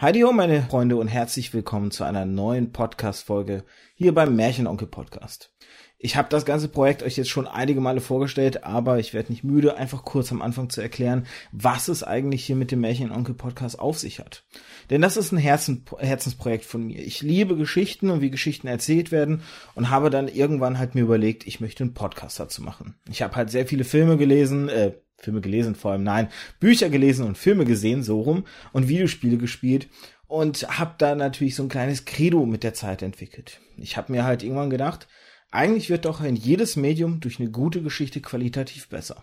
Heidi 0.00 0.20
ho, 0.20 0.30
meine 0.30 0.62
Freunde, 0.62 0.94
und 0.94 1.08
herzlich 1.08 1.52
willkommen 1.52 1.90
zu 1.90 2.04
einer 2.04 2.24
neuen 2.24 2.70
Podcast-Folge 2.70 3.64
hier 3.96 4.14
beim 4.14 4.36
Märchenonkel 4.36 4.86
Podcast. 4.86 5.52
Ich 5.98 6.14
habe 6.14 6.28
das 6.28 6.44
ganze 6.44 6.68
Projekt 6.68 7.02
euch 7.02 7.16
jetzt 7.16 7.30
schon 7.30 7.48
einige 7.48 7.80
Male 7.80 8.00
vorgestellt, 8.00 8.62
aber 8.62 9.00
ich 9.00 9.12
werde 9.12 9.32
nicht 9.32 9.42
müde, 9.42 9.76
einfach 9.76 10.04
kurz 10.04 10.30
am 10.30 10.40
Anfang 10.40 10.70
zu 10.70 10.80
erklären, 10.80 11.26
was 11.50 11.88
es 11.88 12.04
eigentlich 12.04 12.44
hier 12.44 12.54
mit 12.54 12.70
dem 12.70 12.80
Märchenonkel 12.82 13.34
Podcast 13.34 13.80
auf 13.80 13.98
sich 13.98 14.20
hat. 14.20 14.44
Denn 14.88 15.02
das 15.02 15.16
ist 15.16 15.32
ein 15.32 15.38
Herzen, 15.38 15.84
Herzensprojekt 15.98 16.64
von 16.64 16.86
mir. 16.86 17.04
Ich 17.04 17.20
liebe 17.20 17.56
Geschichten 17.56 18.10
und 18.10 18.20
wie 18.20 18.30
Geschichten 18.30 18.68
erzählt 18.68 19.10
werden 19.10 19.42
und 19.74 19.90
habe 19.90 20.10
dann 20.10 20.28
irgendwann 20.28 20.78
halt 20.78 20.94
mir 20.94 21.02
überlegt, 21.02 21.44
ich 21.44 21.58
möchte 21.58 21.82
einen 21.82 21.94
Podcast 21.94 22.38
dazu 22.38 22.62
machen. 22.62 22.94
Ich 23.10 23.20
habe 23.20 23.34
halt 23.34 23.50
sehr 23.50 23.66
viele 23.66 23.82
Filme 23.82 24.16
gelesen, 24.16 24.68
äh, 24.68 24.92
Filme 25.18 25.40
gelesen 25.40 25.74
vor 25.74 25.92
allem, 25.92 26.04
nein, 26.04 26.28
Bücher 26.60 26.88
gelesen 26.88 27.26
und 27.26 27.36
Filme 27.36 27.64
gesehen, 27.64 28.02
so 28.02 28.20
rum, 28.20 28.44
und 28.72 28.88
Videospiele 28.88 29.36
gespielt 29.36 29.88
und 30.28 30.78
habe 30.78 30.94
da 30.98 31.14
natürlich 31.14 31.56
so 31.56 31.64
ein 31.64 31.68
kleines 31.68 32.04
Credo 32.04 32.46
mit 32.46 32.62
der 32.62 32.74
Zeit 32.74 33.02
entwickelt. 33.02 33.60
Ich 33.76 33.96
habe 33.96 34.12
mir 34.12 34.24
halt 34.24 34.42
irgendwann 34.42 34.70
gedacht, 34.70 35.08
eigentlich 35.50 35.90
wird 35.90 36.04
doch 36.04 36.20
ein 36.20 36.36
jedes 36.36 36.76
Medium 36.76 37.20
durch 37.20 37.40
eine 37.40 37.50
gute 37.50 37.82
Geschichte 37.82 38.20
qualitativ 38.20 38.88
besser. 38.88 39.22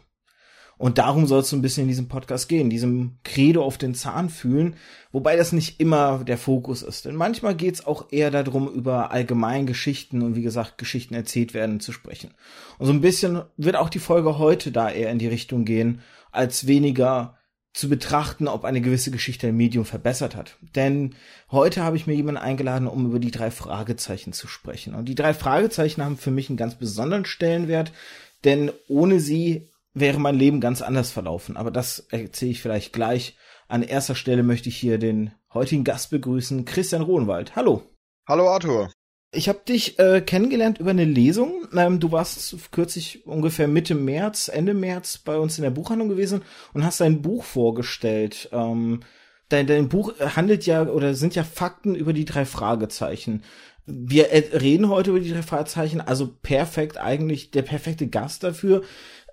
Und 0.77 0.97
darum 0.97 1.25
soll 1.25 1.41
es 1.41 1.49
so 1.49 1.55
ein 1.55 1.61
bisschen 1.61 1.83
in 1.83 1.87
diesem 1.87 2.07
Podcast 2.07 2.49
gehen, 2.49 2.69
diesem 2.69 3.17
Credo 3.23 3.63
auf 3.63 3.77
den 3.77 3.95
Zahn 3.95 4.29
fühlen, 4.29 4.75
wobei 5.11 5.37
das 5.37 5.53
nicht 5.53 5.79
immer 5.79 6.23
der 6.25 6.37
Fokus 6.37 6.81
ist. 6.81 7.05
Denn 7.05 7.15
manchmal 7.15 7.55
geht 7.55 7.75
es 7.75 7.85
auch 7.85 8.11
eher 8.11 8.29
darum, 8.29 8.67
über 8.67 9.11
allgemein 9.11 9.65
Geschichten 9.65 10.21
und 10.21 10.35
wie 10.35 10.41
gesagt, 10.41 10.77
Geschichten 10.77 11.13
erzählt 11.13 11.53
werden 11.53 11.79
zu 11.79 11.91
sprechen. 11.91 12.31
Und 12.77 12.87
so 12.87 12.93
ein 12.93 13.01
bisschen 13.01 13.43
wird 13.55 13.77
auch 13.77 13.89
die 13.89 13.99
Folge 13.99 14.37
heute 14.37 14.71
da 14.71 14.89
eher 14.89 15.11
in 15.11 15.19
die 15.19 15.27
Richtung 15.27 15.63
gehen, 15.63 16.01
als 16.31 16.67
weniger 16.67 17.37
zu 17.75 17.89
betrachten, 17.89 18.47
ob 18.47 18.63
eine 18.63 18.79
gewisse 18.79 19.11
Geschichte 19.11 19.47
ein 19.47 19.57
Medium 19.57 19.83
verbessert 19.83 20.35
hat. 20.35 20.57
Denn 20.75 21.15
heute 21.51 21.83
habe 21.83 21.97
ich 21.97 22.07
mir 22.07 22.13
jemanden 22.13 22.39
eingeladen, 22.41 22.87
um 22.87 23.05
über 23.05 23.19
die 23.19 23.31
drei 23.31 23.51
Fragezeichen 23.51 24.31
zu 24.31 24.47
sprechen. 24.47 24.95
Und 24.95 25.09
die 25.09 25.15
drei 25.15 25.33
Fragezeichen 25.33 26.03
haben 26.03 26.17
für 26.17 26.31
mich 26.31 26.49
einen 26.49 26.57
ganz 26.57 26.75
besonderen 26.75 27.25
Stellenwert, 27.25 27.91
denn 28.45 28.71
ohne 28.87 29.19
sie 29.19 29.67
wäre 29.95 30.19
mein 30.19 30.35
Leben 30.35 30.59
ganz 30.61 30.83
anders 30.83 31.09
verlaufen. 31.09 31.57
Aber 31.57 31.71
das 31.71 32.05
erzähle 32.11 32.51
ich 32.51 32.61
vielleicht 32.61 32.93
gleich. 32.93 33.35
An 33.67 33.81
erster 33.81 34.13
Stelle 34.13 34.43
möchte 34.43 34.69
ich 34.69 34.77
hier 34.77 34.99
den 34.99 35.31
heutigen 35.53 35.83
Gast 35.83 36.11
begrüßen, 36.11 36.65
Christian 36.65 37.01
Rohnwald. 37.01 37.55
Hallo. 37.55 37.81
Hallo 38.27 38.47
Arthur. 38.49 38.91
Ich 39.31 39.49
habe 39.49 39.59
dich 39.67 39.97
äh, 39.97 40.21
kennengelernt 40.21 40.79
über 40.79 40.91
eine 40.91 41.05
Lesung. 41.05 41.67
Ähm, 41.75 41.99
du 41.99 42.11
warst 42.11 42.55
kürzlich 42.71 43.25
ungefähr 43.25 43.67
Mitte 43.67 43.95
März, 43.95 44.49
Ende 44.49 44.73
März 44.73 45.17
bei 45.17 45.37
uns 45.37 45.57
in 45.57 45.63
der 45.63 45.71
Buchhandlung 45.71 46.09
gewesen 46.09 46.43
und 46.73 46.85
hast 46.85 47.01
dein 47.01 47.21
Buch 47.21 47.43
vorgestellt. 47.43 48.49
Ähm, 48.51 49.01
dein, 49.49 49.67
dein 49.67 49.89
Buch 49.89 50.13
handelt 50.19 50.65
ja 50.65 50.83
oder 50.83 51.15
sind 51.15 51.35
ja 51.35 51.43
Fakten 51.43 51.95
über 51.95 52.13
die 52.13 52.25
drei 52.25 52.45
Fragezeichen. 52.45 53.43
Wir 53.85 54.31
äh, 54.31 54.57
reden 54.57 54.89
heute 54.89 55.11
über 55.11 55.19
die 55.19 55.31
drei 55.31 55.43
Fragezeichen, 55.43 56.01
also 56.01 56.27
perfekt 56.41 56.97
eigentlich 56.97 57.51
der 57.51 57.63
perfekte 57.63 58.07
Gast 58.07 58.43
dafür. 58.43 58.83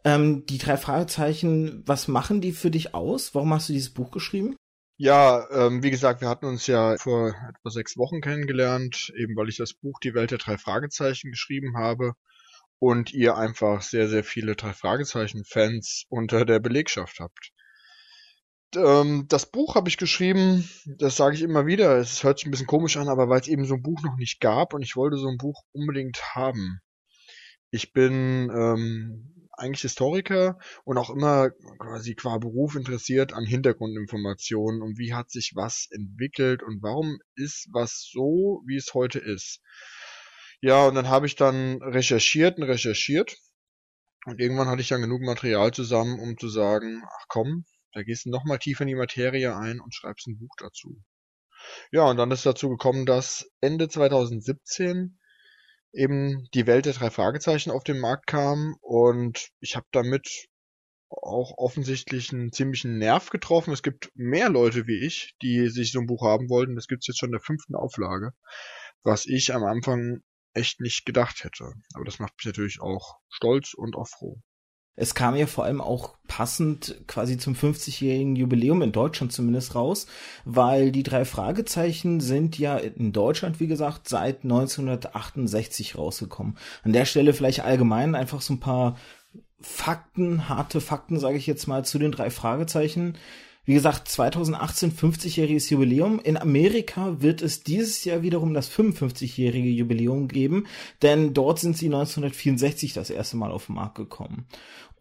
Ähm, 0.04 0.44
die 0.46 0.58
drei 0.58 0.76
Fragezeichen, 0.76 1.82
was 1.86 2.08
machen 2.08 2.40
die 2.40 2.52
für 2.52 2.70
dich 2.70 2.94
aus? 2.94 3.34
Warum 3.34 3.52
hast 3.52 3.68
du 3.68 3.72
dieses 3.72 3.94
Buch 3.94 4.10
geschrieben? 4.10 4.56
Ja, 4.96 5.48
ähm, 5.50 5.82
wie 5.82 5.90
gesagt, 5.90 6.20
wir 6.20 6.28
hatten 6.28 6.46
uns 6.46 6.66
ja 6.66 6.96
vor 6.96 7.28
etwa 7.28 7.70
sechs 7.70 7.96
Wochen 7.96 8.20
kennengelernt, 8.20 9.12
eben 9.16 9.36
weil 9.36 9.48
ich 9.48 9.56
das 9.56 9.74
Buch 9.74 9.98
Die 10.00 10.14
Welt 10.14 10.30
der 10.30 10.38
drei 10.38 10.58
Fragezeichen 10.58 11.30
geschrieben 11.30 11.76
habe 11.76 12.12
und 12.78 13.12
ihr 13.12 13.36
einfach 13.36 13.82
sehr, 13.82 14.08
sehr 14.08 14.24
viele 14.24 14.54
drei 14.56 14.72
Fragezeichen-Fans 14.72 16.04
unter 16.08 16.44
der 16.44 16.60
Belegschaft 16.60 17.20
habt. 17.20 17.52
Ähm, 18.76 19.26
das 19.28 19.46
Buch 19.46 19.74
habe 19.74 19.88
ich 19.88 19.98
geschrieben, 19.98 20.68
das 20.86 21.16
sage 21.16 21.36
ich 21.36 21.42
immer 21.42 21.66
wieder, 21.66 21.96
es 21.98 22.22
hört 22.24 22.38
sich 22.38 22.46
ein 22.46 22.50
bisschen 22.50 22.66
komisch 22.66 22.96
an, 22.96 23.08
aber 23.08 23.28
weil 23.28 23.40
es 23.40 23.48
eben 23.48 23.64
so 23.64 23.74
ein 23.74 23.82
Buch 23.82 24.02
noch 24.02 24.16
nicht 24.16 24.40
gab 24.40 24.74
und 24.74 24.82
ich 24.82 24.96
wollte 24.96 25.16
so 25.16 25.28
ein 25.28 25.36
Buch 25.36 25.62
unbedingt 25.72 26.34
haben. 26.34 26.80
Ich 27.70 27.92
bin 27.92 28.50
ähm, 28.54 29.41
eigentlich 29.62 29.82
Historiker 29.82 30.58
und 30.84 30.98
auch 30.98 31.10
immer 31.10 31.50
quasi 31.78 32.14
qua 32.14 32.38
Beruf 32.38 32.74
interessiert 32.74 33.32
an 33.32 33.46
Hintergrundinformationen 33.46 34.82
und 34.82 34.98
wie 34.98 35.14
hat 35.14 35.30
sich 35.30 35.52
was 35.54 35.88
entwickelt 35.90 36.62
und 36.62 36.82
warum 36.82 37.18
ist 37.36 37.68
was 37.72 38.08
so, 38.12 38.62
wie 38.66 38.76
es 38.76 38.92
heute 38.92 39.18
ist. 39.18 39.60
Ja, 40.60 40.86
und 40.86 40.94
dann 40.94 41.08
habe 41.08 41.26
ich 41.26 41.36
dann 41.36 41.80
recherchiert 41.82 42.58
und 42.58 42.64
recherchiert 42.64 43.36
und 44.26 44.40
irgendwann 44.40 44.68
hatte 44.68 44.82
ich 44.82 44.88
dann 44.88 45.00
genug 45.00 45.22
Material 45.22 45.72
zusammen, 45.72 46.20
um 46.20 46.36
zu 46.38 46.48
sagen, 46.48 47.02
ach 47.04 47.24
komm, 47.28 47.64
da 47.92 48.02
gehst 48.02 48.26
du 48.26 48.30
noch 48.30 48.44
mal 48.44 48.58
tiefer 48.58 48.82
in 48.82 48.88
die 48.88 48.94
Materie 48.94 49.56
ein 49.56 49.80
und 49.80 49.94
schreibst 49.94 50.26
ein 50.26 50.38
Buch 50.38 50.54
dazu. 50.58 51.02
Ja, 51.90 52.04
und 52.04 52.16
dann 52.16 52.30
ist 52.30 52.46
dazu 52.46 52.68
gekommen, 52.68 53.06
dass 53.06 53.50
Ende 53.60 53.88
2017 53.88 55.18
eben 55.92 56.48
die 56.54 56.66
Welt 56.66 56.86
der 56.86 56.94
drei 56.94 57.10
Fragezeichen 57.10 57.70
auf 57.70 57.84
den 57.84 57.98
Markt 57.98 58.26
kam 58.26 58.76
und 58.80 59.50
ich 59.60 59.76
habe 59.76 59.86
damit 59.92 60.48
auch 61.10 61.58
offensichtlich 61.58 62.32
einen 62.32 62.52
ziemlichen 62.52 62.98
Nerv 62.98 63.30
getroffen. 63.30 63.72
Es 63.72 63.82
gibt 63.82 64.10
mehr 64.14 64.48
Leute 64.48 64.86
wie 64.86 65.04
ich, 65.04 65.34
die 65.42 65.68
sich 65.68 65.92
so 65.92 66.00
ein 66.00 66.06
Buch 66.06 66.24
haben 66.24 66.48
wollten. 66.48 66.74
Das 66.74 66.86
gibt's 66.86 67.06
jetzt 67.06 67.18
schon 67.18 67.28
in 67.28 67.32
der 67.32 67.40
fünften 67.40 67.74
Auflage, 67.74 68.32
was 69.02 69.26
ich 69.26 69.54
am 69.54 69.64
Anfang 69.64 70.22
echt 70.54 70.80
nicht 70.80 71.04
gedacht 71.04 71.44
hätte. 71.44 71.72
Aber 71.94 72.04
das 72.04 72.18
macht 72.18 72.34
mich 72.38 72.46
natürlich 72.46 72.80
auch 72.80 73.18
stolz 73.28 73.74
und 73.74 73.96
auch 73.96 74.08
froh. 74.08 74.40
Es 74.94 75.14
kam 75.14 75.36
ja 75.36 75.46
vor 75.46 75.64
allem 75.64 75.80
auch 75.80 76.16
passend 76.28 77.02
quasi 77.06 77.38
zum 77.38 77.54
50-jährigen 77.54 78.36
Jubiläum 78.36 78.82
in 78.82 78.92
Deutschland 78.92 79.32
zumindest 79.32 79.74
raus, 79.74 80.06
weil 80.44 80.92
die 80.92 81.02
drei 81.02 81.24
Fragezeichen 81.24 82.20
sind 82.20 82.58
ja 82.58 82.76
in 82.76 83.12
Deutschland, 83.12 83.58
wie 83.58 83.68
gesagt, 83.68 84.08
seit 84.08 84.44
1968 84.44 85.96
rausgekommen. 85.96 86.58
An 86.82 86.92
der 86.92 87.06
Stelle 87.06 87.32
vielleicht 87.32 87.60
allgemein 87.60 88.14
einfach 88.14 88.42
so 88.42 88.52
ein 88.54 88.60
paar 88.60 88.96
Fakten, 89.62 90.48
harte 90.48 90.80
Fakten, 90.80 91.18
sage 91.18 91.38
ich 91.38 91.46
jetzt 91.46 91.66
mal, 91.66 91.84
zu 91.84 91.98
den 91.98 92.12
drei 92.12 92.30
Fragezeichen. 92.30 93.16
Wie 93.64 93.74
gesagt, 93.74 94.08
2018 94.08 94.92
50-jähriges 94.92 95.70
Jubiläum. 95.70 96.18
In 96.18 96.36
Amerika 96.36 97.20
wird 97.20 97.42
es 97.42 97.62
dieses 97.62 98.04
Jahr 98.04 98.22
wiederum 98.22 98.54
das 98.54 98.68
55-jährige 98.68 99.68
Jubiläum 99.68 100.26
geben, 100.26 100.66
denn 101.00 101.32
dort 101.32 101.60
sind 101.60 101.76
sie 101.76 101.86
1964 101.86 102.92
das 102.92 103.10
erste 103.10 103.36
Mal 103.36 103.52
auf 103.52 103.66
den 103.66 103.76
Markt 103.76 103.94
gekommen 103.94 104.46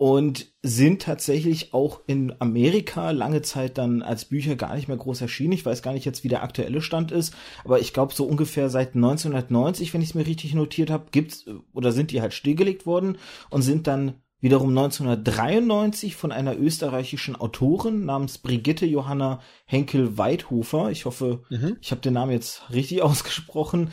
und 0.02 0.48
sind 0.64 1.02
tatsächlich 1.02 1.76
auch 1.76 2.02
in 2.08 2.34
Amerika 2.40 3.12
lange 3.12 3.44
Zeit 3.44 3.78
dann 3.78 4.02
als 4.02 4.26
Bücher 4.26 4.56
gar 4.56 4.76
nicht 4.76 4.88
mehr 4.88 4.98
groß 4.98 5.22
erschienen. 5.22 5.54
Ich 5.54 5.66
weiß 5.66 5.84
gar 5.84 5.94
nicht 5.94 6.06
jetzt, 6.06 6.24
wie 6.24 6.28
der 6.28 6.44
aktuelle 6.44 6.82
Stand 6.82 7.12
ist, 7.12 7.36
aber 7.64 7.80
ich 7.80 7.94
glaube 7.94 8.14
so 8.14 8.26
ungefähr 8.26 8.70
seit 8.70 8.96
1990, 8.96 9.94
wenn 9.94 10.02
ich 10.02 10.10
es 10.10 10.16
mir 10.16 10.26
richtig 10.26 10.56
notiert 10.56 10.90
habe, 10.90 11.06
gibt's 11.12 11.46
oder 11.74 11.92
sind 11.92 12.12
die 12.12 12.22
halt 12.22 12.34
stillgelegt 12.34 12.86
worden 12.86 13.18
und 13.50 13.62
sind 13.62 13.86
dann 13.88 14.21
wiederum 14.42 14.70
1993 14.70 16.16
von 16.16 16.32
einer 16.32 16.58
österreichischen 16.58 17.36
Autorin 17.36 18.06
namens 18.06 18.40
Brigitte 18.40 18.86
Johanna 18.86 19.40
Henkel-Weidhofer. 19.66 20.92
Ich 20.92 21.06
hoffe, 21.06 21.44
mhm. 21.50 21.78
ich 21.80 21.92
habe 21.92 22.02
den 22.02 22.14
Namen 22.14 22.32
jetzt 22.32 22.64
richtig 22.72 23.02
ausgesprochen. 23.04 23.92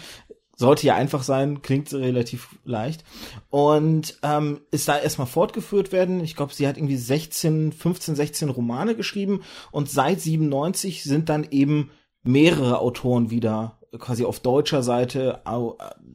Sollte 0.57 0.89
ja 0.89 0.97
einfach 0.97 1.23
sein, 1.23 1.63
klingt 1.63 1.93
relativ 1.93 2.57
leicht. 2.65 3.05
Und 3.49 4.19
ähm, 4.25 4.61
ist 4.73 4.89
da 4.89 4.99
erstmal 4.99 5.29
fortgeführt 5.29 5.93
werden. 5.93 6.25
Ich 6.25 6.35
glaube, 6.35 6.53
sie 6.53 6.67
hat 6.67 6.77
irgendwie 6.77 6.97
16, 6.97 7.73
15, 7.73 8.17
16 8.17 8.49
Romane 8.49 8.97
geschrieben 8.97 9.43
und 9.71 9.89
seit 9.89 10.21
97 10.21 11.05
sind 11.05 11.29
dann 11.29 11.47
eben 11.49 11.91
mehrere 12.25 12.81
Autoren 12.81 13.31
wieder 13.31 13.79
quasi 13.99 14.25
auf 14.25 14.41
deutscher 14.41 14.83
Seite 14.83 15.43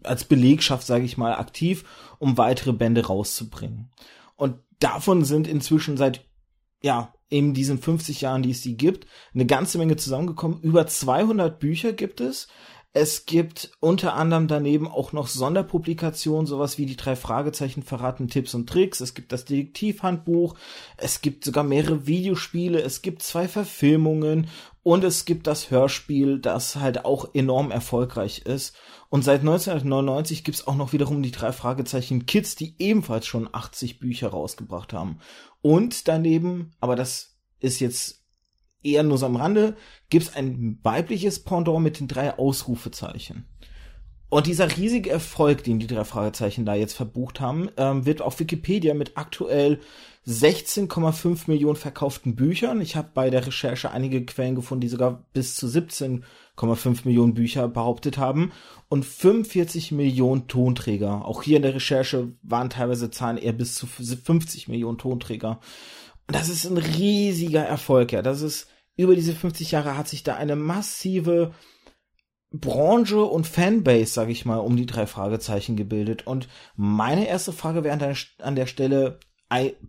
als 0.04 0.26
Belegschaft, 0.26 0.86
sage 0.86 1.06
ich 1.06 1.18
mal, 1.18 1.36
aktiv, 1.36 1.86
um 2.20 2.38
weitere 2.38 2.74
Bände 2.74 3.06
rauszubringen. 3.06 3.90
Davon 4.80 5.24
sind 5.24 5.48
inzwischen 5.48 5.98
seit, 5.98 6.26
ja, 6.82 7.14
in 7.30 7.54
diesen 7.54 7.80
50 7.80 8.22
Jahren, 8.22 8.44
die 8.44 8.52
es 8.52 8.62
die 8.62 8.78
gibt, 8.78 9.08
eine 9.34 9.46
ganze 9.46 9.78
Menge 9.78 9.96
zusammengekommen. 9.96 10.62
Über 10.62 10.86
200 10.86 11.60
Bücher 11.60 11.94
gibt 11.94 12.22
es. 12.22 12.48
Es 12.96 13.26
gibt 13.26 13.72
unter 13.80 14.14
anderem 14.14 14.48
daneben 14.48 14.88
auch 14.88 15.14
noch 15.14 15.26
Sonderpublikationen, 15.26 16.46
sowas 16.46 16.78
wie 16.78 16.86
die 16.86 16.96
drei 16.96 17.16
Fragezeichen 17.16 17.82
verraten 17.82 18.28
Tipps 18.28 18.54
und 18.54 18.70
Tricks. 18.70 19.00
Es 19.00 19.16
gibt 19.16 19.32
das 19.32 19.46
Detektivhandbuch. 19.46 20.54
Es 20.98 21.22
gibt 21.22 21.44
sogar 21.44 21.64
mehrere 21.64 22.06
Videospiele. 22.06 22.80
Es 22.80 23.02
gibt 23.02 23.24
zwei 23.24 23.48
Verfilmungen 23.48 24.48
und 24.84 25.04
es 25.04 25.26
gibt 25.26 25.48
das 25.48 25.72
Hörspiel, 25.72 26.38
das 26.38 26.76
halt 26.76 27.04
auch 27.04 27.34
enorm 27.34 27.72
erfolgreich 27.72 28.44
ist. 28.46 28.76
Und 29.14 29.22
seit 29.24 29.42
1999 29.42 30.44
gibt's 30.44 30.66
auch 30.66 30.74
noch 30.74 30.92
wiederum 30.92 31.22
die 31.22 31.30
drei 31.30 31.52
Fragezeichen 31.52 32.26
Kids, 32.26 32.56
die 32.56 32.74
ebenfalls 32.80 33.28
schon 33.28 33.48
80 33.52 34.00
Bücher 34.00 34.30
rausgebracht 34.30 34.92
haben. 34.92 35.20
Und 35.62 36.08
daneben, 36.08 36.72
aber 36.80 36.96
das 36.96 37.38
ist 37.60 37.80
jetzt 37.80 38.24
eher 38.82 39.04
nur 39.04 39.20
so 39.20 39.28
am 39.28 39.36
Rande, 39.36 39.78
gibt's 40.10 40.34
ein 40.34 40.80
weibliches 40.82 41.44
Pendant 41.44 41.84
mit 41.84 42.00
den 42.00 42.08
drei 42.08 42.40
Ausrufezeichen. 42.40 43.46
Und 44.30 44.48
dieser 44.48 44.76
riesige 44.76 45.12
Erfolg, 45.12 45.64
den 45.64 45.78
die 45.78 45.86
drei 45.86 46.06
Fragezeichen 46.06 46.66
da 46.66 46.74
jetzt 46.74 46.94
verbucht 46.94 47.40
haben, 47.40 47.70
ähm, 47.78 48.08
wird 48.08 48.24
auf 48.24 48.40
Wikipedia 48.40 48.96
mit 48.96 49.16
aktuell 49.16 49.80
16,5 50.26 51.44
Millionen 51.52 51.76
verkauften 51.76 52.36
Büchern. 52.36 52.82
Ich 52.82 52.96
habe 52.96 53.12
bei 53.14 53.30
der 53.30 53.46
Recherche 53.46 53.92
einige 53.92 54.26
Quellen 54.26 54.56
gefunden, 54.56 54.82
die 54.82 54.88
sogar 54.88 55.24
bis 55.34 55.56
zu 55.56 55.68
17,5 56.58 57.06
Millionen 57.06 57.34
Bücher 57.34 57.68
behauptet 57.68 58.18
haben 58.18 58.52
und 58.90 59.06
45 59.06 59.92
Millionen 59.92 60.48
Tonträger. 60.48 61.26
Auch 61.26 61.44
hier 61.44 61.58
in 61.58 61.64
der 61.64 61.76
Recherche 61.76 62.34
waren 62.44 62.70
teilweise 62.70 63.10
Zahlen 63.10 63.38
eher 63.38 63.54
bis 63.54 63.76
zu 63.76 63.88
50 63.88 64.68
Millionen 64.68 64.98
Tonträger. 64.98 65.60
Und 66.28 66.36
das 66.36 66.50
ist 66.50 66.66
ein 66.66 66.78
riesiger 66.78 67.64
Erfolg, 67.64 68.12
ja. 68.12 68.22
Das 68.22 68.42
ist 68.42 68.68
über 68.96 69.16
diese 69.16 69.34
50 69.34 69.72
Jahre 69.72 69.98
hat 69.98 70.08
sich 70.08 70.24
da 70.24 70.36
eine 70.36 70.56
massive 70.56 71.54
Branche 72.52 73.24
und 73.24 73.48
Fanbase, 73.48 74.14
sag 74.14 74.30
ich 74.30 74.46
mal, 74.46 74.60
um 74.60 74.78
die 74.78 74.86
drei 74.86 75.08
Fragezeichen 75.08 75.76
gebildet. 75.76 76.28
Und 76.28 76.48
meine 76.76 77.28
erste 77.28 77.52
Frage 77.52 77.84
wäre 77.84 78.16
an 78.38 78.56
der 78.56 78.68
Stelle, 78.68 79.20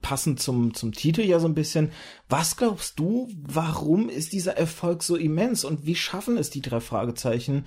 passend 0.00 0.40
zum, 0.40 0.74
zum 0.74 0.92
Titel 0.92 1.22
ja 1.22 1.40
so 1.40 1.46
ein 1.46 1.54
bisschen. 1.54 1.92
Was 2.28 2.56
glaubst 2.56 2.98
du, 2.98 3.28
warum 3.36 4.08
ist 4.08 4.32
dieser 4.32 4.56
Erfolg 4.56 5.02
so 5.02 5.16
immens 5.16 5.64
und 5.64 5.86
wie 5.86 5.94
schaffen 5.94 6.36
es 6.36 6.50
die 6.50 6.62
drei 6.62 6.80
Fragezeichen, 6.80 7.66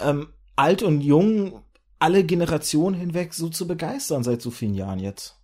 ähm, 0.00 0.32
alt 0.56 0.82
und 0.82 1.00
jung, 1.00 1.62
alle 1.98 2.24
Generationen 2.24 2.98
hinweg 2.98 3.34
so 3.34 3.48
zu 3.48 3.66
begeistern 3.66 4.24
seit 4.24 4.42
so 4.42 4.50
vielen 4.50 4.74
Jahren 4.74 4.98
jetzt? 4.98 5.36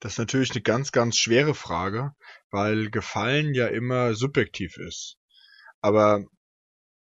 Das 0.00 0.12
ist 0.12 0.18
natürlich 0.18 0.50
eine 0.50 0.62
ganz, 0.62 0.92
ganz 0.92 1.16
schwere 1.16 1.54
Frage, 1.54 2.12
weil 2.50 2.90
Gefallen 2.90 3.54
ja 3.54 3.66
immer 3.66 4.14
subjektiv 4.14 4.76
ist. 4.76 5.16
Aber 5.80 6.24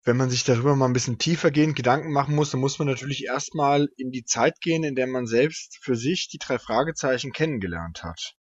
wenn 0.06 0.18
man 0.18 0.30
sich 0.30 0.44
darüber 0.44 0.76
mal 0.76 0.86
ein 0.86 0.94
bisschen 0.94 1.18
tiefergehend 1.18 1.76
Gedanken 1.76 2.14
machen 2.14 2.36
muss, 2.36 2.52
dann 2.52 2.62
muss 2.62 2.78
man 2.78 2.88
natürlich 2.88 3.26
erstmal 3.26 3.90
in 3.98 4.12
die 4.12 4.24
Zeit 4.24 4.62
gehen, 4.62 4.84
in 4.84 4.96
der 4.96 5.08
man 5.08 5.26
selbst 5.26 5.80
für 5.82 5.96
sich 5.96 6.30
die 6.30 6.38
drei 6.38 6.60
Fragezeichen 6.60 7.34
kennengelernt 7.34 8.04
hat. 8.04 8.36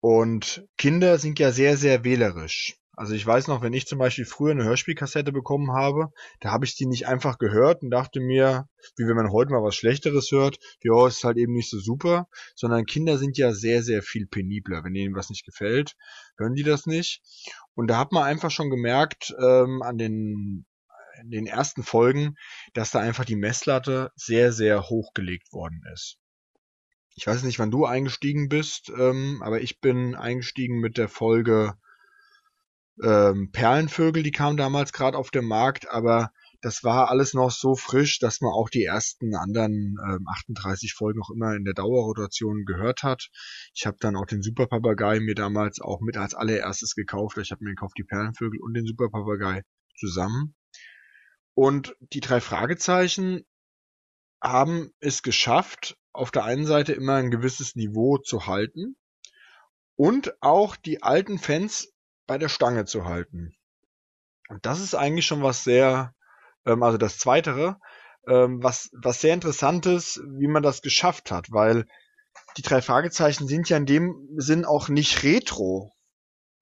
Und 0.00 0.64
Kinder 0.78 1.18
sind 1.18 1.38
ja 1.38 1.52
sehr, 1.52 1.76
sehr 1.76 2.02
wählerisch. 2.02 2.76
Also 2.96 3.14
ich 3.14 3.26
weiß 3.26 3.46
noch, 3.48 3.62
wenn 3.62 3.72
ich 3.72 3.86
zum 3.86 3.98
Beispiel 3.98 4.24
früher 4.24 4.50
eine 4.52 4.64
Hörspielkassette 4.64 5.32
bekommen 5.32 5.72
habe, 5.72 6.08
da 6.40 6.50
habe 6.50 6.64
ich 6.64 6.76
die 6.76 6.86
nicht 6.86 7.06
einfach 7.06 7.38
gehört 7.38 7.82
und 7.82 7.90
dachte 7.90 8.20
mir, 8.20 8.66
wie 8.96 9.06
wenn 9.06 9.16
man 9.16 9.32
heute 9.32 9.52
mal 9.52 9.62
was 9.62 9.74
Schlechteres 9.74 10.30
hört, 10.32 10.58
ja, 10.82 11.06
ist 11.06 11.24
halt 11.24 11.38
eben 11.38 11.52
nicht 11.54 11.70
so 11.70 11.78
super, 11.78 12.26
sondern 12.54 12.84
Kinder 12.84 13.16
sind 13.16 13.38
ja 13.38 13.52
sehr, 13.52 13.82
sehr 13.82 14.02
viel 14.02 14.26
penibler. 14.26 14.82
Wenn 14.84 14.94
ihnen 14.94 15.14
was 15.14 15.30
nicht 15.30 15.44
gefällt, 15.46 15.94
hören 16.36 16.54
die 16.54 16.62
das 16.62 16.86
nicht. 16.86 17.22
Und 17.74 17.86
da 17.88 17.98
hat 17.98 18.12
man 18.12 18.24
einfach 18.24 18.50
schon 18.50 18.70
gemerkt, 18.70 19.34
ähm, 19.38 19.82
an 19.82 19.96
den 19.96 20.66
den 21.24 21.46
ersten 21.46 21.82
Folgen, 21.82 22.36
dass 22.72 22.90
da 22.90 23.00
einfach 23.00 23.24
die 23.24 23.36
Messlatte 23.36 24.10
sehr, 24.16 24.52
sehr 24.52 24.88
hoch 24.88 25.12
gelegt 25.14 25.52
worden 25.52 25.82
ist. 25.92 26.18
Ich 27.16 27.26
weiß 27.26 27.42
nicht, 27.42 27.58
wann 27.58 27.70
du 27.70 27.84
eingestiegen 27.84 28.48
bist, 28.48 28.90
ähm, 28.96 29.42
aber 29.44 29.60
ich 29.60 29.80
bin 29.80 30.14
eingestiegen 30.14 30.80
mit 30.80 30.96
der 30.96 31.08
Folge 31.08 31.74
ähm, 33.02 33.50
Perlenvögel, 33.52 34.22
die 34.22 34.30
kam 34.30 34.56
damals 34.56 34.92
gerade 34.92 35.18
auf 35.18 35.30
den 35.30 35.44
Markt, 35.44 35.90
aber 35.90 36.30
das 36.62 36.84
war 36.84 37.08
alles 37.08 37.32
noch 37.32 37.50
so 37.50 37.74
frisch, 37.74 38.18
dass 38.18 38.40
man 38.40 38.52
auch 38.52 38.68
die 38.68 38.84
ersten 38.84 39.34
anderen 39.34 39.96
ähm, 40.06 40.26
38 40.28 40.92
Folgen 40.92 41.18
noch 41.18 41.30
immer 41.30 41.54
in 41.54 41.64
der 41.64 41.74
Dauerrotation 41.74 42.64
gehört 42.66 43.02
hat. 43.02 43.30
Ich 43.74 43.86
habe 43.86 43.96
dann 44.00 44.16
auch 44.16 44.26
den 44.26 44.42
Superpapagei 44.42 45.20
mir 45.20 45.34
damals 45.34 45.80
auch 45.80 46.00
mit 46.00 46.16
als 46.16 46.34
allererstes 46.34 46.94
gekauft. 46.94 47.38
Ich 47.38 47.50
habe 47.50 47.64
mir 47.64 47.70
gekauft 47.70 47.96
die 47.96 48.04
Perlenvögel 48.04 48.60
und 48.60 48.74
den 48.74 48.86
Superpapagei 48.86 49.62
zusammen. 49.98 50.54
Und 51.60 51.94
die 52.14 52.20
drei 52.20 52.40
Fragezeichen 52.40 53.44
haben 54.42 54.94
es 54.98 55.22
geschafft, 55.22 55.98
auf 56.10 56.30
der 56.30 56.44
einen 56.44 56.64
Seite 56.64 56.94
immer 56.94 57.16
ein 57.16 57.30
gewisses 57.30 57.76
Niveau 57.76 58.16
zu 58.16 58.46
halten 58.46 58.96
und 59.94 60.42
auch 60.42 60.74
die 60.74 61.02
alten 61.02 61.38
Fans 61.38 61.92
bei 62.26 62.38
der 62.38 62.48
Stange 62.48 62.86
zu 62.86 63.04
halten. 63.04 63.54
Und 64.48 64.64
das 64.64 64.80
ist 64.80 64.94
eigentlich 64.94 65.26
schon 65.26 65.42
was 65.42 65.62
sehr, 65.62 66.14
ähm, 66.64 66.82
also 66.82 66.96
das 66.96 67.18
Zweitere, 67.18 67.78
ähm, 68.26 68.62
was, 68.62 68.88
was 68.94 69.20
sehr 69.20 69.34
interessantes, 69.34 70.18
wie 70.38 70.48
man 70.48 70.62
das 70.62 70.80
geschafft 70.80 71.30
hat, 71.30 71.52
weil 71.52 71.84
die 72.56 72.62
drei 72.62 72.80
Fragezeichen 72.80 73.48
sind 73.48 73.68
ja 73.68 73.76
in 73.76 73.84
dem 73.84 74.30
Sinn 74.38 74.64
auch 74.64 74.88
nicht 74.88 75.24
retro. 75.24 75.92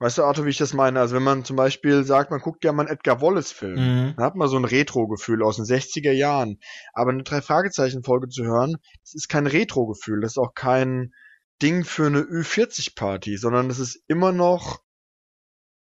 Weißt 0.00 0.18
du, 0.18 0.22
Arthur, 0.22 0.46
wie 0.46 0.50
ich 0.50 0.58
das 0.58 0.74
meine? 0.74 1.00
Also 1.00 1.16
wenn 1.16 1.24
man 1.24 1.44
zum 1.44 1.56
Beispiel 1.56 2.04
sagt, 2.04 2.30
man 2.30 2.40
guckt 2.40 2.62
ja 2.62 2.72
mal 2.72 2.86
einen 2.86 2.94
Edgar 2.94 3.20
Wallace-Film, 3.20 3.74
mhm. 3.74 4.14
dann 4.16 4.24
hat 4.24 4.36
man 4.36 4.48
so 4.48 4.56
ein 4.56 4.64
Retro-Gefühl 4.64 5.42
aus 5.42 5.56
den 5.56 5.64
60er 5.64 6.12
Jahren. 6.12 6.60
Aber 6.92 7.10
eine 7.10 7.24
Drei-Fragezeichen-Folge 7.24 8.28
zu 8.28 8.44
hören, 8.44 8.76
das 9.02 9.14
ist 9.14 9.28
kein 9.28 9.48
Retro-Gefühl, 9.48 10.20
das 10.20 10.32
ist 10.32 10.38
auch 10.38 10.54
kein 10.54 11.12
Ding 11.60 11.84
für 11.84 12.06
eine 12.06 12.20
Ü40-Party, 12.20 13.38
sondern 13.38 13.68
das 13.68 13.80
ist 13.80 14.00
immer 14.06 14.30
noch 14.30 14.82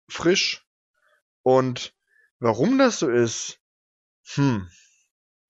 frisch. 0.09 0.65
Und 1.43 1.93
warum 2.39 2.77
das 2.77 2.99
so 2.99 3.09
ist, 3.09 3.59
hm, 4.35 4.69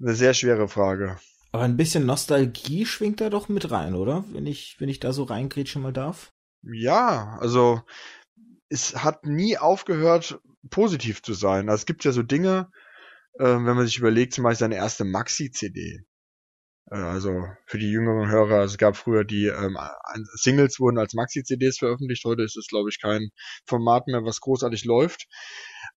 eine 0.02 0.16
sehr 0.16 0.34
schwere 0.34 0.68
Frage. 0.68 1.20
Aber 1.52 1.64
ein 1.64 1.78
bisschen 1.78 2.08
Nostalgie 2.08 2.88
schwingt 2.88 3.22
da 3.22 3.30
doch 3.30 3.50
mit 3.50 3.70
rein, 3.70 3.94
oder? 3.94 4.26
Wenn 4.32 4.48
ich, 4.48 4.78
wenn 4.80 4.90
ich 4.90 5.00
da 5.00 5.14
so 5.14 5.24
reingrätschen 5.24 5.82
mal 5.82 5.94
darf. 5.94 6.34
Ja, 6.64 7.38
also 7.40 7.82
es 8.70 9.04
hat 9.04 9.26
nie 9.26 9.58
aufgehört, 9.58 10.40
positiv 10.70 11.22
zu 11.22 11.34
sein. 11.34 11.70
Also 11.70 11.82
es 11.82 11.86
gibt 11.86 12.04
ja 12.04 12.12
so 12.12 12.24
Dinge, 12.24 12.70
äh, 13.40 13.46
wenn 13.46 13.64
man 13.64 13.86
sich 13.86 13.98
überlegt, 13.98 14.34
zum 14.34 14.44
Beispiel 14.44 14.60
seine 14.60 14.76
erste 14.76 15.06
Maxi-CD. 15.06 16.04
Äh, 16.92 16.96
also 16.96 17.46
für 17.66 17.78
die 17.78 17.90
jüngeren 17.92 18.30
Hörer, 18.30 18.60
also 18.60 18.74
es 18.74 18.78
gab 18.78 18.96
früher 18.96 19.24
die 19.24 19.48
ähm, 19.48 19.78
Singles 20.36 20.80
wurden 20.80 20.98
als 20.98 21.14
Maxi-CDs 21.14 21.80
veröffentlicht. 21.80 22.24
Heute 22.26 22.44
ist 22.44 22.58
es, 22.58 22.68
glaube 22.68 22.90
ich, 22.90 23.02
kein 23.02 23.30
Format 23.66 24.08
mehr, 24.08 24.24
was 24.24 24.42
großartig 24.42 24.86
läuft. 24.86 25.28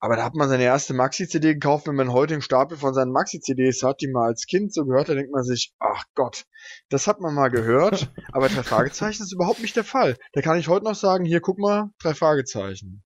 Aber 0.03 0.17
da 0.17 0.25
hat 0.25 0.35
man 0.35 0.49
seine 0.49 0.65
erste 0.65 0.95
Maxi-CD 0.95 1.55
gekauft. 1.55 1.87
Wenn 1.87 1.95
man 1.95 2.13
heute 2.13 2.33
einen 2.33 2.43
Stapel 2.43 2.79
von 2.79 2.95
seinen 2.95 3.13
Maxi-CDs 3.13 3.83
hat, 3.83 4.01
die 4.01 4.09
man 4.09 4.29
als 4.29 4.47
Kind 4.47 4.73
so 4.73 4.87
gehört 4.87 5.09
hat, 5.09 5.17
denkt 5.17 5.33
man 5.33 5.45
sich, 5.45 5.75
ach 5.79 6.05
Gott, 6.15 6.47
das 6.89 7.07
hat 7.07 7.21
man 7.21 7.35
mal 7.35 7.51
gehört. 7.51 8.11
aber 8.33 8.49
drei 8.49 8.63
Fragezeichen 8.63 9.23
ist 9.23 9.33
überhaupt 9.33 9.61
nicht 9.61 9.77
der 9.77 9.85
Fall. 9.85 10.17
Da 10.33 10.41
kann 10.41 10.59
ich 10.59 10.69
heute 10.69 10.87
noch 10.87 10.95
sagen, 10.95 11.25
hier 11.27 11.41
guck 11.41 11.59
mal, 11.59 11.91
drei 12.01 12.15
Fragezeichen. 12.15 13.05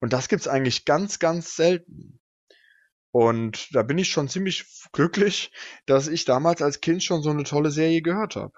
Und 0.00 0.12
das 0.12 0.28
gibt's 0.28 0.48
eigentlich 0.48 0.84
ganz, 0.84 1.18
ganz 1.18 1.56
selten. 1.56 2.20
Und 3.18 3.74
da 3.74 3.82
bin 3.82 3.96
ich 3.96 4.10
schon 4.10 4.28
ziemlich 4.28 4.66
glücklich, 4.92 5.50
dass 5.86 6.06
ich 6.06 6.26
damals 6.26 6.60
als 6.60 6.82
Kind 6.82 7.02
schon 7.02 7.22
so 7.22 7.30
eine 7.30 7.44
tolle 7.44 7.70
Serie 7.70 8.02
gehört 8.02 8.36
habe. 8.36 8.52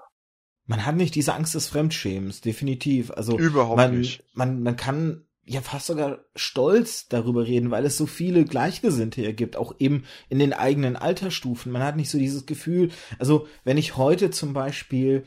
Man 0.67 0.85
hat 0.85 0.97
nicht 0.97 1.15
diese 1.15 1.35
Angst 1.35 1.55
des 1.55 1.69
Fremdschämens, 1.69 2.41
definitiv. 2.41 3.13
Also 3.13 3.39
überhaupt 3.39 3.77
man, 3.77 3.97
nicht. 3.97 4.25
Man, 4.33 4.65
man 4.65 4.75
kann 4.75 5.29
ja 5.45 5.61
fast 5.61 5.87
sogar 5.87 6.25
stolz 6.35 7.07
darüber 7.07 7.47
reden, 7.47 7.71
weil 7.71 7.87
es 7.87 7.97
so 7.97 8.07
viele 8.07 8.45
Gleichgesinnte 8.45 9.21
hier 9.21 9.33
gibt, 9.33 9.55
auch 9.55 9.77
eben 9.79 10.03
in 10.29 10.41
den 10.41 10.53
eigenen 10.53 10.97
Altersstufen. 10.97 11.71
Man 11.71 11.85
hat 11.85 11.95
nicht 11.95 12.11
so 12.11 12.19
dieses 12.19 12.45
Gefühl, 12.45 12.91
also 13.21 13.47
wenn 13.63 13.79
ich 13.79 13.97
heute 13.97 14.31
zum 14.33 14.55
Beispiel 14.55 15.23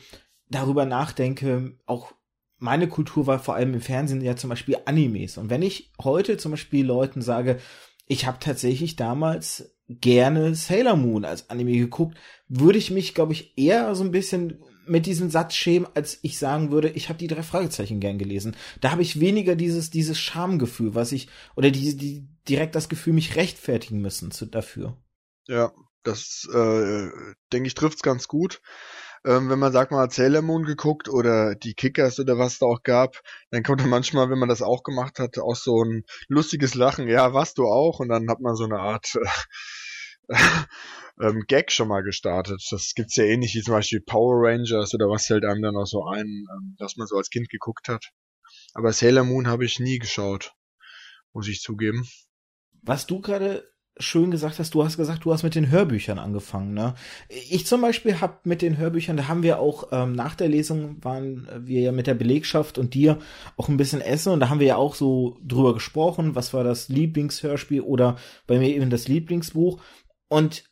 darüber 0.50 0.84
nachdenke, 0.86 1.80
auch 1.86 2.12
meine 2.58 2.90
Kultur 2.90 3.28
war 3.28 3.40
vor 3.40 3.56
allem 3.56 3.76
im 3.76 3.82
Fernsehen 3.82 4.20
ja 4.20 4.36
zum 4.36 4.50
Beispiel 4.50 4.78
Animes. 4.84 5.38
Und 5.38 5.50
wenn 5.50 5.62
ich 5.62 5.94
heute 6.04 6.36
zum 6.36 6.52
Beispiel 6.52 6.86
Leuten 6.86 7.22
sage, 7.22 7.60
ich 8.12 8.26
habe 8.26 8.40
tatsächlich 8.42 8.98
damals 8.98 9.74
gerne 9.88 10.54
Sailor 10.54 10.98
Moon 10.98 11.24
als 11.24 11.50
Anime 11.50 11.78
geguckt, 11.78 12.18
würde 12.50 12.78
ich 12.78 12.92
mich, 12.92 13.14
glaube 13.14 13.32
ich, 13.32 13.58
eher 13.58 13.96
so 13.96 14.04
ein 14.04 14.12
bisschen 14.12 14.62
mit 14.86 15.06
diesem 15.06 15.30
Satz 15.30 15.54
schämen, 15.54 15.88
als 15.94 16.20
ich 16.22 16.38
sagen 16.38 16.72
würde, 16.72 16.90
ich 16.90 17.08
habe 17.08 17.20
die 17.20 17.28
drei 17.28 17.42
Fragezeichen 17.42 18.02
gern 18.02 18.18
gelesen. 18.18 18.58
Da 18.82 18.92
habe 18.92 19.02
ich 19.02 19.22
weniger 19.22 19.56
dieses 19.56 19.92
dieses 19.92 20.20
Schamgefühl, 20.20 20.94
was 20.94 21.14
ich 21.14 21.30
oder 21.56 21.72
die, 21.72 21.96
die 21.96 22.28
direkt 22.50 22.76
das 22.76 22.90
Gefühl, 22.90 23.14
mich 23.14 23.38
rechtfertigen 23.38 24.02
müssen 24.02 24.32
zu, 24.32 24.46
dafür. 24.46 24.98
Ja, 25.48 25.72
das 26.04 26.50
äh, 26.54 27.10
denke 27.54 27.68
ich 27.68 27.76
trifft's 27.76 28.02
ganz 28.02 28.28
gut. 28.28 28.62
Ähm, 29.24 29.50
wenn 29.50 29.60
man 29.60 29.72
sagt, 29.72 29.92
hat 29.92 30.14
Sailor 30.14 30.42
Moon 30.42 30.64
geguckt 30.64 31.08
oder 31.08 31.54
die 31.54 31.76
Kickers 31.76 32.20
oder 32.20 32.40
was 32.40 32.58
da 32.58 32.66
auch 32.66 32.82
gab, 32.82 33.22
dann 33.52 33.64
kommt 33.64 33.82
dann 33.82 33.90
manchmal, 33.90 34.30
wenn 34.30 34.40
man 34.40 34.50
das 34.50 34.62
auch 34.62 34.84
gemacht 34.84 35.20
hat, 35.20 35.38
auch 35.38 35.56
so 35.56 35.84
ein 35.84 36.04
lustiges 36.28 36.74
Lachen. 36.74 37.08
Ja, 37.08 37.34
was 37.34 37.54
du 37.54 37.66
auch? 37.66 38.00
Und 38.00 38.10
dann 38.10 38.30
hat 38.30 38.40
man 38.40 38.56
so 38.56 38.64
eine 38.64 38.80
Art 38.80 39.16
äh, 40.28 40.36
ähm, 41.22 41.44
Gag 41.48 41.72
schon 41.72 41.88
mal 41.88 42.02
gestartet. 42.02 42.66
Das 42.72 42.94
gibt's 42.96 43.16
ja 43.16 43.26
ähnlich 43.26 43.54
wie 43.54 43.62
zum 43.62 43.76
Beispiel 43.76 44.02
Power 44.02 44.48
Rangers 44.48 44.94
oder 44.94 45.08
was 45.08 45.28
fällt 45.28 45.46
einem 45.46 45.62
dann 45.62 45.78
auch 45.78 45.86
so 45.86 46.06
ein, 46.06 46.26
ähm, 46.26 46.76
dass 46.80 46.98
man 46.98 47.06
so 47.06 47.18
als 47.18 47.30
Kind 47.30 47.50
geguckt 47.50 47.90
hat. 47.90 48.12
Aber 48.74 48.92
Sailor 48.94 49.24
Moon 49.24 49.48
habe 49.48 49.66
ich 49.66 49.80
nie 49.80 50.00
geschaut, 50.00 50.54
muss 51.34 51.48
ich 51.48 51.62
zugeben. 51.62 52.08
Was 52.82 53.06
du 53.06 53.22
gerade 53.22 53.70
schön 53.98 54.32
gesagt 54.32 54.60
hast, 54.60 54.74
du 54.74 54.84
hast 54.84 54.98
gesagt, 54.98 55.26
du 55.26 55.34
hast 55.34 55.44
mit 55.44 55.56
den 55.56 55.70
Hörbüchern 55.70 56.18
angefangen, 56.18 56.74
ne? 56.74 56.96
Ich 57.30 57.66
zum 57.66 57.82
Beispiel 57.82 58.22
habe 58.22 58.38
mit 58.44 58.62
den 58.62 58.78
Hörbüchern, 58.78 59.18
da 59.18 59.28
haben 59.28 59.44
wir 59.44 59.60
auch 59.60 59.90
ähm, 59.92 60.14
nach 60.14 60.36
der 60.36 60.48
Lesung 60.48 61.04
waren 61.04 61.48
wir 61.60 61.82
ja 61.82 61.92
mit 61.92 62.08
der 62.08 62.14
Belegschaft 62.14 62.78
und 62.78 62.94
dir 62.94 63.20
auch 63.58 63.70
ein 63.70 63.78
bisschen 63.78 64.02
essen 64.02 64.32
und 64.32 64.40
da 64.40 64.50
haben 64.50 64.60
wir 64.60 64.68
ja 64.68 64.76
auch 64.78 64.96
so 64.96 65.38
drüber 65.44 65.74
gesprochen, 65.74 66.36
was 66.36 66.54
war 66.54 66.64
das 66.64 66.90
Lieblingshörspiel 66.90 67.82
oder 67.82 68.18
bei 68.48 68.60
mir 68.60 68.70
eben 68.70 68.90
das 68.90 69.08
Lieblingsbuch 69.08 69.82
und 70.30 70.64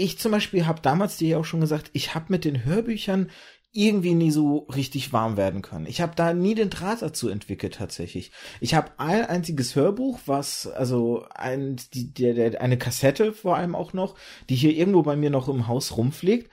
ich 0.00 0.18
zum 0.18 0.30
Beispiel 0.30 0.64
habe 0.66 0.80
damals 0.80 1.16
dir 1.16 1.28
ja 1.28 1.38
auch 1.38 1.44
schon 1.44 1.60
gesagt, 1.60 1.90
ich 1.92 2.14
habe 2.14 2.26
mit 2.28 2.44
den 2.44 2.64
Hörbüchern 2.64 3.30
irgendwie 3.78 4.14
nie 4.14 4.32
so 4.32 4.66
richtig 4.74 5.12
warm 5.12 5.36
werden 5.36 5.62
können. 5.62 5.86
Ich 5.86 6.00
habe 6.00 6.12
da 6.16 6.34
nie 6.34 6.56
den 6.56 6.68
Draht 6.68 7.00
dazu 7.00 7.28
entwickelt 7.28 7.74
tatsächlich. 7.76 8.32
Ich 8.60 8.74
habe 8.74 8.90
ein 8.98 9.24
einziges 9.24 9.76
Hörbuch, 9.76 10.18
was 10.26 10.66
also 10.66 11.24
ein 11.32 11.76
die 11.94 12.12
der, 12.12 12.34
der 12.34 12.60
eine 12.60 12.76
Kassette 12.76 13.32
vor 13.32 13.56
allem 13.56 13.76
auch 13.76 13.92
noch, 13.92 14.16
die 14.48 14.56
hier 14.56 14.74
irgendwo 14.74 15.02
bei 15.02 15.14
mir 15.14 15.30
noch 15.30 15.48
im 15.48 15.68
Haus 15.68 15.96
rumfliegt. 15.96 16.50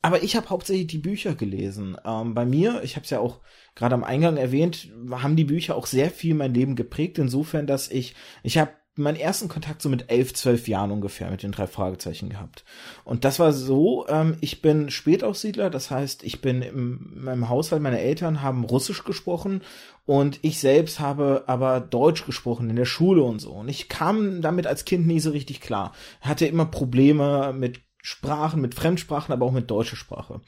Aber 0.00 0.22
ich 0.22 0.34
habe 0.34 0.48
hauptsächlich 0.48 0.86
die 0.86 0.98
Bücher 0.98 1.34
gelesen. 1.34 1.98
Ähm, 2.06 2.32
bei 2.32 2.46
mir, 2.46 2.82
ich 2.82 2.96
habe 2.96 3.04
es 3.04 3.10
ja 3.10 3.20
auch 3.20 3.40
gerade 3.74 3.94
am 3.94 4.04
Eingang 4.04 4.38
erwähnt, 4.38 4.88
haben 5.10 5.36
die 5.36 5.44
Bücher 5.44 5.76
auch 5.76 5.86
sehr 5.86 6.10
viel 6.10 6.34
mein 6.34 6.54
Leben 6.54 6.74
geprägt. 6.74 7.18
Insofern, 7.18 7.66
dass 7.66 7.90
ich 7.90 8.14
ich 8.42 8.56
habe 8.56 8.72
meinen 8.96 9.16
ersten 9.16 9.48
Kontakt 9.48 9.82
so 9.82 9.88
mit 9.88 10.10
elf, 10.10 10.34
zwölf 10.34 10.68
Jahren 10.68 10.90
ungefähr 10.90 11.30
mit 11.30 11.42
den 11.42 11.52
drei 11.52 11.66
Fragezeichen 11.66 12.30
gehabt. 12.30 12.64
Und 13.04 13.24
das 13.24 13.38
war 13.38 13.52
so, 13.52 14.06
ähm, 14.08 14.36
ich 14.40 14.62
bin 14.62 14.90
Spätaussiedler, 14.90 15.70
das 15.70 15.90
heißt, 15.90 16.24
ich 16.24 16.40
bin 16.40 16.62
in 16.62 17.22
meinem 17.22 17.48
Haushalt, 17.48 17.82
meine 17.82 18.00
Eltern 18.00 18.42
haben 18.42 18.64
Russisch 18.64 19.04
gesprochen 19.04 19.62
und 20.06 20.38
ich 20.42 20.58
selbst 20.60 21.00
habe 21.00 21.44
aber 21.46 21.80
Deutsch 21.80 22.24
gesprochen 22.24 22.70
in 22.70 22.76
der 22.76 22.84
Schule 22.84 23.22
und 23.22 23.40
so. 23.40 23.52
Und 23.52 23.68
ich 23.68 23.88
kam 23.88 24.40
damit 24.40 24.66
als 24.66 24.84
Kind 24.84 25.06
nie 25.06 25.20
so 25.20 25.30
richtig 25.30 25.60
klar. 25.60 25.92
Hatte 26.20 26.46
immer 26.46 26.66
Probleme 26.66 27.52
mit 27.52 27.80
Sprachen, 28.02 28.60
mit 28.60 28.76
Fremdsprachen, 28.76 29.32
aber 29.32 29.46
auch 29.46 29.52
mit 29.52 29.68
deutscher 29.68 29.96
Sprache. 29.96 30.40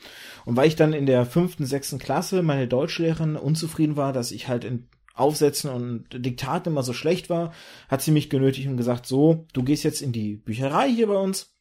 Und 0.45 0.57
weil 0.57 0.69
ich 0.69 0.77
dann 0.77 0.93
in 0.93 1.07
der 1.07 1.27
fünften, 1.27 1.67
sechsten 1.67 1.99
Klasse 1.99 2.45
meine 2.45 2.69
Deutschlehrerin 2.69 3.35
unzufrieden 3.35 3.97
war, 3.97 4.13
dass 4.13 4.31
ich 4.31 4.47
halt 4.47 4.65
in 4.65 4.89
Aufsätzen 5.19 5.71
und 5.71 6.07
Diktaten 6.13 6.73
immer 6.73 6.83
so 6.83 6.93
schlecht 6.93 7.31
war, 7.31 7.53
hat 7.89 8.03
sie 8.03 8.11
mich 8.11 8.31
genötigt 8.31 8.69
und 8.69 8.77
gesagt, 8.77 9.07
so, 9.07 9.47
du 9.53 9.63
gehst 9.63 9.85
jetzt 9.85 10.03
in 10.03 10.13
die 10.13 10.37
Bücherei 10.37 10.91
hier 10.91 11.09
bei 11.09 11.17
uns, 11.17 11.55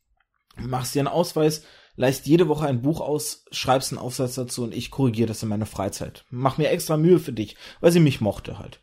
machst 0.58 0.96
dir 0.96 1.00
einen 1.00 1.08
Ausweis, 1.08 1.64
leist 1.96 2.28
jede 2.28 2.48
Woche 2.48 2.68
ein 2.68 2.82
Buch 2.82 3.02
aus, 3.02 3.46
schreibst 3.52 3.92
einen 3.92 4.00
Aufsatz 4.00 4.36
dazu 4.36 4.64
und 4.64 4.74
ich 4.74 4.92
korrigiere 4.92 5.28
das 5.28 5.44
in 5.44 5.50
meiner 5.50 5.66
Freizeit. 5.66 6.26
Mach 6.30 6.58
mir 6.58 6.70
extra 6.70 6.98
Mühe 6.98 7.20
für 7.20 7.34
dich, 7.34 7.58
weil 7.82 7.92
sie 7.92 8.00
mich 8.00 8.22
mochte 8.22 8.60
halt. 8.60 8.80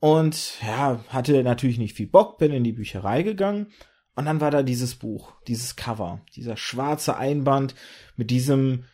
Und 0.00 0.60
ja, 0.62 1.04
hatte 1.08 1.42
natürlich 1.42 1.78
nicht 1.78 1.96
viel 1.96 2.06
Bock, 2.06 2.38
bin 2.38 2.52
in 2.52 2.64
die 2.64 2.72
Bücherei 2.72 3.22
gegangen 3.22 3.72
und 4.14 4.26
dann 4.26 4.40
war 4.40 4.50
da 4.50 4.62
dieses 4.62 4.96
Buch, 4.96 5.32
dieses 5.46 5.76
Cover, 5.76 6.20
dieser 6.34 6.56
schwarze 6.56 7.16
Einband 7.16 7.74
mit 8.16 8.30
diesem 8.30 8.84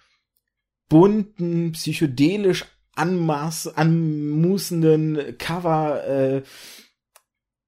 bunten, 0.88 1.73
psychedelisch 1.73 2.66
anmaß, 2.96 3.76
anmusenden 3.76 5.36
Cover, 5.38 6.06
äh, 6.06 6.42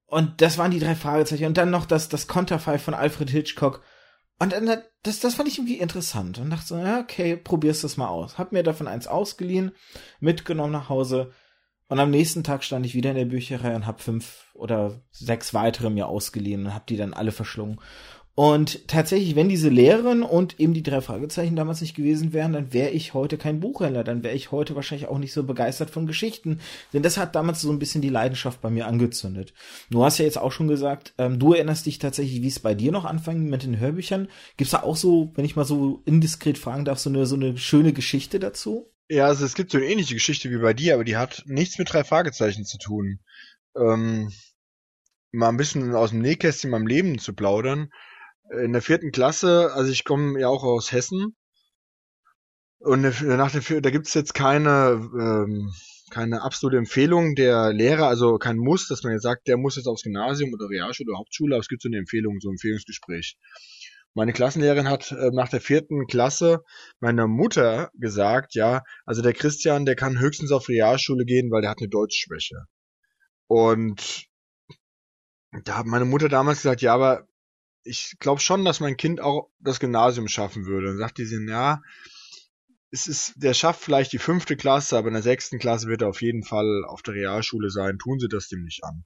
und 0.06 0.40
das 0.40 0.56
waren 0.56 0.70
die 0.70 0.78
drei 0.78 0.94
Fragezeichen. 0.94 1.46
Und 1.46 1.56
dann 1.56 1.70
noch 1.70 1.84
das, 1.84 2.08
das 2.08 2.26
Konterfei 2.26 2.78
von 2.78 2.94
Alfred 2.94 3.30
Hitchcock. 3.30 3.82
Und 4.38 4.52
dann, 4.52 4.66
das, 5.02 5.20
das 5.20 5.34
fand 5.34 5.48
ich 5.48 5.58
irgendwie 5.58 5.78
interessant. 5.78 6.38
Und 6.38 6.50
dachte 6.50 6.66
so, 6.66 6.78
ja, 6.78 7.00
okay, 7.00 7.36
probier's 7.36 7.80
das 7.80 7.96
mal 7.96 8.08
aus. 8.08 8.38
Hab 8.38 8.52
mir 8.52 8.62
davon 8.62 8.86
eins 8.86 9.06
ausgeliehen, 9.06 9.72
mitgenommen 10.20 10.72
nach 10.72 10.88
Hause. 10.88 11.32
Und 11.88 12.00
am 12.00 12.10
nächsten 12.10 12.44
Tag 12.44 12.64
stand 12.64 12.84
ich 12.84 12.94
wieder 12.94 13.10
in 13.10 13.16
der 13.16 13.24
Bücherei 13.26 13.74
und 13.74 13.86
hab 13.86 14.00
fünf 14.00 14.46
oder 14.54 15.00
sechs 15.10 15.54
weitere 15.54 15.88
mir 15.88 16.08
ausgeliehen 16.08 16.66
und 16.66 16.74
hab 16.74 16.86
die 16.86 16.96
dann 16.96 17.14
alle 17.14 17.32
verschlungen. 17.32 17.80
Und 18.38 18.86
tatsächlich, 18.86 19.34
wenn 19.34 19.48
diese 19.48 19.70
Lehrerin 19.70 20.22
und 20.22 20.60
eben 20.60 20.74
die 20.74 20.82
drei 20.82 21.00
Fragezeichen 21.00 21.56
damals 21.56 21.80
nicht 21.80 21.96
gewesen 21.96 22.34
wären, 22.34 22.52
dann 22.52 22.74
wäre 22.74 22.90
ich 22.90 23.14
heute 23.14 23.38
kein 23.38 23.60
Buchhändler, 23.60 24.04
dann 24.04 24.22
wäre 24.22 24.34
ich 24.34 24.52
heute 24.52 24.74
wahrscheinlich 24.74 25.08
auch 25.08 25.16
nicht 25.16 25.32
so 25.32 25.42
begeistert 25.44 25.88
von 25.88 26.06
Geschichten. 26.06 26.60
Denn 26.92 27.02
das 27.02 27.16
hat 27.16 27.34
damals 27.34 27.62
so 27.62 27.72
ein 27.72 27.78
bisschen 27.78 28.02
die 28.02 28.10
Leidenschaft 28.10 28.60
bei 28.60 28.68
mir 28.68 28.88
angezündet. 28.88 29.54
Du 29.88 30.04
hast 30.04 30.18
ja 30.18 30.26
jetzt 30.26 30.36
auch 30.36 30.52
schon 30.52 30.68
gesagt, 30.68 31.14
ähm, 31.16 31.38
du 31.38 31.54
erinnerst 31.54 31.86
dich 31.86 31.98
tatsächlich, 31.98 32.42
wie 32.42 32.48
es 32.48 32.60
bei 32.60 32.74
dir 32.74 32.92
noch 32.92 33.06
anfing 33.06 33.48
mit 33.48 33.62
den 33.62 33.80
Hörbüchern. 33.80 34.28
Gibt's 34.58 34.72
da 34.72 34.82
auch 34.82 34.96
so, 34.96 35.32
wenn 35.34 35.46
ich 35.46 35.56
mal 35.56 35.64
so 35.64 36.02
indiskret 36.04 36.58
fragen 36.58 36.84
darf, 36.84 36.98
so 36.98 37.08
eine, 37.08 37.24
so 37.24 37.36
eine 37.36 37.56
schöne 37.56 37.94
Geschichte 37.94 38.38
dazu? 38.38 38.92
Ja, 39.08 39.28
also 39.28 39.46
es 39.46 39.54
gibt 39.54 39.70
so 39.70 39.78
eine 39.78 39.86
ähnliche 39.86 40.12
Geschichte 40.12 40.50
wie 40.50 40.58
bei 40.58 40.74
dir, 40.74 40.92
aber 40.92 41.04
die 41.04 41.16
hat 41.16 41.44
nichts 41.46 41.78
mit 41.78 41.90
drei 41.90 42.04
Fragezeichen 42.04 42.66
zu 42.66 42.76
tun. 42.76 43.20
Ähm, 43.74 44.30
mal 45.32 45.48
ein 45.48 45.56
bisschen 45.56 45.94
aus 45.94 46.10
dem 46.10 46.20
Nähkästchen 46.20 46.68
meinem 46.68 46.86
Leben 46.86 47.18
zu 47.18 47.32
plaudern 47.32 47.88
in 48.50 48.72
der 48.72 48.82
vierten 48.82 49.12
Klasse, 49.12 49.72
also 49.72 49.90
ich 49.90 50.04
komme 50.04 50.40
ja 50.40 50.48
auch 50.48 50.62
aus 50.62 50.92
Hessen. 50.92 51.36
Und 52.78 53.02
nach 53.02 53.50
der, 53.50 53.80
da 53.80 53.90
gibt's 53.90 54.14
jetzt 54.14 54.34
keine, 54.34 55.10
ähm, 55.18 55.72
keine 56.10 56.42
absolute 56.42 56.76
Empfehlung 56.76 57.34
der 57.34 57.72
Lehrer, 57.72 58.06
also 58.06 58.38
kein 58.38 58.58
Muss, 58.58 58.86
dass 58.88 59.02
man 59.02 59.12
jetzt 59.12 59.22
sagt, 59.22 59.48
der 59.48 59.56
muss 59.56 59.76
jetzt 59.76 59.86
aufs 59.86 60.02
Gymnasium 60.02 60.52
oder 60.52 60.68
Realschule 60.68 61.10
oder 61.10 61.18
Hauptschule, 61.18 61.54
aber 61.56 61.60
es 61.60 61.68
gibt 61.68 61.82
so 61.82 61.88
eine 61.88 61.98
Empfehlung, 61.98 62.38
so 62.40 62.48
ein 62.48 62.52
Empfehlungsgespräch. 62.52 63.36
Meine 64.14 64.32
Klassenlehrerin 64.32 64.88
hat 64.88 65.10
äh, 65.12 65.30
nach 65.32 65.48
der 65.48 65.60
vierten 65.60 66.06
Klasse 66.06 66.62
meiner 67.00 67.26
Mutter 67.26 67.90
gesagt, 67.94 68.54
ja, 68.54 68.82
also 69.04 69.20
der 69.20 69.32
Christian, 69.32 69.84
der 69.84 69.96
kann 69.96 70.20
höchstens 70.20 70.52
auf 70.52 70.68
Realschule 70.68 71.24
gehen, 71.24 71.50
weil 71.50 71.62
der 71.62 71.70
hat 71.70 71.80
eine 71.80 71.88
Deutschschwäche. 71.88 72.66
Und 73.48 74.26
da 75.64 75.78
hat 75.78 75.86
meine 75.86 76.04
Mutter 76.04 76.28
damals 76.28 76.58
gesagt, 76.58 76.82
ja, 76.82 76.94
aber 76.94 77.26
ich 77.86 78.16
glaube 78.18 78.40
schon, 78.40 78.64
dass 78.64 78.80
mein 78.80 78.96
Kind 78.96 79.20
auch 79.20 79.48
das 79.60 79.80
Gymnasium 79.80 80.28
schaffen 80.28 80.66
würde. 80.66 80.88
Dann 80.88 80.98
sagt 80.98 81.18
die 81.18 81.24
sie, 81.24 81.44
ja, 81.48 81.80
es 82.90 83.06
ist, 83.06 83.34
der 83.36 83.54
schafft 83.54 83.82
vielleicht 83.82 84.12
die 84.12 84.18
fünfte 84.18 84.56
Klasse, 84.56 84.96
aber 84.96 85.08
in 85.08 85.14
der 85.14 85.22
sechsten 85.22 85.58
Klasse 85.58 85.88
wird 85.88 86.02
er 86.02 86.08
auf 86.08 86.22
jeden 86.22 86.42
Fall 86.42 86.84
auf 86.86 87.02
der 87.02 87.14
Realschule 87.14 87.70
sein. 87.70 87.98
Tun 87.98 88.18
Sie 88.18 88.28
das 88.28 88.48
dem 88.48 88.62
nicht 88.62 88.84
an. 88.84 89.04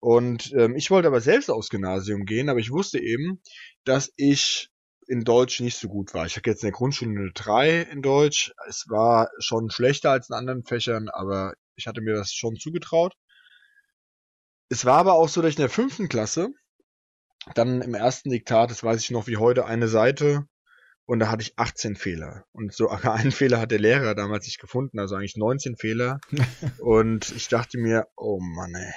Und 0.00 0.52
ähm, 0.52 0.76
ich 0.76 0.90
wollte 0.90 1.08
aber 1.08 1.20
selbst 1.20 1.50
aufs 1.50 1.70
Gymnasium 1.70 2.24
gehen, 2.24 2.48
aber 2.48 2.60
ich 2.60 2.70
wusste 2.70 3.00
eben, 3.00 3.42
dass 3.84 4.12
ich 4.16 4.70
in 5.08 5.24
Deutsch 5.24 5.60
nicht 5.60 5.78
so 5.78 5.88
gut 5.88 6.14
war. 6.14 6.26
Ich 6.26 6.36
hatte 6.36 6.50
jetzt 6.50 6.62
in 6.62 6.68
der 6.68 6.76
Grundschule 6.76 7.18
eine 7.18 7.32
3 7.32 7.80
in 7.82 8.02
Deutsch. 8.02 8.52
Es 8.68 8.84
war 8.88 9.30
schon 9.38 9.70
schlechter 9.70 10.10
als 10.10 10.28
in 10.28 10.36
anderen 10.36 10.64
Fächern, 10.64 11.08
aber 11.08 11.54
ich 11.76 11.86
hatte 11.86 12.02
mir 12.02 12.14
das 12.14 12.32
schon 12.32 12.56
zugetraut. 12.56 13.14
Es 14.68 14.84
war 14.84 14.98
aber 14.98 15.14
auch 15.14 15.28
so, 15.28 15.40
dass 15.40 15.50
ich 15.50 15.56
in 15.56 15.62
der 15.62 15.70
fünften 15.70 16.08
Klasse 16.08 16.50
dann 17.54 17.82
im 17.82 17.94
ersten 17.94 18.30
Diktat, 18.30 18.70
das 18.70 18.82
weiß 18.82 19.00
ich 19.02 19.10
noch 19.10 19.26
wie 19.26 19.36
heute, 19.36 19.66
eine 19.66 19.88
Seite 19.88 20.46
und 21.08 21.20
da 21.20 21.30
hatte 21.30 21.42
ich 21.42 21.58
18 21.58 21.96
Fehler. 21.96 22.44
Und 22.52 22.74
so 22.74 22.88
einen 22.90 23.32
Fehler 23.32 23.60
hat 23.60 23.70
der 23.70 23.78
Lehrer 23.78 24.14
damals 24.14 24.46
nicht 24.46 24.60
gefunden, 24.60 24.98
also 24.98 25.14
eigentlich 25.14 25.36
19 25.36 25.76
Fehler. 25.76 26.20
und 26.80 27.30
ich 27.34 27.48
dachte 27.48 27.78
mir, 27.78 28.06
oh 28.16 28.38
Mann, 28.40 28.74
ey. 28.74 28.92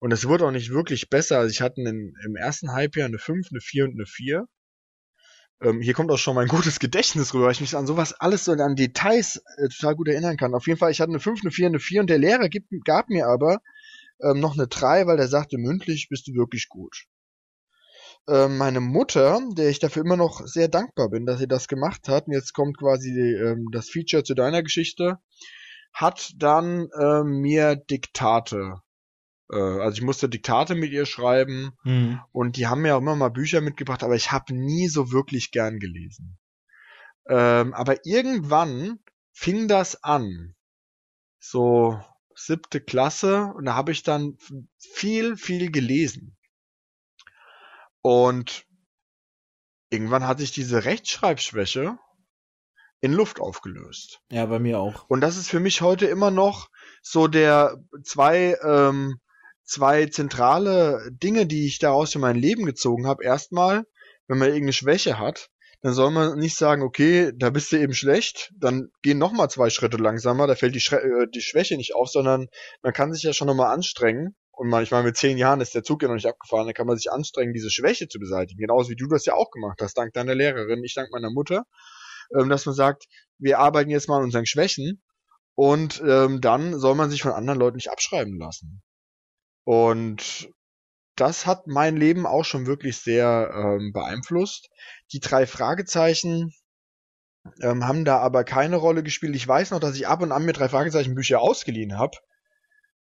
Und 0.00 0.12
es 0.12 0.26
wurde 0.26 0.46
auch 0.46 0.50
nicht 0.50 0.70
wirklich 0.70 1.08
besser. 1.08 1.38
Also 1.38 1.50
ich 1.50 1.62
hatte 1.62 1.80
in, 1.80 2.14
im 2.24 2.36
ersten 2.36 2.72
Halbjahr 2.72 3.06
eine 3.06 3.18
5, 3.18 3.48
eine 3.50 3.60
4 3.60 3.84
und 3.84 3.94
eine 3.94 4.06
4. 4.06 4.46
Ähm, 5.62 5.80
hier 5.80 5.94
kommt 5.94 6.10
auch 6.10 6.18
schon 6.18 6.34
mein 6.34 6.48
gutes 6.48 6.78
Gedächtnis 6.78 7.34
rüber, 7.34 7.46
weil 7.46 7.52
ich 7.52 7.60
mich 7.60 7.76
an 7.76 7.86
sowas 7.86 8.14
alles 8.14 8.44
so 8.44 8.52
an 8.52 8.76
Details 8.76 9.42
äh, 9.56 9.68
total 9.68 9.94
gut 9.94 10.08
erinnern 10.08 10.36
kann. 10.36 10.54
Auf 10.54 10.66
jeden 10.66 10.78
Fall, 10.78 10.90
ich 10.90 11.00
hatte 11.00 11.10
eine 11.10 11.20
5, 11.20 11.40
eine 11.42 11.50
4, 11.50 11.66
eine 11.68 11.80
4 11.80 12.00
und 12.02 12.10
der 12.10 12.18
Lehrer 12.18 12.48
gibt, 12.48 12.68
gab 12.84 13.08
mir 13.08 13.26
aber 13.26 13.60
ähm, 14.22 14.40
noch 14.40 14.54
eine 14.54 14.68
3, 14.68 15.06
weil 15.06 15.16
der 15.16 15.28
sagte, 15.28 15.58
mündlich 15.58 16.08
bist 16.08 16.26
du 16.28 16.34
wirklich 16.34 16.68
gut. 16.68 17.04
Ähm, 18.30 18.56
meine 18.56 18.80
Mutter, 18.80 19.40
der 19.56 19.68
ich 19.68 19.80
dafür 19.80 20.04
immer 20.04 20.16
noch 20.16 20.46
sehr 20.46 20.68
dankbar 20.68 21.10
bin, 21.10 21.26
dass 21.26 21.40
sie 21.40 21.48
das 21.48 21.68
gemacht 21.68 22.08
hat, 22.08 22.26
und 22.26 22.32
jetzt 22.32 22.52
kommt 22.54 22.78
quasi 22.78 23.10
ähm, 23.10 23.68
das 23.72 23.90
Feature 23.90 24.24
zu 24.24 24.34
deiner 24.34 24.62
Geschichte, 24.62 25.18
hat 25.92 26.32
dann 26.36 26.88
ähm, 27.00 27.40
mir 27.40 27.76
Diktate 27.76 28.80
äh, 29.50 29.56
also 29.56 29.96
ich 29.96 30.02
musste 30.02 30.28
Diktate 30.28 30.74
mit 30.74 30.92
ihr 30.92 31.06
schreiben 31.06 31.72
mhm. 31.84 32.20
und 32.32 32.56
die 32.56 32.66
haben 32.66 32.82
mir 32.82 32.94
auch 32.94 33.00
immer 33.00 33.16
mal 33.16 33.30
Bücher 33.30 33.60
mitgebracht, 33.60 34.02
aber 34.02 34.14
ich 34.14 34.32
habe 34.32 34.54
nie 34.54 34.88
so 34.88 35.12
wirklich 35.12 35.50
gern 35.50 35.78
gelesen. 35.78 36.38
Ähm, 37.28 37.74
aber 37.74 38.06
irgendwann 38.06 39.00
fing 39.32 39.68
das 39.68 40.02
an, 40.02 40.54
so 41.38 42.00
siebte 42.34 42.80
Klasse, 42.80 43.52
und 43.54 43.66
da 43.66 43.74
habe 43.74 43.92
ich 43.92 44.02
dann 44.02 44.36
viel, 44.78 45.36
viel 45.36 45.70
gelesen. 45.70 46.36
Und 48.02 48.64
irgendwann 49.90 50.26
hat 50.26 50.38
sich 50.38 50.52
diese 50.52 50.84
Rechtschreibschwäche 50.84 51.98
in 53.00 53.12
Luft 53.12 53.40
aufgelöst. 53.40 54.20
Ja, 54.30 54.46
bei 54.46 54.58
mir 54.58 54.78
auch. 54.78 55.08
Und 55.08 55.20
das 55.20 55.36
ist 55.36 55.48
für 55.48 55.60
mich 55.60 55.80
heute 55.80 56.06
immer 56.06 56.30
noch 56.30 56.68
so 57.02 57.28
der 57.28 57.76
zwei 58.04 58.56
ähm, 58.62 59.20
zwei 59.64 60.06
zentrale 60.06 61.10
Dinge, 61.12 61.46
die 61.46 61.66
ich 61.66 61.78
daraus 61.78 62.12
für 62.12 62.18
mein 62.18 62.36
Leben 62.36 62.66
gezogen 62.66 63.06
habe. 63.06 63.24
Erstmal, 63.24 63.84
wenn 64.26 64.38
man 64.38 64.48
irgendeine 64.48 64.72
Schwäche 64.72 65.18
hat, 65.18 65.48
dann 65.80 65.94
soll 65.94 66.10
man 66.10 66.38
nicht 66.38 66.56
sagen, 66.56 66.82
okay, 66.82 67.32
da 67.34 67.50
bist 67.50 67.72
du 67.72 67.76
eben 67.76 67.94
schlecht, 67.94 68.52
dann 68.58 68.90
gehen 69.02 69.18
noch 69.18 69.32
mal 69.32 69.48
zwei 69.48 69.70
Schritte 69.70 69.96
langsamer, 69.96 70.46
da 70.46 70.54
fällt 70.54 70.74
die, 70.74 70.80
Schre 70.80 71.00
äh, 71.00 71.26
die 71.32 71.40
Schwäche 71.40 71.76
nicht 71.76 71.94
auf, 71.94 72.10
sondern 72.10 72.48
man 72.82 72.92
kann 72.92 73.14
sich 73.14 73.22
ja 73.22 73.32
schon 73.32 73.46
nochmal 73.46 73.72
anstrengen 73.72 74.36
und 74.60 74.68
manchmal 74.68 75.02
mit 75.02 75.16
zehn 75.16 75.38
Jahren 75.38 75.62
ist 75.62 75.74
der 75.74 75.82
Zug 75.82 76.02
ja 76.02 76.08
noch 76.08 76.16
nicht 76.16 76.26
abgefahren, 76.26 76.66
dann 76.66 76.74
kann 76.74 76.86
man 76.86 76.98
sich 76.98 77.10
anstrengen, 77.10 77.54
diese 77.54 77.70
Schwäche 77.70 78.08
zu 78.08 78.18
beseitigen. 78.18 78.60
Genauso 78.60 78.90
wie 78.90 78.94
du 78.94 79.06
das 79.06 79.24
ja 79.24 79.32
auch 79.32 79.50
gemacht 79.50 79.80
hast, 79.80 79.96
dank 79.96 80.12
deiner 80.12 80.34
Lehrerin, 80.34 80.84
ich 80.84 80.92
dank 80.92 81.10
meiner 81.12 81.30
Mutter, 81.30 81.64
ähm, 82.38 82.50
dass 82.50 82.66
man 82.66 82.74
sagt, 82.74 83.06
wir 83.38 83.58
arbeiten 83.58 83.88
jetzt 83.88 84.06
mal 84.06 84.18
an 84.18 84.24
unseren 84.24 84.44
Schwächen 84.44 85.02
und 85.54 86.02
ähm, 86.06 86.42
dann 86.42 86.78
soll 86.78 86.94
man 86.94 87.08
sich 87.08 87.22
von 87.22 87.32
anderen 87.32 87.58
Leuten 87.58 87.76
nicht 87.76 87.90
abschreiben 87.90 88.38
lassen. 88.38 88.82
Und 89.64 90.50
das 91.16 91.46
hat 91.46 91.66
mein 91.66 91.96
Leben 91.96 92.26
auch 92.26 92.44
schon 92.44 92.66
wirklich 92.66 92.98
sehr 92.98 93.50
ähm, 93.54 93.92
beeinflusst. 93.94 94.68
Die 95.14 95.20
drei 95.20 95.46
Fragezeichen 95.46 96.52
ähm, 97.62 97.88
haben 97.88 98.04
da 98.04 98.18
aber 98.18 98.44
keine 98.44 98.76
Rolle 98.76 99.02
gespielt. 99.02 99.34
Ich 99.36 99.48
weiß 99.48 99.70
noch, 99.70 99.80
dass 99.80 99.96
ich 99.96 100.06
ab 100.06 100.20
und 100.20 100.32
an 100.32 100.44
mir 100.44 100.52
drei 100.52 100.68
Fragezeichen 100.68 101.14
Bücher 101.14 101.40
ausgeliehen 101.40 101.96
habe, 101.96 102.18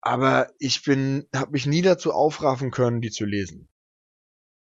aber 0.09 0.51
ich 0.59 0.85
bin, 0.85 1.29
habe 1.37 1.51
mich 1.51 1.67
nie 1.67 1.83
dazu 1.83 2.13
aufraffen 2.13 2.71
können, 2.71 3.03
die 3.03 3.11
zu 3.11 3.27
lesen. 3.27 3.69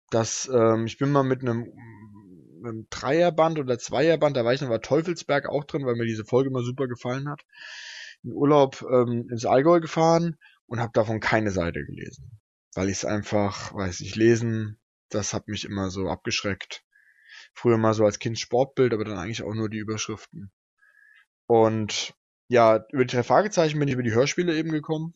Das, 0.09 0.51
ähm, 0.53 0.85
ich 0.85 0.97
bin 0.97 1.13
mal 1.13 1.23
mit 1.23 1.39
einem, 1.39 1.71
einem 2.61 2.87
Dreierband 2.89 3.57
oder 3.57 3.79
Zweierband, 3.79 4.35
da 4.35 4.43
war 4.43 4.53
ich 4.53 4.59
noch 4.59 4.67
bei 4.67 4.79
Teufelsberg 4.79 5.47
auch 5.47 5.63
drin, 5.63 5.85
weil 5.85 5.95
mir 5.95 6.05
diese 6.05 6.25
Folge 6.25 6.49
immer 6.49 6.61
super 6.61 6.89
gefallen 6.89 7.29
hat. 7.29 7.45
In 8.21 8.33
Urlaub 8.33 8.85
ähm, 8.91 9.29
ins 9.31 9.45
Allgäu 9.45 9.79
gefahren 9.79 10.35
und 10.65 10.81
habe 10.81 10.91
davon 10.93 11.21
keine 11.21 11.51
Seite 11.51 11.85
gelesen, 11.85 12.41
weil 12.75 12.89
ich 12.89 12.97
es 12.97 13.05
einfach, 13.05 13.73
weiß 13.73 14.01
ich, 14.01 14.17
lesen, 14.17 14.77
das 15.07 15.33
hat 15.33 15.47
mich 15.47 15.63
immer 15.63 15.89
so 15.89 16.09
abgeschreckt. 16.09 16.83
Früher 17.53 17.77
mal 17.77 17.93
so 17.93 18.03
als 18.03 18.19
Kind 18.19 18.37
Sportbild, 18.37 18.93
aber 18.93 19.05
dann 19.05 19.17
eigentlich 19.17 19.43
auch 19.43 19.53
nur 19.53 19.69
die 19.69 19.77
Überschriften. 19.77 20.51
Und 21.45 22.13
ja, 22.49 22.85
über 22.91 23.05
die 23.05 23.15
drei 23.15 23.23
Fragezeichen 23.23 23.79
bin 23.79 23.87
ich 23.87 23.93
über 23.93 24.03
die 24.03 24.13
Hörspiele 24.13 24.53
eben 24.53 24.71
gekommen. 24.71 25.13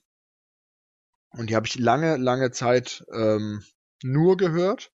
Und 1.34 1.50
die 1.50 1.56
habe 1.56 1.68
ich 1.68 1.78
lange, 1.78 2.18
lange 2.18 2.52
Zeit 2.52 3.04
ähm, 3.14 3.64
nur 4.04 4.38
gehört. 4.38 4.92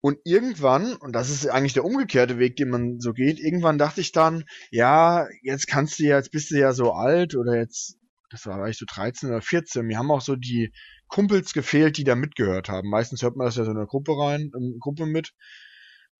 Und 0.00 0.18
irgendwann, 0.24 0.96
und 0.96 1.12
das 1.12 1.30
ist 1.30 1.46
eigentlich 1.46 1.74
der 1.74 1.84
umgekehrte 1.84 2.38
Weg, 2.38 2.56
den 2.56 2.70
man 2.70 2.98
so 2.98 3.12
geht, 3.12 3.38
irgendwann 3.38 3.78
dachte 3.78 4.00
ich 4.00 4.10
dann, 4.10 4.44
ja, 4.70 5.28
jetzt 5.42 5.68
kannst 5.68 5.98
du 5.98 6.04
ja, 6.04 6.16
jetzt 6.16 6.32
bist 6.32 6.50
du 6.50 6.58
ja 6.58 6.72
so 6.72 6.92
alt 6.92 7.36
oder 7.36 7.56
jetzt, 7.56 7.98
das 8.30 8.44
war 8.46 8.56
eigentlich 8.56 8.78
so 8.78 8.86
13 8.86 9.28
oder 9.28 9.40
14, 9.40 9.86
mir 9.86 9.98
haben 9.98 10.10
auch 10.10 10.20
so 10.20 10.34
die 10.34 10.72
Kumpels 11.06 11.52
gefehlt, 11.52 11.98
die 11.98 12.04
da 12.04 12.16
mitgehört 12.16 12.68
haben. 12.68 12.90
Meistens 12.90 13.22
hört 13.22 13.36
man 13.36 13.46
das 13.46 13.56
ja 13.56 13.64
so 13.64 13.70
in 13.70 13.76
einer 13.76 13.86
Gruppe 13.86 14.18
rein, 14.18 14.50
in 14.58 14.78
Gruppe 14.80 15.06
mit. 15.06 15.34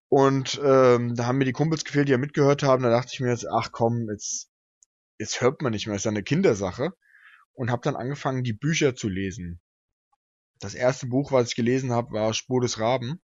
Und 0.08 0.60
ähm, 0.62 1.16
da 1.16 1.26
haben 1.26 1.38
mir 1.38 1.46
die 1.46 1.52
Kumpels 1.52 1.84
gefehlt, 1.84 2.06
die 2.06 2.12
ja 2.12 2.18
mitgehört 2.18 2.62
haben. 2.62 2.82
Da 2.82 2.90
dachte 2.90 3.10
ich 3.12 3.20
mir 3.20 3.30
jetzt, 3.30 3.48
ach 3.50 3.72
komm, 3.72 4.08
jetzt, 4.10 4.48
jetzt 5.18 5.40
hört 5.40 5.60
man 5.60 5.72
nicht 5.72 5.86
mehr, 5.86 5.96
ist 5.96 6.04
ja 6.04 6.10
eine 6.10 6.22
Kindersache. 6.22 6.92
Und 7.54 7.70
habe 7.70 7.82
dann 7.82 7.96
angefangen, 7.96 8.44
die 8.44 8.52
Bücher 8.52 8.94
zu 8.94 9.08
lesen. 9.08 9.60
Das 10.58 10.74
erste 10.74 11.06
Buch, 11.06 11.32
was 11.32 11.50
ich 11.50 11.56
gelesen 11.56 11.92
habe, 11.92 12.12
war 12.12 12.34
Spur 12.34 12.60
des 12.60 12.78
Raben. 12.78 13.20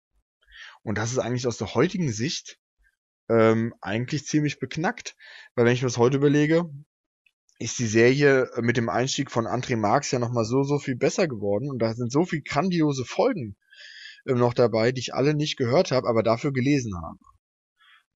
Und 0.83 0.99
das 0.99 1.12
ist 1.12 1.19
eigentlich 1.19 1.47
aus 1.47 1.59
der 1.59 1.75
heutigen 1.75 2.12
Sicht 2.12 2.59
ähm, 3.29 3.75
eigentlich 3.81 4.26
ziemlich 4.26 4.59
beknackt. 4.59 5.17
Weil 5.55 5.64
wenn 5.64 5.73
ich 5.73 5.83
mir 5.83 5.88
das 5.88 5.99
heute 5.99 6.19
überlege, 6.19 6.71
ist 7.59 7.79
die 7.79 7.87
Serie 7.87 8.50
mit 8.61 8.76
dem 8.76 8.88
Einstieg 8.88 9.31
von 9.31 9.47
André 9.47 9.76
Marx 9.76 10.11
ja 10.11 10.19
nochmal 10.19 10.45
so, 10.45 10.62
so 10.62 10.79
viel 10.79 10.97
besser 10.97 11.29
geworden. 11.29 11.71
Und 11.71 11.79
da 11.79 11.95
sind 11.95 12.12
so 12.12 12.25
viel 12.25 12.43
grandiose 12.43 13.05
Folgen 13.05 13.57
ähm, 14.26 14.38
noch 14.38 14.55
dabei, 14.55 14.93
die 14.93 15.00
ich 15.00 15.14
alle 15.14 15.35
nicht 15.35 15.57
gehört 15.57 15.91
habe, 15.91 16.09
aber 16.09 16.23
dafür 16.23 16.52
gelesen 16.52 16.95
habe. 17.02 17.19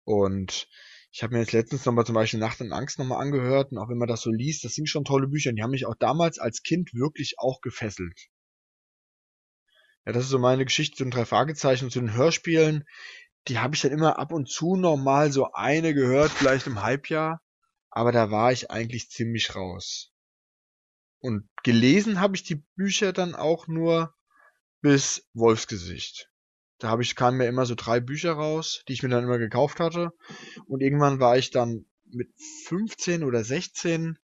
Und 0.05 0.69
ich 1.17 1.23
habe 1.23 1.33
mir 1.33 1.41
jetzt 1.41 1.53
letztens 1.53 1.87
nochmal 1.87 2.05
zum 2.05 2.15
Beispiel 2.15 2.39
Nacht 2.39 2.61
und 2.61 2.75
Angst 2.75 2.99
nochmal 2.99 3.23
angehört 3.23 3.73
und 3.73 3.79
auch 3.79 3.89
wenn 3.89 3.97
man 3.97 4.07
das 4.07 4.21
so 4.21 4.31
liest, 4.31 4.65
das 4.65 4.75
sind 4.75 4.87
schon 4.87 5.07
tolle 5.07 5.29
Bücher 5.29 5.49
und 5.49 5.57
die 5.57 5.63
haben 5.63 5.71
mich 5.71 5.87
auch 5.87 5.95
damals 5.95 6.39
als 6.39 6.63
Kind 6.63 6.93
wirklich 6.93 7.39
auch 7.39 7.63
gefesselt. 7.63 8.29
Ja, 10.05 10.13
das 10.13 10.25
ist 10.25 10.31
so 10.31 10.39
meine 10.39 10.67
Geschichte 10.67 10.95
zu 10.95 11.05
den 11.05 11.11
drei 11.11 11.25
Fragezeichen 11.25 11.87
und 11.87 11.91
zu 11.91 12.01
den 12.01 12.13
Hörspielen. 12.13 12.85
Die 13.49 13.59
habe 13.59 13.75
ich 13.75 13.81
dann 13.81 13.93
immer 13.93 14.19
ab 14.19 14.31
und 14.31 14.51
zu 14.51 14.77
nochmal 14.77 15.33
so 15.33 15.53
eine 15.53 15.95
gehört, 15.95 16.33
vielleicht 16.33 16.67
im 16.67 16.83
Halbjahr, 16.83 17.41
aber 17.89 18.13
da 18.13 18.31
war 18.31 18.53
ich 18.53 18.71
eigentlich 18.71 19.09
ziemlich 19.09 19.55
raus. 19.55 20.13
Und 21.21 21.49
gelesen 21.63 22.21
habe 22.21 22.37
ich 22.37 22.43
die 22.43 22.63
Bücher 22.75 23.15
dann 23.15 23.35
auch 23.35 23.69
nur 23.69 24.15
bis 24.83 25.27
Wolfsgesicht. 25.33 26.31
Da 26.79 26.89
habe 26.89 27.03
ich 27.03 27.17
kamen 27.17 27.39
mir 27.39 27.47
immer 27.47 27.67
so 27.67 27.75
drei 27.75 28.01
Bücher 28.01 28.33
raus, 28.33 28.83
die 28.89 28.93
ich 28.93 29.03
mir 29.03 29.09
dann 29.09 29.25
immer 29.25 29.39
gekauft 29.39 29.81
hatte. 29.81 30.11
Und 30.67 30.83
irgendwann 30.83 31.21
war 31.21 31.39
ich 31.39 31.51
dann 31.51 31.87
mit 32.05 32.29
15 32.67 33.25
oder 33.25 33.45
16 33.45 34.19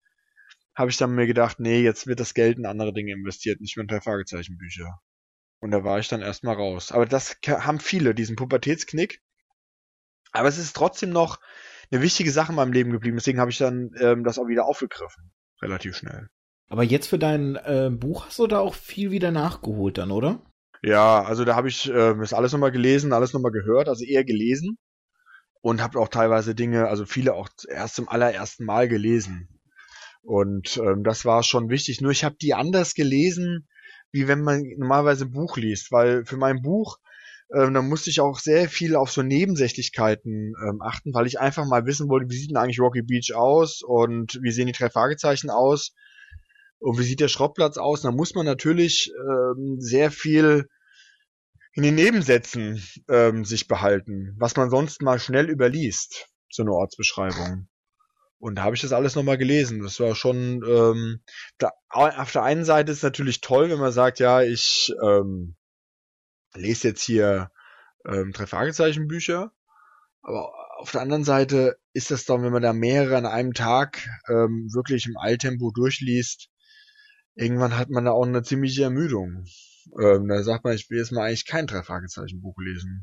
habe 0.74 0.90
ich 0.90 0.96
dann 0.96 1.14
mir 1.14 1.26
gedacht, 1.26 1.60
nee, 1.60 1.82
jetzt 1.82 2.06
wird 2.06 2.20
das 2.20 2.34
Geld 2.34 2.58
in 2.58 2.66
andere 2.66 2.92
Dinge 2.92 3.12
investiert, 3.12 3.60
nicht 3.60 3.76
mehr 3.76 3.82
in 3.82 3.88
drei 3.88 4.00
Fragezeichen 4.00 4.56
Bücher. 4.56 5.00
Und 5.60 5.72
da 5.72 5.84
war 5.84 5.98
ich 5.98 6.08
dann 6.08 6.22
erstmal 6.22 6.54
raus. 6.56 6.90
Aber 6.90 7.06
das 7.06 7.36
haben 7.46 7.80
viele, 7.80 8.14
diesen 8.14 8.36
Pubertätsknick. 8.36 9.20
Aber 10.32 10.48
es 10.48 10.58
ist 10.58 10.74
trotzdem 10.74 11.10
noch 11.10 11.38
eine 11.90 12.02
wichtige 12.02 12.30
Sache 12.30 12.52
in 12.52 12.56
meinem 12.56 12.72
Leben 12.72 12.92
geblieben. 12.92 13.16
Deswegen 13.16 13.40
habe 13.40 13.50
ich 13.50 13.58
dann 13.58 13.90
ähm, 13.98 14.24
das 14.24 14.38
auch 14.38 14.46
wieder 14.46 14.64
aufgegriffen. 14.64 15.32
Relativ 15.60 15.96
schnell. 15.96 16.28
Aber 16.68 16.84
jetzt 16.84 17.08
für 17.08 17.18
dein 17.18 17.56
äh, 17.56 17.90
Buch 17.92 18.26
hast 18.26 18.38
du 18.38 18.46
da 18.46 18.60
auch 18.60 18.74
viel 18.74 19.10
wieder 19.10 19.32
nachgeholt 19.32 19.98
dann, 19.98 20.12
oder? 20.12 20.40
Ja, 20.82 21.22
also 21.22 21.44
da 21.44 21.56
habe 21.56 21.68
ich 21.68 21.88
äh, 21.90 22.14
das 22.14 22.32
alles 22.32 22.52
nochmal 22.52 22.72
gelesen, 22.72 23.12
alles 23.12 23.32
nochmal 23.32 23.52
gehört, 23.52 23.88
also 23.88 24.04
eher 24.04 24.24
gelesen 24.24 24.78
und 25.60 25.82
habe 25.82 25.98
auch 26.00 26.08
teilweise 26.08 26.54
Dinge, 26.54 26.88
also 26.88 27.04
viele 27.04 27.34
auch 27.34 27.48
erst 27.68 27.96
zum 27.96 28.08
allerersten 28.08 28.64
Mal 28.64 28.88
gelesen. 28.88 29.48
Und 30.22 30.78
ähm, 30.78 31.04
das 31.04 31.24
war 31.24 31.42
schon 31.42 31.70
wichtig. 31.70 32.00
Nur 32.00 32.12
ich 32.12 32.24
habe 32.24 32.36
die 32.40 32.54
anders 32.54 32.94
gelesen, 32.94 33.68
wie 34.12 34.28
wenn 34.28 34.42
man 34.42 34.62
normalerweise 34.76 35.26
ein 35.26 35.32
Buch 35.32 35.56
liest, 35.56 35.92
weil 35.92 36.24
für 36.24 36.36
mein 36.36 36.62
Buch 36.62 36.98
ähm, 37.54 37.74
da 37.74 37.82
musste 37.82 38.10
ich 38.10 38.20
auch 38.20 38.38
sehr 38.38 38.68
viel 38.68 38.94
auf 38.96 39.10
so 39.10 39.22
Nebensächlichkeiten 39.22 40.54
ähm, 40.68 40.82
achten, 40.82 41.12
weil 41.14 41.26
ich 41.26 41.40
einfach 41.40 41.66
mal 41.66 41.84
wissen 41.84 42.08
wollte, 42.08 42.30
wie 42.30 42.36
sieht 42.36 42.50
denn 42.50 42.56
eigentlich 42.56 42.80
Rocky 42.80 43.02
Beach 43.02 43.34
aus 43.34 43.82
und 43.82 44.38
wie 44.42 44.52
sehen 44.52 44.66
die 44.66 44.72
drei 44.72 44.88
Fragezeichen 44.88 45.50
aus 45.50 45.94
und 46.80 46.98
wie 46.98 47.04
sieht 47.04 47.20
der 47.20 47.28
Schrottplatz 47.28 47.76
aus? 47.76 48.02
Da 48.02 48.10
muss 48.10 48.34
man 48.34 48.46
natürlich 48.46 49.12
ähm, 49.16 49.76
sehr 49.78 50.10
viel 50.10 50.66
in 51.72 51.82
den 51.82 51.94
Nebensätzen 51.94 52.82
ähm, 53.08 53.44
sich 53.44 53.68
behalten, 53.68 54.34
was 54.38 54.56
man 54.56 54.70
sonst 54.70 55.02
mal 55.02 55.20
schnell 55.20 55.48
überliest, 55.48 56.26
so 56.50 56.62
eine 56.62 56.72
Ortsbeschreibung. 56.72 57.68
Und 58.38 58.54
da 58.56 58.62
habe 58.62 58.74
ich 58.74 58.80
das 58.80 58.92
alles 58.92 59.14
nochmal 59.14 59.36
gelesen. 59.36 59.82
Das 59.82 60.00
war 60.00 60.14
schon, 60.14 60.64
ähm, 60.66 61.20
da, 61.58 61.70
auf 61.90 62.32
der 62.32 62.42
einen 62.42 62.64
Seite 62.64 62.90
ist 62.90 63.02
natürlich 63.02 63.42
toll, 63.42 63.70
wenn 63.70 63.78
man 63.78 63.92
sagt, 63.92 64.18
ja, 64.18 64.42
ich 64.42 64.92
ähm, 65.02 65.56
lese 66.54 66.88
jetzt 66.88 67.02
hier 67.02 67.50
ähm, 68.06 68.32
drei 68.32 68.46
Fragezeichen 68.46 69.08
Bücher. 69.08 69.52
Aber 70.22 70.52
auf 70.78 70.90
der 70.90 71.02
anderen 71.02 71.24
Seite 71.24 71.78
ist 71.92 72.10
das 72.10 72.24
dann, 72.24 72.42
wenn 72.42 72.52
man 72.52 72.62
da 72.62 72.72
mehrere 72.72 73.18
an 73.18 73.26
einem 73.26 73.52
Tag 73.52 74.08
ähm, 74.28 74.70
wirklich 74.72 75.06
im 75.06 75.18
Eiltempo 75.18 75.70
durchliest, 75.70 76.48
irgendwann 77.40 77.78
hat 77.78 77.90
man 77.90 78.04
da 78.04 78.12
auch 78.12 78.26
eine 78.26 78.42
ziemliche 78.42 78.84
Ermüdung. 78.84 79.44
Ähm, 80.00 80.28
da 80.28 80.42
sagt 80.42 80.64
man, 80.64 80.74
ich 80.74 80.90
will 80.90 80.98
jetzt 80.98 81.12
mal 81.12 81.26
eigentlich 81.26 81.46
kein 81.46 81.66
drei 81.66 81.82
Fragezeichen 81.82 82.40
Buch 82.40 82.56
lesen. 82.58 83.02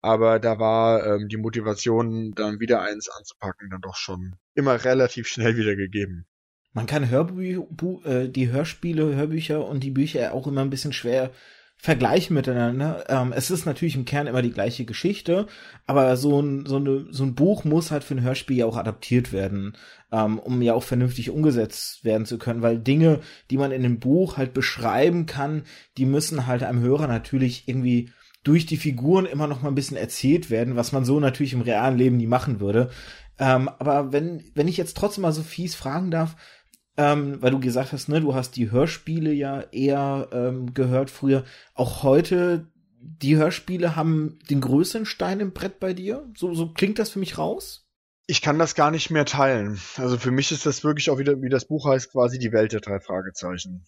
Aber 0.00 0.38
da 0.38 0.58
war 0.58 1.04
ähm, 1.06 1.28
die 1.28 1.36
Motivation, 1.36 2.32
dann 2.32 2.60
wieder 2.60 2.80
eins 2.82 3.08
anzupacken, 3.08 3.68
dann 3.70 3.80
doch 3.80 3.96
schon 3.96 4.36
immer 4.54 4.84
relativ 4.84 5.26
schnell 5.26 5.56
wieder 5.56 5.76
gegeben. 5.76 6.26
Man 6.72 6.86
kann 6.86 7.10
Hörbü 7.10 7.64
äh, 8.04 8.28
die 8.28 8.50
Hörspiele, 8.50 9.16
Hörbücher 9.16 9.66
und 9.66 9.82
die 9.82 9.90
Bücher 9.90 10.32
auch 10.32 10.46
immer 10.46 10.62
ein 10.62 10.70
bisschen 10.70 10.92
schwer 10.92 11.32
vergleichen 11.80 12.34
miteinander. 12.34 13.04
Ähm, 13.08 13.32
es 13.32 13.50
ist 13.50 13.64
natürlich 13.64 13.94
im 13.94 14.04
Kern 14.04 14.26
immer 14.26 14.42
die 14.42 14.52
gleiche 14.52 14.84
Geschichte, 14.84 15.46
aber 15.86 16.16
so 16.16 16.40
ein, 16.40 16.66
so, 16.66 16.76
eine, 16.76 17.06
so 17.10 17.22
ein 17.22 17.36
Buch 17.36 17.64
muss 17.64 17.92
halt 17.92 18.02
für 18.02 18.14
ein 18.14 18.22
Hörspiel 18.22 18.58
ja 18.58 18.66
auch 18.66 18.76
adaptiert 18.76 19.32
werden, 19.32 19.76
ähm, 20.10 20.40
um 20.40 20.60
ja 20.60 20.74
auch 20.74 20.82
vernünftig 20.82 21.30
umgesetzt 21.30 22.04
werden 22.04 22.26
zu 22.26 22.38
können, 22.38 22.62
weil 22.62 22.78
Dinge, 22.78 23.20
die 23.50 23.58
man 23.58 23.70
in 23.70 23.84
dem 23.84 24.00
Buch 24.00 24.36
halt 24.36 24.54
beschreiben 24.54 25.26
kann, 25.26 25.62
die 25.96 26.06
müssen 26.06 26.48
halt 26.48 26.64
einem 26.64 26.80
Hörer 26.80 27.06
natürlich 27.06 27.68
irgendwie 27.68 28.10
durch 28.42 28.66
die 28.66 28.76
Figuren 28.76 29.26
immer 29.26 29.46
noch 29.46 29.62
mal 29.62 29.68
ein 29.68 29.74
bisschen 29.76 29.96
erzählt 29.96 30.50
werden, 30.50 30.74
was 30.74 30.90
man 30.92 31.04
so 31.04 31.20
natürlich 31.20 31.52
im 31.52 31.60
realen 31.60 31.96
Leben 31.96 32.16
nie 32.16 32.26
machen 32.26 32.60
würde. 32.60 32.90
Ähm, 33.38 33.68
aber 33.68 34.12
wenn, 34.12 34.42
wenn 34.54 34.66
ich 34.66 34.76
jetzt 34.76 34.96
trotzdem 34.96 35.22
mal 35.22 35.32
so 35.32 35.42
fies 35.42 35.76
fragen 35.76 36.10
darf, 36.10 36.34
ähm, 36.98 37.40
weil 37.40 37.52
du 37.52 37.60
gesagt 37.60 37.92
hast, 37.92 38.08
ne, 38.08 38.20
du 38.20 38.34
hast 38.34 38.56
die 38.56 38.72
Hörspiele 38.72 39.32
ja 39.32 39.60
eher 39.70 40.28
ähm, 40.32 40.74
gehört 40.74 41.10
früher. 41.10 41.44
Auch 41.74 42.02
heute, 42.02 42.66
die 43.00 43.36
Hörspiele 43.36 43.94
haben 43.94 44.40
den 44.50 44.60
größeren 44.60 45.06
Stein 45.06 45.38
im 45.38 45.52
Brett 45.52 45.78
bei 45.78 45.94
dir? 45.94 46.28
So, 46.36 46.52
so 46.54 46.72
klingt 46.72 46.98
das 46.98 47.10
für 47.10 47.20
mich 47.20 47.38
raus? 47.38 47.88
Ich 48.26 48.42
kann 48.42 48.58
das 48.58 48.74
gar 48.74 48.90
nicht 48.90 49.10
mehr 49.10 49.24
teilen. 49.24 49.80
Also 49.96 50.18
für 50.18 50.32
mich 50.32 50.50
ist 50.50 50.66
das 50.66 50.82
wirklich 50.82 51.08
auch 51.08 51.18
wieder, 51.18 51.40
wie 51.40 51.48
das 51.48 51.66
Buch 51.66 51.86
heißt, 51.86 52.10
quasi 52.10 52.40
die 52.40 52.52
Welt 52.52 52.72
der 52.72 52.80
drei 52.80 52.98
Fragezeichen. 52.98 53.86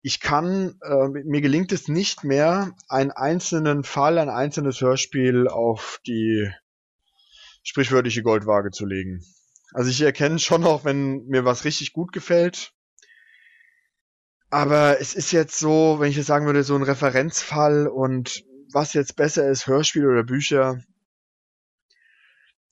Ich 0.00 0.20
kann, 0.20 0.78
äh, 0.80 1.08
mir 1.08 1.40
gelingt 1.40 1.72
es 1.72 1.88
nicht 1.88 2.22
mehr, 2.22 2.70
einen 2.88 3.10
einzelnen 3.10 3.82
Fall, 3.82 4.18
ein 4.18 4.30
einzelnes 4.30 4.80
Hörspiel 4.80 5.48
auf 5.48 6.00
die 6.06 6.48
sprichwörtliche 7.64 8.22
Goldwaage 8.22 8.70
zu 8.70 8.86
legen. 8.86 9.24
Also 9.74 9.90
ich 9.90 10.00
erkenne 10.00 10.38
schon 10.38 10.64
auch, 10.64 10.84
wenn 10.84 11.26
mir 11.26 11.44
was 11.44 11.64
richtig 11.64 11.92
gut 11.92 12.12
gefällt. 12.12 12.72
Aber 14.50 15.00
es 15.00 15.14
ist 15.14 15.32
jetzt 15.32 15.58
so, 15.58 15.96
wenn 15.98 16.10
ich 16.10 16.16
jetzt 16.16 16.26
sagen 16.26 16.46
würde, 16.46 16.62
so 16.62 16.74
ein 16.74 16.82
Referenzfall 16.82 17.86
und 17.86 18.44
was 18.72 18.92
jetzt 18.92 19.16
besser 19.16 19.48
ist, 19.48 19.66
Hörspiel 19.66 20.06
oder 20.06 20.24
Bücher, 20.24 20.78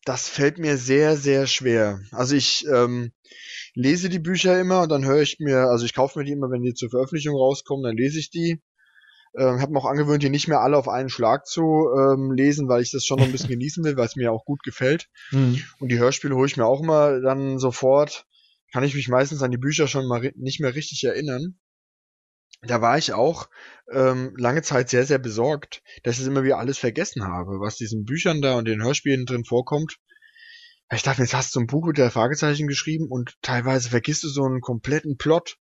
das 0.05 0.29
fällt 0.29 0.59
mir 0.59 0.77
sehr, 0.77 1.17
sehr 1.17 1.47
schwer. 1.47 2.01
Also 2.11 2.35
ich 2.35 2.67
ähm, 2.67 3.13
lese 3.75 4.09
die 4.09 4.19
Bücher 4.19 4.61
immer 4.61 4.83
und 4.83 4.89
dann 4.91 5.05
höre 5.05 5.23
ich 5.23 5.39
mir, 5.39 5.69
also 5.69 5.85
ich 5.85 5.95
kaufe 5.95 6.19
mir 6.19 6.25
die 6.25 6.33
immer, 6.33 6.51
wenn 6.51 6.63
die 6.63 6.75
zur 6.75 6.91
Veröffentlichung 6.91 7.37
rauskommen, 7.37 7.85
dann 7.85 7.97
lese 7.97 8.19
ich 8.19 8.31
die. 8.31 8.61
Ähm, 9.37 9.61
habe 9.61 9.73
mir 9.73 9.79
auch 9.79 9.87
angewöhnt, 9.87 10.23
die 10.23 10.31
nicht 10.31 10.49
mehr 10.49 10.61
alle 10.61 10.77
auf 10.77 10.89
einen 10.89 11.09
Schlag 11.09 11.47
zu 11.47 11.89
ähm, 11.97 12.33
lesen, 12.33 12.69
weil 12.69 12.83
ich 12.83 12.91
das 12.91 13.05
schon 13.05 13.19
noch 13.19 13.27
ein 13.27 13.33
bisschen 13.33 13.49
genießen 13.51 13.85
will, 13.85 13.97
weil 13.97 14.07
es 14.07 14.17
mir 14.17 14.33
auch 14.33 14.45
gut 14.45 14.63
gefällt. 14.63 15.09
Mhm. 15.31 15.63
Und 15.79 15.91
die 15.91 15.99
Hörspiele 15.99 16.35
hole 16.35 16.47
ich 16.47 16.57
mir 16.57 16.67
auch 16.67 16.83
immer 16.83 17.21
dann 17.21 17.59
sofort. 17.59 18.27
Kann 18.73 18.85
ich 18.85 18.95
mich 18.95 19.09
meistens 19.09 19.43
an 19.43 19.51
die 19.51 19.59
Bücher 19.59 19.89
schon 19.89 20.07
mal 20.07 20.33
nicht 20.37 20.61
mehr 20.61 20.75
richtig 20.75 21.05
erinnern. 21.05 21.59
Da 22.63 22.83
war 22.83 22.99
ich 22.99 23.13
auch 23.13 23.49
ähm, 23.91 24.35
lange 24.37 24.63
Zeit 24.63 24.91
sehr, 24.91 25.07
sehr 25.07 25.19
besorgt, 25.19 25.83
dass 26.03 26.19
ich 26.19 26.27
immer 26.27 26.45
wieder 26.45 26.59
alles 26.59 26.79
vergessen 26.79 27.25
habe, 27.25 27.59
was 27.61 27.77
diesen 27.77 28.05
Büchern 28.05 28.43
da 28.43 28.59
und 28.59 28.67
den 28.67 28.83
Hörspielen 28.83 29.25
drin 29.25 29.45
vorkommt. 29.45 29.97
Ich 30.93 31.03
dachte, 31.03 31.23
jetzt 31.23 31.35
hast 31.35 31.55
du 31.55 31.61
ein 31.61 31.69
Buch 31.69 31.87
mit 31.87 31.99
der 31.99 32.11
Fragezeichen 32.11 32.67
geschrieben 32.67 33.07
und 33.09 33.37
teilweise 33.43 33.89
vergisst 33.89 34.25
du 34.25 34.29
so 34.29 34.45
einen 34.45 34.61
kompletten 34.61 35.17
Plot. 35.17 35.57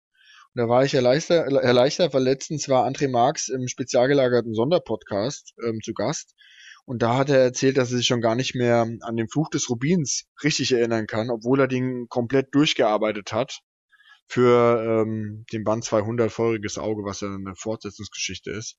Und 0.54 0.62
da 0.62 0.68
war 0.68 0.84
ich 0.84 0.94
erleichtert, 0.94 1.52
erleichtert 1.52 2.14
weil 2.14 2.22
letztens 2.22 2.68
war 2.68 2.86
André 2.86 3.10
Marx 3.10 3.48
im 3.48 3.68
spezial 3.68 4.08
gelagerten 4.08 4.54
Sonderpodcast 4.54 5.54
ähm, 5.64 5.80
zu 5.82 5.92
Gast. 5.92 6.34
Und 6.84 7.02
da 7.02 7.18
hat 7.18 7.28
er 7.28 7.38
erzählt, 7.38 7.76
dass 7.76 7.92
er 7.92 7.98
sich 7.98 8.06
schon 8.06 8.22
gar 8.22 8.34
nicht 8.34 8.54
mehr 8.54 8.88
an 9.02 9.16
den 9.16 9.28
Fluch 9.28 9.50
des 9.50 9.68
Rubins 9.68 10.24
richtig 10.42 10.72
erinnern 10.72 11.06
kann, 11.06 11.30
obwohl 11.30 11.60
er 11.60 11.68
den 11.68 12.06
komplett 12.08 12.54
durchgearbeitet 12.54 13.32
hat 13.32 13.60
für 14.26 15.02
ähm, 15.02 15.44
den 15.52 15.64
Band 15.64 15.84
200 15.84 16.32
Feuriges 16.32 16.78
Auge, 16.78 17.04
was 17.04 17.20
ja 17.20 17.28
eine 17.28 17.54
Fortsetzungsgeschichte 17.56 18.50
ist. 18.50 18.76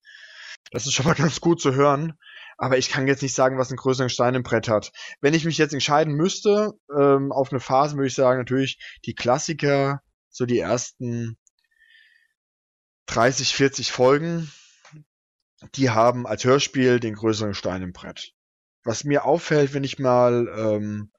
Das 0.71 0.85
ist 0.85 0.93
schon 0.93 1.05
mal 1.05 1.13
ganz 1.15 1.39
gut 1.39 1.61
zu 1.61 1.75
hören. 1.75 2.13
Aber 2.57 2.77
ich 2.77 2.89
kann 2.89 3.07
jetzt 3.07 3.21
nicht 3.21 3.35
sagen, 3.35 3.57
was 3.57 3.69
einen 3.69 3.77
größeren 3.77 4.09
Stein 4.09 4.35
im 4.35 4.43
Brett 4.43 4.67
hat. 4.67 4.91
Wenn 5.21 5.33
ich 5.33 5.45
mich 5.45 5.57
jetzt 5.57 5.73
entscheiden 5.73 6.13
müsste, 6.13 6.71
ähm, 6.95 7.31
auf 7.31 7.51
eine 7.51 7.59
Phase 7.59 7.95
würde 7.95 8.07
ich 8.07 8.15
sagen, 8.15 8.39
natürlich 8.39 8.79
die 9.05 9.15
Klassiker, 9.15 10.01
so 10.29 10.45
die 10.45 10.59
ersten 10.59 11.37
30, 13.09 13.55
40 13.55 13.91
Folgen, 13.91 14.51
die 15.73 15.89
haben 15.89 16.27
als 16.27 16.43
Hörspiel 16.43 16.99
den 16.99 17.15
größeren 17.15 17.55
Stein 17.55 17.81
im 17.81 17.91
Brett. 17.91 18.35
Was 18.83 19.03
mir 19.03 19.25
auffällt, 19.25 19.73
wenn 19.73 19.83
ich 19.83 19.97
mal 19.97 20.47
ähm, 20.55 21.11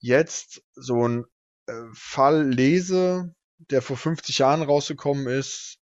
jetzt 0.00 0.62
so 0.74 1.04
einen 1.04 1.26
äh, 1.66 1.72
Fall 1.92 2.48
lese, 2.48 3.36
der 3.58 3.82
vor 3.82 3.96
50 3.96 4.38
Jahren 4.38 4.62
rausgekommen 4.62 5.28
ist, 5.28 5.78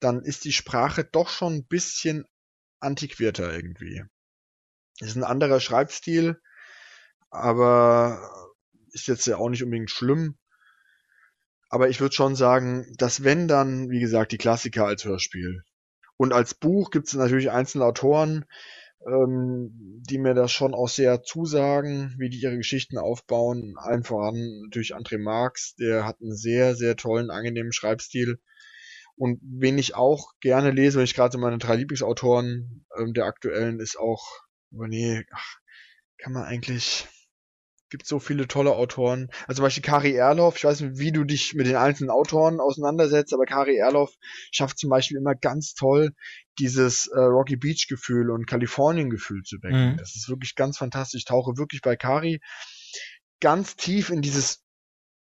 dann 0.00 0.22
ist 0.24 0.44
die 0.44 0.52
Sprache 0.52 1.04
doch 1.04 1.28
schon 1.28 1.54
ein 1.54 1.66
bisschen 1.66 2.24
antiquierter 2.80 3.54
irgendwie. 3.54 4.02
Es 4.98 5.10
ist 5.10 5.16
ein 5.16 5.24
anderer 5.24 5.60
Schreibstil, 5.60 6.40
aber 7.30 8.28
ist 8.90 9.06
jetzt 9.06 9.26
ja 9.26 9.36
auch 9.36 9.50
nicht 9.50 9.62
unbedingt 9.62 9.90
schlimm. 9.90 10.36
Aber 11.68 11.88
ich 11.88 12.00
würde 12.00 12.14
schon 12.14 12.36
sagen, 12.36 12.86
dass 12.96 13.24
wenn 13.24 13.48
dann, 13.48 13.90
wie 13.90 14.00
gesagt, 14.00 14.32
die 14.32 14.38
Klassiker 14.38 14.86
als 14.86 15.04
Hörspiel. 15.04 15.62
Und 16.16 16.32
als 16.32 16.54
Buch 16.54 16.90
gibt 16.90 17.08
es 17.08 17.14
natürlich 17.14 17.50
einzelne 17.50 17.84
Autoren, 17.84 18.44
ähm, 19.06 19.70
die 20.08 20.18
mir 20.18 20.34
das 20.34 20.52
schon 20.52 20.74
auch 20.74 20.88
sehr 20.88 21.22
zusagen, 21.22 22.14
wie 22.18 22.30
die 22.30 22.40
ihre 22.40 22.56
Geschichten 22.56 22.98
aufbauen. 22.98 23.74
Allen 23.76 24.04
voran 24.04 24.62
natürlich 24.64 24.94
André 24.94 25.18
Marx, 25.18 25.74
der 25.76 26.04
hat 26.04 26.20
einen 26.20 26.34
sehr, 26.34 26.74
sehr 26.74 26.96
tollen, 26.96 27.30
angenehmen 27.30 27.72
Schreibstil. 27.72 28.40
Und 29.16 29.40
wen 29.42 29.78
ich 29.78 29.94
auch 29.94 30.32
gerne 30.40 30.70
lese, 30.70 30.98
wenn 30.98 31.04
ich 31.04 31.14
gerade 31.14 31.38
meine 31.38 31.58
drei 31.58 31.76
Lieblingsautoren 31.76 32.86
ähm, 32.98 33.14
der 33.14 33.24
aktuellen, 33.24 33.80
ist 33.80 33.98
auch, 33.98 34.26
oh 34.72 34.84
nee, 34.84 35.24
ach, 35.30 35.56
kann 36.18 36.32
man 36.32 36.44
eigentlich, 36.44 37.06
gibt 37.88 38.06
so 38.06 38.18
viele 38.18 38.48
tolle 38.48 38.72
Autoren. 38.72 39.28
Also 39.46 39.58
zum 39.58 39.64
Beispiel 39.64 39.82
Kari 39.82 40.14
Erloff, 40.14 40.56
ich 40.56 40.64
weiß 40.64 40.80
nicht, 40.80 40.98
wie 40.98 41.12
du 41.12 41.24
dich 41.24 41.54
mit 41.54 41.66
den 41.66 41.76
einzelnen 41.76 42.10
Autoren 42.10 42.60
auseinandersetzt, 42.60 43.32
aber 43.32 43.44
Kari 43.44 43.76
Erloff 43.76 44.14
schafft 44.50 44.78
zum 44.78 44.90
Beispiel 44.90 45.16
immer 45.16 45.34
ganz 45.34 45.74
toll, 45.74 46.12
dieses 46.58 47.06
äh, 47.08 47.18
Rocky 47.18 47.56
Beach 47.56 47.86
Gefühl 47.88 48.30
und 48.30 48.46
Kalifornien 48.46 49.10
Gefühl 49.10 49.42
zu 49.42 49.56
wecken. 49.62 49.92
Mhm. 49.92 49.96
Das 49.96 50.16
ist 50.16 50.28
wirklich 50.28 50.54
ganz 50.54 50.78
fantastisch. 50.78 51.20
Ich 51.20 51.24
tauche 51.26 51.56
wirklich 51.56 51.80
bei 51.82 51.96
Kari 51.96 52.40
ganz 53.40 53.76
tief 53.76 54.10
in 54.10 54.22
dieses 54.22 54.62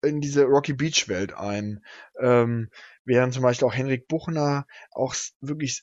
in 0.02 0.20
diese 0.20 0.44
Rocky 0.44 0.74
Beach 0.74 1.08
Welt 1.08 1.34
ein. 1.34 1.84
Ähm, 2.20 2.70
während 3.04 3.34
zum 3.34 3.42
Beispiel 3.42 3.66
auch 3.66 3.74
Henrik 3.74 4.06
Buchner 4.06 4.66
auch 4.92 5.14
wirklich 5.40 5.82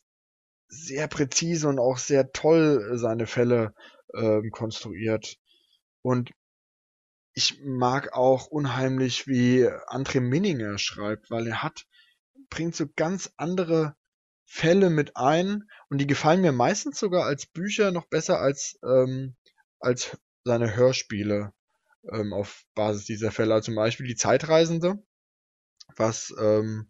sehr 0.67 1.07
präzise 1.07 1.67
und 1.67 1.79
auch 1.79 1.97
sehr 1.97 2.31
toll 2.31 2.91
seine 2.93 3.27
Fälle 3.27 3.73
ähm, 4.15 4.51
konstruiert. 4.51 5.37
Und 6.01 6.31
ich 7.35 7.61
mag 7.61 8.13
auch 8.13 8.47
unheimlich, 8.47 9.27
wie 9.27 9.67
André 9.87 10.21
Minninger 10.21 10.77
schreibt, 10.77 11.29
weil 11.29 11.47
er 11.47 11.61
hat, 11.61 11.85
bringt 12.49 12.75
so 12.75 12.85
ganz 12.95 13.33
andere 13.35 13.95
Fälle 14.45 14.89
mit 14.89 15.17
ein 15.17 15.69
und 15.89 15.97
die 15.97 16.07
gefallen 16.07 16.41
mir 16.41 16.53
meistens 16.53 16.97
sogar 16.97 17.25
als 17.25 17.45
Bücher 17.45 17.91
noch 17.91 18.07
besser 18.07 18.39
als, 18.39 18.79
ähm, 18.83 19.35
als 19.79 20.17
seine 20.45 20.77
Hörspiele 20.77 21.51
ähm, 22.09 22.31
auf 22.31 22.63
Basis 22.73 23.03
dieser 23.03 23.31
Fälle. 23.33 23.53
Also 23.53 23.65
zum 23.65 23.75
Beispiel 23.75 24.07
die 24.07 24.15
Zeitreisende, 24.15 25.03
was 25.97 26.33
ähm, 26.39 26.89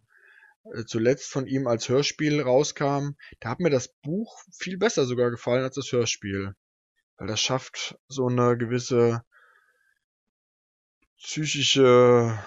zuletzt 0.86 1.28
von 1.28 1.48
ihm 1.48 1.66
als 1.66 1.88
Hörspiel 1.88 2.40
rauskam, 2.40 3.16
da 3.40 3.50
hat 3.50 3.58
mir 3.58 3.70
das 3.70 3.88
Buch 4.02 4.40
viel 4.56 4.78
besser 4.78 5.06
sogar 5.06 5.32
gefallen 5.32 5.64
als 5.64 5.74
das 5.74 5.90
Hörspiel. 5.90 6.54
Weil 7.16 7.26
das 7.26 7.40
schafft 7.40 7.98
so 8.06 8.28
eine 8.28 8.56
gewisse 8.56 9.24
psychische 11.18 12.38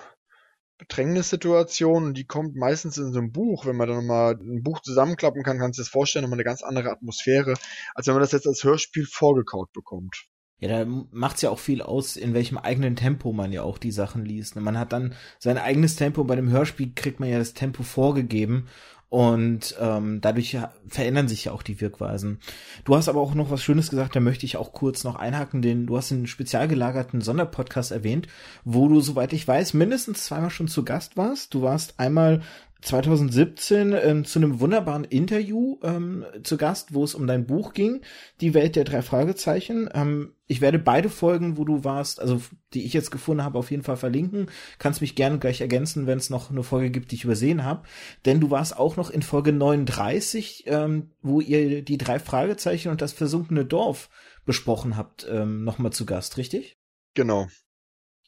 Bedrängnissituation 0.79 2.13
die 2.13 2.25
kommt 2.25 2.55
meistens 2.55 2.97
in 2.97 3.11
so 3.11 3.19
einem 3.19 3.31
Buch, 3.31 3.65
wenn 3.65 3.75
man 3.75 3.89
dann 3.89 4.07
mal 4.07 4.35
ein 4.35 4.63
Buch 4.63 4.79
zusammenklappen 4.79 5.43
kann, 5.43 5.59
kannst 5.59 5.77
du 5.77 5.81
dir 5.81 5.85
das 5.85 5.91
vorstellen, 5.91 6.23
nochmal 6.23 6.37
eine 6.37 6.45
ganz 6.45 6.63
andere 6.63 6.89
Atmosphäre, 6.89 7.55
als 7.93 8.07
wenn 8.07 8.13
man 8.13 8.21
das 8.21 8.31
jetzt 8.31 8.47
als 8.47 8.63
Hörspiel 8.63 9.05
vorgekaut 9.05 9.71
bekommt. 9.73 10.25
Ja, 10.61 10.67
da 10.67 10.85
macht's 11.11 11.41
ja 11.41 11.49
auch 11.49 11.59
viel 11.59 11.81
aus, 11.81 12.17
in 12.17 12.33
welchem 12.33 12.57
eigenen 12.57 12.95
Tempo 12.95 13.31
man 13.31 13.53
ja 13.53 13.63
auch 13.63 13.77
die 13.77 13.91
Sachen 13.91 14.25
liest. 14.25 14.57
Man 14.57 14.77
hat 14.77 14.91
dann 14.91 15.15
sein 15.37 15.57
eigenes 15.57 15.95
Tempo, 15.95 16.23
bei 16.25 16.35
dem 16.35 16.49
Hörspiel 16.49 16.93
kriegt 16.95 17.19
man 17.19 17.29
ja 17.29 17.37
das 17.37 17.53
Tempo 17.53 17.83
vorgegeben 17.83 18.67
und 19.09 19.75
ähm, 19.79 20.21
dadurch 20.21 20.57
verändern 20.87 21.27
sich 21.27 21.45
ja 21.45 21.51
auch 21.51 21.63
die 21.63 21.81
Wirkweisen. 21.81 22.39
Du 22.85 22.95
hast 22.95 23.09
aber 23.09 23.19
auch 23.19 23.33
noch 23.33 23.49
was 23.49 23.63
Schönes 23.63 23.89
gesagt, 23.89 24.15
da 24.15 24.19
möchte 24.19 24.45
ich 24.45 24.57
auch 24.57 24.71
kurz 24.71 25.03
noch 25.03 25.15
einhaken, 25.15 25.63
denn 25.63 25.87
du 25.87 25.97
hast 25.97 26.11
einen 26.11 26.27
spezial 26.27 26.67
gelagerten 26.67 27.21
Sonderpodcast 27.21 27.91
erwähnt, 27.91 28.27
wo 28.63 28.87
du, 28.87 29.01
soweit 29.01 29.33
ich 29.33 29.47
weiß, 29.47 29.73
mindestens 29.73 30.25
zweimal 30.25 30.51
schon 30.51 30.67
zu 30.67 30.85
Gast 30.85 31.17
warst. 31.17 31.55
Du 31.55 31.63
warst 31.63 31.99
einmal 31.99 32.41
2017 32.81 33.93
ähm, 33.93 34.25
zu 34.25 34.39
einem 34.39 34.59
wunderbaren 34.59 35.03
Interview 35.03 35.77
ähm, 35.83 36.25
zu 36.43 36.55
Gast, 36.55 36.93
wo 36.93 37.03
es 37.03 37.13
um 37.13 37.27
dein 37.27 37.45
Buch 37.45 37.73
ging, 37.73 38.01
Die 38.39 38.53
Welt 38.53 38.75
der 38.75 38.85
drei 38.85 39.01
Fragezeichen. 39.01 39.89
Ähm, 39.93 40.33
ich 40.47 40.61
werde 40.61 40.79
beide 40.79 41.09
Folgen, 41.09 41.57
wo 41.57 41.65
du 41.65 41.83
warst, 41.83 42.21
also 42.21 42.41
die 42.73 42.85
ich 42.85 42.93
jetzt 42.93 43.11
gefunden 43.11 43.43
habe, 43.43 43.59
auf 43.59 43.69
jeden 43.69 43.83
Fall 43.83 43.97
verlinken. 43.97 44.49
Kannst 44.79 45.01
mich 45.01 45.15
gerne 45.15 45.39
gleich 45.39 45.59
ergänzen, 45.59 46.07
wenn 46.07 46.17
es 46.17 46.29
noch 46.29 46.49
eine 46.49 46.63
Folge 46.63 46.89
gibt, 46.89 47.11
die 47.11 47.15
ich 47.15 47.25
übersehen 47.25 47.65
habe. 47.65 47.83
Denn 48.25 48.39
du 48.39 48.49
warst 48.49 48.77
auch 48.77 48.95
noch 48.95 49.09
in 49.09 49.21
Folge 49.21 49.51
39, 49.51 50.63
ähm, 50.67 51.11
wo 51.21 51.41
ihr 51.41 51.81
die 51.81 51.97
drei 51.97 52.17
Fragezeichen 52.17 52.89
und 52.89 53.01
das 53.01 53.11
versunkene 53.11 53.65
Dorf 53.65 54.09
besprochen 54.45 54.95
habt, 54.95 55.27
ähm, 55.29 55.65
nochmal 55.65 55.91
zu 55.91 56.05
Gast, 56.05 56.37
richtig? 56.37 56.77
Genau. 57.13 57.47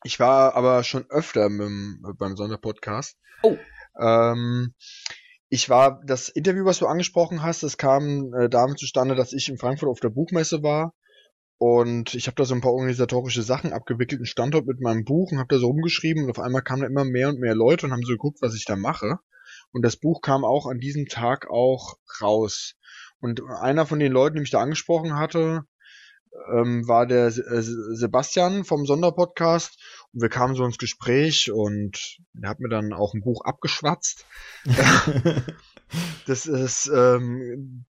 Ich 0.03 0.19
war 0.19 0.55
aber 0.55 0.83
schon 0.83 1.05
öfter 1.09 1.49
mit, 1.49 2.17
beim 2.17 2.35
Sonderpodcast. 2.35 3.17
Oh. 3.43 3.57
Ähm, 3.99 4.73
ich 5.49 5.69
war, 5.69 6.01
das 6.05 6.29
Interview, 6.29 6.65
was 6.65 6.79
du 6.79 6.87
angesprochen 6.87 7.43
hast, 7.43 7.63
das 7.63 7.77
kam 7.77 8.33
äh, 8.33 8.49
damit 8.49 8.79
zustande, 8.79 9.15
dass 9.15 9.33
ich 9.33 9.49
in 9.49 9.57
Frankfurt 9.57 9.89
auf 9.89 9.99
der 9.99 10.09
Buchmesse 10.09 10.63
war 10.63 10.93
und 11.61 12.15
ich 12.15 12.25
habe 12.25 12.33
da 12.33 12.43
so 12.43 12.55
ein 12.55 12.61
paar 12.61 12.73
organisatorische 12.73 13.43
Sachen 13.43 13.71
abgewickelt, 13.71 14.17
einen 14.17 14.25
Standort 14.25 14.65
mit 14.65 14.81
meinem 14.81 15.05
Buch 15.05 15.31
und 15.31 15.37
habe 15.37 15.53
da 15.53 15.59
so 15.59 15.67
rumgeschrieben 15.67 16.23
und 16.23 16.31
auf 16.31 16.39
einmal 16.39 16.63
kamen 16.63 16.81
da 16.81 16.87
immer 16.87 17.05
mehr 17.05 17.29
und 17.29 17.39
mehr 17.39 17.53
Leute 17.53 17.85
und 17.85 17.91
haben 17.91 18.01
so 18.01 18.13
geguckt, 18.13 18.41
was 18.41 18.55
ich 18.55 18.65
da 18.65 18.75
mache. 18.75 19.19
Und 19.71 19.83
das 19.83 19.95
Buch 19.95 20.21
kam 20.21 20.43
auch 20.43 20.65
an 20.65 20.79
diesem 20.79 21.05
Tag 21.05 21.51
auch 21.51 21.97
raus. 22.19 22.73
Und 23.19 23.43
einer 23.43 23.85
von 23.85 23.99
den 23.99 24.11
Leuten, 24.11 24.37
die 24.37 24.39
mich 24.39 24.49
da 24.49 24.59
angesprochen 24.59 25.13
hatte, 25.13 25.61
ähm, 26.53 26.87
war 26.87 27.05
der 27.05 27.27
äh, 27.27 27.61
Sebastian 27.61 28.63
vom 28.63 28.85
Sonderpodcast 28.85 29.77
und 30.13 30.21
wir 30.21 30.29
kamen 30.29 30.55
so 30.55 30.65
ins 30.65 30.77
Gespräch 30.77 31.51
und 31.51 32.19
er 32.41 32.49
hat 32.49 32.59
mir 32.59 32.69
dann 32.69 32.93
auch 32.93 33.13
ein 33.13 33.21
Buch 33.21 33.43
abgeschwatzt. 33.43 34.25
das 36.27 36.45
ist 36.45 36.91
ähm, 36.93 37.85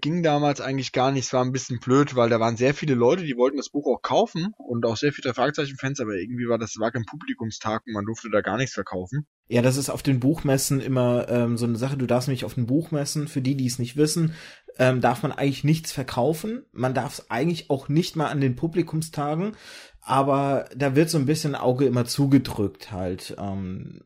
ging 0.00 0.22
damals 0.22 0.60
eigentlich 0.60 0.92
gar 0.92 1.12
nicht. 1.12 1.26
Es 1.26 1.32
war 1.32 1.44
ein 1.44 1.52
bisschen 1.52 1.80
blöd, 1.80 2.14
weil 2.14 2.28
da 2.28 2.38
waren 2.40 2.56
sehr 2.56 2.74
viele 2.74 2.94
Leute, 2.94 3.24
die 3.24 3.36
wollten 3.36 3.56
das 3.56 3.70
Buch 3.70 3.86
auch 3.86 4.02
kaufen 4.02 4.52
und 4.58 4.84
auch 4.84 4.96
sehr 4.96 5.12
viele 5.12 5.32
Fragezeichen-Fans, 5.34 6.00
aber 6.00 6.14
irgendwie 6.14 6.48
war 6.48 6.58
das 6.58 6.76
war 6.78 6.92
kein 6.92 7.04
Publikumstag 7.04 7.82
und 7.86 7.94
man 7.94 8.04
durfte 8.04 8.28
da 8.30 8.40
gar 8.40 8.56
nichts 8.56 8.74
verkaufen. 8.74 9.26
Ja, 9.48 9.62
das 9.62 9.76
ist 9.76 9.90
auf 9.90 10.02
den 10.02 10.20
Buchmessen 10.20 10.80
immer 10.80 11.28
ähm, 11.28 11.56
so 11.56 11.66
eine 11.66 11.76
Sache. 11.76 11.96
Du 11.96 12.06
darfst 12.06 12.28
nämlich 12.28 12.44
auf 12.44 12.54
den 12.54 12.66
Buchmessen, 12.66 13.28
für 13.28 13.42
die, 13.42 13.56
die 13.56 13.66
es 13.66 13.78
nicht 13.78 13.96
wissen, 13.96 14.34
ähm, 14.78 15.00
darf 15.00 15.22
man 15.22 15.32
eigentlich 15.32 15.64
nichts 15.64 15.92
verkaufen. 15.92 16.64
Man 16.72 16.94
darf 16.94 17.18
es 17.18 17.30
eigentlich 17.30 17.70
auch 17.70 17.88
nicht 17.88 18.16
mal 18.16 18.28
an 18.28 18.40
den 18.40 18.56
Publikumstagen, 18.56 19.56
aber 20.00 20.68
da 20.74 20.96
wird 20.96 21.10
so 21.10 21.18
ein 21.18 21.26
bisschen 21.26 21.54
Auge 21.54 21.86
immer 21.86 22.04
zugedrückt 22.04 22.90
halt, 22.92 23.36
ähm, 23.38 24.02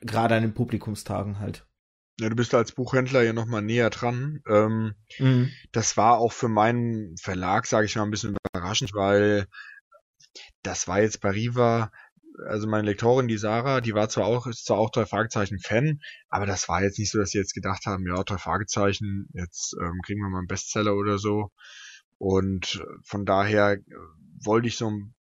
gerade 0.00 0.36
an 0.36 0.42
den 0.42 0.54
Publikumstagen 0.54 1.38
halt. 1.38 1.66
Ja, 2.20 2.28
du 2.28 2.36
bist 2.36 2.54
als 2.54 2.72
Buchhändler 2.72 3.22
ja 3.22 3.32
nochmal 3.32 3.62
näher 3.62 3.90
dran. 3.90 4.40
Ähm, 4.48 4.94
mhm. 5.18 5.50
Das 5.72 5.96
war 5.96 6.18
auch 6.18 6.32
für 6.32 6.48
meinen 6.48 7.16
Verlag, 7.16 7.66
sage 7.66 7.86
ich 7.86 7.96
mal, 7.96 8.04
ein 8.04 8.10
bisschen 8.10 8.36
überraschend, 8.52 8.94
weil 8.94 9.46
das 10.62 10.86
war 10.86 11.00
jetzt 11.00 11.20
bei 11.20 11.30
Riva, 11.30 11.90
also 12.46 12.66
meine 12.66 12.86
Lektorin, 12.86 13.28
die 13.28 13.38
Sarah, 13.38 13.80
die 13.80 13.94
war 13.94 14.08
zwar 14.08 14.26
auch, 14.26 14.46
ist 14.46 14.66
zwar 14.66 14.78
auch 14.78 14.90
drei 14.90 15.06
Fragezeichen 15.06 15.58
Fan, 15.58 16.00
aber 16.28 16.46
das 16.46 16.68
war 16.68 16.82
jetzt 16.82 16.98
nicht 16.98 17.10
so, 17.10 17.18
dass 17.18 17.30
sie 17.30 17.38
jetzt 17.38 17.54
gedacht 17.54 17.86
haben, 17.86 18.06
ja, 18.06 18.22
drei 18.22 18.38
Fragezeichen, 18.38 19.28
jetzt 19.32 19.76
ähm, 19.80 20.00
kriegen 20.04 20.20
wir 20.20 20.28
mal 20.28 20.38
einen 20.38 20.46
Bestseller 20.46 20.94
oder 20.94 21.18
so. 21.18 21.50
Und 22.18 22.84
von 23.04 23.24
daher 23.24 23.72
äh, 23.72 23.82
wollte 24.44 24.68
ich 24.68 24.76
so 24.76 24.90
ein 24.90 25.14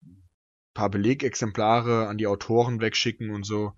paar 0.73 0.89
Belegexemplare 0.89 2.08
an 2.08 2.17
die 2.17 2.28
Autoren 2.28 2.82
wegschicken 2.82 3.30
und 3.30 3.45
so. 3.45 3.73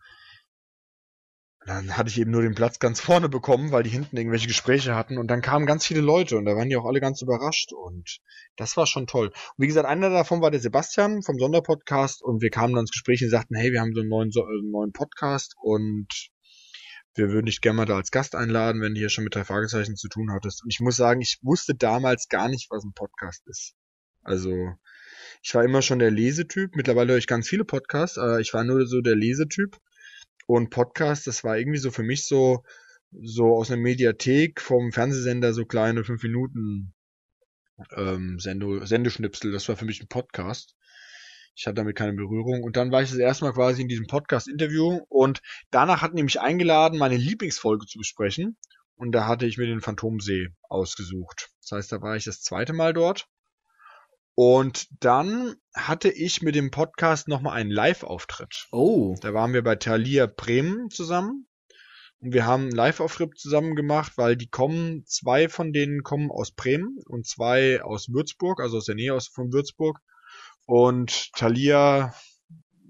Dann 1.65 1.97
hatte 1.97 2.10
ich 2.10 2.19
eben 2.19 2.30
nur 2.30 2.43
den 2.43 2.54
Platz 2.54 2.78
ganz 2.78 3.01
vorne 3.01 3.28
bekommen, 3.28 3.71
weil 3.71 3.82
die 3.82 3.89
hinten 3.89 4.17
irgendwelche 4.17 4.47
Gespräche 4.47 4.93
hatten 4.95 5.17
und 5.17 5.28
dann 5.28 5.41
kamen 5.41 5.65
ganz 5.65 5.84
viele 5.84 6.01
Leute 6.01 6.38
und 6.38 6.45
da 6.45 6.56
waren 6.56 6.69
die 6.69 6.75
auch 6.75 6.86
alle 6.86 6.99
ganz 6.99 7.23
überrascht 7.23 7.73
und 7.73 8.19
das 8.56 8.78
war 8.78 8.86
schon 8.86 9.08
toll. 9.08 9.28
Und 9.28 9.34
wie 9.58 9.65
gesagt, 9.65 9.88
einer 9.88 10.12
davon 10.12 10.41
war 10.41 10.51
der 10.51 10.60
Sebastian 10.60 11.23
vom 11.23 11.39
Sonderpodcast 11.39 12.21
und 12.21 12.43
wir 12.43 12.51
kamen 12.51 12.73
dann 12.73 12.84
ins 12.84 12.91
Gespräch 12.91 13.23
und 13.23 13.32
sagten, 13.32 13.56
hey, 13.56 13.71
wir 13.71 13.82
haben 13.82 13.95
so 13.95 14.01
einen 14.01 14.10
neuen, 14.10 14.32
so 14.32 14.45
einen 14.45 14.69
neuen 14.69 14.91
Podcast 14.91 15.56
und 15.60 16.30
wir 17.15 17.32
würden 17.32 17.47
dich 17.47 17.62
gerne 17.62 17.78
mal 17.78 17.86
da 17.86 17.95
als 17.95 18.12
Gast 18.12 18.36
einladen, 18.36 18.82
wenn 18.82 18.93
du 18.93 18.99
hier 18.99 19.10
schon 19.10 19.23
mit 19.23 19.34
drei 19.34 19.43
Fragezeichen 19.43 19.95
zu 19.95 20.08
tun 20.08 20.32
hattest. 20.32 20.63
Und 20.63 20.71
ich 20.71 20.82
muss 20.82 20.97
sagen, 20.97 21.21
ich 21.21 21.39
wusste 21.41 21.73
damals 21.73 22.28
gar 22.28 22.47
nicht, 22.47 22.69
was 22.69 22.84
ein 22.84 22.93
Podcast 22.93 23.41
ist. 23.47 23.73
Also, 24.21 24.73
ich 25.41 25.56
war 25.56 25.63
immer 25.63 25.82
schon 25.82 25.99
der 25.99 26.12
Lesetyp. 26.12 26.75
Mittlerweile 26.75 27.13
höre 27.13 27.17
ich 27.17 27.28
ganz 27.28 27.47
viele 27.47 27.65
Podcasts, 27.65 28.17
aber 28.17 28.39
ich 28.39 28.54
war 28.54 28.63
nur 28.63 28.86
so 28.86 29.01
der 29.01 29.15
Lesetyp. 29.15 29.78
Und 30.45 30.69
Podcast, 30.69 31.27
das 31.27 31.43
war 31.43 31.58
irgendwie 31.58 31.79
so 31.79 31.91
für 31.91 32.03
mich 32.03 32.25
so, 32.25 32.63
so 33.12 33.55
aus 33.55 33.71
einer 33.71 33.81
Mediathek 33.81 34.62
vom 34.62 34.91
Fernsehsender 34.91 35.53
so 35.53 35.65
kleine 35.65 36.03
fünf 36.03 36.21
Minuten 36.23 36.93
ähm, 37.95 38.39
Sendo, 38.39 38.86
Sendeschnipsel. 38.86 39.51
Das 39.51 39.67
war 39.69 39.75
für 39.75 39.86
mich 39.86 40.01
ein 40.01 40.08
Podcast. 40.08 40.75
Ich 41.55 41.65
hatte 41.65 41.75
damit 41.75 41.95
keine 41.95 42.13
Berührung. 42.13 42.63
Und 42.63 42.75
dann 42.77 42.91
war 42.91 43.01
ich 43.01 43.10
das 43.10 43.17
erste 43.17 43.45
Mal 43.45 43.53
quasi 43.53 43.81
in 43.81 43.88
diesem 43.88 44.08
Podcast-Interview 44.08 45.01
und 45.10 45.41
danach 45.71 46.01
hatten 46.01 46.17
die 46.17 46.23
mich 46.23 46.41
eingeladen, 46.41 46.99
meine 46.99 47.17
Lieblingsfolge 47.17 47.86
zu 47.86 47.97
besprechen. 47.97 48.58
Und 48.97 49.12
da 49.12 49.27
hatte 49.27 49.45
ich 49.45 49.58
mir 49.58 49.67
den 49.67 49.81
Phantomsee 49.81 50.49
ausgesucht. 50.63 51.49
Das 51.62 51.71
heißt, 51.71 51.91
da 51.91 52.01
war 52.01 52.15
ich 52.15 52.25
das 52.25 52.41
zweite 52.41 52.73
Mal 52.73 52.93
dort. 52.93 53.27
Und 54.36 54.88
dann 55.00 55.56
hatte 55.74 56.10
ich 56.10 56.41
mit 56.41 56.56
dem 56.56 56.69
Podcast 56.69 57.30
nochmal 57.30 57.54
einen 57.54 57.71
Live-Auftritt. 57.71 58.67
Oh. 58.71 59.15
Da 59.21 59.34
waren 59.34 59.54
wir 59.54 59.63
bei 59.63 59.76
Thalia 59.76 60.28
Bremen 60.28 60.89
zusammen. 60.89 61.48
Und 62.19 62.34
wir 62.34 62.45
haben 62.45 62.63
einen 62.63 62.71
Live-Auftritt 62.71 63.38
zusammen 63.38 63.76
gemacht, 63.76 64.13
weil 64.17 64.36
die 64.36 64.48
kommen, 64.50 65.06
zwei 65.06 65.48
von 65.48 65.71
denen 65.71 66.04
kommen 66.04 66.32
aus 66.32 66.52
Bremen 66.52 66.98
und 67.08 67.26
zwei 67.28 67.82
aus 67.82 68.10
Würzburg, 68.10 68.60
also 68.60 68.78
aus 68.78 68.86
der 68.86 68.95
Nähe 68.95 69.13
aus, 69.13 69.28
von 69.28 69.54
Würzburg. 69.54 70.00
Und 70.65 71.32
Thalia 71.34 72.13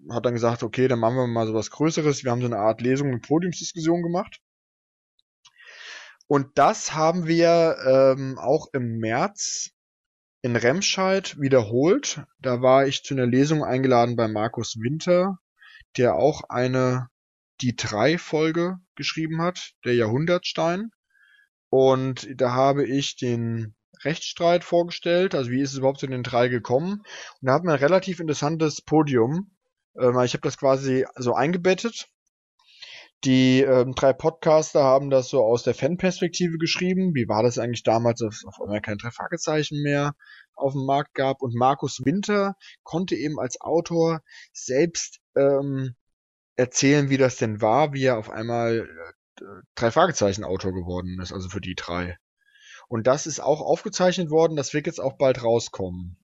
hat 0.10 0.26
dann 0.26 0.34
gesagt, 0.34 0.64
okay, 0.64 0.88
dann 0.88 1.00
machen 1.00 1.18
wir 1.18 1.28
mal 1.28 1.46
so 1.46 1.54
was 1.54 1.70
Größeres. 1.70 2.24
Wir 2.24 2.32
haben 2.32 2.42
so 2.42 2.48
eine 2.48 2.58
Art 2.58 2.82
Lesung 2.82 3.14
und 3.14 3.28
Podiumsdiskussion 3.28 4.02
gemacht. 4.02 4.40
Und 6.28 6.58
das 6.58 6.96
haben 6.96 7.28
wir 7.28 7.78
ähm, 7.88 8.40
auch 8.40 8.68
im 8.74 8.98
März 8.98 9.75
in 10.46 10.56
Remscheid 10.56 11.40
wiederholt. 11.40 12.22
Da 12.40 12.62
war 12.62 12.86
ich 12.86 13.02
zu 13.02 13.16
einer 13.16 13.26
Lesung 13.26 13.64
eingeladen 13.64 14.16
bei 14.16 14.28
Markus 14.28 14.76
Winter, 14.80 15.40
der 15.98 16.14
auch 16.14 16.44
eine 16.50 17.08
die 17.62 17.76
drei 17.76 18.20
Folge 18.20 18.78
geschrieben 18.94 19.42
hat, 19.42 19.72
der 19.86 19.96
Jahrhundertstein. 19.96 20.92
Und 21.70 22.28
da 22.36 22.52
habe 22.52 22.86
ich 22.86 23.16
den 23.16 23.74
Rechtsstreit 24.04 24.64
vorgestellt, 24.64 25.34
also 25.34 25.50
wie 25.50 25.62
ist 25.62 25.72
es 25.72 25.80
überhaupt 25.80 26.00
zu 26.00 26.06
den 26.06 26.22
drei 26.22 26.48
gekommen. 26.48 27.02
Und 27.42 27.48
da 27.48 27.54
hat 27.54 27.64
man 27.64 27.74
ein 27.74 27.84
relativ 27.84 28.20
interessantes 28.20 28.84
Podium. 28.84 29.50
Ähm, 30.00 30.20
ich 30.20 30.34
habe 30.34 30.44
das 30.44 30.60
quasi 30.60 31.08
so 31.16 31.34
eingebettet 31.34 32.08
die 33.23 33.62
ähm, 33.62 33.95
drei 33.95 34.13
Podcaster 34.13 34.84
haben 34.84 35.10
das 35.10 35.30
so 35.30 35.43
aus 35.43 35.63
der 35.63 35.73
Fanperspektive 35.73 36.58
geschrieben. 36.58 37.15
Wie 37.15 37.28
war 37.28 37.43
das 37.43 37.58
eigentlich 37.58 37.84
damals, 37.84 38.19
dass 38.19 38.36
es 38.36 38.45
auf 38.45 38.62
einmal 38.62 38.82
keine 38.82 38.97
drei 38.97 39.12
Fragezeichen 39.12 39.82
mehr 39.82 40.15
auf 40.56 40.73
dem 40.73 40.86
Markt 40.86 41.13
gab? 41.15 41.41
Und 41.41 41.56
Markus 41.56 42.04
Winter 42.06 42.56
konnte 42.84 43.15
eben 43.15 43.39
als 43.39 43.60
Autor 43.62 44.21
selbst 44.54 45.19
ähm, 45.36 45.95
erzählen, 46.56 47.10
wie 47.10 47.17
das 47.17 47.38
denn 47.38 47.62
war, 47.62 47.93
wie 47.93 48.04
er 48.06 48.17
auf 48.17 48.30
einmal 48.30 48.88
äh, 49.39 49.43
drei 49.75 49.91
Fragezeichen 49.91 50.43
Autor 50.43 50.73
geworden 50.73 51.19
ist, 51.19 51.34
also 51.34 51.49
für 51.49 51.62
die 51.62 51.75
drei. 51.75 52.17
Und 52.88 53.08
das 53.08 53.25
ist 53.25 53.39
auch 53.39 53.62
aufgezeichnet 53.62 54.30
worden, 54.30 54.56
das 54.56 54.73
wird 54.73 54.86
jetzt 54.86 54.99
auch 54.99 55.17
bald 55.17 55.43
rauskommen. 55.43 56.17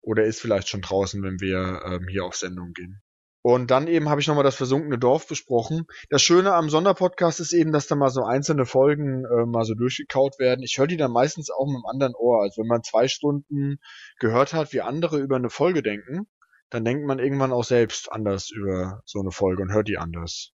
Oder 0.00 0.24
ist 0.24 0.40
vielleicht 0.40 0.68
schon 0.68 0.82
draußen, 0.82 1.22
wenn 1.22 1.40
wir 1.40 1.82
ähm, 1.84 2.06
hier 2.08 2.24
auf 2.24 2.36
Sendung 2.36 2.72
gehen. 2.72 3.02
Und 3.46 3.70
dann 3.70 3.86
eben 3.86 4.08
habe 4.08 4.20
ich 4.20 4.26
nochmal 4.26 4.42
das 4.42 4.56
versunkene 4.56 4.98
Dorf 4.98 5.28
besprochen. 5.28 5.86
Das 6.10 6.20
Schöne 6.20 6.52
am 6.54 6.68
Sonderpodcast 6.68 7.38
ist 7.38 7.52
eben, 7.52 7.70
dass 7.70 7.86
da 7.86 7.94
mal 7.94 8.10
so 8.10 8.24
einzelne 8.24 8.66
Folgen 8.66 9.24
äh, 9.24 9.46
mal 9.46 9.64
so 9.64 9.74
durchgekaut 9.74 10.40
werden. 10.40 10.64
Ich 10.64 10.78
höre 10.78 10.88
die 10.88 10.96
dann 10.96 11.12
meistens 11.12 11.48
auch 11.52 11.66
mit 11.66 11.76
einem 11.76 11.86
anderen 11.86 12.14
Ohr. 12.16 12.42
Also 12.42 12.62
wenn 12.62 12.66
man 12.66 12.82
zwei 12.82 13.06
Stunden 13.06 13.76
gehört 14.18 14.52
hat, 14.52 14.72
wie 14.72 14.80
andere 14.80 15.20
über 15.20 15.36
eine 15.36 15.48
Folge 15.48 15.84
denken, 15.84 16.26
dann 16.70 16.84
denkt 16.84 17.06
man 17.06 17.20
irgendwann 17.20 17.52
auch 17.52 17.62
selbst 17.62 18.10
anders 18.10 18.50
über 18.50 19.02
so 19.04 19.20
eine 19.20 19.30
Folge 19.30 19.62
und 19.62 19.72
hört 19.72 19.86
die 19.86 19.98
anders. 19.98 20.50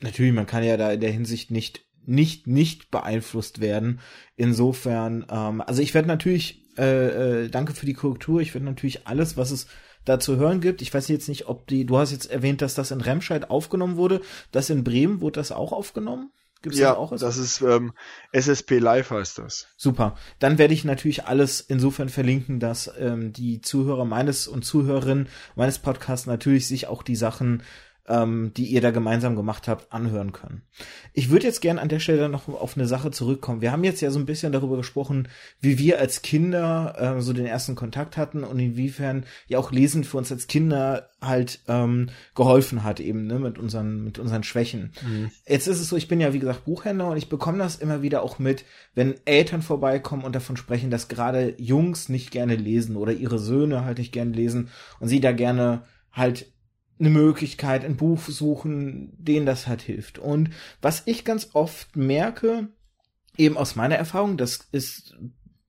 Natürlich, 0.00 0.32
man 0.32 0.46
kann 0.46 0.64
ja 0.64 0.78
da 0.78 0.90
in 0.90 1.00
der 1.00 1.12
Hinsicht 1.12 1.50
nicht 1.50 1.84
nicht 2.06 2.46
nicht 2.46 2.90
beeinflusst 2.90 3.60
werden. 3.60 4.00
Insofern, 4.36 5.26
ähm, 5.30 5.60
also 5.60 5.82
ich 5.82 5.92
werde 5.92 6.08
natürlich, 6.08 6.66
äh, 6.78 7.42
äh, 7.44 7.48
danke 7.50 7.74
für 7.74 7.84
die 7.84 7.92
Korrektur, 7.92 8.40
ich 8.40 8.54
werde 8.54 8.64
natürlich 8.64 9.06
alles, 9.06 9.36
was 9.36 9.50
es 9.50 9.66
da 10.04 10.18
zu 10.18 10.36
hören 10.36 10.60
gibt. 10.60 10.82
Ich 10.82 10.92
weiß 10.92 11.08
jetzt 11.08 11.28
nicht, 11.28 11.48
ob 11.48 11.66
die, 11.66 11.84
du 11.84 11.98
hast 11.98 12.12
jetzt 12.12 12.30
erwähnt, 12.30 12.62
dass 12.62 12.74
das 12.74 12.90
in 12.90 13.00
Remscheid 13.00 13.50
aufgenommen 13.50 13.96
wurde. 13.96 14.20
Das 14.50 14.70
in 14.70 14.84
Bremen 14.84 15.20
wurde 15.20 15.40
das 15.40 15.52
auch 15.52 15.72
aufgenommen? 15.72 16.30
Gibt's 16.62 16.78
ja, 16.78 16.90
das, 16.90 16.98
auch 16.98 17.16
das 17.16 17.36
ist 17.38 17.60
ähm, 17.60 17.92
SSP 18.30 18.78
Live 18.78 19.10
heißt 19.10 19.38
das. 19.38 19.66
Super. 19.76 20.16
Dann 20.38 20.58
werde 20.58 20.74
ich 20.74 20.84
natürlich 20.84 21.24
alles 21.24 21.60
insofern 21.60 22.08
verlinken, 22.08 22.60
dass 22.60 22.90
ähm, 22.98 23.32
die 23.32 23.60
Zuhörer 23.60 24.04
meines 24.04 24.46
und 24.46 24.64
Zuhörerinnen 24.64 25.28
meines 25.56 25.80
Podcasts 25.80 26.26
natürlich 26.26 26.68
sich 26.68 26.86
auch 26.86 27.02
die 27.02 27.16
Sachen 27.16 27.64
ähm, 28.08 28.52
die 28.56 28.66
ihr 28.66 28.80
da 28.80 28.90
gemeinsam 28.90 29.36
gemacht 29.36 29.68
habt, 29.68 29.92
anhören 29.92 30.32
können. 30.32 30.62
Ich 31.12 31.30
würde 31.30 31.46
jetzt 31.46 31.60
gerne 31.60 31.80
an 31.80 31.88
der 31.88 32.00
Stelle 32.00 32.28
noch 32.28 32.48
auf 32.48 32.76
eine 32.76 32.86
Sache 32.86 33.12
zurückkommen. 33.12 33.60
Wir 33.60 33.70
haben 33.70 33.84
jetzt 33.84 34.00
ja 34.00 34.10
so 34.10 34.18
ein 34.18 34.26
bisschen 34.26 34.52
darüber 34.52 34.76
gesprochen, 34.76 35.28
wie 35.60 35.78
wir 35.78 36.00
als 36.00 36.22
Kinder 36.22 36.96
äh, 36.98 37.20
so 37.20 37.32
den 37.32 37.46
ersten 37.46 37.76
Kontakt 37.76 38.16
hatten 38.16 38.42
und 38.42 38.58
inwiefern 38.58 39.24
ja 39.46 39.58
auch 39.58 39.70
Lesen 39.70 40.02
für 40.02 40.16
uns 40.16 40.32
als 40.32 40.48
Kinder 40.48 41.10
halt 41.20 41.60
ähm, 41.68 42.08
geholfen 42.34 42.82
hat, 42.82 42.98
eben 42.98 43.28
ne, 43.28 43.38
mit 43.38 43.58
unseren 43.58 44.02
mit 44.02 44.18
unseren 44.18 44.42
Schwächen. 44.42 44.92
Mhm. 45.06 45.30
Jetzt 45.46 45.68
ist 45.68 45.80
es 45.80 45.88
so, 45.88 45.96
ich 45.96 46.08
bin 46.08 46.20
ja 46.20 46.32
wie 46.32 46.40
gesagt 46.40 46.64
Buchhändler 46.64 47.08
und 47.08 47.16
ich 47.16 47.28
bekomme 47.28 47.58
das 47.58 47.76
immer 47.76 48.02
wieder 48.02 48.24
auch 48.24 48.40
mit, 48.40 48.64
wenn 48.96 49.14
Eltern 49.26 49.62
vorbeikommen 49.62 50.24
und 50.24 50.34
davon 50.34 50.56
sprechen, 50.56 50.90
dass 50.90 51.06
gerade 51.06 51.54
Jungs 51.58 52.08
nicht 52.08 52.32
gerne 52.32 52.56
lesen 52.56 52.96
oder 52.96 53.12
ihre 53.12 53.38
Söhne 53.38 53.84
halt 53.84 53.98
nicht 53.98 54.12
gerne 54.12 54.32
lesen 54.32 54.70
und 54.98 55.06
sie 55.06 55.20
da 55.20 55.30
gerne 55.30 55.82
halt 56.12 56.51
eine 57.02 57.10
Möglichkeit, 57.10 57.84
ein 57.84 57.96
Buch 57.96 58.20
suchen, 58.20 59.12
denen 59.18 59.44
das 59.44 59.66
halt 59.66 59.82
hilft. 59.82 60.18
Und 60.18 60.50
was 60.80 61.02
ich 61.06 61.24
ganz 61.24 61.50
oft 61.52 61.96
merke, 61.96 62.68
eben 63.36 63.56
aus 63.56 63.74
meiner 63.76 63.96
Erfahrung, 63.96 64.36
das 64.36 64.68
ist 64.70 65.16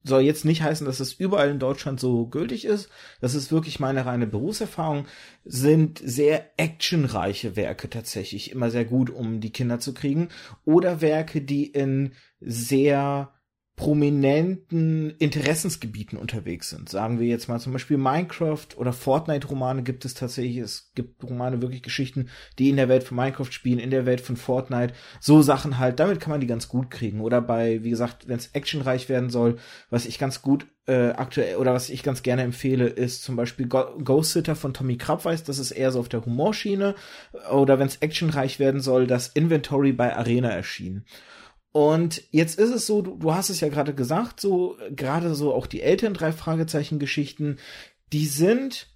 soll 0.04 0.22
jetzt 0.22 0.44
nicht 0.44 0.62
heißen, 0.62 0.86
dass 0.86 1.00
es 1.00 1.14
überall 1.14 1.50
in 1.50 1.60
Deutschland 1.60 2.00
so 2.00 2.28
gültig 2.28 2.66
ist. 2.66 2.90
Das 3.22 3.36
ist 3.36 3.54
wirklich 3.54 3.80
meine 3.80 4.06
reine 4.06 4.28
Berufserfahrung. 4.28 5.06
Sind 5.46 6.02
sehr 6.04 6.52
actionreiche 6.58 7.56
Werke 7.56 7.90
tatsächlich 7.90 8.52
immer 8.52 8.70
sehr 8.70 8.84
gut, 8.84 9.10
um 9.10 9.40
die 9.40 9.52
Kinder 9.52 9.80
zu 9.80 9.94
kriegen. 9.94 10.28
Oder 10.66 11.00
Werke, 11.00 11.42
die 11.42 11.68
in 11.68 12.12
sehr 12.42 13.32
prominenten 13.76 15.10
Interessensgebieten 15.18 16.18
unterwegs 16.20 16.70
sind. 16.70 16.90
Sagen 16.90 17.20
wir 17.20 17.26
jetzt 17.26 17.48
mal 17.50 17.60
zum 17.60 17.74
Beispiel 17.74 17.98
Minecraft 17.98 18.68
oder 18.76 18.94
Fortnite-Romane 18.94 19.82
gibt 19.82 20.06
es 20.06 20.14
tatsächlich. 20.14 20.58
Es 20.58 20.92
gibt 20.94 21.24
Romane, 21.24 21.62
wirklich 21.62 21.82
Geschichten, 21.82 22.30
die 22.60 22.70
in 22.70 22.76
der 22.76 22.88
Welt 22.88 23.04
von 23.04 23.18
Minecraft 23.18 23.52
spielen, 23.52 23.80
in 23.80 23.90
der 23.90 24.06
Welt 24.06 24.22
von 24.22 24.38
Fortnite. 24.38 24.94
So 25.20 25.42
Sachen 25.42 25.80
halt, 25.80 26.00
damit 26.00 26.20
kann 26.20 26.30
man 26.30 26.42
die 26.42 26.48
ganz 26.48 26.68
gut 26.68 26.92
kriegen. 26.92 27.20
Oder 27.20 27.42
bei, 27.42 27.84
wie 27.84 27.90
gesagt, 27.90 28.28
wenn 28.28 28.38
es 28.38 28.52
actionreich 28.54 29.10
werden 29.10 29.32
soll, 29.32 29.58
was 29.90 30.06
ich 30.06 30.20
ganz 30.20 30.44
gut 30.44 30.68
äh, 30.86 31.10
aktuell 31.10 31.56
oder 31.56 31.74
was 31.74 31.90
ich 31.90 32.04
ganz 32.04 32.22
gerne 32.22 32.44
empfehle, 32.44 32.88
ist 32.88 33.24
zum 33.24 33.36
Beispiel 33.36 33.68
Go 33.68 33.98
Ghost 34.04 34.34
Sitter 34.34 34.56
von 34.56 34.76
Tommy 34.76 34.98
Krabweis. 34.98 35.44
Das 35.44 35.58
ist 35.58 35.72
eher 35.72 35.92
so 35.92 36.00
auf 36.00 36.10
der 36.10 36.24
Humorschiene. 36.24 36.94
Oder 37.52 37.80
wenn 37.80 37.88
es 37.88 37.98
actionreich 37.98 38.60
werden 38.60 38.82
soll, 38.82 39.08
das 39.08 39.30
Inventory 39.30 39.94
bei 39.94 40.16
Arena 40.16 40.50
erschienen. 40.50 41.06
Und 41.74 42.24
jetzt 42.30 42.58
ist 42.58 42.70
es 42.70 42.86
so, 42.86 43.02
du, 43.02 43.18
du 43.18 43.34
hast 43.34 43.50
es 43.50 43.60
ja 43.60 43.68
gerade 43.68 43.94
gesagt, 43.94 44.40
so 44.40 44.78
gerade 44.92 45.36
so 45.36 45.54
auch 45.54 45.68
die 45.68 45.82
älteren 45.82 46.14
drei 46.14 46.32
Fragezeichen 46.32 47.00
Geschichten, 47.00 47.58
die 48.14 48.28
sind 48.28 48.88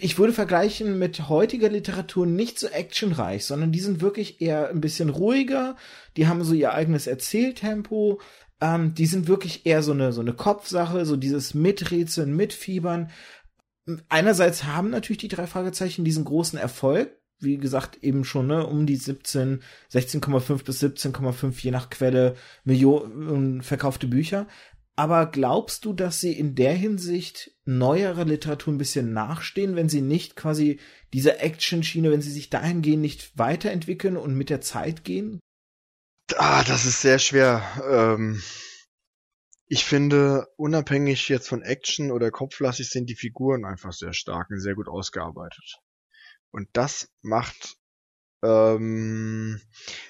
ich 0.00 0.18
würde 0.18 0.34
vergleichen 0.34 0.98
mit 0.98 1.30
heutiger 1.30 1.70
Literatur 1.70 2.26
nicht 2.26 2.58
so 2.58 2.66
actionreich, 2.66 3.46
sondern 3.46 3.72
die 3.72 3.80
sind 3.80 4.02
wirklich 4.02 4.42
eher 4.42 4.68
ein 4.68 4.82
bisschen 4.82 5.08
ruhiger. 5.08 5.76
Die 6.18 6.26
haben 6.26 6.44
so 6.44 6.52
ihr 6.52 6.74
eigenes 6.74 7.06
Erzähltempo. 7.06 8.20
Ähm, 8.60 8.94
die 8.94 9.06
sind 9.06 9.28
wirklich 9.28 9.64
eher 9.64 9.82
so 9.82 9.92
eine, 9.92 10.12
so 10.12 10.20
eine 10.20 10.34
Kopfsache, 10.34 11.06
so 11.06 11.16
dieses 11.16 11.54
Miträtseln, 11.54 12.36
Mitfiebern. 12.36 13.10
Einerseits 14.10 14.64
haben 14.64 14.90
natürlich 14.90 15.18
die 15.18 15.28
drei 15.28 15.46
Fragezeichen 15.46 16.04
diesen 16.04 16.24
großen 16.24 16.58
Erfolg. 16.58 17.18
Wie 17.42 17.58
gesagt, 17.58 18.02
eben 18.02 18.24
schon, 18.24 18.46
ne, 18.46 18.66
um 18.66 18.86
die 18.86 18.96
17, 18.96 19.62
16,5 19.92 20.64
bis 20.64 20.82
17,5 20.82 21.52
je 21.60 21.70
nach 21.70 21.90
Quelle 21.90 22.36
Millionen 22.64 23.62
verkaufte 23.62 24.06
Bücher. 24.06 24.46
Aber 24.94 25.26
glaubst 25.26 25.84
du, 25.84 25.94
dass 25.94 26.20
sie 26.20 26.32
in 26.32 26.54
der 26.54 26.74
Hinsicht 26.74 27.50
neuerer 27.64 28.24
Literatur 28.24 28.74
ein 28.74 28.78
bisschen 28.78 29.12
nachstehen, 29.12 29.74
wenn 29.74 29.88
sie 29.88 30.02
nicht 30.02 30.36
quasi 30.36 30.80
diese 31.12 31.38
Action-Schiene, 31.38 32.10
wenn 32.10 32.20
sie 32.20 32.30
sich 32.30 32.50
dahingehend 32.50 33.00
nicht 33.00 33.38
weiterentwickeln 33.38 34.16
und 34.16 34.34
mit 34.34 34.50
der 34.50 34.60
Zeit 34.60 35.02
gehen? 35.04 35.40
Ah, 36.36 36.62
das 36.64 36.84
ist 36.84 37.00
sehr 37.00 37.18
schwer. 37.18 37.62
Ähm, 37.90 38.42
ich 39.66 39.86
finde, 39.86 40.46
unabhängig 40.56 41.30
jetzt 41.30 41.48
von 41.48 41.62
Action 41.62 42.10
oder 42.10 42.30
kopflastig 42.30 42.90
sind 42.90 43.08
die 43.08 43.16
Figuren 43.16 43.64
einfach 43.64 43.92
sehr 43.92 44.12
stark 44.12 44.50
und 44.50 44.60
sehr 44.60 44.74
gut 44.74 44.88
ausgearbeitet. 44.88 45.78
Und 46.52 46.68
das 46.74 47.08
macht 47.22 47.76
ähm, 48.44 49.60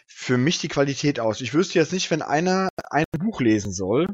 für 0.07 0.38
mich 0.38 0.59
die 0.59 0.68
Qualität 0.68 1.20
aus. 1.20 1.40
Ich 1.40 1.55
wüsste 1.55 1.78
jetzt 1.78 1.92
nicht, 1.92 2.11
wenn 2.11 2.22
einer 2.22 2.68
ein 2.90 3.05
Buch 3.18 3.40
lesen 3.40 3.72
soll, 3.72 4.09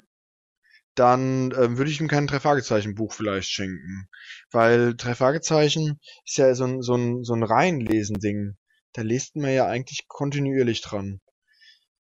dann 0.94 1.52
ähm, 1.52 1.78
würde 1.78 1.90
ich 1.90 2.00
ihm 2.00 2.08
kein 2.08 2.26
Drei-Fragezeichen-Buch 2.26 3.12
vielleicht 3.12 3.50
schenken. 3.50 4.08
Weil 4.50 4.94
drei 4.96 5.14
Fragezeichen 5.14 6.00
ist 6.24 6.38
ja 6.38 6.54
so 6.54 6.64
ein, 6.64 6.82
so 6.82 6.94
ein, 6.96 7.24
so 7.24 7.34
ein 7.34 7.42
Reinlesen-Ding. 7.42 8.56
Da 8.92 9.02
liest 9.02 9.36
man 9.36 9.52
ja 9.52 9.66
eigentlich 9.66 10.08
kontinuierlich 10.08 10.80
dran. 10.80 11.20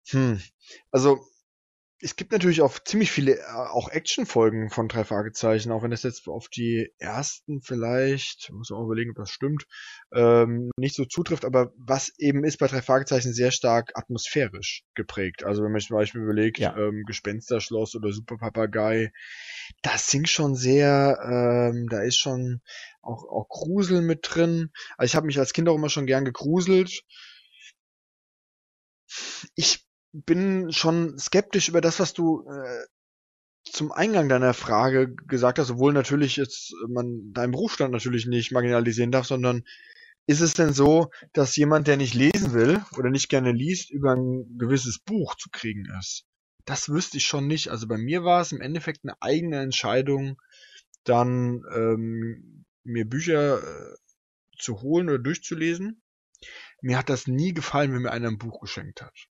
Hm. 0.08 0.40
Also, 0.90 1.20
es 2.00 2.14
gibt 2.14 2.30
natürlich 2.30 2.62
auch 2.62 2.78
ziemlich 2.78 3.10
viele 3.10 3.38
äh, 3.38 3.44
auch 3.52 3.88
Actionfolgen 3.88 4.70
von 4.70 4.88
drei 4.88 5.04
Fragezeichen, 5.04 5.72
auch 5.72 5.82
wenn 5.82 5.90
das 5.90 6.04
jetzt 6.04 6.28
auf 6.28 6.48
die 6.48 6.92
ersten 6.98 7.60
vielleicht, 7.60 8.50
muss 8.52 8.70
auch 8.70 8.84
überlegen, 8.84 9.10
ob 9.10 9.16
das 9.16 9.30
stimmt, 9.30 9.66
ähm, 10.12 10.70
nicht 10.76 10.94
so 10.94 11.04
zutrifft, 11.04 11.44
aber 11.44 11.72
was 11.76 12.12
eben 12.18 12.44
ist 12.44 12.58
bei 12.58 12.68
drei 12.68 12.82
Fragezeichen 12.82 13.32
sehr 13.32 13.50
stark 13.50 13.92
atmosphärisch 13.94 14.84
geprägt. 14.94 15.42
Also 15.42 15.64
wenn 15.64 15.72
man 15.72 15.80
zum 15.80 15.96
Beispiel 15.96 16.22
überlegt, 16.22 16.58
ja. 16.58 16.76
ähm, 16.76 17.02
Gespensterschloss 17.06 17.96
oder 17.96 18.12
Superpapagei, 18.12 19.12
das 19.82 20.08
singt 20.08 20.28
schon 20.28 20.54
sehr, 20.54 21.18
ähm, 21.24 21.88
da 21.88 22.02
ist 22.02 22.18
schon 22.18 22.60
auch, 23.02 23.24
auch 23.24 23.48
Grusel 23.48 24.02
mit 24.02 24.20
drin. 24.22 24.70
Also 24.96 25.10
ich 25.10 25.16
habe 25.16 25.26
mich 25.26 25.38
als 25.38 25.52
Kind 25.52 25.68
auch 25.68 25.74
immer 25.74 25.90
schon 25.90 26.06
gern 26.06 26.24
gegruselt. 26.24 27.02
Ich 29.56 29.87
bin 30.24 30.72
schon 30.72 31.18
skeptisch 31.18 31.68
über 31.68 31.80
das, 31.80 32.00
was 32.00 32.12
du 32.12 32.46
äh, 32.48 32.84
zum 33.64 33.92
Eingang 33.92 34.28
deiner 34.28 34.54
Frage 34.54 35.14
gesagt 35.14 35.58
hast, 35.58 35.70
obwohl 35.70 35.92
natürlich 35.92 36.36
jetzt 36.36 36.74
man 36.88 37.32
deinen 37.32 37.52
Berufsstand 37.52 37.92
natürlich 37.92 38.26
nicht 38.26 38.52
marginalisieren 38.52 39.12
darf, 39.12 39.26
sondern 39.26 39.64
ist 40.26 40.40
es 40.40 40.54
denn 40.54 40.72
so, 40.72 41.10
dass 41.32 41.56
jemand, 41.56 41.86
der 41.86 41.96
nicht 41.96 42.14
lesen 42.14 42.52
will 42.52 42.82
oder 42.96 43.10
nicht 43.10 43.28
gerne 43.28 43.52
liest, 43.52 43.90
über 43.90 44.14
ein 44.14 44.58
gewisses 44.58 44.98
Buch 44.98 45.36
zu 45.36 45.48
kriegen 45.50 45.86
ist? 45.98 46.24
Das 46.64 46.90
wüsste 46.90 47.16
ich 47.16 47.24
schon 47.24 47.46
nicht. 47.46 47.68
Also 47.68 47.86
bei 47.86 47.96
mir 47.96 48.24
war 48.24 48.42
es 48.42 48.52
im 48.52 48.60
Endeffekt 48.60 49.00
eine 49.04 49.20
eigene 49.22 49.60
Entscheidung, 49.60 50.40
dann 51.04 51.62
ähm, 51.74 52.66
mir 52.84 53.08
Bücher 53.08 53.62
äh, 53.62 53.96
zu 54.58 54.82
holen 54.82 55.08
oder 55.08 55.18
durchzulesen. 55.18 56.02
Mir 56.82 56.98
hat 56.98 57.08
das 57.08 57.26
nie 57.26 57.54
gefallen, 57.54 57.92
wenn 57.94 58.02
mir 58.02 58.12
einer 58.12 58.28
ein 58.28 58.38
Buch 58.38 58.60
geschenkt 58.60 59.00
hat 59.00 59.27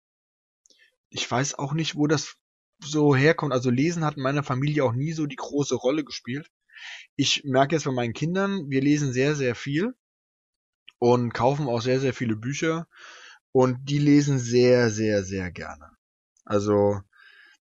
ich 1.10 1.30
weiß 1.30 1.56
auch 1.56 1.74
nicht, 1.74 1.96
wo 1.96 2.08
das 2.08 2.36
so 2.80 3.16
herkommt. 3.16 3.54
Also 3.54 3.70
Lesen 3.70 4.06
hat 4.06 4.18
in 4.18 4.24
meiner 4.24 4.44
Familie 4.44 4.84
auch 4.84 4.94
nie 4.94 5.14
so 5.14 5.26
die 5.26 5.36
große 5.36 5.76
Rolle 5.76 6.04
gespielt. 6.04 6.50
Ich 7.16 7.44
merke 7.44 7.76
jetzt 7.76 7.86
bei 7.86 7.92
meinen 7.92 8.14
Kindern, 8.14 8.70
wir 8.70 8.82
lesen 8.82 9.14
sehr, 9.14 9.36
sehr 9.36 9.56
viel 9.56 9.96
und 11.00 11.34
kaufen 11.34 11.68
auch 11.68 11.82
sehr, 11.82 12.00
sehr 12.00 12.14
viele 12.14 12.36
Bücher 12.36 12.88
und 13.52 13.90
die 13.90 14.00
lesen 14.00 14.40
sehr, 14.40 14.92
sehr, 14.92 15.24
sehr 15.24 15.52
gerne. 15.52 15.90
Also 16.46 17.02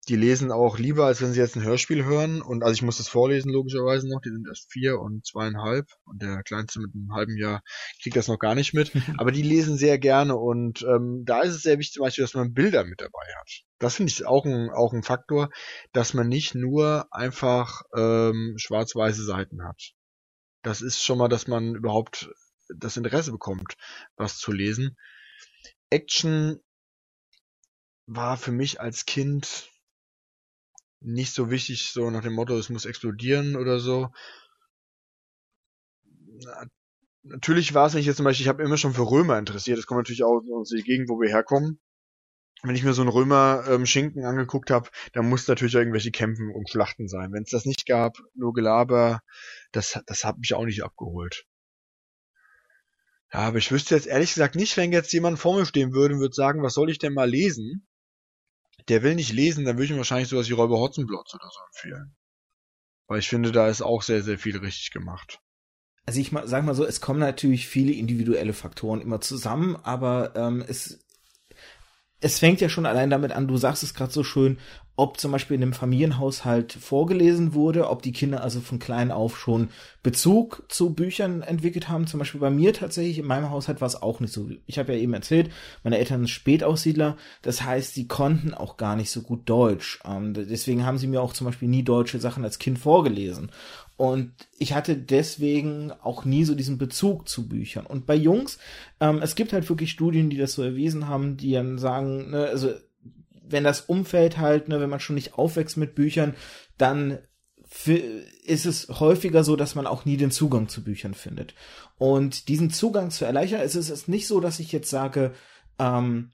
die 0.09 0.17
lesen 0.17 0.51
auch 0.51 0.79
lieber, 0.79 1.07
als 1.07 1.23
wenn 1.23 1.33
sie 1.33 1.39
jetzt 1.39 1.57
ein 1.57 1.63
Hörspiel 1.63 2.05
hören. 2.05 2.43
Und 2.43 2.65
also 2.65 2.75
ich 2.75 2.83
muss 2.83 2.97
das 2.97 3.09
vorlesen, 3.09 3.53
logischerweise 3.53 4.09
noch. 4.09 4.21
Die 4.21 4.31
sind 4.31 4.49
erst 4.49 4.71
vier 4.73 4.99
und 4.99 5.25
zweieinhalb. 5.25 5.87
Und 6.05 6.21
der 6.23 6.43
Kleinste 6.43 6.81
mit 6.81 6.93
einem 6.93 7.15
halben 7.15 7.37
Jahr 7.37 7.63
kriegt 8.03 8.17
das 8.17 8.27
noch 8.27 8.39
gar 8.39 8.57
nicht 8.57 8.75
mit. 8.75 8.91
Aber 9.19 9.31
die 9.31 9.43
lesen 9.43 9.77
sehr 9.77 9.99
gerne. 9.99 10.37
Und 10.37 10.83
ähm, 10.83 11.23
da 11.25 11.43
ist 11.43 11.55
es 11.55 11.63
sehr 11.63 11.79
wichtig 11.79 11.95
zum 11.95 12.05
Beispiel, 12.05 12.25
dass 12.25 12.35
man 12.35 12.53
Bilder 12.53 12.83
mit 12.85 13.01
dabei 13.01 13.25
hat. 13.39 13.63
Das 13.79 13.97
finde 13.97 14.11
ich 14.11 14.27
auch 14.27 14.45
ein, 14.45 14.71
auch 14.71 14.93
ein 14.93 15.05
Faktor, 15.05 15.51
dass 15.93 16.15
man 16.15 16.29
nicht 16.29 16.57
nur 16.57 17.07
einfach 17.13 17.83
ähm, 17.97 18.55
schwarz-weiße 18.57 19.25
Seiten 19.25 19.65
hat. 19.65 19.93
Das 20.63 20.83
ist 20.83 21.03
schon 21.03 21.19
mal, 21.19 21.29
dass 21.29 21.47
man 21.47 21.77
überhaupt 21.77 22.29
das 22.77 22.97
Interesse 22.97 23.31
bekommt, 23.31 23.77
was 24.17 24.39
zu 24.39 24.51
lesen. 24.51 24.97
Action 25.91 26.59
war 28.07 28.37
für 28.37 28.53
mich 28.53 28.81
als 28.81 29.05
Kind 29.07 29.72
nicht 31.05 31.35
so 31.35 31.51
wichtig, 31.51 31.91
so 31.93 32.11
nach 32.11 32.23
dem 32.23 32.35
Motto, 32.35 32.57
es 32.57 32.69
muss 32.69 32.85
explodieren 32.85 33.57
oder 33.57 33.79
so. 33.79 34.11
Natürlich 37.23 37.75
war 37.75 37.87
es 37.87 37.95
nicht 37.95 38.07
jetzt 38.07 38.17
zum 38.17 38.25
Beispiel, 38.25 38.45
ich 38.45 38.49
habe 38.49 38.63
immer 38.63 38.77
schon 38.77 38.95
für 38.95 39.09
Römer 39.09 39.39
interessiert, 39.39 39.79
das 39.79 39.87
kommt 39.87 39.99
natürlich 39.99 40.25
auch 40.25 40.43
aus 40.55 40.71
der 40.71 40.83
Gegend, 40.83 41.09
wo 41.09 41.21
wir 41.21 41.29
herkommen. 41.29 41.79
Wenn 42.65 42.77
ich 42.77 42.85
mir 42.85 42.93
so 42.93 43.03
einen 43.03 43.11
Römer-Schinken 43.11 44.23
ähm, 44.23 44.29
angeguckt 44.29 44.71
habe, 44.71 44.89
dann 45.15 45.29
muss 45.29 45.49
natürlich 45.49 45.75
irgendwelche 45.75 46.13
Kämpfen 46.13 46.53
und 46.55 46.71
Schlachten 46.71 47.09
sein. 47.09 47.33
Wenn 47.33 47.43
es 47.43 47.51
das 47.51 47.65
nicht 47.65 47.87
gab, 47.87 48.19
nur 48.35 48.53
Gelaber, 48.53 49.21
das, 49.73 50.01
das 50.07 50.25
hat 50.25 50.39
mich 50.39 50.55
auch 50.55 50.65
nicht 50.65 50.85
abgeholt. 50.85 51.45
Ja, 53.33 53.41
aber 53.41 53.59
ich 53.59 53.73
wüsste 53.73 53.97
jetzt 53.97 54.07
ehrlich 54.07 54.35
gesagt 54.35 54.55
nicht, 54.55 54.77
wenn 54.77 54.93
jetzt 54.93 55.13
jemand 55.13 55.41
vor 55.41 55.57
mir 55.57 55.67
stehen 55.67 55.93
würde 55.93 56.15
und 56.15 56.21
würde 56.21 56.35
sagen, 56.35 56.63
was 56.63 56.75
soll 56.75 56.91
ich 56.91 56.99
denn 56.99 57.15
mal 57.15 57.29
lesen? 57.29 57.89
Der 58.89 59.03
will 59.03 59.15
nicht 59.15 59.33
lesen, 59.33 59.65
dann 59.65 59.77
würde 59.77 59.85
ich 59.85 59.91
ihm 59.91 59.97
wahrscheinlich 59.97 60.29
sowas 60.29 60.49
wie 60.49 60.55
Räuber 60.55 60.79
Hotzenplotz 60.79 61.35
oder 61.35 61.49
so 61.53 61.61
empfehlen. 61.67 62.17
Weil 63.07 63.19
ich 63.19 63.29
finde, 63.29 63.53
da 63.53 63.69
ist 63.69 63.83
auch 63.83 64.03
sehr, 64.03 64.23
sehr 64.23 64.39
viel 64.39 64.57
richtig 64.57 64.91
gemacht. 64.91 65.39
Also 66.07 66.21
ich 66.21 66.33
sag 66.45 66.65
mal 66.65 66.75
so, 66.75 66.85
es 66.85 67.01
kommen 67.01 67.21
natürlich 67.21 67.69
viele 67.69 67.93
individuelle 67.93 68.55
Faktoren 68.55 69.01
immer 69.01 69.21
zusammen, 69.21 69.77
aber 69.77 70.35
ähm, 70.35 70.65
es 70.67 70.99
es 72.23 72.39
fängt 72.39 72.61
ja 72.61 72.69
schon 72.69 72.87
allein 72.87 73.11
damit 73.11 73.33
an, 73.33 73.49
du 73.49 73.57
sagst 73.57 73.83
es 73.83 73.95
gerade 73.95 74.13
so 74.13 74.23
schön, 74.23 74.59
ob 74.95 75.19
zum 75.19 75.33
Beispiel 75.33 75.57
in 75.57 75.63
einem 75.63 75.73
Familienhaushalt 75.73 76.73
vorgelesen 76.73 77.55
wurde, 77.55 77.89
ob 77.89 78.03
die 78.03 78.13
Kinder 78.13 78.43
also 78.43 78.61
von 78.61 78.79
klein 78.79 79.11
auf 79.11 79.39
schon 79.39 79.71
Bezug 80.03 80.65
zu 80.69 80.93
Büchern 80.93 81.43
entwickelt 81.43 81.89
haben. 81.89 82.07
Zum 82.07 82.19
Beispiel 82.19 82.41
bei 82.41 82.51
mir 82.51 82.75
tatsächlich, 82.75 83.19
in 83.19 83.27
meinem 83.27 83.51
Haushalt 83.51 83.81
war 83.81 83.89
es 83.89 84.01
auch 84.01 84.21
nicht 84.21 84.35
so. 84.35 84.51
Ich 84.67 84.79
habe 84.79 84.93
ja 84.93 84.99
eben 84.99 85.15
erzählt, 85.15 85.51
meine 85.83 85.99
Eltern 85.99 86.21
sind 86.21 86.29
Spätaussiedler, 86.29 87.17
das 87.41 87.63
heißt, 87.63 87.95
sie 87.95 88.07
konnten 88.07 88.53
auch 88.53 88.77
gar 88.77 88.97
nicht 88.97 89.11
so 89.11 89.23
gut 89.23 89.49
Deutsch. 89.49 90.01
Ähm, 90.05 90.35
deswegen 90.35 90.85
haben 90.85 90.99
sie 90.99 91.07
mir 91.07 91.23
auch 91.23 91.33
zum 91.33 91.47
Beispiel 91.47 91.69
nie 91.69 91.83
deutsche 91.83 92.19
Sachen 92.19 92.45
als 92.45 92.59
Kind 92.59 92.79
vorgelesen. 92.79 93.51
Und 93.97 94.33
ich 94.59 94.75
hatte 94.75 94.97
deswegen 94.97 95.93
auch 96.03 96.25
nie 96.25 96.45
so 96.45 96.55
diesen 96.55 96.77
Bezug 96.77 97.29
zu 97.29 97.49
Büchern. 97.49 97.87
Und 97.87 98.05
bei 98.05 98.15
Jungs, 98.15 98.59
ähm, 99.01 99.21
es 99.23 99.37
gibt 99.37 99.53
halt 99.53 99.69
wirklich 99.69 99.91
Studien, 99.91 100.29
die 100.29 100.39
das 100.39 100.53
so 100.55 100.63
erwiesen 100.63 101.09
haben, 101.09 101.37
die 101.37 101.53
dann 101.53 101.79
sagen, 101.79 102.31
ne, 102.31 102.47
also 102.47 102.73
wenn 103.53 103.65
das 103.65 103.83
Umfeld 103.83 104.39
halt, 104.39 104.69
ne, 104.69 104.81
wenn 104.81 104.91
man 104.91 105.01
schon 105.01 105.15
nicht 105.15 105.35
aufwächst 105.35 105.77
mit 105.77 105.95
Büchern, 105.95 106.35
dann 106.79 107.19
ist 108.45 108.67
es 108.67 108.89
häufiger 109.01 109.45
so, 109.45 109.57
dass 109.57 109.75
man 109.75 109.87
auch 109.87 110.05
nie 110.05 110.19
den 110.19 110.31
Zugang 110.31 110.69
zu 110.69 110.85
Büchern 110.85 111.15
findet. 111.15 111.55
Und 111.97 112.49
diesen 112.49 112.71
Zugang 112.71 113.11
zu 113.11 113.25
erleichtern, 113.25 113.63
ist 113.63 113.77
es 113.77 113.89
ist 113.89 114.09
nicht 114.09 114.27
so, 114.27 114.41
dass 114.41 114.61
ich 114.61 114.73
jetzt 114.73 114.91
sage, 114.91 115.33
ähm, 115.79 116.33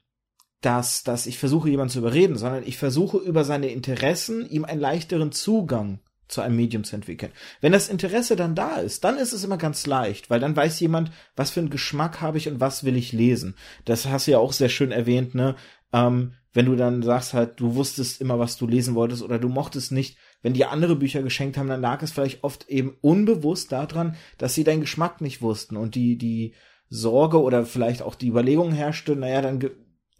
dass, 0.61 1.03
dass 1.03 1.25
ich 1.25 1.37
versuche, 1.37 1.69
jemanden 1.69 1.93
zu 1.93 1.99
überreden, 1.99 2.37
sondern 2.37 2.63
ich 2.65 2.77
versuche 2.77 3.17
über 3.17 3.45
seine 3.45 3.69
Interessen 3.69 4.49
ihm 4.49 4.65
einen 4.65 4.81
leichteren 4.81 5.31
Zugang 5.31 6.01
zu 6.27 6.41
einem 6.41 6.57
Medium 6.57 6.83
zu 6.83 6.95
entwickeln. 6.95 7.31
Wenn 7.61 7.71
das 7.71 7.89
Interesse 7.89 8.35
dann 8.35 8.55
da 8.55 8.75
ist, 8.77 9.03
dann 9.03 9.17
ist 9.17 9.33
es 9.33 9.43
immer 9.43 9.57
ganz 9.57 9.87
leicht, 9.87 10.29
weil 10.29 10.39
dann 10.39 10.55
weiß 10.55 10.79
jemand, 10.81 11.11
was 11.35 11.51
für 11.51 11.61
einen 11.61 11.69
Geschmack 11.69 12.21
habe 12.21 12.37
ich 12.37 12.47
und 12.47 12.59
was 12.59 12.83
will 12.83 12.97
ich 12.97 13.13
lesen. 13.13 13.55
Das 13.85 14.05
hast 14.05 14.27
du 14.27 14.31
ja 14.31 14.37
auch 14.37 14.53
sehr 14.53 14.69
schön 14.69 14.91
erwähnt, 14.91 15.33
ne? 15.33 15.55
Ähm, 15.91 16.33
wenn 16.53 16.65
du 16.65 16.75
dann 16.75 17.03
sagst 17.03 17.33
halt, 17.33 17.59
du 17.59 17.75
wusstest 17.75 18.21
immer, 18.21 18.39
was 18.39 18.57
du 18.57 18.67
lesen 18.67 18.95
wolltest 18.95 19.21
oder 19.21 19.39
du 19.39 19.49
mochtest 19.49 19.91
nicht, 19.91 20.17
wenn 20.41 20.53
die 20.53 20.65
andere 20.65 20.95
Bücher 20.95 21.21
geschenkt 21.21 21.57
haben, 21.57 21.67
dann 21.67 21.81
lag 21.81 22.01
es 22.01 22.11
vielleicht 22.11 22.43
oft 22.43 22.67
eben 22.69 22.95
unbewusst 23.01 23.71
daran, 23.71 24.15
dass 24.37 24.55
sie 24.55 24.63
deinen 24.63 24.81
Geschmack 24.81 25.21
nicht 25.21 25.41
wussten 25.41 25.77
und 25.77 25.95
die, 25.95 26.17
die 26.17 26.53
Sorge 26.89 27.41
oder 27.41 27.65
vielleicht 27.65 28.01
auch 28.01 28.15
die 28.15 28.29
Überlegung 28.29 28.71
herrschte, 28.71 29.15
naja, 29.15 29.41
dann 29.41 29.59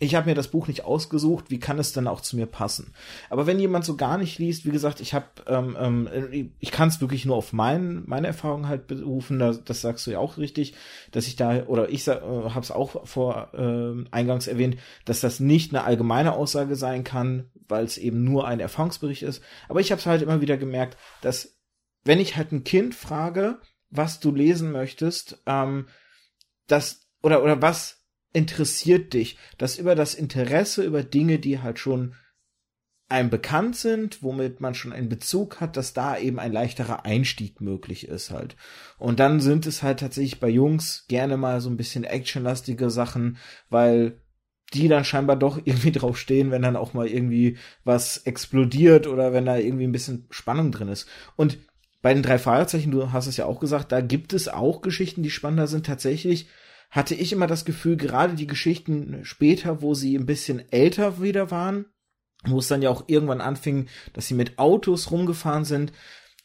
ich 0.02 0.16
habe 0.16 0.30
mir 0.30 0.36
das 0.36 0.48
Buch 0.48 0.68
nicht 0.68 0.86
ausgesucht, 0.86 1.46
wie 1.50 1.60
kann 1.60 1.78
es 1.78 1.92
denn 1.92 2.08
auch 2.08 2.22
zu 2.22 2.38
mir 2.38 2.46
passen? 2.46 2.94
Aber 3.30 3.48
wenn 3.48 3.60
jemand 3.60 3.84
so 3.84 3.98
gar 3.98 4.18
nicht 4.18 4.40
liest, 4.40 4.66
wie 4.66 4.72
gesagt, 4.72 5.02
ich 5.02 5.14
habe, 5.14 5.26
ähm, 5.46 6.10
ähm, 6.10 6.54
ich 6.60 6.72
kann 6.72 6.88
es 6.88 7.02
wirklich 7.02 7.26
nur 7.26 7.36
auf 7.36 7.52
mein, 7.52 8.04
meine 8.06 8.28
Erfahrung 8.28 8.70
halt 8.70 8.88
berufen, 8.88 9.40
das, 9.40 9.64
das 9.66 9.82
sagst 9.82 10.08
du 10.08 10.12
ja 10.12 10.20
auch 10.20 10.38
richtig, 10.38 10.74
dass 11.12 11.28
ich 11.28 11.36
da, 11.36 11.66
oder 11.66 11.90
ich 11.90 12.08
äh, 12.08 12.12
habe 12.14 12.62
es 12.62 12.72
auch 12.72 13.06
vor 13.06 13.50
äh, 13.54 14.06
eingangs 14.12 14.48
erwähnt, 14.48 14.78
dass 15.04 15.20
das 15.20 15.42
nicht 15.42 15.74
eine 15.74 15.84
allgemeine 15.84 16.32
Aussage 16.34 16.78
sein 16.78 17.04
kann, 17.04 17.52
weil 17.68 17.84
es 17.84 17.98
eben 17.98 18.24
nur 18.24 18.48
ein 18.48 18.62
Erfahrungsbericht 18.62 19.24
ist. 19.24 19.44
Aber 19.68 19.82
ich 19.82 19.92
habe 19.92 20.00
es 20.00 20.06
halt 20.06 20.22
immer 20.22 20.40
wieder 20.40 20.56
gemerkt, 20.56 20.98
dass 21.22 21.58
wenn 22.06 22.20
ich 22.20 22.38
halt 22.38 22.54
ein 22.54 22.64
Kind 22.64 22.96
frage, 22.96 23.60
was 23.90 24.22
du 24.22 24.34
lesen 24.34 24.72
möchtest, 24.72 25.42
ähm, 25.46 25.88
das 26.68 27.02
oder 27.22 27.44
oder 27.44 27.62
was 27.62 27.99
interessiert 28.34 29.14
dich, 29.14 29.38
dass 29.58 29.78
über 29.78 29.96
das 29.96 30.14
Interesse 30.14 30.84
über 30.84 31.04
Dinge, 31.04 31.40
die 31.40 31.60
halt 31.60 31.80
schon 31.80 32.16
einem 33.10 33.32
bekannt 33.32 33.76
sind, 33.76 34.22
womit 34.22 34.62
man 34.62 34.76
schon 34.76 34.94
einen 34.94 35.10
Bezug 35.10 35.60
hat, 35.60 35.78
dass 35.78 35.94
da 35.94 36.18
eben 36.18 36.40
ein 36.40 36.52
leichterer 36.52 37.06
Einstieg 37.06 37.60
möglich 37.60 38.08
ist 38.08 38.30
halt. 38.30 38.56
Und 39.00 39.20
dann 39.20 39.40
sind 39.40 39.66
es 39.66 39.82
halt 39.82 40.00
tatsächlich 40.00 40.40
bei 40.40 40.50
Jungs 40.50 41.06
gerne 41.08 41.36
mal 41.36 41.60
so 41.60 41.72
ein 41.72 41.78
bisschen 41.78 42.04
actionlastige 42.04 42.92
Sachen, 42.92 43.38
weil 43.70 44.22
die 44.76 44.88
dann 44.88 45.06
scheinbar 45.06 45.36
doch 45.36 45.60
irgendwie 45.66 45.92
drauf 45.92 46.20
stehen, 46.20 46.52
wenn 46.52 46.62
dann 46.62 46.76
auch 46.76 46.94
mal 46.94 47.08
irgendwie 47.08 47.58
was 47.84 48.18
explodiert 48.18 49.08
oder 49.08 49.34
wenn 49.34 49.46
da 49.46 49.58
irgendwie 49.58 49.86
ein 49.86 49.92
bisschen 49.92 50.28
Spannung 50.30 50.72
drin 50.72 50.88
ist. 50.88 51.08
Und 51.36 51.58
bei 52.04 52.14
den 52.14 52.24
drei 52.24 52.38
Fragezeichen, 52.38 52.92
du 52.92 53.12
hast 53.12 53.28
es 53.28 53.38
ja 53.38 53.46
auch 53.46 53.60
gesagt, 53.60 53.92
da 53.92 54.02
gibt 54.02 54.34
es 54.34 54.48
auch 54.48 54.82
Geschichten, 54.82 55.24
die 55.24 55.32
spannender 55.32 55.68
sind. 55.68 55.86
Tatsächlich 55.86 56.48
hatte 56.90 57.16
ich 57.16 57.32
immer 57.32 57.48
das 57.48 57.66
Gefühl, 57.66 57.98
gerade 57.98 58.34
die 58.34 58.48
Geschichten 58.48 59.20
später, 59.24 59.82
wo 59.82 59.94
sie 59.94 60.16
ein 60.16 60.26
bisschen 60.26 60.64
älter 60.72 61.22
wieder 61.22 61.52
waren, 61.52 61.86
wo 62.46 62.60
es 62.60 62.68
dann 62.68 62.82
ja 62.82 62.90
auch 62.90 63.04
irgendwann 63.08 63.42
anfing, 63.42 63.88
dass 64.14 64.28
sie 64.28 64.34
mit 64.34 64.58
Autos 64.58 65.12
rumgefahren 65.12 65.66
sind, 65.66 65.92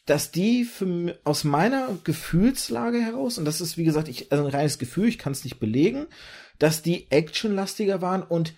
dass 0.05 0.31
die 0.31 0.65
für, 0.65 1.19
aus 1.23 1.43
meiner 1.43 1.97
Gefühlslage 2.03 2.99
heraus, 2.99 3.37
und 3.37 3.45
das 3.45 3.59
ist 3.59 3.77
wie 3.77 3.85
gesagt 3.85 4.07
ich, 4.07 4.31
also 4.31 4.45
ein 4.45 4.51
reines 4.51 4.77
Gefühl, 4.77 5.07
ich 5.07 5.17
kann 5.17 5.33
es 5.33 5.43
nicht 5.43 5.59
belegen, 5.59 6.05
dass 6.59 6.83
die 6.83 7.09
actionlastiger 7.11 8.01
waren 8.01 8.21
und 8.21 8.53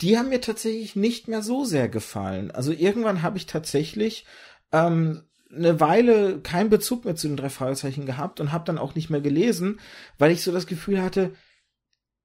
die 0.00 0.18
haben 0.18 0.28
mir 0.28 0.40
tatsächlich 0.40 0.94
nicht 0.94 1.26
mehr 1.26 1.42
so 1.42 1.64
sehr 1.64 1.88
gefallen. 1.88 2.50
Also 2.50 2.70
irgendwann 2.70 3.22
habe 3.22 3.38
ich 3.38 3.46
tatsächlich 3.46 4.26
ähm, 4.70 5.22
eine 5.56 5.80
Weile 5.80 6.40
keinen 6.40 6.70
Bezug 6.70 7.04
mehr 7.04 7.16
zu 7.16 7.28
den 7.28 7.36
drei 7.36 7.48
Fragezeichen 7.48 8.06
gehabt 8.06 8.40
und 8.40 8.52
habe 8.52 8.64
dann 8.64 8.78
auch 8.78 8.94
nicht 8.94 9.10
mehr 9.10 9.20
gelesen, 9.20 9.80
weil 10.18 10.30
ich 10.30 10.42
so 10.42 10.52
das 10.52 10.66
Gefühl 10.66 11.02
hatte, 11.02 11.32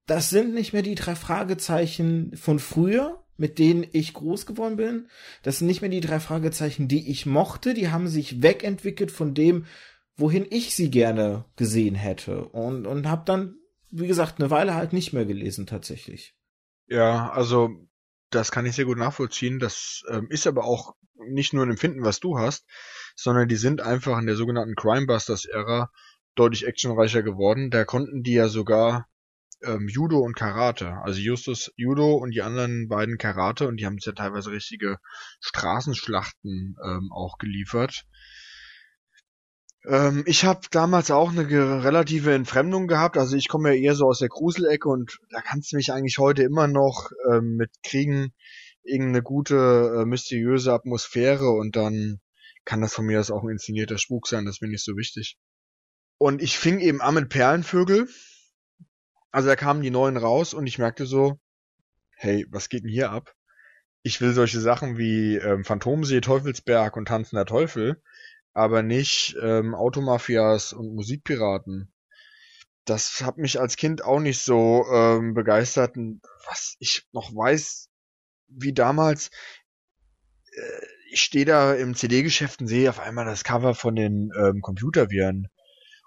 das 0.08 0.30
sind 0.30 0.54
nicht 0.54 0.74
mehr 0.74 0.82
die 0.82 0.96
drei 0.96 1.16
Fragezeichen 1.16 2.36
von 2.36 2.60
früher, 2.60 3.24
mit 3.38 3.60
denen 3.60 3.86
ich 3.92 4.14
groß 4.14 4.46
geworden 4.46 4.76
bin. 4.76 5.08
Das 5.44 5.60
sind 5.60 5.68
nicht 5.68 5.82
mehr 5.82 5.90
die 5.90 6.02
drei 6.02 6.20
Fragezeichen, 6.20 6.88
die 6.88 7.10
ich 7.10 7.26
mochte. 7.26 7.74
Die 7.74 7.90
haben 7.90 8.08
sich 8.08 8.42
wegentwickelt 8.42 9.12
von 9.12 9.34
dem, 9.34 9.66
wohin 10.16 10.46
ich 10.50 10.76
sie 10.76 10.92
gerne 10.92 11.46
gesehen 11.56 11.96
hätte. 11.96 12.46
Und, 12.46 12.86
und 12.86 13.08
habe 13.08 13.24
dann, 13.26 13.56
wie 13.90 14.08
gesagt, 14.08 14.40
eine 14.40 14.50
Weile 14.50 14.76
halt 14.76 14.94
nicht 14.94 15.14
mehr 15.14 15.26
gelesen 15.26 15.66
tatsächlich. 15.66 16.36
Ja, 16.88 17.32
also 17.32 17.88
das 18.32 18.52
kann 18.52 18.66
ich 18.66 18.76
sehr 18.76 18.86
gut 18.86 18.98
nachvollziehen. 18.98 19.60
Das 19.60 20.04
ähm, 20.10 20.28
ist 20.30 20.48
aber 20.48 20.66
auch 20.66 20.96
nicht 21.28 21.54
nur 21.54 21.66
ein 21.66 21.72
Empfinden, 21.72 22.04
was 22.04 22.20
du 22.20 22.40
hast, 22.40 22.66
sondern 23.16 23.48
die 23.48 23.56
sind 23.56 23.82
einfach 23.82 24.18
in 24.18 24.26
der 24.26 24.36
sogenannten 24.36 24.76
Crimebusters-Ära 24.76 25.92
deutlich 26.36 26.66
actionreicher 26.66 27.24
geworden. 27.24 27.70
Da 27.70 27.86
konnten 27.86 28.24
die 28.24 28.34
ja 28.34 28.48
sogar 28.48 29.08
ähm, 29.64 29.88
Judo 29.88 30.20
und 30.20 30.36
Karate. 30.36 30.98
Also 31.04 31.20
Justus 31.20 31.72
Judo 31.76 32.16
und 32.16 32.32
die 32.32 32.42
anderen 32.42 32.88
beiden 32.88 33.18
Karate 33.18 33.68
und 33.68 33.78
die 33.78 33.86
haben 33.86 33.98
ja 34.00 34.14
teilweise 34.14 34.52
richtige 34.52 34.98
Straßenschlachten 35.40 36.78
ähm, 36.84 37.12
auch 37.12 37.38
geliefert. 37.38 38.06
Ähm, 39.86 40.24
ich 40.26 40.46
habe 40.46 40.62
damals 40.72 41.12
auch 41.12 41.32
eine 41.32 41.84
relative 41.84 42.34
Entfremdung 42.34 42.88
gehabt. 42.88 43.18
Also 43.18 43.36
ich 43.36 43.48
komme 43.48 43.74
ja 43.74 43.82
eher 43.82 43.96
so 43.96 44.06
aus 44.06 44.20
der 44.20 44.30
Gruselecke 44.30 44.90
und 44.90 45.20
da 45.30 45.42
kannst 45.42 45.72
du 45.72 45.76
mich 45.76 45.92
eigentlich 45.92 46.18
heute 46.18 46.44
immer 46.44 46.68
noch 46.68 47.12
ähm, 47.32 47.56
mit 47.56 47.72
kriegen 47.84 48.34
irgendeine 48.84 49.22
gute 49.22 50.02
äh, 50.02 50.06
mysteriöse 50.06 50.74
Atmosphäre 50.74 51.50
und 51.50 51.76
dann 51.76 52.20
kann 52.66 52.82
das 52.82 52.94
von 52.94 53.06
mir 53.06 53.20
aus 53.20 53.32
auch 53.32 53.44
ein 53.44 53.50
inszenierter 53.50 53.98
Spuk 53.98 54.28
sein, 54.28 54.46
das 54.46 54.56
ist 54.56 54.62
nicht 54.62 54.84
so 54.84 54.98
wichtig. 54.98 55.38
Und 56.18 56.42
ich 56.42 56.58
fing 56.58 56.80
eben 56.80 57.02
an 57.02 57.16
mit 57.16 57.30
Perlenvögel. 57.30 58.08
Also 59.32 59.48
da 59.48 59.56
kamen 59.56 59.82
die 59.82 59.90
neuen 59.90 60.18
raus 60.18 60.54
und 60.54 60.68
ich 60.68 60.78
merkte 60.78 61.06
so, 61.06 61.40
hey, 62.12 62.46
was 62.50 62.70
geht 62.70 62.84
denn 62.84 62.92
hier 62.92 63.12
ab? 63.12 63.34
Ich 64.04 64.20
will 64.22 64.34
solche 64.34 64.60
Sachen 64.60 64.98
wie 64.98 65.38
ähm, 65.38 65.64
Phantomsee, 65.64 66.22
Teufelsberg 66.22 66.98
und 66.98 67.08
Tanzender 67.08 67.46
Teufel, 67.46 68.02
aber 68.54 68.84
nicht 68.84 69.36
ähm, 69.42 69.76
Automafias 69.76 70.74
und 70.74 70.96
Musikpiraten. 70.96 71.92
Das 72.86 73.22
hat 73.22 73.38
mich 73.38 73.60
als 73.60 73.76
Kind 73.76 74.04
auch 74.04 74.20
nicht 74.20 74.40
so 74.40 74.86
ähm, 74.92 75.34
begeistert. 75.34 75.96
Was 76.48 76.76
ich 76.80 77.08
noch 77.12 77.34
weiß, 77.34 77.90
wie 78.48 78.74
damals, 78.74 79.30
äh, 80.52 80.86
ich 81.12 81.22
stehe 81.22 81.46
da 81.46 81.74
im 81.74 81.96
CD-Geschäft 81.96 82.62
und 82.62 82.68
sehe 82.68 82.90
auf 82.90 83.00
einmal 83.00 83.26
das 83.26 83.44
Cover 83.44 83.76
von 83.76 83.96
den 83.96 84.32
ähm, 84.38 84.62
Computerviren. 84.62 85.48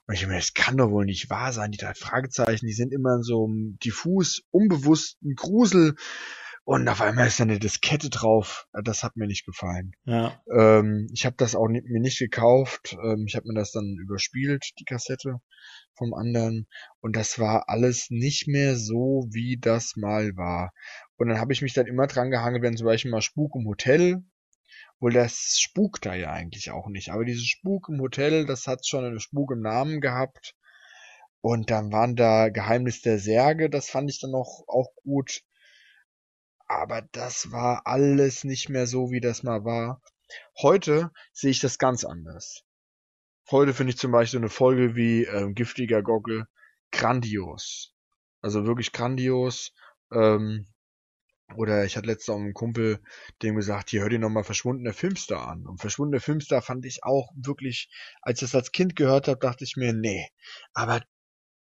Und 0.06 0.14
ich 0.14 0.20
denke 0.20 0.36
das 0.36 0.52
kann 0.52 0.76
doch 0.76 0.90
wohl 0.90 1.06
nicht 1.06 1.30
wahr 1.30 1.52
sein. 1.52 1.70
Die 1.70 1.78
drei 1.78 1.94
Fragezeichen, 1.94 2.66
die 2.66 2.74
sind 2.74 2.92
immer 2.92 3.16
in 3.16 3.22
so 3.22 3.46
einem 3.46 3.78
diffus, 3.82 4.42
unbewussten 4.50 5.34
Grusel. 5.34 5.94
Und 6.64 6.88
auf 6.88 7.02
einmal 7.02 7.26
ist 7.26 7.38
da 7.38 7.44
eine 7.44 7.58
Diskette 7.58 8.08
drauf. 8.08 8.66
Das 8.84 9.02
hat 9.02 9.16
mir 9.16 9.26
nicht 9.26 9.44
gefallen. 9.44 9.92
Ja. 10.04 10.40
Ähm, 10.50 11.08
ich 11.12 11.26
habe 11.26 11.36
das 11.36 11.54
auch 11.54 11.68
nicht, 11.68 11.86
mir 11.86 12.00
nicht 12.00 12.18
gekauft. 12.18 12.96
Ähm, 13.04 13.26
ich 13.26 13.36
habe 13.36 13.46
mir 13.48 13.54
das 13.54 13.70
dann 13.70 13.98
überspielt, 14.00 14.70
die 14.78 14.84
Kassette 14.84 15.40
vom 15.94 16.14
anderen. 16.14 16.66
Und 17.00 17.16
das 17.16 17.38
war 17.38 17.68
alles 17.68 18.06
nicht 18.08 18.48
mehr 18.48 18.76
so, 18.76 19.28
wie 19.30 19.58
das 19.60 19.96
mal 19.96 20.36
war. 20.36 20.72
Und 21.16 21.28
dann 21.28 21.38
habe 21.38 21.52
ich 21.52 21.60
mich 21.60 21.74
dann 21.74 21.86
immer 21.86 22.06
dran 22.06 22.30
gehangen, 22.30 22.62
wenn 22.62 22.76
zum 22.76 22.86
Beispiel 22.86 23.10
mal 23.10 23.20
Spuk 23.20 23.54
im 23.56 23.66
Hotel 23.66 24.24
obwohl 25.04 25.12
das 25.12 25.58
spukt 25.60 26.06
da 26.06 26.14
ja 26.14 26.32
eigentlich 26.32 26.70
auch 26.70 26.88
nicht. 26.88 27.10
Aber 27.10 27.26
dieses 27.26 27.46
Spuk 27.46 27.90
im 27.90 28.00
Hotel, 28.00 28.46
das 28.46 28.66
hat 28.66 28.86
schon 28.86 29.04
einen 29.04 29.20
Spuk 29.20 29.50
im 29.52 29.60
Namen 29.60 30.00
gehabt. 30.00 30.54
Und 31.42 31.70
dann 31.70 31.92
waren 31.92 32.16
da 32.16 32.48
Geheimnis 32.48 33.02
der 33.02 33.18
Särge, 33.18 33.68
das 33.68 33.90
fand 33.90 34.08
ich 34.08 34.18
dann 34.18 34.30
noch 34.30 34.64
auch 34.66 34.94
gut. 35.02 35.42
Aber 36.74 37.02
das 37.12 37.52
war 37.52 37.86
alles 37.86 38.44
nicht 38.44 38.68
mehr 38.68 38.86
so, 38.86 39.10
wie 39.10 39.20
das 39.20 39.42
mal 39.42 39.64
war. 39.64 40.02
Heute 40.60 41.10
sehe 41.32 41.50
ich 41.50 41.60
das 41.60 41.78
ganz 41.78 42.04
anders. 42.04 42.64
Heute 43.50 43.74
finde 43.74 43.92
ich 43.92 43.98
zum 43.98 44.10
Beispiel 44.10 44.40
eine 44.40 44.48
Folge 44.48 44.96
wie 44.96 45.24
äh, 45.24 45.52
Giftiger 45.52 46.02
Gockel 46.02 46.46
grandios. 46.90 47.94
Also 48.40 48.64
wirklich 48.64 48.92
grandios. 48.92 49.72
Ähm, 50.12 50.66
oder 51.56 51.84
ich 51.84 51.96
hatte 51.96 52.06
letztens 52.06 52.34
auch 52.34 52.40
einen 52.40 52.54
Kumpel, 52.54 53.00
dem 53.42 53.54
gesagt, 53.54 53.90
hier 53.90 54.00
hör 54.00 54.08
dir 54.08 54.18
nochmal 54.18 54.44
Verschwundener 54.44 54.92
Filmstar 54.94 55.48
an. 55.48 55.66
Und 55.66 55.80
Verschwundener 55.80 56.20
Filmstar 56.20 56.62
fand 56.62 56.84
ich 56.86 57.04
auch 57.04 57.30
wirklich, 57.36 57.90
als 58.22 58.42
ich 58.42 58.48
das 58.48 58.54
als 58.54 58.72
Kind 58.72 58.96
gehört 58.96 59.28
habe, 59.28 59.38
dachte 59.38 59.64
ich 59.64 59.76
mir, 59.76 59.92
nee. 59.92 60.28
Aber 60.72 61.02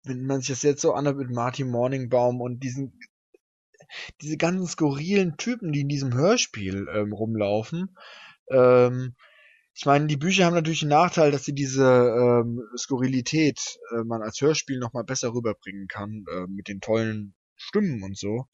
wenn 0.04 0.26
man 0.26 0.42
sich 0.42 0.50
das 0.50 0.64
jetzt 0.64 0.82
so 0.82 0.94
anhört 0.94 1.18
mit 1.18 1.30
Martin 1.30 1.70
Morningbaum 1.70 2.42
und 2.42 2.60
diesen, 2.62 3.00
diese 4.22 4.38
ganzen 4.38 4.68
skurrilen 4.68 5.38
Typen, 5.38 5.72
die 5.72 5.82
in 5.82 5.90
diesem 5.90 6.14
Hörspiel 6.14 6.88
ähm, 6.94 7.14
rumlaufen, 7.14 7.96
ähm, 8.52 9.16
ich 9.80 9.86
meine, 9.86 10.08
die 10.08 10.18
Bücher 10.18 10.44
haben 10.44 10.56
natürlich 10.56 10.82
den 10.82 10.90
Nachteil, 10.90 11.32
dass 11.32 11.46
sie 11.46 11.54
diese 11.54 11.86
ähm, 11.86 12.62
Skurrilität 12.78 13.80
äh, 13.92 14.04
man 14.04 14.22
als 14.22 14.42
Hörspiel 14.42 14.78
nochmal 14.78 15.06
besser 15.06 15.34
rüberbringen 15.34 15.88
kann, 15.88 16.26
äh, 16.30 16.48
mit 16.48 16.68
den 16.68 16.82
tollen 16.82 17.34
Stimmen 17.56 18.04
und 18.04 18.18
so. 18.18 18.46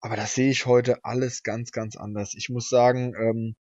Aber 0.00 0.16
das 0.16 0.34
sehe 0.34 0.50
ich 0.50 0.66
heute 0.66 1.04
alles 1.04 1.44
ganz, 1.44 1.70
ganz 1.70 1.96
anders. 1.96 2.34
Ich 2.34 2.48
muss 2.48 2.68
sagen, 2.68 3.14
ähm, 3.14 3.56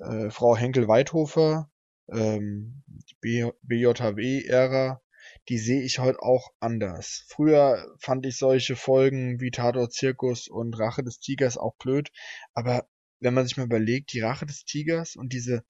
äh, 0.00 0.30
Frau 0.30 0.56
Henkel-Weidhofer, 0.56 1.70
ähm, 2.10 2.82
die 2.86 3.50
BJW-Ära, 3.62 5.02
die 5.48 5.58
sehe 5.58 5.82
ich 5.82 5.98
heute 5.98 6.22
auch 6.22 6.52
anders. 6.60 7.24
Früher 7.28 7.94
fand 7.98 8.24
ich 8.26 8.36
solche 8.36 8.76
Folgen 8.76 9.40
wie 9.40 9.50
Tatort 9.50 9.92
Zirkus 9.92 10.48
und 10.48 10.78
Rache 10.78 11.02
des 11.02 11.20
Tigers 11.20 11.58
auch 11.58 11.74
blöd, 11.76 12.10
aber 12.54 12.88
wenn 13.20 13.34
man 13.34 13.46
sich 13.46 13.56
mal 13.56 13.64
überlegt, 13.64 14.12
die 14.12 14.20
Rache 14.20 14.46
des 14.46 14.64
Tigers 14.64 15.16
und 15.16 15.32
diese 15.32 15.64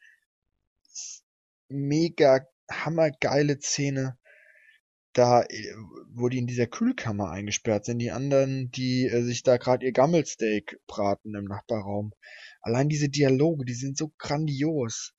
mega 1.68 2.46
hammergeile 2.70 3.58
Szene 3.60 4.18
da, 5.14 5.42
äh, 5.42 5.74
wo 6.12 6.28
die 6.28 6.38
in 6.38 6.46
dieser 6.46 6.66
Kühlkammer 6.66 7.30
eingesperrt 7.30 7.84
sind, 7.84 8.00
die 8.00 8.10
anderen, 8.10 8.70
die 8.72 9.06
äh, 9.06 9.22
sich 9.22 9.42
da 9.42 9.56
gerade 9.56 9.86
ihr 9.86 9.92
Gammelsteak 9.92 10.78
braten 10.86 11.34
im 11.34 11.44
Nachbarraum. 11.44 12.12
Allein 12.60 12.88
diese 12.88 13.08
Dialoge, 13.08 13.64
die 13.64 13.74
sind 13.74 13.96
so 13.96 14.12
grandios. 14.18 15.13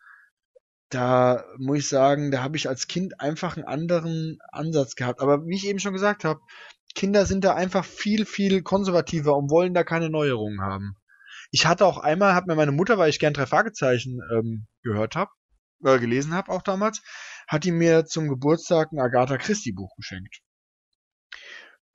Da 0.89 1.43
muss 1.57 1.79
ich 1.79 1.89
sagen, 1.89 2.31
da 2.31 2.43
habe 2.43 2.57
ich 2.57 2.69
als 2.69 2.87
Kind 2.87 3.19
einfach 3.19 3.57
einen 3.57 3.65
anderen 3.65 4.37
Ansatz 4.51 4.95
gehabt. 4.95 5.21
Aber 5.21 5.45
wie 5.45 5.55
ich 5.55 5.67
eben 5.67 5.79
schon 5.79 5.93
gesagt 5.93 6.23
habe, 6.23 6.39
Kinder 6.93 7.25
sind 7.25 7.43
da 7.43 7.53
einfach 7.55 7.83
viel, 7.83 8.25
viel 8.25 8.61
konservativer 8.63 9.35
und 9.35 9.49
wollen 9.49 9.73
da 9.73 9.83
keine 9.83 10.09
Neuerungen 10.09 10.61
haben. 10.61 10.95
Ich 11.51 11.65
hatte 11.65 11.85
auch 11.85 11.97
einmal, 11.97 12.33
hat 12.33 12.47
mir 12.47 12.55
meine 12.55 12.71
Mutter, 12.71 12.97
weil 12.97 13.09
ich 13.09 13.19
gern 13.19 13.33
drei 13.33 13.45
Fragezeichen 13.45 14.19
ähm, 14.33 14.67
gehört 14.83 15.15
habe, 15.15 15.31
äh, 15.83 15.99
gelesen 15.99 16.33
habe 16.33 16.51
auch 16.51 16.61
damals, 16.61 17.01
hat 17.47 17.63
die 17.63 17.71
mir 17.71 18.05
zum 18.05 18.29
Geburtstag 18.29 18.91
ein 18.91 18.99
Agatha 18.99 19.37
Christie 19.37 19.73
Buch 19.73 19.93
geschenkt. 19.95 20.39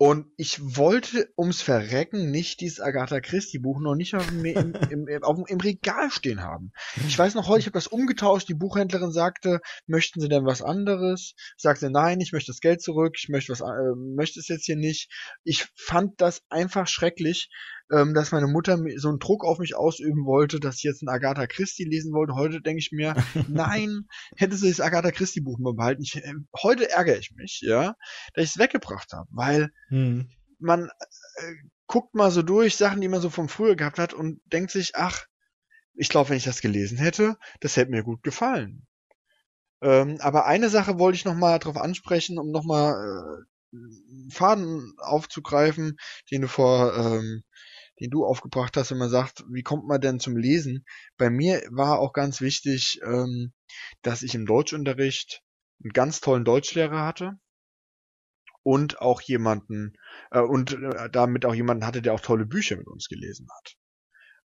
Und 0.02 0.32
ich 0.38 0.78
wollte 0.78 1.30
ums 1.36 1.60
Verrecken 1.60 2.30
nicht 2.30 2.62
dieses 2.62 2.80
Agatha 2.80 3.20
Christie 3.20 3.58
Buch 3.58 3.80
noch 3.80 3.94
nicht 3.94 4.14
im, 4.14 4.44
im, 4.90 5.06
im, 5.06 5.22
auf, 5.22 5.38
im 5.46 5.60
Regal 5.60 6.10
stehen 6.10 6.40
haben. 6.40 6.72
Ich 7.06 7.18
weiß 7.18 7.34
noch 7.34 7.48
heute, 7.48 7.60
ich 7.60 7.66
habe 7.66 7.74
das 7.74 7.86
umgetauscht. 7.86 8.48
Die 8.48 8.54
Buchhändlerin 8.54 9.12
sagte, 9.12 9.60
möchten 9.86 10.22
Sie 10.22 10.30
denn 10.30 10.46
was 10.46 10.62
anderes? 10.62 11.34
Ich 11.36 11.62
sagte, 11.62 11.90
nein, 11.90 12.18
ich 12.22 12.32
möchte 12.32 12.50
das 12.50 12.60
Geld 12.60 12.80
zurück. 12.80 13.16
Ich 13.18 13.28
möchte 13.28 13.52
was, 13.52 13.60
äh, 13.60 13.94
möchte 13.94 14.40
es 14.40 14.48
jetzt 14.48 14.64
hier 14.64 14.76
nicht. 14.76 15.10
Ich 15.44 15.66
fand 15.76 16.18
das 16.22 16.40
einfach 16.48 16.88
schrecklich 16.88 17.50
ähm, 17.90 18.14
dass 18.14 18.32
meine 18.32 18.46
Mutter 18.46 18.78
so 18.96 19.08
einen 19.08 19.18
Druck 19.18 19.44
auf 19.44 19.58
mich 19.58 19.74
ausüben 19.74 20.24
wollte, 20.24 20.60
dass 20.60 20.76
ich 20.76 20.82
jetzt 20.82 21.02
ein 21.02 21.08
Agatha 21.08 21.46
Christie 21.46 21.84
lesen 21.84 22.12
wollte. 22.12 22.34
Heute 22.34 22.60
denke 22.60 22.78
ich 22.78 22.92
mir, 22.92 23.14
nein, 23.48 24.06
hätte 24.36 24.56
sie 24.56 24.68
das 24.68 24.80
Agatha 24.80 25.10
Christie 25.10 25.40
Buch 25.40 25.58
mal 25.58 25.74
behalten. 25.74 26.02
Ich, 26.02 26.16
äh, 26.16 26.34
heute 26.62 26.90
ärgere 26.90 27.18
ich 27.18 27.32
mich, 27.32 27.60
ja, 27.62 27.96
dass 28.34 28.44
ich 28.44 28.50
es 28.50 28.58
weggebracht 28.58 29.12
habe, 29.12 29.28
weil 29.32 29.70
hm. 29.88 30.28
man 30.58 30.84
äh, 30.84 31.54
guckt 31.86 32.14
mal 32.14 32.30
so 32.30 32.42
durch 32.42 32.76
Sachen, 32.76 33.00
die 33.00 33.08
man 33.08 33.20
so 33.20 33.30
von 33.30 33.48
früher 33.48 33.76
gehabt 33.76 33.98
hat 33.98 34.14
und 34.14 34.40
denkt 34.52 34.70
sich, 34.70 34.94
ach, 34.94 35.26
ich 35.94 36.08
glaube, 36.08 36.30
wenn 36.30 36.36
ich 36.36 36.44
das 36.44 36.60
gelesen 36.60 36.98
hätte, 36.98 37.36
das 37.60 37.76
hätte 37.76 37.90
mir 37.90 38.04
gut 38.04 38.22
gefallen. 38.22 38.86
Ähm, 39.82 40.18
aber 40.20 40.46
eine 40.46 40.68
Sache 40.68 40.98
wollte 40.98 41.16
ich 41.16 41.24
noch 41.24 41.34
mal 41.34 41.58
drauf 41.58 41.76
ansprechen, 41.76 42.38
um 42.38 42.50
noch 42.50 42.64
mal 42.64 43.44
äh, 43.72 44.30
Faden 44.30 44.94
aufzugreifen, 44.98 45.96
den 46.30 46.42
du 46.42 46.48
vor 46.48 46.94
ähm, 46.96 47.42
den 48.00 48.10
du 48.10 48.24
aufgebracht 48.24 48.76
hast, 48.76 48.90
wenn 48.90 48.98
man 48.98 49.10
sagt, 49.10 49.44
wie 49.50 49.62
kommt 49.62 49.86
man 49.86 50.00
denn 50.00 50.20
zum 50.20 50.36
Lesen? 50.36 50.84
Bei 51.18 51.30
mir 51.30 51.62
war 51.70 51.98
auch 51.98 52.12
ganz 52.12 52.40
wichtig, 52.40 53.00
ähm, 53.04 53.52
dass 54.02 54.22
ich 54.22 54.34
im 54.34 54.46
Deutschunterricht 54.46 55.42
einen 55.82 55.92
ganz 55.92 56.20
tollen 56.20 56.44
Deutschlehrer 56.44 57.04
hatte 57.04 57.38
und 58.62 59.00
auch 59.00 59.20
jemanden 59.20 59.94
äh, 60.30 60.40
und 60.40 60.72
äh, 60.72 61.10
damit 61.10 61.44
auch 61.44 61.54
jemanden 61.54 61.86
hatte, 61.86 62.02
der 62.02 62.14
auch 62.14 62.20
tolle 62.20 62.46
Bücher 62.46 62.76
mit 62.76 62.86
uns 62.86 63.08
gelesen 63.08 63.46
hat. 63.56 63.76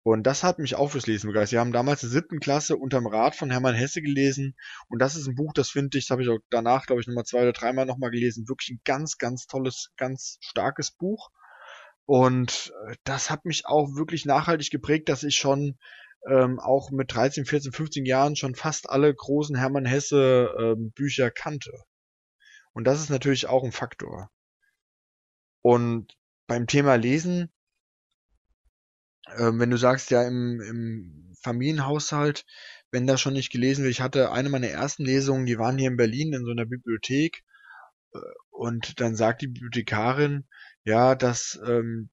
Und 0.03 0.23
das 0.23 0.45
hat 0.45 0.61
mich 0.61 0.77
auch 0.77 0.93
fürs 0.93 1.09
Lesen 1.09 1.27
begeistert. 1.27 1.55
Wir 1.55 1.61
haben 1.61 1.73
damals 1.73 2.05
in 2.05 2.11
der 2.11 2.21
siebten 2.21 2.39
Klasse 2.39 2.77
unterm 2.77 3.09
Rat 3.09 3.35
von 3.35 3.51
Hermann 3.51 3.75
Hesse 3.75 4.03
gelesen. 4.03 4.55
Und 4.89 5.01
das 5.01 5.17
ist 5.17 5.27
ein 5.27 5.35
Buch, 5.35 5.53
das 5.53 5.69
finde 5.69 5.99
ich, 5.99 6.05
das 6.07 6.13
habe 6.13 6.23
ich 6.23 6.29
auch 6.29 6.39
danach, 6.49 6.87
glaube 6.87 7.01
ich, 7.01 7.09
nochmal 7.09 7.25
zwei 7.25 7.43
oder 7.43 7.53
dreimal 7.53 7.87
nochmal 7.87 8.13
gelesen. 8.13 8.49
Wirklich 8.49 8.71
ein 8.71 8.81
ganz, 8.85 9.19
ganz 9.19 9.49
tolles, 9.49 9.91
ganz 9.97 10.39
starkes 10.41 10.93
Buch. 10.93 11.31
Und 12.07 12.73
äh, 12.89 12.97
das 13.05 13.31
hat 13.31 13.45
mich 13.45 13.67
auch 13.67 13.97
wirklich 13.97 14.25
nachhaltig 14.25 14.71
geprägt, 14.71 15.09
dass 15.09 15.25
ich 15.25 15.37
schon 15.37 15.77
ähm, 16.29 16.59
auch 16.61 16.91
mit 16.91 17.13
13, 17.13 17.45
14, 17.45 17.73
15 17.73 18.07
Jahren 18.07 18.37
schon 18.37 18.55
fast 18.55 18.89
alle 18.89 19.13
großen 19.15 19.57
Hermann 19.57 19.85
Hesse 19.85 20.55
ähm, 20.59 20.93
Bücher 20.93 21.31
kannte. 21.31 21.73
Und 22.73 22.85
das 22.85 23.01
ist 23.01 23.11
natürlich 23.11 23.47
auch 23.49 23.65
ein 23.65 23.73
Faktor. 23.73 24.31
Und 25.63 26.17
beim 26.47 26.67
Thema 26.67 26.95
Lesen, 26.95 27.53
äh, 29.27 29.51
wenn 29.53 29.71
du 29.71 29.77
sagst, 29.77 30.11
ja, 30.11 30.23
im, 30.27 30.61
im 30.61 31.35
Familienhaushalt, 31.43 32.45
wenn 32.91 33.07
da 33.07 33.19
schon 33.19 33.35
nicht 33.35 33.51
gelesen 33.51 33.83
wird, 33.83 33.93
ich 33.93 34.01
hatte 34.01 34.31
eine 34.31 34.49
meiner 34.49 34.69
ersten 34.69 35.05
Lesungen, 35.05 35.47
die 35.47 35.59
waren 35.59 35.79
hier 35.79 35.89
in 35.89 35.97
Berlin 35.97 36.33
in 36.33 36.45
so 36.45 36.53
einer 36.53 36.67
Bibliothek, 36.67 37.43
äh, 38.15 38.19
und 38.51 39.01
dann 39.01 39.17
sagt 39.17 39.43
die 39.43 39.49
Bibliothekarin, 39.49 40.47
ja, 40.87 41.17
dass 41.17 41.61
ähm, 41.67 42.11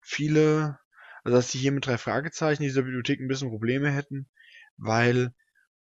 viele, 0.00 0.78
also 1.22 1.36
dass 1.36 1.50
sie 1.50 1.58
hier 1.58 1.72
mit 1.72 1.86
drei 1.86 1.96
Fragezeichen 1.96 2.64
dieser 2.64 2.82
Bibliothek 2.82 3.20
ein 3.20 3.28
bisschen 3.28 3.50
Probleme 3.50 3.90
hätten, 3.90 4.28
weil 4.76 5.32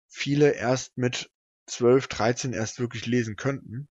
viele 0.09 0.51
erst 0.51 0.99
mit 0.99 1.31
12, 1.67 2.07
13 2.07 2.53
erst 2.53 2.81
wirklich 2.81 3.07
lesen 3.07 3.37
könnten 3.37 3.89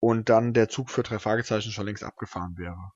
und 0.00 0.30
dann 0.30 0.54
der 0.54 0.70
Zug 0.70 0.90
für 0.90 1.02
drei 1.02 1.18
Fragezeichen 1.18 1.70
schon 1.70 1.86
längst 1.86 2.02
abgefahren 2.02 2.56
wäre. 2.56 2.92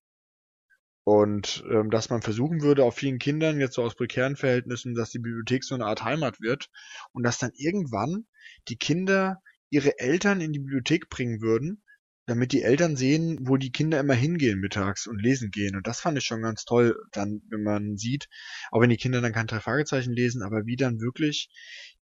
Und 1.05 1.63
ähm, 1.71 1.91
dass 1.91 2.09
man 2.09 2.23
versuchen 2.23 2.63
würde, 2.63 2.85
auf 2.85 2.97
vielen 2.97 3.19
Kindern, 3.19 3.61
jetzt 3.61 3.75
so 3.75 3.83
aus 3.83 3.95
prekären 3.95 4.37
Verhältnissen, 4.37 4.95
dass 4.95 5.11
die 5.11 5.21
Bibliothek 5.21 5.63
so 5.63 5.75
eine 5.75 5.85
Art 5.85 6.03
Heimat 6.03 6.41
wird 6.41 6.69
und 7.13 7.23
dass 7.23 7.39
dann 7.39 7.53
irgendwann 7.55 8.27
die 8.69 8.77
Kinder 8.77 9.43
ihre 9.69 9.99
Eltern 9.99 10.41
in 10.41 10.53
die 10.53 10.59
Bibliothek 10.59 11.11
bringen 11.11 11.43
würden 11.43 11.83
damit 12.27 12.53
die 12.53 12.63
Eltern 12.63 12.97
sehen, 12.97 13.39
wo 13.43 13.57
die 13.57 13.71
Kinder 13.71 14.01
immer 14.01 14.15
hingehen 14.15 14.59
mittags 14.59 15.07
und 15.07 15.23
lesen 15.23 15.51
gehen. 15.51 15.77
Und 15.77 15.87
das 15.87 16.01
fand 16.01 16.19
ich 16.19 16.25
schon 16.25 16.43
ganz 16.43 16.65
toll, 16.65 16.97
dann, 17.13 17.43
wenn 17.51 17.63
man 17.63 17.97
sieht, 17.97 18.29
auch 18.71 18.81
wenn 18.81 18.91
die 18.91 18.97
Kinder 18.97 19.21
dann 19.21 19.33
kein 19.33 19.47
drei 19.47 19.61
Fragezeichen 19.61 20.13
lesen, 20.13 20.43
aber 20.43 20.67
wie 20.67 20.77
dann 20.77 21.01
wirklich 21.01 21.51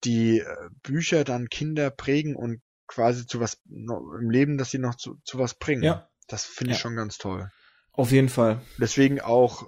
die 0.05 0.41
äh, 0.41 0.69
Bücher 0.83 1.25
dann 1.25 1.49
Kinder 1.49 1.91
prägen 1.91 2.37
und 2.37 2.61
quasi 2.87 3.27
zu 3.27 3.41
was 3.41 3.61
im 3.67 4.31
Leben, 4.31 4.59
dass 4.59 4.71
sie 4.71 4.79
noch 4.79 4.97
zu, 4.97 5.21
zu 5.25 5.39
was 5.39 5.55
bringen. 5.55 5.83
Ja. 5.83 6.09
Das 6.27 6.45
finde 6.45 6.73
ich 6.73 6.79
ja. 6.79 6.83
schon 6.83 6.97
ganz 6.97 7.19
toll. 7.19 7.51
Auf 7.93 8.13
jeden 8.13 8.29
Fall. 8.29 8.63
Deswegen 8.79 9.21
auch, 9.21 9.67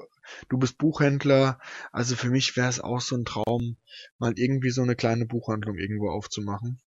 du 0.48 0.58
bist 0.58 0.78
Buchhändler, 0.78 1.58
also 1.92 2.16
für 2.16 2.30
mich 2.30 2.56
wäre 2.56 2.68
es 2.68 2.80
auch 2.80 3.00
so 3.00 3.16
ein 3.16 3.24
Traum, 3.24 3.76
mal 4.18 4.32
irgendwie 4.36 4.70
so 4.70 4.82
eine 4.82 4.96
kleine 4.96 5.26
Buchhandlung 5.26 5.76
irgendwo 5.76 6.10
aufzumachen. 6.10 6.80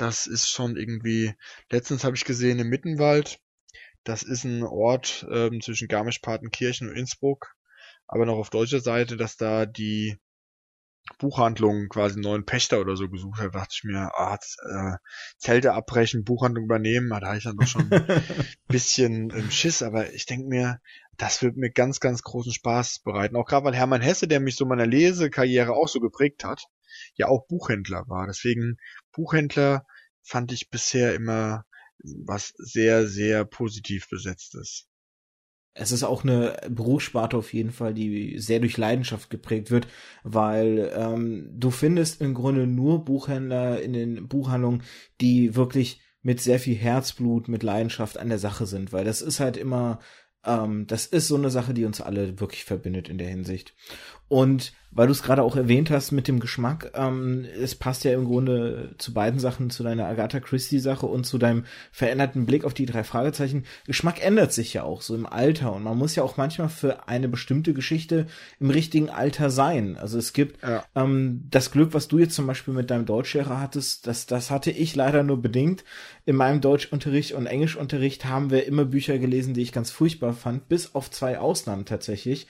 Das 0.00 0.26
ist 0.26 0.48
schon 0.48 0.78
irgendwie. 0.78 1.34
Letztens 1.70 2.04
habe 2.04 2.16
ich 2.16 2.24
gesehen 2.24 2.58
im 2.58 2.70
Mittenwald. 2.70 3.38
Das 4.02 4.22
ist 4.22 4.44
ein 4.44 4.62
Ort 4.62 5.26
ähm, 5.30 5.60
zwischen 5.60 5.88
Garmisch-Partenkirchen 5.88 6.88
und 6.88 6.96
Innsbruck, 6.96 7.54
aber 8.06 8.24
noch 8.24 8.38
auf 8.38 8.48
deutscher 8.48 8.80
Seite, 8.80 9.18
dass 9.18 9.36
da 9.36 9.66
die 9.66 10.16
Buchhandlung 11.18 11.90
quasi 11.90 12.14
einen 12.14 12.22
neuen 12.22 12.46
Pächter 12.46 12.80
oder 12.80 12.96
so 12.96 13.10
gesucht 13.10 13.40
hat, 13.40 13.54
dachte 13.54 13.74
ich 13.74 13.84
mir, 13.84 14.10
ah, 14.14 14.38
äh, 14.70 14.96
Zelte 15.36 15.74
abbrechen, 15.74 16.24
Buchhandlung 16.24 16.64
übernehmen, 16.64 17.10
da 17.10 17.20
habe 17.20 17.36
ich 17.36 17.44
dann 17.44 17.58
doch 17.58 17.66
schon 17.66 17.92
ein 17.92 18.22
bisschen 18.68 19.28
ähm, 19.36 19.50
Schiss, 19.50 19.82
aber 19.82 20.14
ich 20.14 20.24
denke 20.24 20.48
mir, 20.48 20.80
das 21.18 21.42
wird 21.42 21.58
mir 21.58 21.70
ganz, 21.70 22.00
ganz 22.00 22.22
großen 22.22 22.54
Spaß 22.54 23.00
bereiten. 23.00 23.36
Auch 23.36 23.44
gerade 23.44 23.66
weil 23.66 23.76
Hermann 23.76 24.00
Hesse, 24.00 24.28
der 24.28 24.40
mich 24.40 24.56
so 24.56 24.64
meiner 24.64 24.86
Lesekarriere 24.86 25.74
auch 25.74 25.88
so 25.88 26.00
geprägt 26.00 26.42
hat, 26.42 26.64
ja 27.16 27.28
auch 27.28 27.46
Buchhändler 27.46 28.04
war. 28.08 28.26
Deswegen 28.26 28.78
Buchhändler 29.12 29.84
fand 30.22 30.52
ich 30.52 30.70
bisher 30.70 31.14
immer 31.14 31.64
was 32.02 32.52
sehr, 32.56 33.06
sehr 33.06 33.44
positiv 33.44 34.08
besetztes. 34.08 34.86
Es 35.72 35.92
ist 35.92 36.02
auch 36.02 36.24
eine 36.24 36.56
Berufssparte 36.68 37.36
auf 37.36 37.52
jeden 37.52 37.70
Fall, 37.70 37.94
die 37.94 38.38
sehr 38.38 38.58
durch 38.58 38.76
Leidenschaft 38.76 39.30
geprägt 39.30 39.70
wird, 39.70 39.86
weil 40.24 40.90
ähm, 40.94 41.48
du 41.52 41.70
findest 41.70 42.20
im 42.20 42.34
Grunde 42.34 42.66
nur 42.66 43.04
Buchhändler 43.04 43.80
in 43.80 43.92
den 43.92 44.28
Buchhandlungen, 44.28 44.82
die 45.20 45.54
wirklich 45.54 46.00
mit 46.22 46.40
sehr 46.40 46.58
viel 46.58 46.76
Herzblut, 46.76 47.48
mit 47.48 47.62
Leidenschaft 47.62 48.18
an 48.18 48.28
der 48.28 48.38
Sache 48.38 48.66
sind, 48.66 48.92
weil 48.92 49.04
das 49.04 49.22
ist 49.22 49.40
halt 49.40 49.56
immer 49.56 50.00
ähm, 50.44 50.86
das 50.86 51.06
ist 51.06 51.28
so 51.28 51.36
eine 51.36 51.50
Sache, 51.50 51.74
die 51.74 51.84
uns 51.84 52.00
alle 52.00 52.40
wirklich 52.40 52.64
verbindet 52.64 53.08
in 53.08 53.18
der 53.18 53.28
Hinsicht. 53.28 53.74
Und 54.28 54.72
weil 54.92 55.06
du 55.06 55.12
es 55.12 55.22
gerade 55.22 55.42
auch 55.42 55.56
erwähnt 55.56 55.90
hast 55.90 56.10
mit 56.10 56.26
dem 56.26 56.40
Geschmack, 56.40 56.92
ähm, 56.94 57.46
es 57.60 57.74
passt 57.74 58.04
ja 58.04 58.12
im 58.12 58.24
Grunde 58.24 58.94
zu 58.98 59.14
beiden 59.14 59.38
Sachen, 59.38 59.70
zu 59.70 59.82
deiner 59.82 60.06
Agatha 60.06 60.40
Christie-Sache 60.40 61.06
und 61.06 61.24
zu 61.24 61.38
deinem 61.38 61.64
veränderten 61.92 62.44
Blick 62.46 62.64
auf 62.64 62.74
die 62.74 62.86
drei 62.86 63.04
Fragezeichen. 63.04 63.64
Geschmack 63.86 64.24
ändert 64.24 64.52
sich 64.52 64.74
ja 64.74 64.82
auch 64.82 65.02
so 65.02 65.14
im 65.14 65.26
Alter 65.26 65.72
und 65.72 65.84
man 65.84 65.96
muss 65.96 66.16
ja 66.16 66.22
auch 66.22 66.36
manchmal 66.36 66.68
für 66.68 67.08
eine 67.08 67.28
bestimmte 67.28 67.72
Geschichte 67.72 68.26
im 68.58 68.70
richtigen 68.70 69.10
Alter 69.10 69.50
sein. 69.50 69.96
Also 69.96 70.18
es 70.18 70.32
gibt 70.32 70.62
ja. 70.62 70.84
ähm, 70.94 71.46
das 71.50 71.70
Glück, 71.70 71.94
was 71.94 72.08
du 72.08 72.18
jetzt 72.18 72.34
zum 72.34 72.46
Beispiel 72.46 72.74
mit 72.74 72.90
deinem 72.90 73.06
Deutschlehrer 73.06 73.60
hattest, 73.60 74.06
das, 74.06 74.26
das 74.26 74.50
hatte 74.50 74.70
ich 74.70 74.96
leider 74.96 75.22
nur 75.22 75.40
bedingt. 75.40 75.84
In 76.26 76.36
meinem 76.36 76.60
Deutschunterricht 76.60 77.32
und 77.32 77.46
Englischunterricht 77.46 78.24
haben 78.24 78.50
wir 78.50 78.66
immer 78.66 78.84
Bücher 78.84 79.18
gelesen, 79.18 79.54
die 79.54 79.62
ich 79.62 79.72
ganz 79.72 79.90
furchtbar 79.90 80.32
fand, 80.32 80.68
bis 80.68 80.94
auf 80.94 81.10
zwei 81.10 81.38
Ausnahmen 81.38 81.84
tatsächlich. 81.84 82.46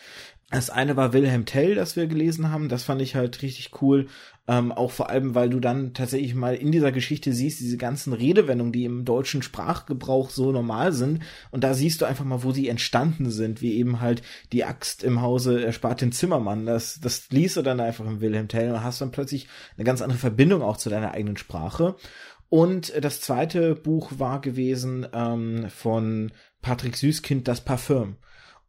Das 0.51 0.69
eine 0.69 0.97
war 0.97 1.13
Wilhelm 1.13 1.45
Tell, 1.45 1.77
das 1.77 1.95
wir 1.95 2.09
gelesen 2.09 2.51
haben. 2.51 2.69
Das 2.69 2.83
fand 2.83 3.01
ich 3.01 3.15
halt 3.15 3.41
richtig 3.43 3.71
cool. 3.81 4.09
Ähm, 4.49 4.73
auch 4.73 4.91
vor 4.91 5.09
allem, 5.09 5.37
weil 5.37 5.49
du 5.49 5.61
dann 5.61 5.95
tatsächlich 5.95 6.35
mal 6.35 6.57
in 6.57 6.73
dieser 6.73 6.91
Geschichte 6.91 7.33
siehst, 7.33 7.61
diese 7.61 7.77
ganzen 7.77 8.13
Redewendungen, 8.13 8.73
die 8.73 8.85
im 8.85 9.05
deutschen 9.05 9.43
Sprachgebrauch 9.43 10.31
so 10.31 10.51
normal 10.51 10.93
sind. 10.93 11.23
Und 11.53 11.63
da 11.63 11.73
siehst 11.73 12.01
du 12.01 12.05
einfach 12.05 12.25
mal, 12.25 12.43
wo 12.43 12.51
sie 12.51 12.69
entstanden 12.69 13.31
sind, 13.31 13.63
wie 13.63 13.75
eben 13.75 14.01
halt 14.01 14.23
die 14.53 14.65
Axt 14.65 15.05
im 15.05 15.23
Hause 15.23 15.65
erspart 15.65 16.01
den 16.01 16.11
Zimmermann. 16.11 16.67
Das, 16.67 16.99
das 17.01 17.31
liest 17.31 17.57
du 17.57 17.63
dann 17.63 17.79
einfach 17.79 18.05
im 18.05 18.21
Wilhelm 18.21 18.49
Tell 18.49 18.73
und 18.73 18.83
hast 18.83 19.01
dann 19.01 19.13
plötzlich 19.13 19.47
eine 19.77 19.85
ganz 19.85 20.03
andere 20.03 20.19
Verbindung 20.19 20.63
auch 20.63 20.79
zu 20.79 20.91
deiner 20.91 21.13
eigenen 21.13 21.37
Sprache. 21.37 21.95
Und 22.49 22.93
das 23.01 23.21
zweite 23.21 23.77
Buch 23.77 24.11
war 24.19 24.41
gewesen 24.41 25.07
ähm, 25.13 25.69
von 25.71 26.33
Patrick 26.61 26.97
Süßkind, 26.97 27.47
Das 27.47 27.61
Parfüm. 27.61 28.17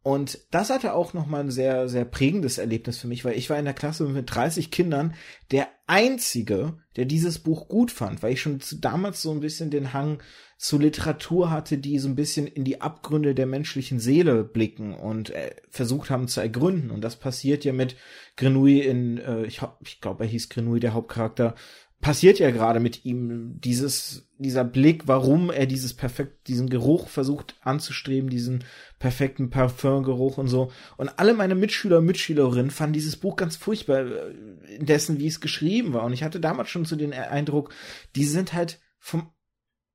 Und 0.02 0.40
das 0.50 0.70
hatte 0.70 0.94
auch 0.94 1.14
nochmal 1.14 1.42
ein 1.42 1.50
sehr, 1.50 1.88
sehr 1.88 2.04
prägendes 2.04 2.58
Erlebnis 2.58 2.98
für 2.98 3.06
mich, 3.06 3.24
weil 3.24 3.38
ich 3.38 3.48
war 3.50 3.58
in 3.58 3.64
der 3.64 3.74
Klasse 3.74 4.04
mit 4.04 4.34
30 4.34 4.72
Kindern 4.72 5.14
der 5.52 5.68
einzige, 5.86 6.78
der 6.96 7.04
dieses 7.04 7.38
Buch 7.38 7.68
gut 7.68 7.92
fand, 7.92 8.22
weil 8.22 8.32
ich 8.32 8.42
schon 8.42 8.58
damals 8.80 9.22
so 9.22 9.30
ein 9.30 9.40
bisschen 9.40 9.70
den 9.70 9.92
Hang 9.92 10.20
zu 10.62 10.78
Literatur 10.78 11.50
hatte, 11.50 11.76
die 11.76 11.98
so 11.98 12.08
ein 12.08 12.14
bisschen 12.14 12.46
in 12.46 12.64
die 12.64 12.80
Abgründe 12.80 13.34
der 13.34 13.46
menschlichen 13.46 13.98
Seele 13.98 14.44
blicken 14.44 14.94
und 14.94 15.30
äh, 15.30 15.56
versucht 15.68 16.08
haben 16.08 16.28
zu 16.28 16.40
ergründen. 16.40 16.90
Und 16.90 17.02
das 17.02 17.16
passiert 17.16 17.64
ja 17.64 17.72
mit 17.72 17.96
Grenouille 18.36 18.84
in, 18.84 19.18
äh, 19.18 19.44
ich, 19.44 19.60
ich 19.84 20.00
glaube, 20.00 20.24
er 20.24 20.30
hieß 20.30 20.48
Grenouille, 20.48 20.80
der 20.80 20.94
Hauptcharakter, 20.94 21.56
passiert 22.02 22.40
ja 22.40 22.50
gerade 22.50 22.80
mit 22.80 23.04
ihm 23.04 23.60
dieses 23.60 24.28
dieser 24.36 24.64
Blick, 24.64 25.06
warum 25.06 25.50
er 25.50 25.66
dieses 25.66 25.94
perfekt 25.94 26.48
diesen 26.48 26.68
Geruch 26.68 27.08
versucht 27.08 27.54
anzustreben, 27.62 28.28
diesen 28.28 28.64
perfekten 28.98 29.50
Parfumgeruch 29.50 30.36
und 30.36 30.48
so. 30.48 30.72
Und 30.96 31.08
alle 31.20 31.32
meine 31.32 31.54
Mitschüler 31.54 31.98
und 31.98 32.06
Mitschülerinnen 32.06 32.72
fanden 32.72 32.94
dieses 32.94 33.16
Buch 33.16 33.36
ganz 33.36 33.54
furchtbar, 33.54 34.00
äh, 34.00 34.78
dessen 34.80 35.20
wie 35.20 35.28
es 35.28 35.40
geschrieben 35.40 35.92
war. 35.92 36.04
Und 36.04 36.12
ich 36.12 36.24
hatte 36.24 36.40
damals 36.40 36.70
schon 36.70 36.84
so 36.84 36.96
den 36.96 37.12
Eindruck, 37.12 37.72
die 38.16 38.24
sind 38.24 38.52
halt 38.52 38.80
vom 38.98 39.30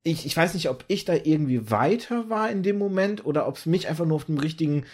ich, 0.03 0.25
ich 0.25 0.37
weiß 0.37 0.53
nicht, 0.53 0.69
ob 0.69 0.85
ich 0.87 1.03
da 1.03 1.13
irgendwie 1.13 1.69
weiter 1.69 2.29
war 2.29 2.49
in 2.49 2.63
dem 2.63 2.77
Moment 2.77 3.25
oder 3.25 3.45
ob 3.45 3.57
es 3.57 3.65
mich 3.65 3.89
einfach 3.89 4.05
nur 4.05 4.15
auf 4.15 4.25
dem 4.25 4.37
richtigen 4.37 4.85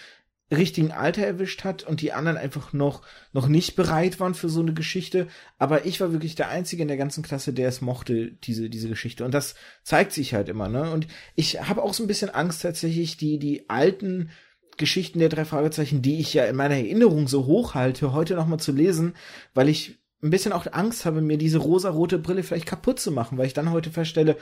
richtigen 0.53 0.91
Alter 0.91 1.25
erwischt 1.25 1.63
hat 1.63 1.83
und 1.83 2.01
die 2.01 2.13
anderen 2.13 2.37
einfach 2.37 2.73
noch, 2.73 3.01
noch 3.31 3.47
nicht 3.47 3.75
bereit 3.75 4.19
waren 4.19 4.33
für 4.33 4.49
so 4.49 4.61
eine 4.61 4.73
Geschichte. 4.73 5.27
Aber 5.57 5.85
ich 5.85 5.99
war 5.99 6.11
wirklich 6.11 6.35
der 6.35 6.49
Einzige 6.49 6.81
in 6.81 6.87
der 6.87 6.97
ganzen 6.97 7.23
Klasse, 7.23 7.53
der 7.53 7.69
es 7.69 7.81
mochte, 7.81 8.31
diese, 8.31 8.69
diese 8.69 8.89
Geschichte. 8.89 9.25
Und 9.25 9.33
das 9.33 9.55
zeigt 9.83 10.11
sich 10.11 10.33
halt 10.33 10.49
immer, 10.49 10.69
ne? 10.69 10.91
Und 10.91 11.07
ich 11.35 11.61
habe 11.61 11.83
auch 11.83 11.93
so 11.93 12.03
ein 12.03 12.07
bisschen 12.07 12.29
Angst 12.29 12.61
tatsächlich, 12.61 13.17
die, 13.17 13.39
die 13.39 13.69
alten 13.69 14.29
Geschichten 14.77 15.19
der 15.19 15.29
drei 15.29 15.45
Fragezeichen, 15.45 16.01
die 16.01 16.19
ich 16.19 16.33
ja 16.33 16.45
in 16.45 16.55
meiner 16.55 16.75
Erinnerung 16.75 17.27
so 17.27 17.45
hoch 17.45 17.75
halte, 17.75 18.13
heute 18.13 18.35
nochmal 18.35 18.59
zu 18.59 18.71
lesen, 18.71 19.13
weil 19.53 19.69
ich 19.69 19.99
ein 20.23 20.29
bisschen 20.29 20.53
auch 20.53 20.65
Angst 20.71 21.05
habe, 21.05 21.21
mir 21.21 21.37
diese 21.37 21.57
rosa-rote 21.57 22.17
Brille 22.17 22.43
vielleicht 22.43 22.65
kaputt 22.65 22.99
zu 22.99 23.11
machen, 23.11 23.37
weil 23.37 23.45
ich 23.45 23.53
dann 23.53 23.71
heute 23.71 23.91
feststelle, 23.91 24.37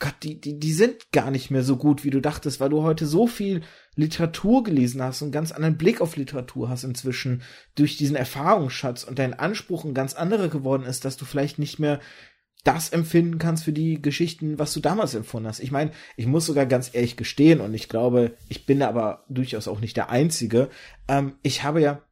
Gott, 0.00 0.14
die, 0.22 0.40
die, 0.40 0.58
die 0.58 0.72
sind 0.72 1.12
gar 1.12 1.30
nicht 1.30 1.50
mehr 1.50 1.62
so 1.62 1.76
gut, 1.76 2.04
wie 2.04 2.10
du 2.10 2.20
dachtest, 2.20 2.58
weil 2.58 2.68
du 2.68 2.82
heute 2.82 3.06
so 3.06 3.26
viel 3.26 3.62
Literatur 3.94 4.64
gelesen 4.64 5.00
hast 5.02 5.22
und 5.22 5.26
einen 5.26 5.32
ganz 5.32 5.52
anderen 5.52 5.78
Blick 5.78 6.00
auf 6.00 6.16
Literatur 6.16 6.68
hast 6.68 6.84
inzwischen 6.84 7.42
durch 7.76 7.96
diesen 7.96 8.16
Erfahrungsschatz 8.16 9.04
und 9.04 9.18
dein 9.18 9.34
Anspruch 9.34 9.84
ein 9.84 9.94
ganz 9.94 10.14
anderer 10.14 10.48
geworden 10.48 10.84
ist, 10.84 11.04
dass 11.04 11.16
du 11.16 11.24
vielleicht 11.24 11.58
nicht 11.58 11.78
mehr 11.78 12.00
das 12.64 12.88
empfinden 12.88 13.38
kannst 13.38 13.64
für 13.64 13.72
die 13.72 14.00
Geschichten, 14.00 14.58
was 14.58 14.72
du 14.72 14.80
damals 14.80 15.14
empfunden 15.14 15.48
hast. 15.48 15.60
Ich 15.60 15.70
meine, 15.70 15.92
ich 16.16 16.26
muss 16.26 16.46
sogar 16.46 16.66
ganz 16.66 16.90
ehrlich 16.92 17.16
gestehen 17.16 17.60
und 17.60 17.74
ich 17.74 17.88
glaube, 17.88 18.36
ich 18.48 18.66
bin 18.66 18.82
aber 18.82 19.24
durchaus 19.28 19.68
auch 19.68 19.80
nicht 19.80 19.96
der 19.96 20.08
Einzige. 20.08 20.70
Ähm, 21.06 21.34
ich 21.42 21.62
habe 21.62 21.82
ja 21.82 22.02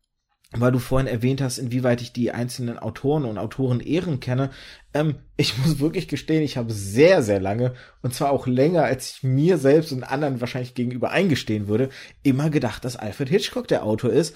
weil 0.55 0.73
du 0.73 0.79
vorhin 0.79 1.07
erwähnt 1.07 1.41
hast, 1.41 1.59
inwieweit 1.59 2.03
ich 2.03 2.13
die 2.13 2.31
einzelnen 2.31 2.79
Autoren 2.79 3.25
und 3.25 3.39
Autoren 3.39 3.81
Ehren 3.81 4.21
kenne. 4.21 4.51
Ähm, 4.93 5.17
ich 5.37 5.57
muss 5.65 5.81
wirklich 5.81 6.09
gestehen, 6.09 6.43
ich 6.43 6.57
habe 6.57 6.73
sehr, 6.73 7.23
sehr 7.23 7.41
lange, 7.41 7.75
und 8.03 8.15
zwar 8.15 8.31
auch 8.31 8.47
länger, 8.47 8.85
als 8.85 9.11
ich 9.11 9.23
mir 9.23 9.59
selbst 9.59 9.93
und 9.93 10.05
anderen 10.05 10.41
wahrscheinlich 10.41 10.75
gegenüber 10.75 11.11
eingestehen 11.11 11.69
würde, 11.69 11.89
immer 12.23 12.51
gedacht, 12.51 12.85
dass 12.85 12.97
Alfred 12.97 13.29
Hitchcock 13.29 13.69
der 13.69 13.85
Autor 13.85 14.11
ist. 14.11 14.35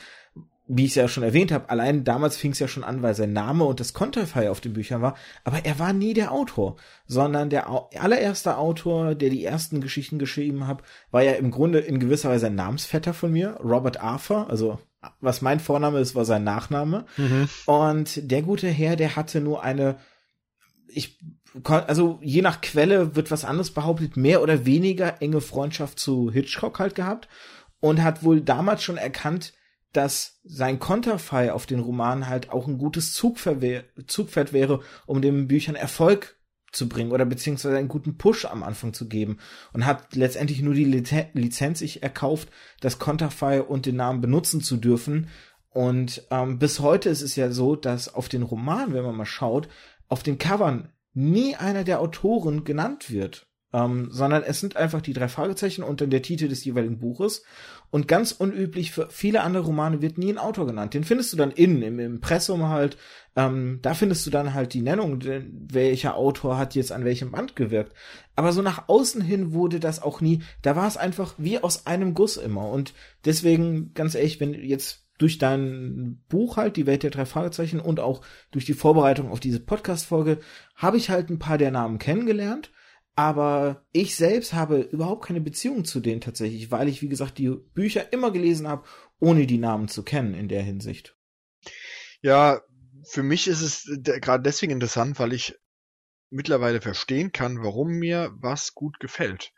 Wie 0.69 0.85
ich 0.85 0.91
es 0.91 0.95
ja 0.97 1.07
schon 1.07 1.23
erwähnt 1.23 1.53
habe, 1.53 1.71
allein 1.71 2.03
damals 2.03 2.37
fing 2.37 2.51
es 2.51 2.59
ja 2.59 2.67
schon 2.67 2.83
an, 2.83 3.01
weil 3.01 3.15
sein 3.15 3.33
Name 3.33 3.63
und 3.63 3.79
das 3.79 3.93
Konterfei 3.93 4.51
auf 4.51 4.61
den 4.61 4.73
Büchern 4.73 5.01
war, 5.01 5.15
aber 5.45 5.65
er 5.65 5.79
war 5.79 5.93
nie 5.93 6.13
der 6.13 6.33
Autor, 6.33 6.75
sondern 7.07 7.51
der 7.51 7.71
allererste 7.71 8.59
Autor, 8.59 9.15
der 9.15 9.31
die 9.31 9.45
ersten 9.45 9.81
Geschichten 9.81 10.19
geschrieben 10.19 10.67
hat, 10.67 10.83
war 11.13 11.23
ja 11.23 11.35
im 11.35 11.53
Grunde 11.53 11.79
in 11.79 12.01
gewisser 12.01 12.31
Weise 12.31 12.47
ein 12.47 12.57
Namensvetter 12.57 13.15
von 13.15 13.31
mir, 13.31 13.61
Robert 13.63 14.01
Arthur, 14.01 14.51
also 14.51 14.81
was 15.21 15.43
mein 15.43 15.61
Vorname 15.61 16.01
ist, 16.01 16.15
war 16.15 16.25
sein 16.25 16.45
Nachname. 16.45 17.07
Mhm. 17.17 17.49
Und 17.67 18.31
der 18.31 18.43
gute 18.43 18.69
Herr, 18.69 18.97
der 18.97 19.17
hatte 19.17 19.41
nur 19.41 19.63
eine, 19.63 19.97
ich, 20.89 21.19
also 21.65 22.19
je 22.23 22.43
nach 22.43 22.61
Quelle 22.61 23.17
wird 23.17 23.31
was 23.31 23.45
anderes 23.45 23.71
behauptet, 23.71 24.17
mehr 24.17 24.43
oder 24.43 24.67
weniger 24.67 25.21
enge 25.23 25.41
Freundschaft 25.41 25.99
zu 25.99 26.31
Hitchcock 26.31 26.79
halt 26.79 26.95
gehabt 26.95 27.29
und 27.81 28.03
hat 28.03 28.23
wohl 28.23 28.41
damals 28.41 28.83
schon 28.83 28.97
erkannt, 28.97 29.53
dass 29.93 30.41
sein 30.45 30.79
Konterfei 30.79 31.53
auf 31.53 31.67
den 31.67 31.81
Roman 31.81 32.29
halt 32.29 32.51
auch 32.51 32.67
ein 32.67 32.79
gutes 32.79 33.15
Zugpferd 33.15 34.53
wäre, 34.53 34.81
um 35.07 35.23
den 35.23 35.49
Büchern 35.49 35.75
Erfolg 35.75 36.36
zu 36.77 36.89
bringen 36.89 37.13
oder 37.13 37.25
beziehungsweise 37.25 37.77
einen 37.77 37.89
guten 37.89 38.17
Push 38.19 38.45
am 38.45 38.63
Anfang 38.63 38.93
zu 38.93 39.09
geben 39.09 39.39
und 39.73 39.87
hat 39.87 40.15
letztendlich 40.15 40.63
nur 40.63 40.75
die 40.75 40.85
Lizenz 40.85 41.79
sich 41.79 42.03
erkauft, 42.03 42.49
das 42.81 42.99
Konterfei 42.99 43.63
und 43.63 43.87
den 43.87 43.97
Namen 43.97 44.21
benutzen 44.21 44.61
zu 44.61 44.77
dürfen. 44.77 45.29
Und 45.71 46.27
ähm, 46.31 46.59
bis 46.59 46.81
heute 46.81 47.09
ist 47.09 47.23
es 47.23 47.37
ja 47.37 47.51
so, 47.51 47.77
dass 47.77 48.13
auf 48.13 48.29
den 48.29 48.43
Roman, 48.43 48.95
wenn 48.95 49.05
man 49.05 49.17
mal 49.17 49.27
schaut, 49.27 49.69
auf 50.09 50.23
den 50.23 50.39
Covern 50.39 50.89
nie 51.13 51.57
einer 51.57 51.85
der 51.85 52.01
Autoren 52.01 52.65
genannt 52.65 53.11
wird 53.11 53.47
ähm, 53.77 54.09
sondern 54.11 54.43
es 54.43 54.61
sind 54.61 54.77
einfach 54.77 55.03
die 55.03 55.13
drei 55.13 55.29
Fragezeichen 55.29 55.83
und 55.83 56.01
dann 56.01 56.09
der 56.09 56.23
Titel 56.23 56.49
des 56.49 56.65
jeweiligen 56.65 56.99
Buches. 56.99 57.43
Und 57.91 58.09
ganz 58.09 58.33
unüblich 58.33 58.91
für 58.91 59.09
viele 59.11 59.43
andere 59.43 59.65
Romane 59.65 60.01
wird 60.01 60.17
nie 60.17 60.33
ein 60.33 60.39
Autor 60.39 60.67
genannt. 60.67 60.95
Den 60.95 61.05
findest 61.05 61.33
du 61.33 61.37
dann 61.37 61.51
innen, 61.51 61.83
im 61.83 61.99
Impressum 61.99 62.69
halt. 62.69 62.97
Ähm, 63.37 63.81
da 63.83 63.93
findest 63.93 64.25
du 64.25 64.31
dann 64.31 64.55
halt 64.55 64.73
die 64.73 64.81
Nennung, 64.81 65.21
welcher 65.23 66.17
Autor 66.17 66.57
hat 66.57 66.75
jetzt 66.75 66.91
an 66.91 67.05
welchem 67.05 67.33
Band 67.33 67.55
gewirkt. 67.55 67.93
Aber 68.35 68.53
so 68.53 68.63
nach 68.63 68.89
außen 68.89 69.21
hin 69.21 69.53
wurde 69.53 69.79
das 69.79 70.03
auch 70.03 70.23
nie, 70.23 70.43
da 70.63 70.75
war 70.75 70.89
es 70.89 70.97
einfach 70.97 71.35
wie 71.37 71.59
aus 71.59 71.87
einem 71.87 72.15
Guss 72.15 72.39
immer. 72.39 72.71
Und 72.71 72.95
deswegen, 73.27 73.93
ganz 73.93 74.15
ehrlich, 74.15 74.41
wenn 74.41 74.55
jetzt 74.55 75.05
durch 75.19 75.37
dein 75.37 76.23
Buch 76.31 76.57
halt, 76.57 76.77
die 76.77 76.87
Welt 76.87 77.03
der 77.03 77.11
drei 77.11 77.27
Fragezeichen 77.27 77.81
und 77.81 78.01
auch 78.01 78.23
durch 78.53 78.65
die 78.65 78.75
Vorbereitung 78.75 79.31
auf 79.31 79.41
diese 79.41 79.61
Podcast-Folge, 79.61 80.39
habe 80.77 80.97
ich 80.97 81.11
halt 81.11 81.29
ein 81.29 81.39
paar 81.39 81.59
der 81.59 81.71
Namen 81.71 81.99
kennengelernt 81.99 82.71
aber 83.17 83.85
ich 83.93 84.15
selbst 84.15 84.53
habe 84.53 84.81
überhaupt 84.81 85.25
keine 85.25 85.41
Beziehung 85.41 85.85
zu 85.85 86.01
denen 86.01 86.21
tatsächlich, 86.21 86.71
weil 86.71 86.87
ich, 86.89 87.01
wie 87.01 87.09
gesagt, 87.09 87.39
die 87.39 87.49
Bücher 87.49 88.13
immer 88.13 88.31
gelesen 88.31 88.69
habe, 88.69 88.87
ohne 89.19 89.47
die 89.47 89.59
Namen 89.59 89.89
zu 89.89 90.03
kennen 90.03 90.35
in 90.35 90.49
der 90.49 90.63
Hinsicht. 90.63 91.17
Ja, 92.21 92.61
für 93.09 93.23
mich 93.23 93.49
ist 93.49 93.63
es 93.63 93.89
gerade 94.21 94.43
deswegen 94.43 94.73
interessant, 94.73 95.19
weil 95.19 95.33
ich 95.33 95.55
mittlerweile 96.29 96.83
verstehen 96.83 97.33
kann, 97.33 97.63
warum 97.63 97.89
mir 97.89 98.33
was 98.37 98.75
gut 98.75 99.01
gefällt. 99.01 99.53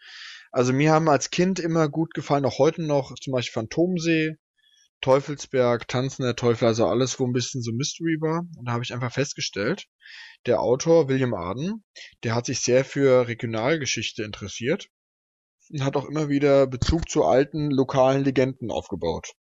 Also 0.53 0.73
mir 0.73 0.93
haben 0.93 1.09
als 1.09 1.31
Kind 1.31 1.59
immer 1.59 1.89
gut 1.89 2.15
gefallen, 2.15 2.45
auch 2.45 2.59
heute 2.59 2.83
noch 2.83 3.15
zum 3.21 3.33
Beispiel 3.33 3.55
Phantomsee, 3.55 4.37
Teufelsberg, 5.01 5.87
Tanzen 5.89 6.25
der 6.25 6.37
Teufel, 6.37 6.67
also 6.67 6.87
alles, 6.87 7.19
wo 7.21 7.27
ein 7.27 7.33
bisschen 7.33 7.63
so 7.63 7.73
Mystery 7.73 8.19
war. 8.21 8.41
Und 8.57 8.65
da 8.65 8.73
habe 8.73 8.85
ich 8.85 8.93
einfach 8.93 9.13
festgestellt, 9.13 9.87
der 10.47 10.61
Autor 10.61 11.09
William 11.09 11.35
Arden, 11.35 11.85
der 12.25 12.35
hat 12.35 12.47
sich 12.47 12.61
sehr 12.61 12.85
für 12.85 13.29
Regionalgeschichte 13.29 14.23
interessiert 14.23 14.89
und 15.71 15.85
hat 15.85 15.97
auch 15.97 16.07
immer 16.07 16.29
wieder 16.29 16.67
Bezug 16.67 17.09
zu 17.09 17.25
alten 17.25 17.71
lokalen 17.71 18.25
Legenden 18.25 18.71
aufgebaut. 18.71 19.35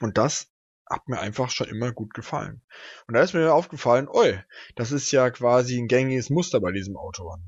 Und 0.00 0.18
das 0.18 0.48
hat 0.88 1.06
mir 1.08 1.20
einfach 1.20 1.50
schon 1.50 1.68
immer 1.68 1.92
gut 1.92 2.14
gefallen. 2.14 2.62
Und 3.06 3.14
da 3.14 3.22
ist 3.22 3.34
mir 3.34 3.52
aufgefallen, 3.52 4.08
oi, 4.08 4.42
das 4.74 4.92
ist 4.92 5.10
ja 5.12 5.30
quasi 5.30 5.78
ein 5.78 5.88
gängiges 5.88 6.30
Muster 6.30 6.60
bei 6.60 6.72
diesem 6.72 6.96
Autor. 6.96 7.40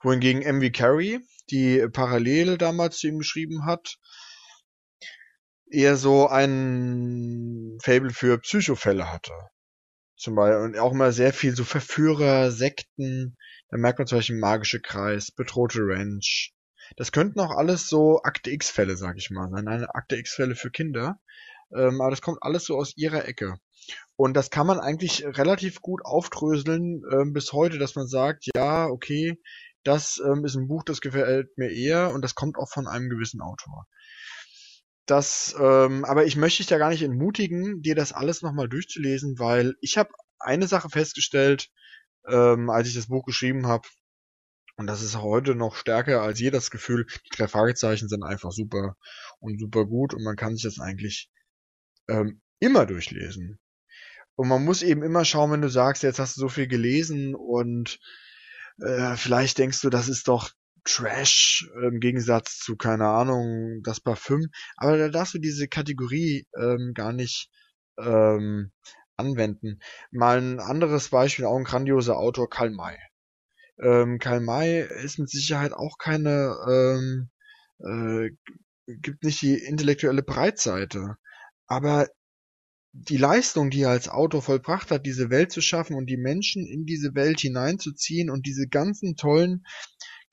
Wohingegen 0.00 0.42
M.V. 0.42 0.70
Carey, 0.72 1.20
die 1.50 1.86
parallel 1.92 2.58
damals 2.58 2.98
zu 2.98 3.08
ihm 3.08 3.18
geschrieben 3.18 3.64
hat, 3.64 3.98
eher 5.70 5.96
so 5.96 6.28
ein 6.28 7.78
Fable 7.82 8.10
für 8.10 8.38
Psychofälle 8.38 9.12
hatte. 9.12 9.32
Zum 10.16 10.34
Beispiel, 10.34 10.64
und 10.64 10.78
auch 10.78 10.92
immer 10.92 11.12
sehr 11.12 11.32
viel 11.32 11.54
so 11.54 11.64
Verführer, 11.64 12.50
Sekten, 12.50 13.36
da 13.70 13.76
merkt 13.76 13.98
man 13.98 14.06
zum 14.06 14.18
Beispiel 14.18 14.38
Magische 14.38 14.80
Kreis, 14.80 15.30
Bedrohte 15.30 15.80
Ranch. 15.80 16.54
Das 16.96 17.12
könnten 17.12 17.38
auch 17.40 17.50
alles 17.50 17.88
so 17.88 18.22
Akte 18.22 18.50
X-Fälle, 18.50 18.96
sag 18.96 19.16
ich 19.18 19.30
mal, 19.30 19.50
sein. 19.50 19.68
Eine 19.68 19.94
Akte 19.94 20.16
X-Fälle 20.16 20.56
für 20.56 20.70
Kinder. 20.70 21.20
Ähm, 21.72 22.00
aber 22.00 22.10
das 22.10 22.22
kommt 22.22 22.42
alles 22.42 22.64
so 22.64 22.76
aus 22.76 22.96
ihrer 22.96 23.26
Ecke. 23.26 23.58
Und 24.16 24.34
das 24.34 24.50
kann 24.50 24.66
man 24.66 24.80
eigentlich 24.80 25.24
relativ 25.24 25.80
gut 25.80 26.00
aufdröseln 26.04 27.02
ähm, 27.12 27.32
bis 27.32 27.52
heute, 27.52 27.78
dass 27.78 27.94
man 27.94 28.08
sagt, 28.08 28.46
ja, 28.56 28.86
okay, 28.86 29.38
das 29.84 30.20
ähm, 30.24 30.44
ist 30.44 30.56
ein 30.56 30.66
Buch, 30.66 30.82
das 30.84 31.00
gefällt 31.00 31.56
mir 31.56 31.70
eher 31.70 32.12
und 32.12 32.22
das 32.22 32.34
kommt 32.34 32.56
auch 32.58 32.68
von 32.68 32.86
einem 32.86 33.08
gewissen 33.08 33.40
Autor. 33.40 33.86
Das, 35.08 35.56
ähm, 35.58 36.04
aber 36.04 36.26
ich 36.26 36.36
möchte 36.36 36.58
dich 36.58 36.66
da 36.66 36.76
gar 36.76 36.90
nicht 36.90 37.02
entmutigen, 37.02 37.80
dir 37.80 37.94
das 37.94 38.12
alles 38.12 38.42
nochmal 38.42 38.68
durchzulesen, 38.68 39.38
weil 39.38 39.74
ich 39.80 39.96
habe 39.96 40.10
eine 40.38 40.68
Sache 40.68 40.90
festgestellt, 40.90 41.70
ähm, 42.28 42.68
als 42.68 42.88
ich 42.88 42.94
das 42.94 43.06
Buch 43.06 43.24
geschrieben 43.24 43.66
habe, 43.66 43.88
und 44.76 44.86
das 44.86 45.02
ist 45.02 45.16
heute 45.16 45.54
noch 45.54 45.76
stärker 45.76 46.20
als 46.20 46.38
je 46.38 46.50
das 46.50 46.70
Gefühl, 46.70 47.06
die 47.06 47.36
drei 47.36 47.48
Fragezeichen 47.48 48.08
sind 48.08 48.22
einfach 48.22 48.52
super 48.52 48.96
und 49.40 49.58
super 49.58 49.86
gut 49.86 50.12
und 50.12 50.22
man 50.22 50.36
kann 50.36 50.54
sich 50.54 50.62
das 50.62 50.78
eigentlich 50.78 51.30
ähm, 52.08 52.42
immer 52.60 52.84
durchlesen. 52.84 53.58
Und 54.36 54.48
man 54.48 54.62
muss 54.62 54.82
eben 54.82 55.02
immer 55.02 55.24
schauen, 55.24 55.52
wenn 55.52 55.62
du 55.62 55.70
sagst, 55.70 56.02
jetzt 56.02 56.18
hast 56.18 56.36
du 56.36 56.42
so 56.42 56.48
viel 56.50 56.68
gelesen 56.68 57.34
und 57.34 57.98
äh, 58.80 59.16
vielleicht 59.16 59.56
denkst 59.56 59.80
du, 59.80 59.88
das 59.88 60.08
ist 60.08 60.28
doch 60.28 60.50
Trash 60.88 61.70
im 61.82 62.00
Gegensatz 62.00 62.58
zu, 62.58 62.76
keine 62.76 63.06
Ahnung, 63.06 63.82
das 63.82 64.00
Parfüm. 64.00 64.48
Aber 64.76 64.96
da 64.96 65.08
darfst 65.08 65.34
du 65.34 65.38
diese 65.38 65.68
Kategorie 65.68 66.46
ähm, 66.58 66.92
gar 66.94 67.12
nicht 67.12 67.50
ähm, 67.98 68.72
anwenden. 69.16 69.80
Mal 70.10 70.38
ein 70.38 70.60
anderes 70.60 71.10
Beispiel, 71.10 71.44
auch 71.44 71.56
ein 71.56 71.64
grandioser 71.64 72.16
Autor, 72.16 72.48
Karl 72.48 72.70
May. 72.70 72.96
Ähm, 73.80 74.18
Karl 74.18 74.40
May 74.40 74.86
ist 75.04 75.18
mit 75.18 75.28
Sicherheit 75.28 75.72
auch 75.72 75.98
keine, 75.98 76.56
ähm, 76.68 77.30
äh, 77.80 78.30
gibt 78.86 79.22
nicht 79.22 79.42
die 79.42 79.54
intellektuelle 79.54 80.22
Breitseite. 80.22 81.16
Aber 81.66 82.08
die 82.92 83.18
Leistung, 83.18 83.68
die 83.68 83.82
er 83.82 83.90
als 83.90 84.08
Autor 84.08 84.40
vollbracht 84.40 84.90
hat, 84.90 85.04
diese 85.04 85.28
Welt 85.28 85.52
zu 85.52 85.60
schaffen 85.60 85.94
und 85.94 86.06
die 86.06 86.16
Menschen 86.16 86.66
in 86.66 86.86
diese 86.86 87.14
Welt 87.14 87.40
hineinzuziehen 87.40 88.30
und 88.30 88.46
diese 88.46 88.66
ganzen 88.66 89.16
tollen 89.16 89.64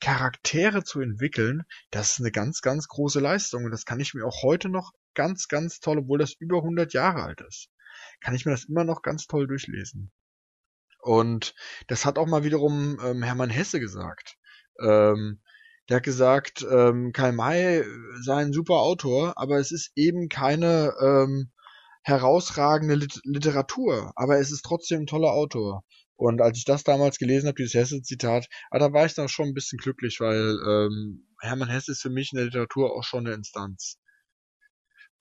Charaktere 0.00 0.84
zu 0.84 1.00
entwickeln, 1.00 1.62
das 1.90 2.12
ist 2.12 2.20
eine 2.20 2.32
ganz, 2.32 2.60
ganz 2.60 2.88
große 2.88 3.20
Leistung. 3.20 3.64
Und 3.64 3.70
das 3.70 3.84
kann 3.84 4.00
ich 4.00 4.14
mir 4.14 4.26
auch 4.26 4.42
heute 4.42 4.68
noch 4.68 4.92
ganz, 5.14 5.48
ganz 5.48 5.80
toll, 5.80 5.98
obwohl 5.98 6.18
das 6.18 6.34
über 6.38 6.58
100 6.58 6.92
Jahre 6.92 7.22
alt 7.22 7.40
ist, 7.40 7.68
kann 8.20 8.34
ich 8.34 8.44
mir 8.44 8.52
das 8.52 8.64
immer 8.64 8.84
noch 8.84 9.02
ganz 9.02 9.26
toll 9.26 9.46
durchlesen. 9.46 10.12
Und 11.00 11.54
das 11.86 12.04
hat 12.04 12.18
auch 12.18 12.26
mal 12.26 12.44
wiederum 12.44 12.98
ähm, 13.02 13.22
Hermann 13.22 13.50
Hesse 13.50 13.80
gesagt. 13.80 14.36
Ähm, 14.80 15.40
der 15.88 15.98
hat 15.98 16.02
gesagt, 16.02 16.66
ähm, 16.68 17.12
Karl 17.12 17.32
May 17.32 17.84
sei 18.22 18.36
ein 18.42 18.52
super 18.52 18.74
Autor, 18.74 19.34
aber 19.36 19.58
es 19.58 19.70
ist 19.70 19.92
eben 19.94 20.28
keine 20.28 20.92
ähm, 21.00 21.52
herausragende 22.02 22.96
Lit 22.96 23.20
Literatur, 23.24 24.12
aber 24.16 24.38
es 24.38 24.50
ist 24.50 24.62
trotzdem 24.62 25.02
ein 25.02 25.06
toller 25.06 25.30
Autor. 25.30 25.84
Und 26.16 26.40
als 26.40 26.58
ich 26.58 26.64
das 26.64 26.82
damals 26.82 27.18
gelesen 27.18 27.46
habe, 27.46 27.56
dieses 27.56 27.74
Hesse-Zitat, 27.74 28.48
ah, 28.70 28.78
da 28.78 28.92
war 28.92 29.06
ich 29.06 29.14
dann 29.14 29.28
schon 29.28 29.48
ein 29.48 29.54
bisschen 29.54 29.78
glücklich, 29.78 30.20
weil 30.20 30.58
ähm, 30.66 31.26
Hermann 31.40 31.68
Hesse 31.68 31.92
ist 31.92 32.02
für 32.02 32.10
mich 32.10 32.32
in 32.32 32.36
der 32.36 32.46
Literatur 32.46 32.96
auch 32.96 33.04
schon 33.04 33.26
eine 33.26 33.34
Instanz. 33.34 33.98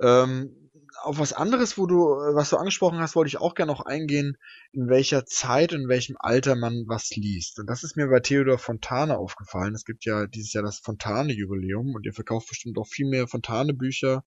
Ähm, 0.02 0.66
auf 1.04 1.20
was 1.20 1.34
anderes, 1.34 1.78
wo 1.78 1.88
du, 1.88 1.98
was 1.98 2.50
du 2.50 2.58
angesprochen 2.58 3.00
hast, 3.00 3.16
wollte 3.16 3.30
ich 3.30 3.38
auch 3.38 3.56
gerne 3.56 3.72
noch 3.72 3.86
eingehen, 3.86 4.38
in 4.72 4.90
welcher 4.90 5.26
Zeit 5.26 5.72
in 5.74 5.88
welchem 5.88 6.16
Alter 6.20 6.56
man 6.56 6.86
was 6.88 7.10
liest. 7.16 7.60
Und 7.60 7.68
das 7.68 7.84
ist 7.84 7.96
mir 7.96 8.08
bei 8.08 8.20
Theodor 8.20 8.58
Fontane 8.58 9.18
aufgefallen. 9.18 9.74
Es 9.74 9.86
gibt 9.86 10.06
ja 10.06 10.28
dieses 10.28 10.54
Jahr 10.54 10.64
das 10.64 10.80
Fontane-Jubiläum 10.80 11.96
und 11.96 12.06
ihr 12.06 12.14
verkauft 12.14 12.50
bestimmt 12.50 12.78
auch 12.78 12.88
viel 12.88 13.08
mehr 13.08 13.28
Fontane-Bücher 13.28 14.24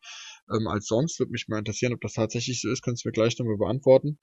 ähm, 0.51 0.69
als 0.69 0.87
sonst. 0.87 1.19
Würde 1.19 1.33
mich 1.33 1.49
mal 1.49 1.59
interessieren, 1.59 1.95
ob 1.95 2.01
das 2.01 2.15
tatsächlich 2.15 2.61
so 2.61 2.71
ist. 2.71 2.83
Könntest 2.83 3.05
du 3.05 3.09
mir 3.09 3.13
gleich 3.13 3.39
nochmal 3.39 3.59
beantworten. 3.59 4.19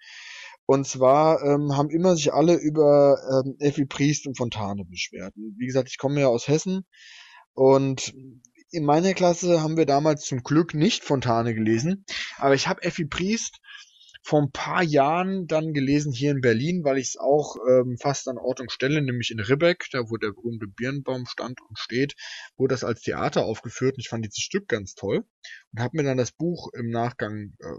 Und 0.66 0.88
zwar 0.88 1.44
ähm, 1.44 1.78
haben 1.78 1.90
immer 1.90 2.16
sich 2.16 2.34
alle 2.34 2.56
über 2.56 3.18
ähm, 3.30 3.56
Effi 3.60 3.86
Priest 3.86 4.26
und 4.28 4.38
Fontane 4.38 4.86
beschwert. 4.86 5.34
Wie 5.36 5.66
gesagt, 5.66 5.90
ich 5.90 5.98
komme 5.98 6.22
ja 6.22 6.28
aus 6.28 6.48
Hessen. 6.48 6.86
Und 7.54 8.14
in 8.72 8.84
meiner 8.84 9.14
Klasse 9.14 9.62
haben 9.62 9.78
wir 9.78 9.86
damals 9.86 10.26
zum 10.26 10.44
Glück 10.44 10.74
nicht 10.74 11.04
Fontane 11.04 11.54
gelesen, 11.54 12.06
aber 12.38 12.56
ich 12.56 12.68
habe 12.68 12.84
Effi 12.84 13.06
Priest 13.06 13.60
vor 14.26 14.42
ein 14.42 14.52
paar 14.52 14.82
Jahren 14.82 15.46
dann 15.46 15.72
gelesen 15.72 16.12
hier 16.12 16.32
in 16.32 16.42
Berlin, 16.42 16.84
weil 16.84 16.98
ich 16.98 17.10
es 17.10 17.18
auch 17.18 17.58
ähm, 17.70 17.96
fast 18.02 18.28
an 18.28 18.40
Ort 18.40 18.60
und 18.60 18.72
Stelle, 18.72 19.04
nämlich 19.04 19.30
in 19.30 19.40
Ribbeck, 19.40 19.86
da 19.92 20.10
wo 20.10 20.18
der 20.18 20.32
berühmte 20.32 20.66
Birnbaum 20.66 21.28
stand 21.28 21.62
und 21.62 21.78
steht, 21.78 22.16
wurde 22.58 22.74
das 22.74 22.84
als 22.84 23.02
Theater 23.02 23.46
aufgeführt. 23.46 23.94
Und 23.96 24.02
ich 24.02 24.10
fand 24.10 24.26
dieses 24.26 24.40
Stück 24.40 24.68
ganz 24.68 24.96
toll. 24.96 25.26
Und 25.72 25.80
habe 25.80 25.98
mir 25.98 26.04
dann 26.04 26.18
das 26.18 26.32
Buch 26.32 26.74
im 26.74 26.90
Nachgang 26.90 27.54
äh, 27.60 27.78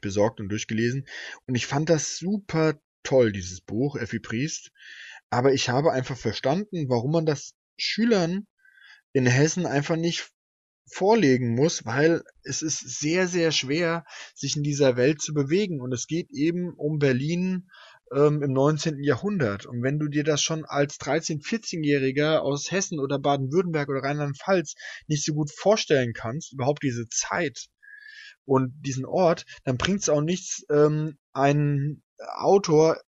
besorgt 0.00 0.40
und 0.40 0.48
durchgelesen 0.48 1.06
und 1.46 1.54
ich 1.54 1.66
fand 1.66 1.90
das 1.90 2.16
super 2.16 2.78
toll, 3.02 3.32
dieses 3.32 3.60
Buch, 3.60 3.96
Effi 3.96 4.18
Priest, 4.18 4.70
aber 5.30 5.52
ich 5.52 5.68
habe 5.68 5.92
einfach 5.92 6.16
verstanden, 6.16 6.88
warum 6.88 7.12
man 7.12 7.26
das 7.26 7.54
Schülern 7.76 8.46
in 9.12 9.26
Hessen 9.26 9.66
einfach 9.66 9.96
nicht 9.96 10.30
vorlegen 10.86 11.54
muss, 11.54 11.84
weil 11.84 12.22
es 12.42 12.62
ist 12.62 13.00
sehr, 13.00 13.26
sehr 13.26 13.52
schwer, 13.52 14.04
sich 14.34 14.56
in 14.56 14.62
dieser 14.62 14.96
Welt 14.96 15.20
zu 15.20 15.32
bewegen. 15.32 15.80
Und 15.80 15.92
es 15.92 16.06
geht 16.06 16.30
eben 16.30 16.74
um 16.74 16.98
Berlin 16.98 17.68
ähm, 18.14 18.42
im 18.42 18.52
19. 18.52 19.02
Jahrhundert. 19.02 19.66
Und 19.66 19.82
wenn 19.82 19.98
du 19.98 20.08
dir 20.08 20.24
das 20.24 20.42
schon 20.42 20.64
als 20.64 20.98
13-, 20.98 21.42
14-Jähriger 21.42 22.38
aus 22.38 22.70
Hessen 22.70 23.00
oder 23.00 23.18
Baden-Württemberg 23.18 23.88
oder 23.88 24.02
Rheinland-Pfalz 24.02 24.74
nicht 25.06 25.24
so 25.24 25.32
gut 25.32 25.50
vorstellen 25.50 26.12
kannst, 26.12 26.52
überhaupt 26.52 26.82
diese 26.82 27.08
Zeit 27.08 27.66
und 28.44 28.72
diesen 28.80 29.04
Ort, 29.04 29.46
dann 29.64 29.76
bringt 29.76 30.00
es 30.00 30.08
auch 30.08 30.20
nichts, 30.20 30.64
ähm, 30.70 31.18
einen 31.32 32.02
Autor 32.18 33.00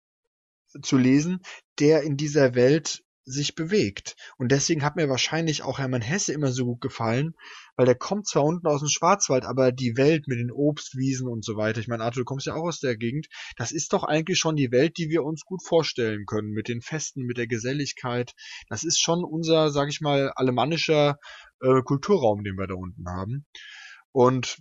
zu 0.82 0.97
lesen, 0.97 1.41
der 1.78 2.03
in 2.03 2.16
dieser 2.16 2.55
Welt 2.55 3.03
sich 3.26 3.57
bewegt. 3.57 4.14
Und 4.39 4.53
deswegen 4.53 4.84
hat 4.84 4.95
mir 4.95 5.09
wahrscheinlich 5.09 5.64
auch 5.64 5.80
Hermann 5.80 6.01
Hesse 6.01 6.32
immer 6.32 6.53
so 6.53 6.64
gut 6.64 6.80
gefallen, 6.80 7.34
weil 7.74 7.84
der 7.84 7.97
kommt 7.97 8.28
zwar 8.28 8.45
unten 8.45 8.68
aus 8.68 8.80
dem 8.80 8.89
Schwarzwald, 8.89 9.45
aber 9.45 9.72
die 9.72 9.97
Welt 9.97 10.28
mit 10.28 10.39
den 10.39 10.53
Obstwiesen 10.53 11.26
und 11.26 11.45
so 11.45 11.57
weiter, 11.57 11.80
ich 11.80 11.89
meine, 11.89 12.05
Arthur, 12.05 12.20
du 12.20 12.24
kommst 12.24 12.47
ja 12.47 12.55
auch 12.55 12.68
aus 12.68 12.78
der 12.78 12.97
Gegend, 12.97 13.26
das 13.57 13.72
ist 13.72 13.93
doch 13.93 14.05
eigentlich 14.05 14.39
schon 14.39 14.55
die 14.55 14.70
Welt, 14.70 14.97
die 14.97 15.11
wir 15.11 15.24
uns 15.24 15.45
gut 15.45 15.62
vorstellen 15.64 16.24
können, 16.24 16.51
mit 16.51 16.68
den 16.68 16.80
Festen, 16.80 17.22
mit 17.22 17.37
der 17.37 17.49
Geselligkeit. 17.49 18.32
Das 18.68 18.84
ist 18.84 19.01
schon 19.01 19.24
unser, 19.24 19.70
sag 19.70 19.89
ich 19.89 20.01
mal, 20.01 20.30
alemannischer 20.37 21.18
äh, 21.61 21.82
Kulturraum, 21.82 22.45
den 22.45 22.55
wir 22.55 22.68
da 22.68 22.74
unten 22.74 23.09
haben. 23.09 23.45
Und 24.12 24.59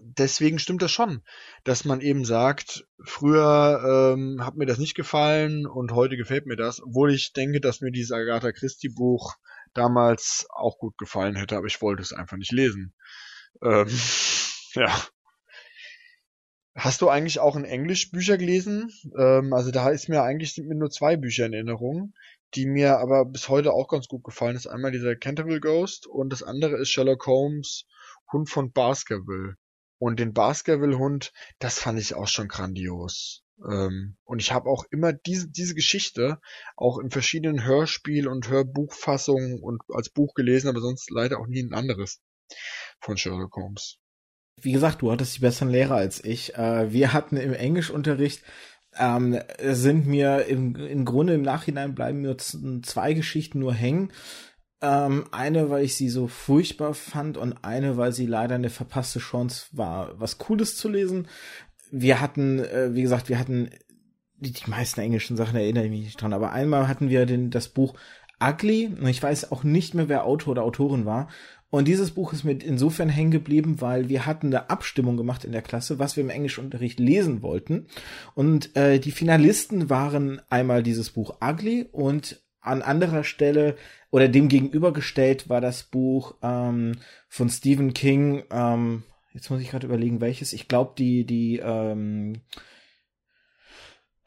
deswegen 0.00 0.58
stimmt 0.58 0.82
das 0.82 0.92
schon, 0.92 1.22
dass 1.64 1.84
man 1.84 2.00
eben 2.00 2.24
sagt, 2.24 2.86
früher 3.04 4.14
ähm, 4.14 4.44
hat 4.44 4.56
mir 4.56 4.66
das 4.66 4.78
nicht 4.78 4.94
gefallen 4.94 5.66
und 5.66 5.92
heute 5.92 6.16
gefällt 6.16 6.46
mir 6.46 6.56
das, 6.56 6.82
obwohl 6.82 7.12
ich 7.12 7.32
denke, 7.32 7.60
dass 7.60 7.80
mir 7.80 7.90
dieses 7.90 8.12
Agatha 8.12 8.52
Christie 8.52 8.88
Buch 8.88 9.34
damals 9.74 10.46
auch 10.50 10.78
gut 10.78 10.96
gefallen 10.98 11.36
hätte, 11.36 11.56
aber 11.56 11.66
ich 11.66 11.80
wollte 11.82 12.02
es 12.02 12.12
einfach 12.12 12.36
nicht 12.36 12.52
lesen. 12.52 12.94
Ähm, 13.62 13.88
ja. 14.74 15.02
Hast 16.74 17.00
du 17.00 17.08
eigentlich 17.08 17.40
auch 17.40 17.56
in 17.56 17.64
Englisch 17.64 18.10
Bücher 18.10 18.36
gelesen? 18.36 18.92
Ähm, 19.18 19.54
also 19.54 19.70
da 19.70 19.88
ist 19.88 20.08
mir 20.08 20.22
eigentlich 20.22 20.54
sind 20.54 20.68
mir 20.68 20.74
nur 20.74 20.90
zwei 20.90 21.16
Bücher 21.16 21.46
in 21.46 21.54
Erinnerung, 21.54 22.12
die 22.54 22.66
mir 22.66 22.98
aber 22.98 23.24
bis 23.24 23.48
heute 23.48 23.72
auch 23.72 23.88
ganz 23.88 24.08
gut 24.08 24.24
gefallen. 24.24 24.54
Das 24.54 24.66
ist 24.66 24.70
einmal 24.70 24.92
dieser 24.92 25.16
Canterville 25.16 25.60
Ghost 25.60 26.06
und 26.06 26.30
das 26.30 26.42
andere 26.42 26.76
ist 26.76 26.90
Sherlock 26.90 27.26
Holmes 27.26 27.86
Hund 28.30 28.50
von 28.50 28.72
Baskerville. 28.72 29.56
Und 29.98 30.20
den 30.20 30.32
Baskerville-Hund, 30.32 31.32
das 31.58 31.78
fand 31.78 31.98
ich 31.98 32.14
auch 32.14 32.28
schon 32.28 32.48
grandios. 32.48 33.42
Ähm, 33.64 34.16
und 34.24 34.40
ich 34.40 34.52
habe 34.52 34.68
auch 34.68 34.84
immer 34.90 35.12
diese, 35.12 35.48
diese 35.48 35.74
Geschichte 35.74 36.40
auch 36.76 36.98
in 36.98 37.10
verschiedenen 37.10 37.64
Hörspiel- 37.64 38.28
und 38.28 38.48
Hörbuchfassungen 38.48 39.60
und 39.62 39.82
als 39.88 40.10
Buch 40.10 40.34
gelesen, 40.34 40.68
aber 40.68 40.80
sonst 40.80 41.10
leider 41.10 41.40
auch 41.40 41.46
nie 41.46 41.62
ein 41.62 41.72
anderes 41.72 42.20
von 43.00 43.16
Sherlock 43.16 43.56
Holmes. 43.56 43.98
Wie 44.60 44.72
gesagt, 44.72 45.02
du 45.02 45.10
hattest 45.10 45.36
die 45.36 45.40
besseren 45.40 45.70
Lehrer 45.70 45.96
als 45.96 46.22
ich. 46.22 46.54
Äh, 46.54 46.92
wir 46.92 47.12
hatten 47.12 47.36
im 47.36 47.52
Englischunterricht 47.52 48.42
ähm, 48.98 49.38
sind 49.60 50.06
mir 50.06 50.46
im, 50.46 50.74
im 50.74 51.04
Grunde 51.04 51.34
im 51.34 51.42
Nachhinein 51.42 51.94
bleiben 51.94 52.22
mir 52.22 52.36
zwei 52.38 53.12
Geschichten 53.12 53.58
nur 53.58 53.74
hängen. 53.74 54.12
Ähm, 54.82 55.24
eine, 55.32 55.70
weil 55.70 55.84
ich 55.84 55.96
sie 55.96 56.10
so 56.10 56.26
furchtbar 56.26 56.92
fand 56.92 57.38
und 57.38 57.64
eine, 57.64 57.96
weil 57.96 58.12
sie 58.12 58.26
leider 58.26 58.56
eine 58.56 58.70
verpasste 58.70 59.20
Chance 59.20 59.66
war, 59.72 60.20
was 60.20 60.38
Cooles 60.38 60.76
zu 60.76 60.88
lesen. 60.88 61.28
Wir 61.90 62.20
hatten, 62.20 62.58
äh, 62.58 62.92
wie 62.92 63.02
gesagt, 63.02 63.28
wir 63.28 63.38
hatten 63.38 63.70
die, 64.38 64.52
die 64.52 64.70
meisten 64.70 65.00
englischen 65.00 65.36
Sachen 65.36 65.56
erinnere 65.56 65.84
ich 65.84 65.90
mich 65.90 66.04
nicht 66.04 66.20
dran, 66.20 66.32
aber 66.32 66.52
einmal 66.52 66.88
hatten 66.88 67.08
wir 67.08 67.26
den, 67.26 67.50
das 67.50 67.68
Buch 67.68 67.94
Ugly. 68.42 68.88
und 69.00 69.06
Ich 69.08 69.22
weiß 69.22 69.50
auch 69.50 69.64
nicht 69.64 69.94
mehr, 69.94 70.08
wer 70.08 70.24
Autor 70.24 70.52
oder 70.52 70.62
Autorin 70.62 71.06
war. 71.06 71.28
Und 71.68 71.88
dieses 71.88 72.12
Buch 72.12 72.32
ist 72.32 72.44
mir 72.44 72.52
insofern 72.52 73.08
hängen 73.08 73.32
geblieben, 73.32 73.80
weil 73.80 74.08
wir 74.08 74.24
hatten 74.24 74.46
eine 74.46 74.70
Abstimmung 74.70 75.16
gemacht 75.16 75.44
in 75.44 75.52
der 75.52 75.62
Klasse, 75.62 75.98
was 75.98 76.16
wir 76.16 76.22
im 76.22 76.30
Englischunterricht 76.30 77.00
lesen 77.00 77.42
wollten. 77.42 77.86
Und 78.34 78.76
äh, 78.76 79.00
die 79.00 79.10
Finalisten 79.10 79.90
waren 79.90 80.40
einmal 80.48 80.82
dieses 80.82 81.10
Buch 81.10 81.38
Ugly 81.42 81.88
und 81.90 82.45
an 82.66 82.82
anderer 82.82 83.24
Stelle 83.24 83.76
oder 84.10 84.28
dem 84.28 84.48
gegenübergestellt 84.48 85.48
war 85.48 85.60
das 85.60 85.82
Buch 85.82 86.34
ähm, 86.42 86.92
von 87.28 87.48
Stephen 87.48 87.94
King. 87.94 88.44
Ähm, 88.50 89.02
jetzt 89.32 89.50
muss 89.50 89.60
ich 89.60 89.70
gerade 89.70 89.86
überlegen, 89.86 90.20
welches. 90.20 90.52
Ich 90.52 90.68
glaube, 90.68 90.94
die, 90.96 91.24
die, 91.24 91.58
ähm, 91.58 92.40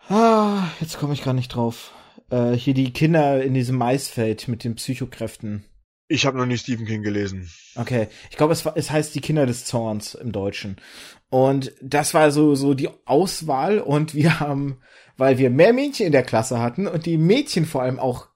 ah, 0.08 0.68
jetzt 0.80 0.98
komme 0.98 1.14
ich 1.14 1.24
gar 1.24 1.34
nicht 1.34 1.50
drauf. 1.50 1.92
Äh, 2.30 2.52
hier 2.52 2.74
die 2.74 2.94
Kinder 2.94 3.42
in 3.44 3.54
diesem 3.54 3.78
Maisfeld 3.78 4.48
mit 4.48 4.64
den 4.64 4.76
Psychokräften. 4.76 5.66
Ich 6.12 6.26
habe 6.26 6.38
noch 6.38 6.48
nie 6.48 6.58
Stephen 6.58 6.88
King 6.88 7.04
gelesen. 7.04 7.52
Okay, 7.76 8.08
ich 8.32 8.38
glaube, 8.38 8.54
es, 8.54 8.66
es 8.66 8.90
heißt 8.90 9.14
die 9.14 9.22
Kinder 9.22 9.46
des 9.46 9.66
Zorns 9.66 10.16
im 10.16 10.32
Deutschen. 10.32 10.78
Und 11.30 11.74
das 11.82 12.14
war 12.14 12.32
so 12.32 12.56
so 12.56 12.74
die 12.74 12.90
Auswahl 13.06 13.80
und 13.80 14.16
wir 14.16 14.40
haben, 14.40 14.80
weil 15.18 15.38
wir 15.38 15.50
mehr 15.50 15.74
Mädchen 15.74 16.08
in 16.08 16.12
der 16.12 16.24
Klasse 16.24 16.60
hatten 16.60 16.88
und 16.88 17.06
die 17.06 17.18
Mädchen 17.18 17.66
vor 17.66 17.84
allem 17.84 18.00
auch 18.00 18.30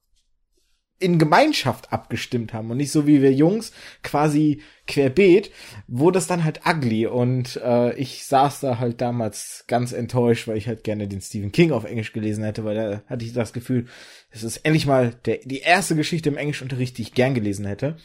in 1.04 1.20
Gemeinschaft 1.20 1.92
abgestimmt 1.92 2.54
haben 2.54 2.72
und 2.72 2.78
nicht 2.78 2.92
so 2.92 3.06
wie 3.06 3.22
wir 3.22 3.34
Jungs 3.34 3.74
quasi 4.04 4.62
querbeet, 4.88 5.52
wurde 5.88 6.18
es 6.18 6.28
dann 6.28 6.46
halt 6.46 6.62
ugly 6.66 7.08
und 7.08 7.60
äh, 7.62 7.94
ich 7.96 8.26
saß 8.26 8.62
da 8.62 8.80
halt 8.80 9.02
damals 9.02 9.66
ganz 9.68 9.92
enttäuscht, 9.92 10.48
weil 10.48 10.56
ich 10.56 10.68
halt 10.68 10.86
gerne 10.86 11.10
den 11.10 11.20
Stephen 11.20 11.52
King 11.52 11.74
auf 11.74 11.84
Englisch 11.84 12.14
gelesen 12.14 12.46
hätte, 12.46 12.64
weil 12.64 12.76
da 12.76 13.04
hatte 13.08 13.26
ich 13.26 13.34
das 13.34 13.52
Gefühl, 13.52 13.88
es 14.30 14.44
ist 14.44 14.58
endlich 14.58 14.86
mal 14.86 15.14
der, 15.26 15.40
die 15.44 15.60
erste 15.60 15.96
Geschichte 15.96 16.30
im 16.30 16.38
Englischunterricht, 16.38 16.98
die 16.98 17.02
ich 17.02 17.14
gern 17.14 17.34
gelesen 17.34 17.66
hätte. 17.66 17.98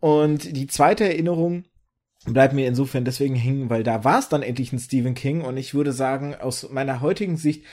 Und 0.00 0.56
die 0.56 0.66
zweite 0.66 1.04
Erinnerung 1.04 1.64
bleibt 2.26 2.54
mir 2.54 2.68
insofern 2.68 3.04
deswegen 3.04 3.34
hängen, 3.34 3.70
weil 3.70 3.82
da 3.82 4.04
war 4.04 4.18
es 4.18 4.28
dann 4.28 4.42
endlich 4.42 4.72
ein 4.72 4.78
Stephen 4.78 5.14
King 5.14 5.42
und 5.42 5.56
ich 5.56 5.74
würde 5.74 5.92
sagen, 5.92 6.34
aus 6.34 6.70
meiner 6.70 7.00
heutigen 7.00 7.36
Sicht 7.36 7.64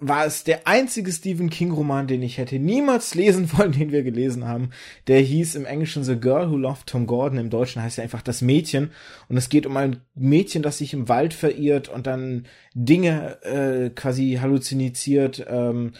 war 0.00 0.24
es 0.24 0.44
der 0.44 0.68
einzige 0.68 1.10
Stephen 1.10 1.50
King 1.50 1.72
Roman, 1.72 2.06
den 2.06 2.22
ich 2.22 2.38
hätte 2.38 2.58
niemals 2.58 3.14
lesen 3.14 3.52
wollen, 3.58 3.72
den 3.72 3.90
wir 3.90 4.02
gelesen 4.04 4.46
haben. 4.46 4.70
Der 5.08 5.20
hieß 5.20 5.56
im 5.56 5.64
Englischen 5.64 6.04
The 6.04 6.16
Girl 6.16 6.50
Who 6.50 6.56
Loved 6.56 6.86
Tom 6.86 7.06
Gordon, 7.06 7.38
im 7.38 7.50
Deutschen 7.50 7.82
heißt 7.82 7.98
er 7.98 8.04
einfach 8.04 8.22
das 8.22 8.40
Mädchen. 8.40 8.92
Und 9.28 9.36
es 9.36 9.48
geht 9.48 9.66
um 9.66 9.76
ein 9.76 10.00
Mädchen, 10.14 10.62
das 10.62 10.78
sich 10.78 10.94
im 10.94 11.08
Wald 11.08 11.34
verirrt 11.34 11.88
und 11.88 12.06
dann 12.06 12.46
Dinge 12.74 13.42
äh, 13.42 13.90
quasi 13.90 14.38
halluziniert. 14.40 15.44
Ähm, 15.48 15.92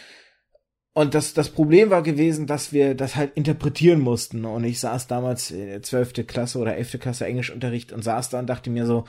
und 0.99 1.14
das, 1.14 1.32
das 1.32 1.51
Problem 1.51 1.90
war 1.90 2.03
gewesen, 2.03 2.49
dass 2.49 2.72
wir 2.72 2.96
das 2.96 3.14
halt 3.14 3.36
interpretieren 3.36 4.01
mussten. 4.01 4.44
Und 4.44 4.64
ich 4.64 4.80
saß 4.80 5.07
damals 5.07 5.53
in 5.53 5.68
der 5.68 5.80
12. 5.80 6.26
Klasse 6.26 6.59
oder 6.59 6.74
11. 6.74 6.99
Klasse 6.99 7.24
Englischunterricht 7.24 7.92
und 7.92 8.03
saß 8.03 8.30
da 8.30 8.40
und 8.40 8.49
dachte 8.49 8.68
mir 8.68 8.84
so, 8.84 9.05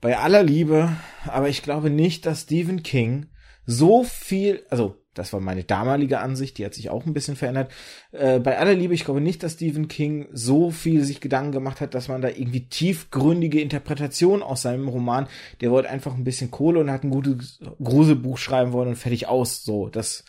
bei 0.00 0.16
aller 0.16 0.44
Liebe, 0.44 0.88
aber 1.26 1.48
ich 1.48 1.64
glaube 1.64 1.90
nicht, 1.90 2.26
dass 2.26 2.42
Stephen 2.42 2.84
King 2.84 3.26
so 3.66 4.04
viel, 4.04 4.62
also 4.70 4.98
das 5.12 5.32
war 5.32 5.40
meine 5.40 5.64
damalige 5.64 6.20
Ansicht, 6.20 6.58
die 6.58 6.64
hat 6.64 6.74
sich 6.74 6.90
auch 6.90 7.04
ein 7.04 7.12
bisschen 7.12 7.34
verändert. 7.34 7.72
Äh, 8.12 8.38
bei 8.38 8.58
aller 8.58 8.74
Liebe, 8.74 8.94
ich 8.94 9.04
glaube 9.04 9.20
nicht, 9.20 9.42
dass 9.42 9.54
Stephen 9.54 9.88
King 9.88 10.28
so 10.30 10.70
viel 10.70 11.02
sich 11.02 11.20
Gedanken 11.20 11.50
gemacht 11.50 11.80
hat, 11.80 11.94
dass 11.94 12.06
man 12.06 12.22
da 12.22 12.28
irgendwie 12.28 12.68
tiefgründige 12.68 13.60
Interpretation 13.60 14.44
aus 14.44 14.62
seinem 14.62 14.86
Roman, 14.86 15.26
der 15.60 15.72
wollte 15.72 15.90
einfach 15.90 16.14
ein 16.14 16.22
bisschen 16.22 16.52
Kohle 16.52 16.78
und 16.78 16.88
hat 16.92 17.02
ein 17.02 17.10
gutes 17.10 17.58
Gruselbuch 17.82 18.38
schreiben 18.38 18.70
wollen 18.70 18.90
und 18.90 18.96
fertig 18.96 19.26
aus. 19.26 19.64
So, 19.64 19.88
das 19.88 20.22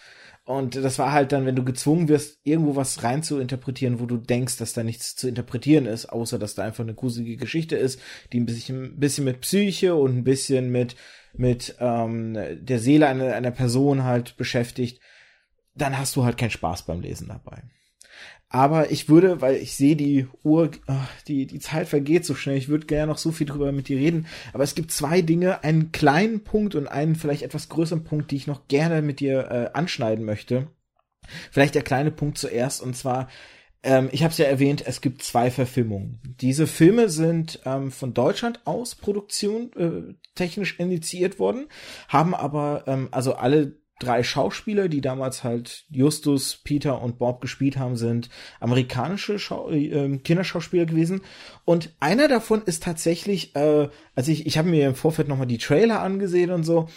und 0.57 0.75
das 0.75 0.99
war 0.99 1.11
halt 1.11 1.31
dann, 1.31 1.45
wenn 1.45 1.55
du 1.55 1.63
gezwungen 1.63 2.07
wirst, 2.07 2.39
irgendwo 2.43 2.75
was 2.75 3.03
rein 3.03 3.23
zu 3.23 3.39
interpretieren, 3.39 3.99
wo 3.99 4.05
du 4.05 4.17
denkst, 4.17 4.57
dass 4.57 4.73
da 4.73 4.83
nichts 4.83 5.15
zu 5.15 5.27
interpretieren 5.27 5.85
ist, 5.85 6.07
außer 6.07 6.39
dass 6.39 6.55
da 6.55 6.63
einfach 6.63 6.83
eine 6.83 6.93
gruselige 6.93 7.37
Geschichte 7.37 7.75
ist, 7.75 7.99
die 8.31 8.39
ein 8.39 8.45
bisschen, 8.45 8.83
ein 8.83 8.99
bisschen 8.99 9.25
mit 9.25 9.41
Psyche 9.41 9.95
und 9.95 10.17
ein 10.17 10.23
bisschen 10.23 10.71
mit 10.71 10.95
mit 11.33 11.75
ähm, 11.79 12.37
der 12.59 12.79
Seele 12.79 13.07
einer, 13.07 13.33
einer 13.33 13.51
Person 13.51 14.03
halt 14.03 14.37
beschäftigt, 14.37 15.01
dann 15.75 15.97
hast 15.97 16.15
du 16.15 16.25
halt 16.25 16.37
keinen 16.37 16.51
Spaß 16.51 16.85
beim 16.85 17.01
Lesen 17.01 17.27
dabei. 17.27 17.63
Aber 18.53 18.91
ich 18.91 19.07
würde, 19.07 19.39
weil 19.39 19.55
ich 19.55 19.75
sehe 19.75 19.95
die 19.95 20.27
Uhr, 20.43 20.71
ach, 20.85 21.09
die, 21.23 21.47
die 21.47 21.59
Zeit 21.59 21.87
vergeht 21.87 22.25
so 22.25 22.35
schnell, 22.35 22.57
ich 22.57 22.67
würde 22.67 22.85
gerne 22.85 23.07
noch 23.07 23.17
so 23.17 23.31
viel 23.31 23.47
drüber 23.47 23.71
mit 23.71 23.87
dir 23.87 23.97
reden. 23.97 24.27
Aber 24.51 24.65
es 24.65 24.75
gibt 24.75 24.91
zwei 24.91 25.21
Dinge, 25.21 25.63
einen 25.63 25.93
kleinen 25.93 26.43
Punkt 26.43 26.75
und 26.75 26.87
einen 26.87 27.15
vielleicht 27.15 27.43
etwas 27.43 27.69
größeren 27.69 28.03
Punkt, 28.03 28.29
die 28.29 28.35
ich 28.35 28.47
noch 28.47 28.67
gerne 28.67 29.01
mit 29.01 29.21
dir 29.21 29.49
äh, 29.49 29.69
anschneiden 29.77 30.25
möchte. 30.25 30.67
Vielleicht 31.49 31.75
der 31.75 31.83
kleine 31.83 32.11
Punkt 32.11 32.37
zuerst, 32.37 32.81
und 32.81 32.97
zwar 32.97 33.29
ähm, 33.83 34.09
ich 34.11 34.23
habe 34.23 34.31
es 34.31 34.37
ja 34.37 34.45
erwähnt, 34.45 34.83
es 34.85 35.01
gibt 35.01 35.23
zwei 35.23 35.49
Verfilmungen. 35.49 36.19
Diese 36.39 36.67
Filme 36.67 37.09
sind 37.09 37.61
ähm, 37.65 37.91
von 37.91 38.13
Deutschland 38.13 38.59
aus 38.65 38.95
Produktion 38.95 39.71
äh, 39.73 40.13
technisch 40.35 40.79
initiiert 40.79 41.39
worden, 41.39 41.67
haben 42.07 42.35
aber 42.35 42.83
ähm, 42.85 43.07
also 43.11 43.33
alle 43.33 43.80
drei 44.03 44.23
Schauspieler, 44.23 44.89
die 44.89 45.01
damals 45.01 45.43
halt 45.43 45.85
Justus, 45.89 46.59
Peter 46.63 47.01
und 47.01 47.17
Bob 47.17 47.41
gespielt 47.41 47.77
haben, 47.77 47.95
sind 47.95 48.29
amerikanische 48.59 49.39
Schau 49.39 49.69
äh, 49.69 50.17
Kinderschauspieler 50.17 50.85
gewesen. 50.85 51.21
Und 51.65 51.93
einer 51.99 52.27
davon 52.27 52.61
ist 52.63 52.83
tatsächlich, 52.83 53.55
äh, 53.55 53.89
also 54.15 54.31
ich, 54.31 54.45
ich 54.45 54.57
habe 54.57 54.69
mir 54.69 54.87
im 54.87 54.95
Vorfeld 54.95 55.27
nochmal 55.27 55.47
die 55.47 55.57
Trailer 55.57 56.01
angesehen 56.01 56.51
und 56.51 56.63
so. 56.63 56.87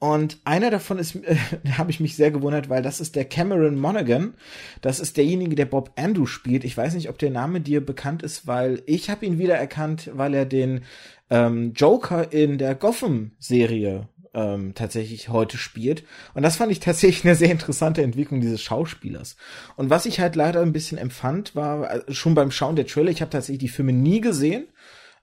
Und 0.00 0.38
einer 0.44 0.70
davon 0.70 0.98
ist, 0.98 1.16
äh, 1.24 1.36
habe 1.76 1.90
ich 1.90 2.00
mich 2.00 2.16
sehr 2.16 2.30
gewundert, 2.30 2.68
weil 2.68 2.82
das 2.82 3.00
ist 3.00 3.16
der 3.16 3.24
Cameron 3.24 3.78
Monaghan. 3.78 4.34
Das 4.80 5.00
ist 5.00 5.16
derjenige, 5.16 5.56
der 5.56 5.66
Bob 5.66 5.92
Andrew 5.96 6.26
spielt. 6.26 6.64
Ich 6.64 6.76
weiß 6.76 6.94
nicht, 6.94 7.08
ob 7.08 7.18
der 7.18 7.30
Name 7.30 7.60
dir 7.60 7.84
bekannt 7.84 8.22
ist, 8.22 8.46
weil 8.46 8.82
ich 8.86 9.10
habe 9.10 9.26
ihn 9.26 9.38
wiedererkannt, 9.38 10.10
weil 10.14 10.34
er 10.34 10.46
den 10.46 10.82
ähm, 11.30 11.72
Joker 11.74 12.32
in 12.32 12.58
der 12.58 12.74
Gotham-Serie 12.74 14.08
ähm, 14.34 14.74
tatsächlich 14.74 15.28
heute 15.28 15.56
spielt. 15.56 16.04
Und 16.34 16.42
das 16.42 16.56
fand 16.56 16.72
ich 16.72 16.80
tatsächlich 16.80 17.24
eine 17.24 17.34
sehr 17.34 17.50
interessante 17.50 18.02
Entwicklung 18.02 18.40
dieses 18.40 18.62
Schauspielers. 18.62 19.36
Und 19.76 19.90
was 19.90 20.06
ich 20.06 20.20
halt 20.20 20.36
leider 20.36 20.62
ein 20.62 20.72
bisschen 20.72 20.98
empfand, 20.98 21.54
war 21.54 21.90
äh, 21.90 22.12
schon 22.12 22.34
beim 22.34 22.50
Schauen 22.50 22.76
der 22.76 22.86
Trailer, 22.86 23.10
ich 23.10 23.20
habe 23.20 23.30
tatsächlich 23.30 23.60
die 23.60 23.68
Filme 23.68 23.92
nie 23.92 24.20
gesehen, 24.20 24.68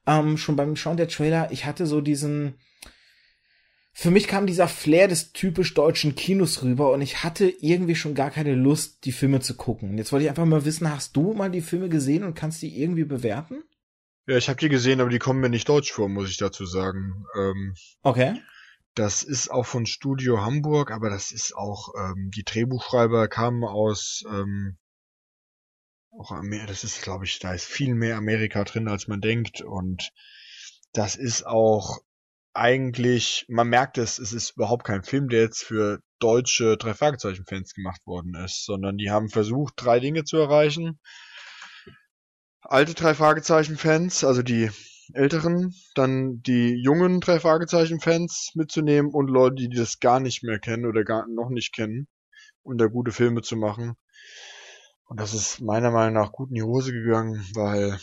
ähm, 0.08 0.38
schon 0.38 0.56
beim 0.56 0.76
Schauen 0.76 0.98
der 0.98 1.08
Trailer, 1.08 1.52
ich 1.52 1.66
hatte 1.66 1.86
so 1.86 2.02
diesen 2.02 2.56
für 3.98 4.12
mich 4.12 4.28
kam 4.28 4.46
dieser 4.46 4.68
Flair 4.68 5.08
des 5.08 5.32
typisch 5.32 5.74
deutschen 5.74 6.16
Kinos 6.16 6.62
rüber 6.62 6.92
und 6.92 7.02
ich 7.02 7.24
hatte 7.24 7.46
irgendwie 7.62 7.96
schon 7.96 8.14
gar 8.14 8.30
keine 8.30 8.54
Lust, 8.54 9.06
die 9.06 9.14
Filme 9.14 9.40
zu 9.40 9.56
gucken. 9.56 9.98
Jetzt 9.98 10.12
wollte 10.12 10.26
ich 10.26 10.30
einfach 10.30 10.44
mal 10.44 10.66
wissen, 10.66 10.92
hast 10.92 11.16
du 11.16 11.34
mal 11.34 11.50
die 11.50 11.62
Filme 11.62 11.88
gesehen 11.88 12.26
und 12.26 12.36
kannst 12.36 12.62
die 12.62 12.78
irgendwie 12.78 13.06
bewerten? 13.06 13.64
Ja, 14.28 14.36
ich 14.36 14.50
habe 14.50 14.60
die 14.60 14.68
gesehen, 14.68 15.00
aber 15.00 15.10
die 15.10 15.18
kommen 15.18 15.40
mir 15.40 15.50
nicht 15.50 15.70
deutsch 15.70 15.94
vor, 15.94 16.10
muss 16.10 16.30
ich 16.30 16.36
dazu 16.36 16.66
sagen. 16.66 17.26
Ähm, 17.38 17.74
okay. 18.02 18.42
Das 18.96 19.24
ist 19.24 19.52
auch 19.52 19.66
von 19.66 19.86
Studio 19.86 20.42
Hamburg, 20.42 20.90
aber 20.90 21.10
das 21.10 21.34
ist 21.34 21.54
auch, 21.56 21.94
ähm, 21.98 22.32
die 22.34 22.44
Drehbuchschreiber 22.44 23.28
kamen 23.28 23.66
aus, 23.66 24.24
ähm, 24.30 24.78
auch 26.18 26.32
Amerika, 26.32 26.68
das 26.68 26.86
ist, 26.86 27.02
glaube 27.02 27.26
ich, 27.26 27.40
da 27.40 27.54
ist 27.54 27.66
viel 27.66 27.94
mehr 27.94 28.16
Amerika 28.16 28.64
drin, 28.64 28.88
als 28.88 29.08
man 29.08 29.20
denkt. 29.20 29.62
Und 29.62 30.12
das 30.94 31.18
ist 31.18 31.46
auch 31.46 32.00
eigentlich, 32.54 33.46
man 33.50 33.68
merkt 33.68 33.98
es, 33.98 34.18
es 34.18 34.32
ist 34.32 34.52
überhaupt 34.52 34.86
kein 34.86 35.04
Film, 35.04 35.28
der 35.28 35.42
jetzt 35.42 35.64
für 35.64 36.00
deutsche 36.20 36.78
drei 36.78 36.94
Fragezeichen-Fans 36.94 37.74
gemacht 37.74 38.00
worden 38.06 38.34
ist, 38.36 38.64
sondern 38.64 38.98
die 38.98 39.12
haben 39.12 39.28
versucht, 39.28 39.74
drei 39.76 40.00
Dinge 40.00 40.24
zu 40.24 40.38
erreichen. 40.38 41.02
Alte 42.62 42.94
drei 42.94 43.14
Fragezeichen-Fans, 43.14 44.24
also 44.24 44.42
die 44.42 44.72
älteren, 45.14 45.74
dann 45.94 46.42
die 46.42 46.76
jungen 46.76 47.20
drei 47.22 47.40
Fragezeichen-Fans 47.40 48.52
mitzunehmen 48.56 49.12
und 49.12 49.28
Leute, 49.28 49.56
die 49.56 49.70
das 49.70 50.00
gar 50.00 50.20
nicht 50.20 50.44
mehr 50.44 50.60
kennen 50.60 50.86
oder 50.86 51.04
gar 51.04 51.28
noch 51.28 51.50
nicht 51.50 51.74
kennen, 51.74 52.08
um 52.64 52.78
da 52.78 52.88
gute 52.88 53.12
Filme 53.12 53.42
zu 53.42 53.56
machen. 53.56 53.96
Und 55.08 55.20
das 55.20 55.34
ist 55.34 55.62
meiner 55.62 55.92
Meinung 55.92 56.14
nach 56.16 56.32
gut 56.32 56.50
in 56.50 56.56
die 56.56 56.64
Hose 56.64 56.92
gegangen, 56.92 57.46
weil 57.54 58.00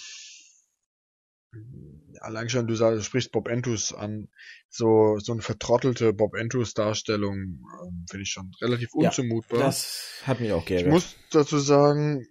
allein 2.21 2.49
schon, 2.49 2.67
du, 2.67 2.75
sagst, 2.75 2.99
du 2.99 3.03
sprichst 3.03 3.33
Bob 3.33 3.49
Entus 3.49 3.93
an, 3.93 4.29
so, 4.69 5.19
so 5.19 5.33
eine 5.33 5.43
vertrottelte 5.43 6.13
Bob 6.13 6.35
Entus 6.35 6.75
Darstellung 6.75 7.37
ähm, 7.37 8.07
finde 8.09 8.23
ich 8.23 8.31
schon 8.31 8.53
relativ 8.61 8.95
unzumutbar. 8.95 9.59
Ja, 9.59 9.67
das 9.67 10.23
hat 10.25 10.41
mich 10.41 10.53
auch 10.53 10.65
geärgert. 10.65 10.87
Ich 10.87 10.93
muss 10.93 11.17
dazu 11.31 11.59
sagen, 11.59 12.27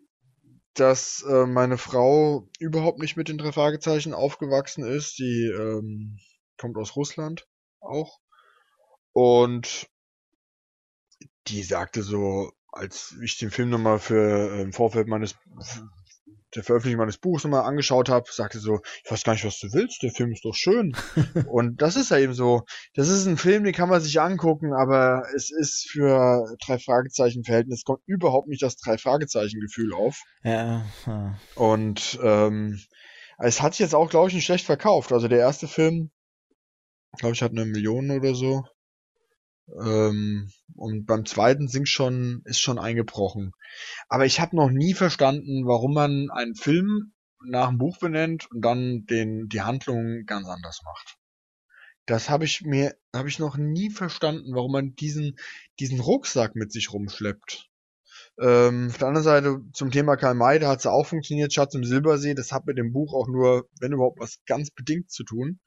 dass 0.74 1.24
äh, 1.28 1.45
meine 1.45 1.78
Frau 1.78 2.47
überhaupt 2.59 2.99
nicht 2.99 3.17
mit 3.17 3.28
den 3.28 3.38
drei 3.38 3.51
Fragezeichen 3.51 4.13
aufgewachsen 4.13 4.84
ist. 4.86 5.19
Die 5.19 5.47
ähm, 5.47 6.19
kommt 6.57 6.78
aus 6.78 6.95
Russland 6.95 7.47
auch. 7.80 8.19
Und 9.13 9.89
die 11.47 11.63
sagte 11.63 12.03
so, 12.03 12.53
als 12.72 13.15
ich 13.22 13.38
den 13.38 13.51
Film 13.51 13.69
nochmal 13.69 13.99
für 13.99 14.51
äh, 14.51 14.61
im 14.61 14.72
Vorfeld 14.72 15.07
meines 15.07 15.36
der 16.55 16.63
Veröffentlichung 16.63 16.99
meines 16.99 17.17
Buchs 17.17 17.43
nochmal 17.43 17.63
angeschaut 17.63 18.09
habe, 18.09 18.25
sagte 18.31 18.59
so, 18.59 18.79
ich 19.03 19.11
weiß 19.11 19.23
gar 19.23 19.33
nicht, 19.33 19.45
was 19.45 19.59
du 19.59 19.71
willst, 19.73 20.03
der 20.03 20.11
Film 20.11 20.31
ist 20.31 20.45
doch 20.45 20.55
schön. 20.55 20.95
und 21.47 21.81
das 21.81 21.95
ist 21.95 22.11
ja 22.11 22.17
eben 22.17 22.33
so, 22.33 22.63
das 22.93 23.09
ist 23.09 23.25
ein 23.25 23.37
Film, 23.37 23.63
den 23.63 23.73
kann 23.73 23.89
man 23.89 24.01
sich 24.01 24.19
angucken, 24.19 24.73
aber 24.73 25.23
es 25.35 25.51
ist 25.51 25.89
für 25.89 26.45
drei 26.65 26.79
Fragezeichen 26.79 27.43
Verhältnis 27.43 27.83
kommt 27.83 28.01
überhaupt 28.05 28.47
nicht 28.47 28.61
das 28.61 28.77
drei 28.77 28.97
Fragezeichen 28.97 29.59
Gefühl 29.59 29.93
auf. 29.93 30.21
Ja. 30.43 30.85
Und 31.55 32.19
ähm, 32.23 32.79
es 33.37 33.61
hat 33.61 33.73
sich 33.73 33.79
jetzt 33.79 33.95
auch, 33.95 34.09
glaube 34.09 34.29
ich, 34.29 34.35
nicht 34.35 34.45
schlecht 34.45 34.65
verkauft. 34.65 35.11
Also 35.11 35.27
der 35.27 35.39
erste 35.39 35.67
Film, 35.67 36.11
glaube 37.17 37.33
ich, 37.33 37.41
hat 37.41 37.51
eine 37.51 37.65
Million 37.65 38.11
oder 38.11 38.35
so. 38.35 38.63
Ähm, 39.68 40.51
und 40.76 41.05
beim 41.05 41.26
zweiten 41.26 41.68
sind 41.68 41.88
schon, 41.88 42.41
ist 42.45 42.59
schon 42.59 42.80
eingebrochen. 42.80 43.51
Aber 44.09 44.26
ich 44.26 44.39
habe 44.39 44.55
noch 44.55 44.70
nie 44.70 44.93
verstanden, 44.93 45.66
warum 45.66 45.93
man 45.93 46.30
einen 46.32 46.55
Film 46.55 47.14
nach 47.45 47.70
einem 47.70 47.78
Buch 47.78 47.97
benennt 47.97 48.49
und 48.51 48.62
dann 48.64 49.05
den, 49.05 49.47
die 49.49 49.62
Handlung 49.62 50.26
ganz 50.26 50.47
anders 50.47 50.82
macht. 50.84 51.18
Das 52.05 52.30
habe 52.30 52.45
ich 52.45 52.62
mir, 52.62 52.95
habe 53.16 53.30
ich 53.30 53.39
noch 53.39 53.57
nie 53.57 53.89
verstanden, 53.89 54.53
warum 54.53 54.72
man 54.72 54.95
diesen, 54.95 55.38
diesen 55.80 55.99
Rucksack 55.99 56.55
mit 56.55 56.72
sich 56.72 56.91
rumschleppt. 56.91 57.70
Ähm, 58.39 58.88
auf 58.89 58.97
der 58.97 59.07
anderen 59.07 59.24
Seite 59.24 59.62
zum 59.74 59.91
Thema 59.91 60.16
Karl 60.16 60.36
May, 60.36 60.59
da 60.59 60.70
hat 60.70 60.80
es 60.80 60.86
auch 60.88 61.05
funktioniert, 61.05 61.53
Schatz 61.53 61.76
im 61.76 61.84
Silbersee, 61.84 62.34
das 62.34 62.51
hat 62.51 62.66
mit 62.66 62.78
dem 62.78 62.91
Buch 62.91 63.14
auch 63.14 63.28
nur, 63.28 63.70
wenn 63.80 63.93
überhaupt, 63.93 64.20
was 64.20 64.43
ganz 64.45 64.72
bedingt 64.72 65.12
zu 65.12 65.24
tun. 65.24 65.59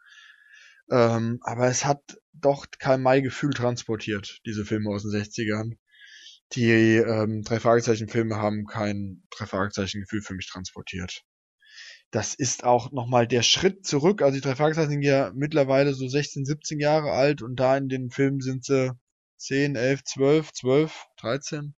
Ähm, 0.90 1.38
aber 1.42 1.68
es 1.68 1.84
hat 1.84 2.02
doch 2.32 2.66
Karl 2.78 2.98
May 2.98 3.22
Gefühl 3.22 3.52
transportiert, 3.52 4.40
diese 4.46 4.64
Filme 4.64 4.90
aus 4.90 5.02
den 5.02 5.12
60ern. 5.12 5.76
die 6.52 6.70
ähm, 6.70 7.42
drei 7.42 7.60
Fragezeichen 7.60 8.08
Filme 8.08 8.36
haben 8.36 8.66
kein 8.66 9.22
drei 9.30 9.46
Fragezeichen 9.46 10.00
Gefühl 10.02 10.22
für 10.22 10.34
mich 10.34 10.48
transportiert. 10.48 11.24
Das 12.10 12.34
ist 12.34 12.64
auch 12.64 12.92
nochmal 12.92 13.26
der 13.26 13.42
Schritt 13.42 13.86
zurück. 13.86 14.22
Also 14.22 14.36
die 14.36 14.40
drei 14.40 14.54
Fragezeichen 14.54 14.90
sind 14.90 15.02
ja 15.02 15.32
mittlerweile 15.34 15.94
so 15.94 16.06
16, 16.06 16.44
17 16.44 16.78
Jahre 16.78 17.12
alt 17.12 17.42
und 17.42 17.56
da 17.56 17.76
in 17.76 17.88
den 17.88 18.10
Filmen 18.10 18.40
sind 18.40 18.64
sie 18.64 18.92
10, 19.38 19.76
11, 19.76 20.04
12, 20.04 20.52
12, 20.52 21.06
13. 21.16 21.74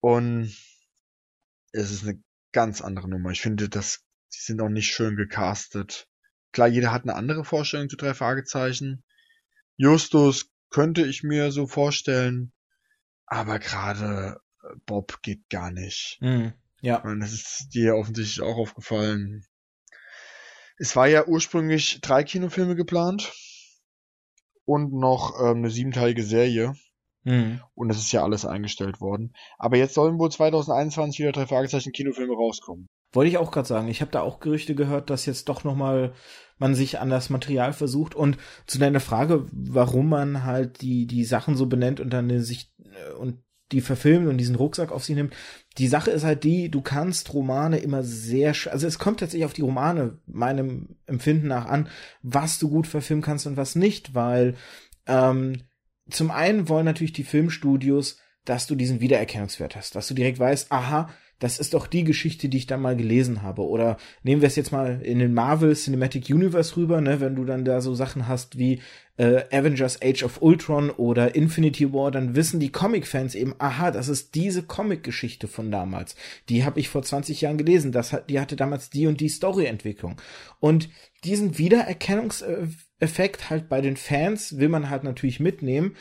Und 0.00 0.56
es 1.72 1.90
ist 1.90 2.02
eine 2.04 2.22
ganz 2.52 2.80
andere 2.80 3.08
Nummer. 3.08 3.30
Ich 3.30 3.40
finde, 3.40 3.68
dass 3.68 4.00
die 4.34 4.40
sind 4.40 4.60
auch 4.60 4.68
nicht 4.68 4.92
schön 4.92 5.16
gecastet. 5.16 6.08
Klar, 6.52 6.68
jeder 6.68 6.92
hat 6.92 7.02
eine 7.02 7.14
andere 7.14 7.44
Vorstellung 7.44 7.88
zu 7.88 7.96
drei 7.96 8.14
Fragezeichen. 8.14 9.02
Justus 9.76 10.50
könnte 10.70 11.04
ich 11.04 11.22
mir 11.22 11.50
so 11.50 11.66
vorstellen, 11.66 12.52
aber 13.26 13.58
gerade 13.58 14.40
äh, 14.62 14.76
Bob 14.86 15.22
geht 15.22 15.48
gar 15.48 15.70
nicht. 15.70 16.18
Mhm. 16.20 16.52
Ja. 16.80 17.02
Und 17.02 17.20
das 17.20 17.32
ist 17.32 17.68
dir 17.74 17.96
offensichtlich 17.96 18.42
auch 18.42 18.56
aufgefallen. 18.56 19.46
Es 20.78 20.96
war 20.96 21.06
ja 21.06 21.26
ursprünglich 21.26 22.00
drei 22.00 22.24
Kinofilme 22.24 22.74
geplant 22.74 23.32
und 24.64 24.92
noch 24.92 25.38
ähm, 25.40 25.58
eine 25.58 25.70
siebenteilige 25.70 26.24
Serie. 26.24 26.74
Mhm. 27.24 27.60
Und 27.74 27.88
das 27.88 27.98
ist 27.98 28.12
ja 28.12 28.22
alles 28.22 28.44
eingestellt 28.44 29.00
worden. 29.00 29.32
Aber 29.58 29.76
jetzt 29.76 29.94
sollen 29.94 30.18
wohl 30.18 30.30
2021 30.30 31.20
wieder 31.20 31.32
drei 31.32 31.46
Fragezeichen 31.46 31.92
Kinofilme 31.92 32.34
rauskommen. 32.34 32.88
Wollte 33.12 33.28
ich 33.28 33.38
auch 33.38 33.50
gerade 33.50 33.68
sagen. 33.68 33.88
Ich 33.88 34.00
habe 34.00 34.10
da 34.10 34.20
auch 34.20 34.40
Gerüchte 34.40 34.74
gehört, 34.74 35.10
dass 35.10 35.26
jetzt 35.26 35.48
doch 35.48 35.64
noch 35.64 35.76
mal 35.76 36.12
man 36.58 36.74
sich 36.74 36.98
an 36.98 37.10
das 37.10 37.30
Material 37.30 37.72
versucht. 37.72 38.14
Und 38.14 38.38
zu 38.66 38.78
deiner 38.78 39.00
Frage, 39.00 39.46
warum 39.52 40.08
man 40.08 40.44
halt 40.44 40.80
die 40.80 41.06
die 41.06 41.24
Sachen 41.24 41.56
so 41.56 41.66
benennt 41.66 42.00
und 42.00 42.10
dann 42.10 42.40
sich 42.40 42.72
äh, 42.78 43.12
und 43.14 43.38
die 43.72 43.80
verfilmt 43.80 44.28
und 44.28 44.38
diesen 44.38 44.54
Rucksack 44.54 44.92
auf 44.92 45.04
sich 45.04 45.16
nimmt. 45.16 45.34
Die 45.78 45.88
Sache 45.88 46.10
ist 46.10 46.24
halt 46.24 46.44
die, 46.44 46.70
du 46.70 46.82
kannst 46.82 47.32
Romane 47.32 47.78
immer 47.78 48.02
sehr, 48.02 48.54
also 48.70 48.86
es 48.86 48.98
kommt 48.98 49.20
tatsächlich 49.20 49.46
auf 49.46 49.54
die 49.54 49.62
Romane 49.62 50.18
meinem 50.26 50.96
Empfinden 51.06 51.48
nach 51.48 51.66
an, 51.66 51.88
was 52.22 52.58
du 52.58 52.68
gut 52.68 52.86
verfilmen 52.86 53.22
kannst 53.22 53.46
und 53.46 53.56
was 53.56 53.74
nicht, 53.74 54.14
weil 54.14 54.54
ähm, 55.06 55.62
zum 56.10 56.30
einen 56.30 56.68
wollen 56.68 56.84
natürlich 56.84 57.14
die 57.14 57.24
Filmstudios, 57.24 58.18
dass 58.44 58.66
du 58.66 58.74
diesen 58.74 59.00
Wiedererkennungswert 59.00 59.76
hast, 59.76 59.94
dass 59.94 60.08
du 60.08 60.14
direkt 60.14 60.38
weißt, 60.38 60.70
aha, 60.70 61.08
das 61.42 61.58
ist 61.58 61.74
doch 61.74 61.88
die 61.88 62.04
Geschichte, 62.04 62.48
die 62.48 62.58
ich 62.58 62.68
dann 62.68 62.80
mal 62.80 62.94
gelesen 62.94 63.42
habe. 63.42 63.66
Oder 63.66 63.96
nehmen 64.22 64.42
wir 64.42 64.46
es 64.46 64.54
jetzt 64.54 64.70
mal 64.70 65.02
in 65.02 65.18
den 65.18 65.34
Marvel 65.34 65.74
Cinematic 65.74 66.30
Universe 66.30 66.76
rüber, 66.76 67.00
ne, 67.00 67.20
wenn 67.20 67.34
du 67.34 67.44
dann 67.44 67.64
da 67.64 67.80
so 67.80 67.94
Sachen 67.94 68.28
hast 68.28 68.58
wie 68.58 68.80
äh, 69.16 69.42
Avengers 69.50 70.00
Age 70.00 70.22
of 70.22 70.40
Ultron 70.40 70.90
oder 70.90 71.34
Infinity 71.34 71.92
War, 71.92 72.12
dann 72.12 72.36
wissen 72.36 72.60
die 72.60 72.70
Comic-Fans 72.70 73.34
eben, 73.34 73.56
aha, 73.58 73.90
das 73.90 74.06
ist 74.06 74.36
diese 74.36 74.62
Comic-Geschichte 74.62 75.48
von 75.48 75.72
damals. 75.72 76.14
Die 76.48 76.64
habe 76.64 76.78
ich 76.78 76.88
vor 76.88 77.02
20 77.02 77.40
Jahren 77.40 77.58
gelesen. 77.58 77.90
Das 77.90 78.12
hat, 78.12 78.30
die 78.30 78.38
hatte 78.38 78.54
damals 78.54 78.88
die 78.90 79.08
und 79.08 79.20
die 79.20 79.28
Story-Entwicklung. 79.28 80.20
Und 80.60 80.90
diesen 81.24 81.58
Wiedererkennungseffekt 81.58 83.50
halt 83.50 83.68
bei 83.68 83.80
den 83.80 83.96
Fans 83.96 84.58
will 84.58 84.68
man 84.68 84.90
halt 84.90 85.02
natürlich 85.02 85.40
mitnehmen. 85.40 85.96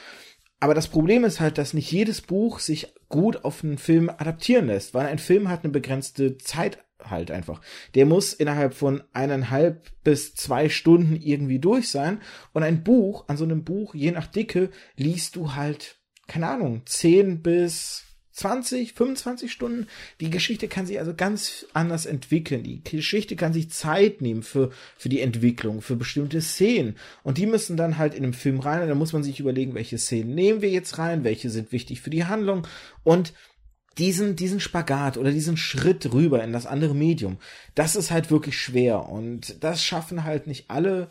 Aber 0.61 0.75
das 0.75 0.87
Problem 0.87 1.25
ist 1.25 1.39
halt, 1.39 1.57
dass 1.57 1.73
nicht 1.73 1.91
jedes 1.91 2.21
Buch 2.21 2.59
sich 2.59 2.93
gut 3.09 3.43
auf 3.43 3.63
einen 3.63 3.79
Film 3.79 4.09
adaptieren 4.09 4.67
lässt, 4.67 4.93
weil 4.93 5.07
ein 5.07 5.17
Film 5.17 5.49
hat 5.49 5.63
eine 5.63 5.73
begrenzte 5.73 6.37
Zeit 6.37 6.77
halt 7.03 7.31
einfach. 7.31 7.61
Der 7.95 8.05
muss 8.05 8.31
innerhalb 8.31 8.75
von 8.75 9.01
eineinhalb 9.11 9.89
bis 10.03 10.35
zwei 10.35 10.69
Stunden 10.69 11.15
irgendwie 11.15 11.57
durch 11.57 11.89
sein. 11.89 12.21
Und 12.53 12.61
ein 12.61 12.83
Buch, 12.83 13.25
an 13.27 13.37
so 13.37 13.43
einem 13.43 13.63
Buch, 13.63 13.95
je 13.95 14.11
nach 14.11 14.27
Dicke, 14.27 14.69
liest 14.95 15.35
du 15.35 15.55
halt, 15.55 15.97
keine 16.27 16.47
Ahnung, 16.47 16.83
zehn 16.85 17.41
bis 17.41 18.05
20, 18.33 18.93
25 18.93 19.51
Stunden. 19.51 19.87
Die 20.19 20.29
Geschichte 20.29 20.67
kann 20.67 20.85
sich 20.85 20.99
also 20.99 21.13
ganz 21.13 21.65
anders 21.73 22.05
entwickeln. 22.05 22.63
Die 22.63 22.83
Geschichte 22.83 23.35
kann 23.35 23.53
sich 23.53 23.71
Zeit 23.71 24.21
nehmen 24.21 24.43
für, 24.43 24.71
für 24.97 25.09
die 25.09 25.21
Entwicklung, 25.21 25.81
für 25.81 25.95
bestimmte 25.95 26.41
Szenen. 26.41 26.95
Und 27.23 27.37
die 27.37 27.45
müssen 27.45 27.77
dann 27.77 27.97
halt 27.97 28.13
in 28.13 28.23
den 28.23 28.33
Film 28.33 28.59
rein. 28.59 28.81
Und 28.81 28.87
da 28.87 28.95
muss 28.95 29.13
man 29.13 29.23
sich 29.23 29.39
überlegen, 29.39 29.75
welche 29.75 29.97
Szenen 29.97 30.33
nehmen 30.35 30.61
wir 30.61 30.69
jetzt 30.69 30.97
rein, 30.97 31.23
welche 31.23 31.49
sind 31.49 31.71
wichtig 31.71 32.01
für 32.01 32.09
die 32.09 32.25
Handlung. 32.25 32.67
Und 33.03 33.33
diesen, 33.97 34.35
diesen 34.35 34.59
Spagat 34.59 35.17
oder 35.17 35.31
diesen 35.31 35.57
Schritt 35.57 36.13
rüber 36.13 36.43
in 36.43 36.53
das 36.53 36.65
andere 36.65 36.95
Medium, 36.95 37.37
das 37.75 37.95
ist 37.95 38.11
halt 38.11 38.31
wirklich 38.31 38.57
schwer. 38.57 39.09
Und 39.09 39.63
das 39.63 39.83
schaffen 39.83 40.23
halt 40.23 40.47
nicht 40.47 40.69
alle. 40.69 41.09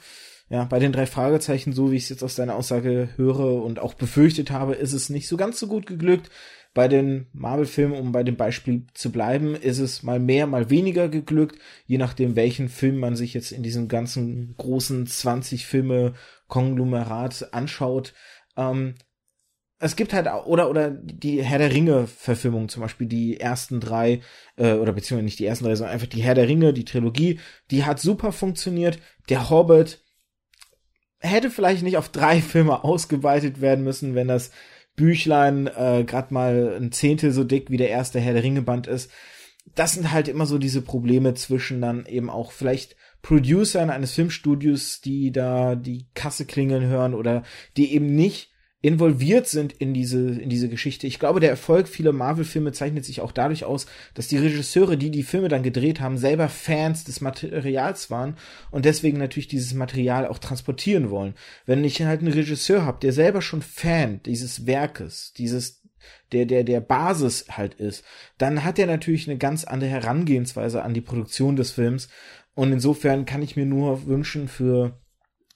Ja, 0.49 0.65
bei 0.65 0.81
den 0.81 0.91
drei 0.91 1.07
Fragezeichen, 1.07 1.73
so 1.73 1.93
wie 1.93 1.97
ich 1.97 2.05
es 2.05 2.09
jetzt 2.09 2.25
aus 2.25 2.35
deiner 2.35 2.57
Aussage 2.57 3.11
höre 3.15 3.63
und 3.63 3.79
auch 3.79 3.95
befürchtet 3.95 4.51
habe, 4.51 4.75
ist 4.75 4.93
es 4.93 5.09
nicht 5.09 5.29
so 5.29 5.37
ganz 5.37 5.61
so 5.61 5.69
gut 5.69 5.87
geglückt. 5.87 6.29
Bei 6.73 6.87
den 6.87 7.27
Marvel-Filmen, 7.33 7.99
um 7.99 8.13
bei 8.13 8.23
dem 8.23 8.37
Beispiel 8.37 8.87
zu 8.95 9.11
bleiben, 9.11 9.57
ist 9.57 9.79
es 9.79 10.03
mal 10.05 10.21
mehr, 10.21 10.47
mal 10.47 10.71
weniger 10.71 11.09
geglückt, 11.09 11.59
je 11.87 11.99
nachdem, 11.99 12.37
welchen 12.37 12.69
Film 12.69 12.99
man 12.99 13.17
sich 13.17 13.35
jetzt 13.35 13.51
in 13.51 13.63
diesem 13.65 13.89
ganzen 13.89 14.55
großen 14.57 15.07
20 15.07 15.67
Filme 15.67 16.15
Konglomerat 16.47 17.53
anschaut. 17.53 18.15
Ähm, 18.57 18.95
es 19.81 19.97
gibt 19.97 20.13
halt 20.13 20.29
oder 20.47 20.69
oder 20.69 20.91
die 20.91 21.43
Herr 21.43 21.59
der 21.59 21.73
Ringe 21.73 22.07
Verfilmung 22.07 22.69
zum 22.69 22.83
Beispiel 22.83 23.07
die 23.07 23.41
ersten 23.41 23.81
drei 23.81 24.21
äh, 24.57 24.75
oder 24.75 24.93
beziehungsweise 24.93 25.25
nicht 25.25 25.39
die 25.39 25.47
ersten 25.47 25.65
drei 25.65 25.75
sondern 25.75 25.95
einfach 25.95 26.07
die 26.07 26.23
Herr 26.23 26.35
der 26.35 26.49
Ringe 26.49 26.75
die 26.75 26.85
Trilogie 26.85 27.41
die 27.71 27.85
hat 27.85 27.99
super 27.99 28.31
funktioniert 28.31 28.99
der 29.31 29.49
Hobbit 29.49 30.05
hätte 31.19 31.51
vielleicht 31.51 31.83
nicht 31.83 31.97
auf 31.97 32.11
drei 32.11 32.41
Filme 32.43 32.85
ausgeweitet 32.85 33.63
werden 33.63 33.83
müssen 33.83 34.15
wenn 34.15 34.29
das 34.29 34.51
Büchlein 35.01 35.67
äh, 35.67 36.05
gerade 36.07 36.35
mal 36.35 36.77
ein 36.79 36.93
Zehntel 36.93 37.33
so 37.33 37.43
dick 37.43 37.71
wie 37.71 37.79
der 37.79 37.89
erste 37.89 38.21
Herr 38.21 38.35
der 38.35 38.43
Ringe 38.43 38.61
Band 38.61 38.87
ist. 38.87 39.11
Das 39.75 39.93
sind 39.93 40.13
halt 40.13 40.29
immer 40.29 40.45
so 40.45 40.59
diese 40.59 40.83
Probleme 40.83 41.33
zwischen 41.33 41.81
dann 41.81 42.05
eben 42.05 42.29
auch 42.29 42.53
vielleicht 42.53 42.97
Producern 43.23 43.89
eines 43.89 44.13
Filmstudios, 44.13 45.01
die 45.01 45.33
da 45.33 45.75
die 45.75 46.07
Kasse 46.15 46.45
klingeln 46.45 46.85
hören 46.85 47.15
oder 47.15 47.45
die 47.79 47.95
eben 47.95 48.15
nicht 48.15 48.50
involviert 48.83 49.47
sind 49.47 49.73
in 49.75 49.93
diese, 49.93 50.31
in 50.41 50.49
diese 50.49 50.69
Geschichte. 50.69 51.07
Ich 51.07 51.19
glaube, 51.19 51.41
der 51.41 51.51
Erfolg 51.51 51.87
vieler 51.87 52.13
Marvel-Filme 52.13 52.73
zeichnet 52.73 53.05
sich 53.05 53.21
auch 53.21 53.33
dadurch 53.33 53.65
aus, 53.65 53.87
dass 54.15 54.29
die 54.29 54.39
Regisseure, 54.39 54.97
die 54.97 55.11
die 55.11 55.23
Filme 55.23 55.49
dann 55.49 55.63
gedreht 55.63 56.01
haben, 56.01 56.17
selber 56.17 56.49
Fans 56.49 57.05
des 57.05 57.21
Materials 57.21 58.11
waren 58.11 58.37
und 58.71 58.87
deswegen 58.87 59.19
natürlich 59.19 59.49
dieses 59.49 59.75
Material 59.75 60.27
auch 60.27 60.39
transportieren 60.39 61.11
wollen. 61.11 61.35
Wenn 61.67 61.85
ich 61.85 62.01
halt 62.01 62.21
einen 62.21 62.33
Regisseur 62.33 62.87
habe, 62.87 63.01
der 63.01 63.13
selber 63.13 63.43
schon 63.43 63.61
Fan 63.61 64.23
dieses 64.25 64.67
Werkes, 64.67 65.35
dieses 65.37 65.81
der 66.33 66.47
der 66.47 66.65
der 66.65 66.81
Basis 66.81 67.45
halt 67.51 67.75
ist, 67.75 68.03
dann 68.39 68.65
hat 68.65 68.79
er 68.79 68.87
natürlich 68.87 69.29
eine 69.29 69.37
ganz 69.37 69.65
andere 69.65 69.91
Herangehensweise 69.91 70.83
an 70.83 70.95
die 70.95 71.03
Produktion 71.03 71.57
des 71.57 71.73
Films 71.73 72.09
und 72.55 72.73
insofern 72.73 73.27
kann 73.27 73.43
ich 73.43 73.57
mir 73.57 73.67
nur 73.67 74.07
wünschen 74.07 74.49
für 74.49 74.99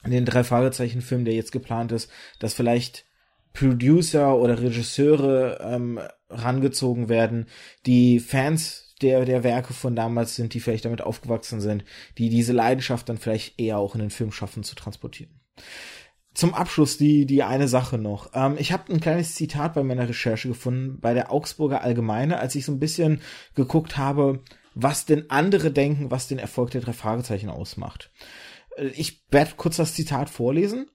den 0.04 0.26
drei 0.26 0.44
Fragezeichen 0.44 1.00
Film, 1.00 1.24
der 1.24 1.32
jetzt 1.32 1.52
geplant 1.52 1.90
ist, 1.92 2.10
dass 2.38 2.52
vielleicht 2.52 3.06
Producer 3.54 4.36
oder 4.36 4.60
Regisseure 4.60 5.60
ähm, 5.62 6.00
rangezogen 6.28 7.08
werden, 7.08 7.46
die 7.86 8.20
Fans 8.20 8.94
der, 9.00 9.24
der 9.24 9.44
Werke 9.44 9.72
von 9.72 9.96
damals 9.96 10.36
sind, 10.36 10.54
die 10.54 10.60
vielleicht 10.60 10.84
damit 10.84 11.02
aufgewachsen 11.02 11.60
sind, 11.60 11.84
die 12.18 12.28
diese 12.28 12.52
Leidenschaft 12.52 13.08
dann 13.08 13.16
vielleicht 13.18 13.58
eher 13.58 13.78
auch 13.78 13.94
in 13.94 14.00
den 14.00 14.10
Film 14.10 14.32
schaffen 14.32 14.64
zu 14.64 14.74
transportieren. 14.74 15.40
Zum 16.34 16.52
Abschluss 16.52 16.98
die, 16.98 17.26
die 17.26 17.44
eine 17.44 17.68
Sache 17.68 17.96
noch. 17.96 18.30
Ähm, 18.34 18.56
ich 18.58 18.72
habe 18.72 18.92
ein 18.92 19.00
kleines 19.00 19.36
Zitat 19.36 19.74
bei 19.74 19.84
meiner 19.84 20.08
Recherche 20.08 20.48
gefunden, 20.48 20.98
bei 21.00 21.14
der 21.14 21.30
Augsburger 21.30 21.82
Allgemeine, 21.82 22.38
als 22.40 22.56
ich 22.56 22.64
so 22.64 22.72
ein 22.72 22.80
bisschen 22.80 23.20
geguckt 23.54 23.96
habe, 23.96 24.42
was 24.74 25.06
denn 25.06 25.30
andere 25.30 25.70
denken, 25.70 26.10
was 26.10 26.26
den 26.26 26.40
Erfolg 26.40 26.70
der 26.70 26.80
drei 26.80 26.92
Fragezeichen 26.92 27.50
ausmacht. 27.50 28.10
Äh, 28.76 28.86
ich 28.88 29.24
werde 29.30 29.52
kurz 29.56 29.76
das 29.76 29.94
Zitat 29.94 30.28
vorlesen 30.28 30.88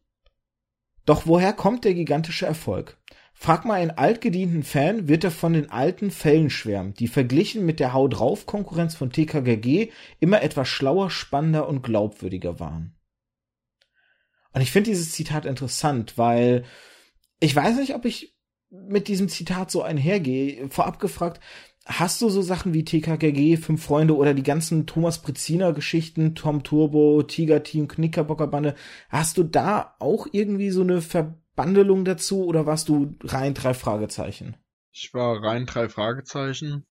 doch 1.06 1.26
woher 1.26 1.54
kommt 1.54 1.86
der 1.86 1.94
gigantische 1.94 2.46
Erfolg? 2.46 2.98
Frag 3.34 3.64
mal 3.64 3.76
einen 3.76 3.92
altgedienten 3.92 4.64
Fan, 4.64 5.08
wird 5.08 5.24
er 5.24 5.32
von 5.32 5.54
den 5.54 5.70
alten 5.72 6.12
Fällen 6.12 6.50
schwärmen, 6.50 6.94
die 6.94 7.08
verglichen 7.08 7.66
mit 7.66 7.80
der 7.80 7.94
Hau 7.94 8.10
drauf 8.10 8.46
Konkurrenz 8.46 8.96
von 8.96 9.12
TKGG 9.12 9.92
immer 10.20 10.42
etwas 10.42 10.68
schlauer, 10.68 11.10
spannender 11.10 11.68
und 11.70 11.82
glaubwürdiger 11.82 12.60
waren. 12.60 12.96
Und 14.52 14.62
ich 14.62 14.72
finde 14.72 14.90
dieses 14.90 15.14
Zitat 15.14 15.46
interessant, 15.46 16.18
weil 16.18 16.66
ich 17.40 17.56
weiß 17.56 17.78
nicht, 17.78 17.96
ob 17.96 18.04
ich 18.04 18.36
mit 18.70 19.08
diesem 19.08 19.30
Zitat 19.30 19.72
so 19.72 19.82
einhergehe. 19.82 20.70
Vorab 20.70 21.00
gefragt, 21.00 21.42
Hast 21.86 22.22
du 22.22 22.30
so 22.30 22.42
Sachen 22.42 22.74
wie 22.74 22.86
TKKG, 22.86 23.58
Fünf 23.58 23.84
Freunde 23.84 24.16
oder 24.16 24.34
die 24.34 24.44
ganzen 24.44 24.86
Thomas 24.86 25.22
Breziner 25.22 25.74
Geschichten, 25.74 26.36
Tom 26.36 26.64
Turbo, 26.64 27.24
Tiger 27.24 27.64
Team, 27.64 27.88
Knickerbockerbande, 27.88 28.76
hast 29.10 29.38
du 29.38 29.44
da 29.44 29.96
auch 30.00 30.28
irgendwie 30.32 30.70
so 30.70 30.82
eine 30.82 31.02
Verbandelung 31.02 32.06
dazu 32.06 32.46
oder 32.46 32.66
warst 32.66 32.90
du 32.90 33.16
rein 33.24 33.54
drei 33.54 33.74
Fragezeichen? 33.74 34.56
Ich 34.92 35.14
war 35.14 35.42
rein 35.42 35.66
drei 35.66 35.90
Fragezeichen. 35.90 36.86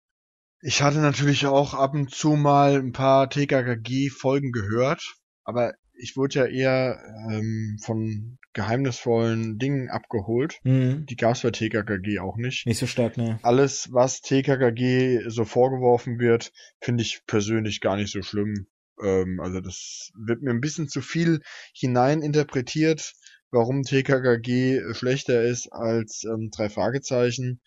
Ich 0.61 0.83
hatte 0.83 0.99
natürlich 0.99 1.47
auch 1.47 1.75
ab 1.75 1.95
und 1.95 2.11
zu 2.11 2.31
mal 2.31 2.77
ein 2.77 2.93
paar 2.93 3.29
TKKG 3.29 4.09
Folgen 4.09 4.53
gehört, 4.53 5.17
aber 5.45 5.75
ich 5.93 6.17
wurde 6.17 6.41
ja 6.41 6.47
eher 6.47 6.99
ähm, 7.31 7.79
von 7.83 8.39
geheimnisvollen 8.57 9.59
Dingen 9.59 9.91
abgeholt. 9.91 10.61
Mhm. 10.65 11.05
Die 11.05 11.17
gab's 11.17 11.43
bei 11.43 11.51
TKKG 11.51 12.21
auch 12.21 12.39
nicht. 12.39 12.67
Nicht 12.67 12.79
so 12.79 12.87
stark, 12.87 13.19
ne? 13.19 13.39
Alles, 13.43 13.93
was 13.93 14.23
TKKG 14.23 15.29
so 15.29 15.45
vorgeworfen 15.45 16.19
wird, 16.19 16.53
finde 16.81 17.03
ich 17.03 17.21
persönlich 17.27 17.83
gar 17.83 17.97
nicht 17.97 18.11
so 18.11 18.23
schlimm. 18.23 18.67
Ähm, 19.03 19.41
also 19.41 19.61
das 19.61 20.11
wird 20.17 20.41
mir 20.41 20.53
ein 20.53 20.63
bisschen 20.63 20.89
zu 20.89 21.03
viel 21.03 21.43
hineininterpretiert, 21.75 23.13
warum 23.51 23.83
TKKG 23.83 24.95
schlechter 24.95 25.43
ist 25.43 25.71
als 25.71 26.25
ähm, 26.25 26.51
drei 26.51 26.71
Fragezeichen. 26.71 27.61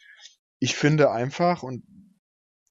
Ich 0.57 0.75
finde 0.75 1.11
einfach, 1.11 1.61
und 1.61 1.83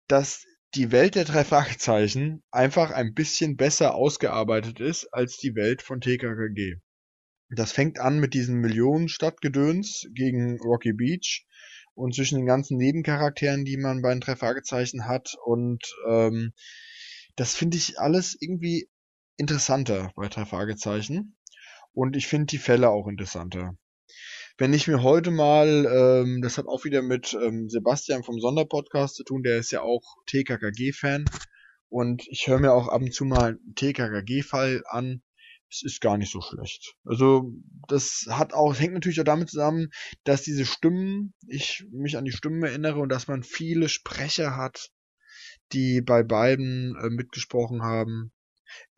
dass 0.08 0.44
die 0.74 0.90
Welt 0.90 1.14
der 1.14 1.24
drei 1.24 1.44
Fragezeichen 1.44 2.42
einfach 2.50 2.90
ein 2.90 3.14
bisschen 3.14 3.56
besser 3.56 3.94
ausgearbeitet 3.94 4.80
ist 4.80 5.06
als 5.14 5.36
die 5.36 5.54
Welt 5.54 5.82
von 5.82 6.00
TKKG. 6.00 6.80
Das 7.50 7.72
fängt 7.72 7.98
an 7.98 8.18
mit 8.18 8.34
diesen 8.34 8.56
Millionen 8.56 9.08
Stadtgedöns 9.08 10.06
gegen 10.14 10.58
Rocky 10.60 10.92
Beach 10.92 11.46
und 11.94 12.14
zwischen 12.14 12.36
den 12.36 12.46
ganzen 12.46 12.76
Nebencharakteren, 12.76 13.64
die 13.64 13.76
man 13.76 14.02
bei 14.02 14.10
den 14.10 14.20
drei 14.20 14.36
Fragezeichen 14.36 15.06
hat 15.06 15.34
und 15.44 15.82
ähm, 16.08 16.52
das 17.36 17.54
finde 17.54 17.76
ich 17.76 17.98
alles 17.98 18.36
irgendwie 18.40 18.88
interessanter 19.36 20.12
bei 20.14 20.28
drei 20.28 20.44
Fragezeichen 20.44 21.36
und 21.92 22.16
ich 22.16 22.26
finde 22.26 22.46
die 22.46 22.58
Fälle 22.58 22.90
auch 22.90 23.06
interessanter. 23.06 23.76
Wenn 24.58 24.74
ich 24.74 24.88
mir 24.88 25.02
heute 25.02 25.30
mal, 25.30 25.86
ähm, 25.86 26.42
das 26.42 26.58
hat 26.58 26.66
auch 26.66 26.84
wieder 26.84 27.00
mit 27.00 27.32
ähm, 27.40 27.68
Sebastian 27.68 28.24
vom 28.24 28.40
Sonderpodcast 28.40 29.14
zu 29.14 29.22
tun, 29.22 29.44
der 29.44 29.58
ist 29.58 29.70
ja 29.70 29.82
auch 29.82 30.02
TKKG-Fan 30.26 31.26
und 31.88 32.26
ich 32.28 32.48
höre 32.48 32.58
mir 32.58 32.72
auch 32.72 32.88
ab 32.88 33.00
und 33.00 33.14
zu 33.14 33.24
mal 33.24 33.50
einen 33.50 33.74
TKKG-Fall 33.76 34.82
an. 34.88 35.22
Es 35.70 35.82
ist 35.82 36.00
gar 36.00 36.16
nicht 36.16 36.32
so 36.32 36.40
schlecht. 36.40 36.94
Also 37.04 37.52
das 37.88 38.26
hat 38.30 38.54
auch, 38.54 38.78
hängt 38.78 38.94
natürlich 38.94 39.20
auch 39.20 39.24
damit 39.24 39.50
zusammen, 39.50 39.90
dass 40.24 40.42
diese 40.42 40.64
Stimmen, 40.64 41.34
ich 41.46 41.84
mich 41.90 42.16
an 42.16 42.24
die 42.24 42.32
Stimmen 42.32 42.62
erinnere 42.62 43.00
und 43.00 43.10
dass 43.10 43.28
man 43.28 43.42
viele 43.42 43.88
Sprecher 43.88 44.56
hat, 44.56 44.90
die 45.72 46.00
bei 46.00 46.22
beiden 46.22 46.96
äh, 46.96 47.10
mitgesprochen 47.10 47.82
haben. 47.82 48.32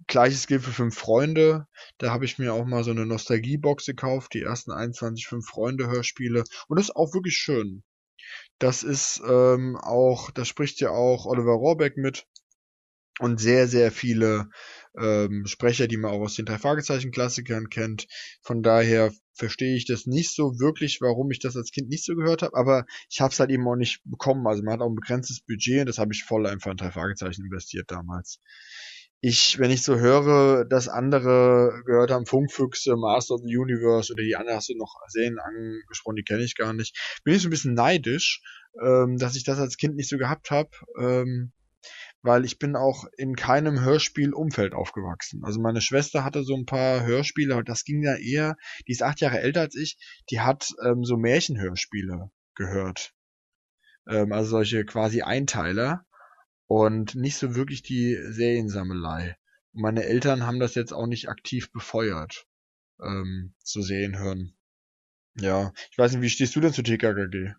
Gleiches 0.06 0.46
gilt 0.46 0.62
für 0.62 0.72
Fünf 0.72 0.96
Freunde. 0.96 1.66
Da 1.98 2.10
habe 2.12 2.24
ich 2.24 2.38
mir 2.38 2.54
auch 2.54 2.64
mal 2.64 2.84
so 2.84 2.90
eine 2.90 3.06
Nostalgiebox 3.06 3.86
gekauft, 3.86 4.34
die 4.34 4.42
ersten 4.42 4.72
21 4.72 5.26
Fünf 5.26 5.46
Freunde 5.46 5.88
Hörspiele. 5.88 6.44
Und 6.68 6.78
das 6.78 6.88
ist 6.88 6.96
auch 6.96 7.14
wirklich 7.14 7.36
schön. 7.36 7.82
Das 8.58 8.82
ist 8.82 9.22
ähm, 9.26 9.76
auch, 9.76 10.30
da 10.30 10.44
spricht 10.44 10.80
ja 10.80 10.90
auch 10.90 11.26
Oliver 11.26 11.52
Rohrbeck 11.52 11.96
mit 11.96 12.26
und 13.20 13.38
sehr, 13.38 13.68
sehr 13.68 13.92
viele 13.92 14.48
ähm, 14.98 15.44
Sprecher, 15.46 15.86
die 15.86 15.96
man 15.96 16.10
auch 16.10 16.20
aus 16.20 16.34
den 16.34 16.46
drei 16.46 16.58
Fragezeichen-Klassikern 16.58 17.68
kennt. 17.68 18.06
Von 18.42 18.62
daher 18.62 19.12
verstehe 19.34 19.76
ich 19.76 19.86
das 19.86 20.06
nicht 20.06 20.34
so 20.34 20.58
wirklich, 20.58 21.00
warum 21.00 21.30
ich 21.30 21.38
das 21.38 21.56
als 21.56 21.70
Kind 21.70 21.88
nicht 21.88 22.04
so 22.04 22.14
gehört 22.14 22.42
habe, 22.42 22.56
aber 22.56 22.84
ich 23.08 23.20
habe 23.20 23.32
es 23.32 23.40
halt 23.40 23.50
eben 23.50 23.66
auch 23.68 23.76
nicht 23.76 24.00
bekommen. 24.04 24.46
Also 24.46 24.62
man 24.62 24.74
hat 24.74 24.80
auch 24.80 24.90
ein 24.90 24.96
begrenztes 24.96 25.40
Budget 25.40 25.80
und 25.80 25.88
das 25.88 25.98
habe 25.98 26.12
ich 26.12 26.24
voll 26.24 26.46
einfach 26.46 26.70
in 26.70 26.76
drei 26.76 26.90
Fragezeichen 26.90 27.44
investiert 27.44 27.90
damals 27.90 28.40
ich, 29.22 29.58
wenn 29.58 29.70
ich 29.70 29.82
so 29.82 29.98
höre, 29.98 30.64
dass 30.64 30.88
andere 30.88 31.82
gehört 31.84 32.10
haben, 32.10 32.24
Funkfüchse, 32.24 32.96
Master 32.96 33.34
of 33.34 33.42
the 33.44 33.56
Universe 33.56 34.12
oder 34.12 34.22
die 34.22 34.34
anderen 34.34 34.56
hast 34.56 34.70
du 34.70 34.76
noch 34.76 34.94
Serien 35.08 35.38
angesprochen, 35.38 36.16
die 36.16 36.24
kenne 36.24 36.42
ich 36.42 36.54
gar 36.54 36.72
nicht, 36.72 36.96
bin 37.22 37.34
ich 37.34 37.42
so 37.42 37.48
ein 37.48 37.50
bisschen 37.50 37.74
neidisch, 37.74 38.40
ähm, 38.82 39.18
dass 39.18 39.36
ich 39.36 39.44
das 39.44 39.58
als 39.58 39.76
Kind 39.76 39.96
nicht 39.96 40.08
so 40.08 40.16
gehabt 40.16 40.50
habe, 40.50 40.70
ähm, 40.98 41.52
weil 42.22 42.44
ich 42.44 42.58
bin 42.58 42.76
auch 42.76 43.04
in 43.16 43.34
keinem 43.34 43.80
Hörspielumfeld 43.80 44.74
aufgewachsen. 44.74 45.42
Also 45.44 45.60
meine 45.60 45.80
Schwester 45.80 46.24
hatte 46.24 46.44
so 46.44 46.54
ein 46.54 46.66
paar 46.66 47.04
Hörspiele, 47.04 47.54
aber 47.54 47.64
das 47.64 47.84
ging 47.84 48.02
ja 48.02 48.16
eher, 48.16 48.56
die 48.86 48.92
ist 48.92 49.02
acht 49.02 49.20
Jahre 49.20 49.40
älter 49.40 49.60
als 49.62 49.74
ich, 49.74 49.98
die 50.30 50.40
hat 50.40 50.68
ähm, 50.84 51.04
so 51.04 51.16
Märchenhörspiele 51.16 52.30
gehört. 52.54 53.14
Ähm, 54.08 54.32
also 54.32 54.50
solche 54.50 54.84
quasi 54.84 55.22
Einteiler 55.22 56.04
und 56.66 57.14
nicht 57.14 57.36
so 57.36 57.54
wirklich 57.54 57.82
die 57.82 58.16
Seriensammelei. 58.28 59.36
Und 59.72 59.82
meine 59.82 60.04
Eltern 60.04 60.46
haben 60.46 60.60
das 60.60 60.74
jetzt 60.74 60.92
auch 60.92 61.06
nicht 61.06 61.28
aktiv 61.28 61.72
befeuert, 61.72 62.46
ähm, 63.02 63.54
zu 63.62 63.82
Serien 63.82 64.18
hören. 64.18 64.56
Ja, 65.36 65.72
ich 65.90 65.96
weiß 65.96 66.12
nicht, 66.12 66.22
wie 66.22 66.30
stehst 66.30 66.54
du 66.54 66.60
denn 66.60 66.72
zu 66.72 66.82
TKKG? 66.82 67.54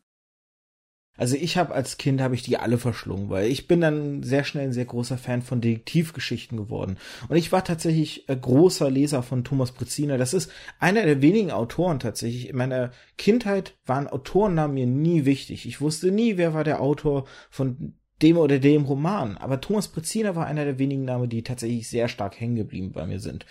Also 1.17 1.35
ich 1.35 1.57
habe 1.57 1.73
als 1.73 1.97
Kind 1.97 2.21
habe 2.21 2.35
ich 2.35 2.41
die 2.41 2.57
alle 2.57 2.77
verschlungen, 2.77 3.29
weil 3.29 3.47
ich 3.47 3.67
bin 3.67 3.81
dann 3.81 4.23
sehr 4.23 4.43
schnell 4.43 4.65
ein 4.65 4.73
sehr 4.73 4.85
großer 4.85 5.17
Fan 5.17 5.41
von 5.41 5.61
Detektivgeschichten 5.61 6.57
geworden. 6.57 6.97
Und 7.27 7.35
ich 7.35 7.51
war 7.51 7.63
tatsächlich 7.63 8.27
äh, 8.29 8.35
großer 8.35 8.89
Leser 8.89 9.21
von 9.21 9.43
Thomas 9.43 9.71
Brezina. 9.71 10.17
Das 10.17 10.33
ist 10.33 10.51
einer 10.79 11.03
der 11.03 11.21
wenigen 11.21 11.51
Autoren 11.51 11.99
tatsächlich. 11.99 12.49
In 12.49 12.55
meiner 12.55 12.91
Kindheit 13.17 13.75
waren 13.85 14.07
Autorennamen 14.07 14.73
mir 14.73 14.87
nie 14.87 15.25
wichtig. 15.25 15.65
Ich 15.65 15.81
wusste 15.81 16.11
nie, 16.11 16.37
wer 16.37 16.53
war 16.53 16.63
der 16.63 16.81
Autor 16.81 17.25
von 17.49 17.93
dem 18.21 18.37
oder 18.37 18.59
dem 18.59 18.85
Roman. 18.85 19.37
Aber 19.37 19.61
Thomas 19.61 19.87
Brezina 19.87 20.35
war 20.35 20.45
einer 20.45 20.65
der 20.65 20.79
wenigen 20.79 21.05
Namen, 21.05 21.29
die 21.29 21.43
tatsächlich 21.43 21.89
sehr 21.89 22.07
stark 22.07 22.39
hängen 22.39 22.55
geblieben 22.55 22.91
bei 22.93 23.05
mir 23.05 23.19
sind. 23.19 23.45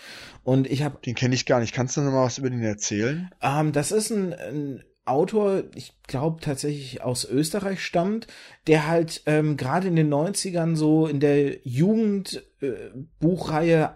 Und 0.44 0.70
ich 0.70 0.82
habe 0.82 0.98
den 1.04 1.14
kenne 1.14 1.34
ich 1.34 1.46
gar 1.46 1.60
nicht. 1.60 1.74
Kannst 1.74 1.96
du 1.96 2.00
noch 2.00 2.12
mal 2.12 2.24
was 2.24 2.38
über 2.38 2.50
den 2.50 2.62
erzählen? 2.62 3.30
Ähm, 3.42 3.72
das 3.72 3.92
ist 3.92 4.10
ein, 4.10 4.32
ein 4.32 4.82
Autor, 5.10 5.64
ich 5.74 5.92
glaube 6.06 6.40
tatsächlich 6.40 7.02
aus 7.02 7.24
Österreich 7.24 7.84
stammt, 7.84 8.28
der 8.66 8.86
halt 8.86 9.22
ähm, 9.26 9.56
gerade 9.56 9.88
in 9.88 9.96
den 9.96 10.12
90ern 10.12 10.76
so 10.76 11.06
in 11.06 11.20
der 11.20 11.66
Jugendbuchreihe 11.66 13.84
äh, 13.84 13.88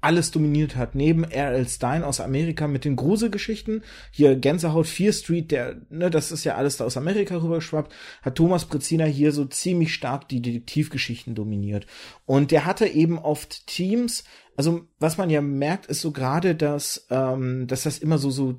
alles 0.00 0.30
dominiert 0.30 0.76
hat. 0.76 0.94
Neben 0.94 1.24
R.L. 1.24 1.68
Stein 1.68 2.04
aus 2.04 2.20
Amerika 2.20 2.68
mit 2.68 2.84
den 2.84 2.96
Gruselgeschichten, 2.96 3.82
hier 4.10 4.36
Gänsehaut 4.36 4.86
4 4.86 5.12
Street, 5.12 5.50
der, 5.50 5.76
ne, 5.90 6.10
das 6.10 6.30
ist 6.30 6.44
ja 6.44 6.54
alles 6.54 6.76
da 6.76 6.84
aus 6.84 6.96
Amerika 6.96 7.36
rübergeschwappt, 7.36 7.92
hat 8.22 8.36
Thomas 8.36 8.66
Brezina 8.66 9.04
hier 9.04 9.32
so 9.32 9.44
ziemlich 9.44 9.92
stark 9.92 10.28
die 10.28 10.40
Detektivgeschichten 10.40 11.34
dominiert. 11.34 11.86
Und 12.26 12.52
der 12.52 12.64
hatte 12.64 12.86
eben 12.86 13.18
oft 13.18 13.66
Teams, 13.66 14.24
also 14.56 14.86
was 14.98 15.18
man 15.18 15.30
ja 15.30 15.40
merkt, 15.40 15.86
ist 15.86 16.00
so 16.00 16.12
gerade, 16.12 16.54
dass, 16.54 17.06
ähm, 17.10 17.66
dass 17.66 17.82
das 17.82 17.98
immer 17.98 18.18
so, 18.18 18.30
so 18.30 18.56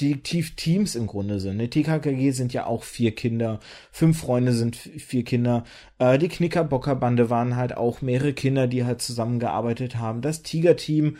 Detektivteams 0.00 0.94
im 0.94 1.06
Grunde 1.06 1.40
sind. 1.40 1.58
Die 1.58 1.64
ne? 1.64 1.70
TKKG 1.70 2.30
sind 2.30 2.52
ja 2.52 2.66
auch 2.66 2.84
vier 2.84 3.14
Kinder, 3.14 3.60
fünf 3.90 4.20
Freunde 4.20 4.52
sind 4.52 4.76
vier 4.76 5.24
Kinder. 5.24 5.64
Äh, 5.98 6.18
die 6.18 6.28
Knickerbockerbande 6.28 7.30
waren 7.30 7.56
halt 7.56 7.76
auch 7.76 8.00
mehrere 8.00 8.32
Kinder, 8.32 8.66
die 8.66 8.84
halt 8.84 9.02
zusammengearbeitet 9.02 9.96
haben. 9.96 10.22
Das 10.22 10.42
Tiger-Team, 10.42 11.16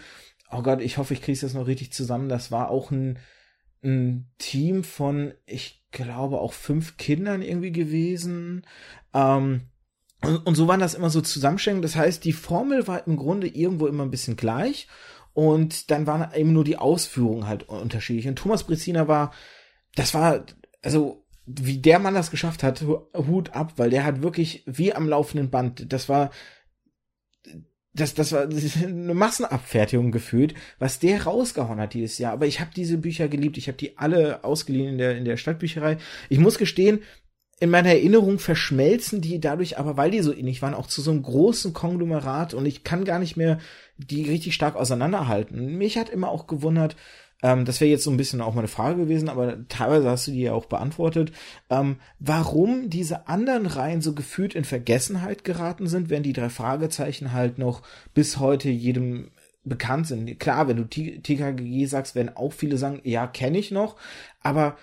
oh 0.51 0.63
Gott, 0.63 0.81
ich 0.81 0.99
hoffe, 0.99 1.15
ich 1.15 1.23
kriege 1.23 1.39
das 1.39 1.55
noch 1.55 1.67
richtig 1.67 1.93
zusammen. 1.93 2.29
Das 2.29 2.51
war 2.51 2.71
auch 2.71 2.91
ein, 2.91 3.19
ein 3.83 4.31
Team 4.39 4.83
von, 4.85 5.33
ich 5.47 5.83
glaube, 5.91 6.41
auch 6.41 6.53
fünf 6.53 6.97
Kindern 6.97 7.43
irgendwie 7.43 7.73
gewesen. 7.73 8.67
Ähm, 9.13 9.63
und, 10.23 10.47
und 10.47 10.55
so 10.55 10.69
waren 10.69 10.81
das 10.81 10.95
immer 10.95 11.11
so 11.11 11.21
Zusammenstellungen. 11.21 11.83
Das 11.83 11.97
heißt, 11.97 12.25
die 12.25 12.33
Formel 12.33 12.87
war 12.87 13.07
im 13.07 13.17
Grunde 13.17 13.47
irgendwo 13.47 13.87
immer 13.87 14.05
ein 14.05 14.11
bisschen 14.11 14.37
gleich. 14.37 14.87
Und 15.33 15.91
dann 15.91 16.07
waren 16.07 16.35
eben 16.35 16.53
nur 16.53 16.65
die 16.65 16.77
Ausführungen 16.77 17.47
halt 17.47 17.69
unterschiedlich. 17.69 18.29
Und 18.29 18.37
Thomas 18.37 18.65
Brezina 18.65 19.09
war, 19.09 19.33
das 19.95 20.15
war, 20.15 20.45
also 20.83 21.25
wie 21.47 21.79
der 21.79 21.99
Mann 21.99 22.15
das 22.15 22.31
geschafft 22.31 22.63
hat, 22.63 22.83
Hut 22.83 23.51
ab, 23.55 23.75
weil 23.77 23.91
der 23.91 24.05
hat 24.05 24.23
wirklich 24.23 24.63
wie 24.67 24.93
am 24.93 25.09
laufenden 25.09 25.51
Band, 25.51 25.93
das 25.93 26.09
war 26.09 26.31
das, 27.93 28.15
das 28.15 28.33
war 28.33 28.43
eine 28.83 29.15
Massenabfertigung 29.15 30.13
gefühlt, 30.13 30.55
was 30.79 30.99
der 30.99 31.25
rausgehauen 31.25 31.81
hat 31.81 31.95
dieses 31.95 32.19
Jahr. 32.19 32.33
Aber 32.33 32.47
ich 32.47 32.61
habe 32.61 32.71
diese 32.75 32.99
Bücher 32.99 33.29
geliebt. 33.29 33.57
Ich 33.59 33.69
habe 33.69 33.79
die 33.79 33.99
alle 33.99 34.45
ausgeliehen 34.45 34.91
in 34.91 34.99
der, 34.99 35.17
in 35.17 35.25
der 35.25 35.37
Stadtbücherei. 35.37 35.99
Ich 36.29 36.39
muss 36.39 36.59
gestehen, 36.59 37.01
in 37.61 37.69
meiner 37.69 37.91
Erinnerung 37.91 38.39
verschmelzen 38.39 39.21
die 39.21 39.39
dadurch, 39.39 39.79
aber 39.79 39.99
weil 39.99 40.11
die 40.11 40.23
so 40.23 40.33
ähnlich 40.33 40.63
waren, 40.63 40.75
auch 40.75 40.87
zu 40.87 41.03
so 41.03 41.11
einem 41.11 41.23
großen 41.23 41.75
Konglomerat 41.75 42.55
und 42.55 42.65
ich 42.65 42.85
kann 42.85 43.05
gar 43.05 43.19
nicht 43.19 43.37
mehr 43.37 43.59
die 43.99 44.23
richtig 44.23 44.55
stark 44.55 44.77
auseinanderhalten. 44.77 45.77
Mich 45.77 45.99
hat 45.99 46.09
immer 46.09 46.31
auch 46.31 46.47
gewundert, 46.47 46.97
ähm, 47.43 47.67
das 47.67 47.83
wäre 47.83 47.91
jetzt 47.91 48.05
so 48.05 48.11
ein 48.11 48.17
bisschen 48.17 48.41
auch 48.41 48.55
meine 48.55 48.67
Frage 48.67 49.03
gewesen, 49.03 49.29
aber 49.29 49.59
teilweise 49.69 50.09
hast 50.09 50.27
du 50.27 50.31
die 50.33 50.41
ja 50.41 50.55
auch 50.55 50.65
beantwortet, 50.65 51.33
ähm, 51.69 51.97
warum 52.19 52.89
diese 52.89 53.29
anderen 53.29 53.67
Reihen 53.67 54.01
so 54.01 54.15
gefühlt 54.15 54.55
in 54.55 54.65
Vergessenheit 54.65 55.45
geraten 55.45 55.87
sind, 55.87 56.09
wenn 56.09 56.23
die 56.23 56.33
drei 56.33 56.49
Fragezeichen 56.49 57.35
halt 57.35 57.59
noch 57.59 57.83
bis 58.15 58.39
heute 58.39 58.71
jedem 58.71 59.31
bekannt 59.65 60.07
sind. 60.07 60.41
Klar, 60.41 60.67
wenn 60.69 60.79
du 60.79 60.85
TKG 60.87 61.85
sagst, 61.85 62.15
werden 62.15 62.35
auch 62.35 62.55
viele 62.55 62.79
sagen, 62.79 63.03
ja, 63.05 63.27
kenne 63.27 63.59
ich 63.59 63.71
noch, 63.71 63.97
aber 64.43 64.79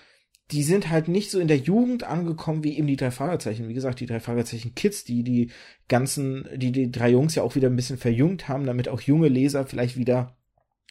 die 0.50 0.62
sind 0.62 0.88
halt 0.88 1.08
nicht 1.08 1.30
so 1.30 1.38
in 1.38 1.48
der 1.48 1.58
Jugend 1.58 2.04
angekommen 2.04 2.64
wie 2.64 2.76
eben 2.78 2.86
die 2.86 2.96
drei 2.96 3.10
Fragezeichen. 3.10 3.68
Wie 3.68 3.74
gesagt, 3.74 4.00
die 4.00 4.06
drei 4.06 4.20
Fragezeichen 4.20 4.74
Kids, 4.74 5.04
die 5.04 5.22
die 5.22 5.50
ganzen, 5.88 6.48
die 6.56 6.72
die 6.72 6.90
drei 6.90 7.10
Jungs 7.10 7.34
ja 7.34 7.42
auch 7.42 7.54
wieder 7.54 7.68
ein 7.68 7.76
bisschen 7.76 7.98
verjüngt 7.98 8.48
haben, 8.48 8.64
damit 8.64 8.88
auch 8.88 9.00
junge 9.02 9.28
Leser 9.28 9.66
vielleicht 9.66 9.96
wieder 9.96 10.38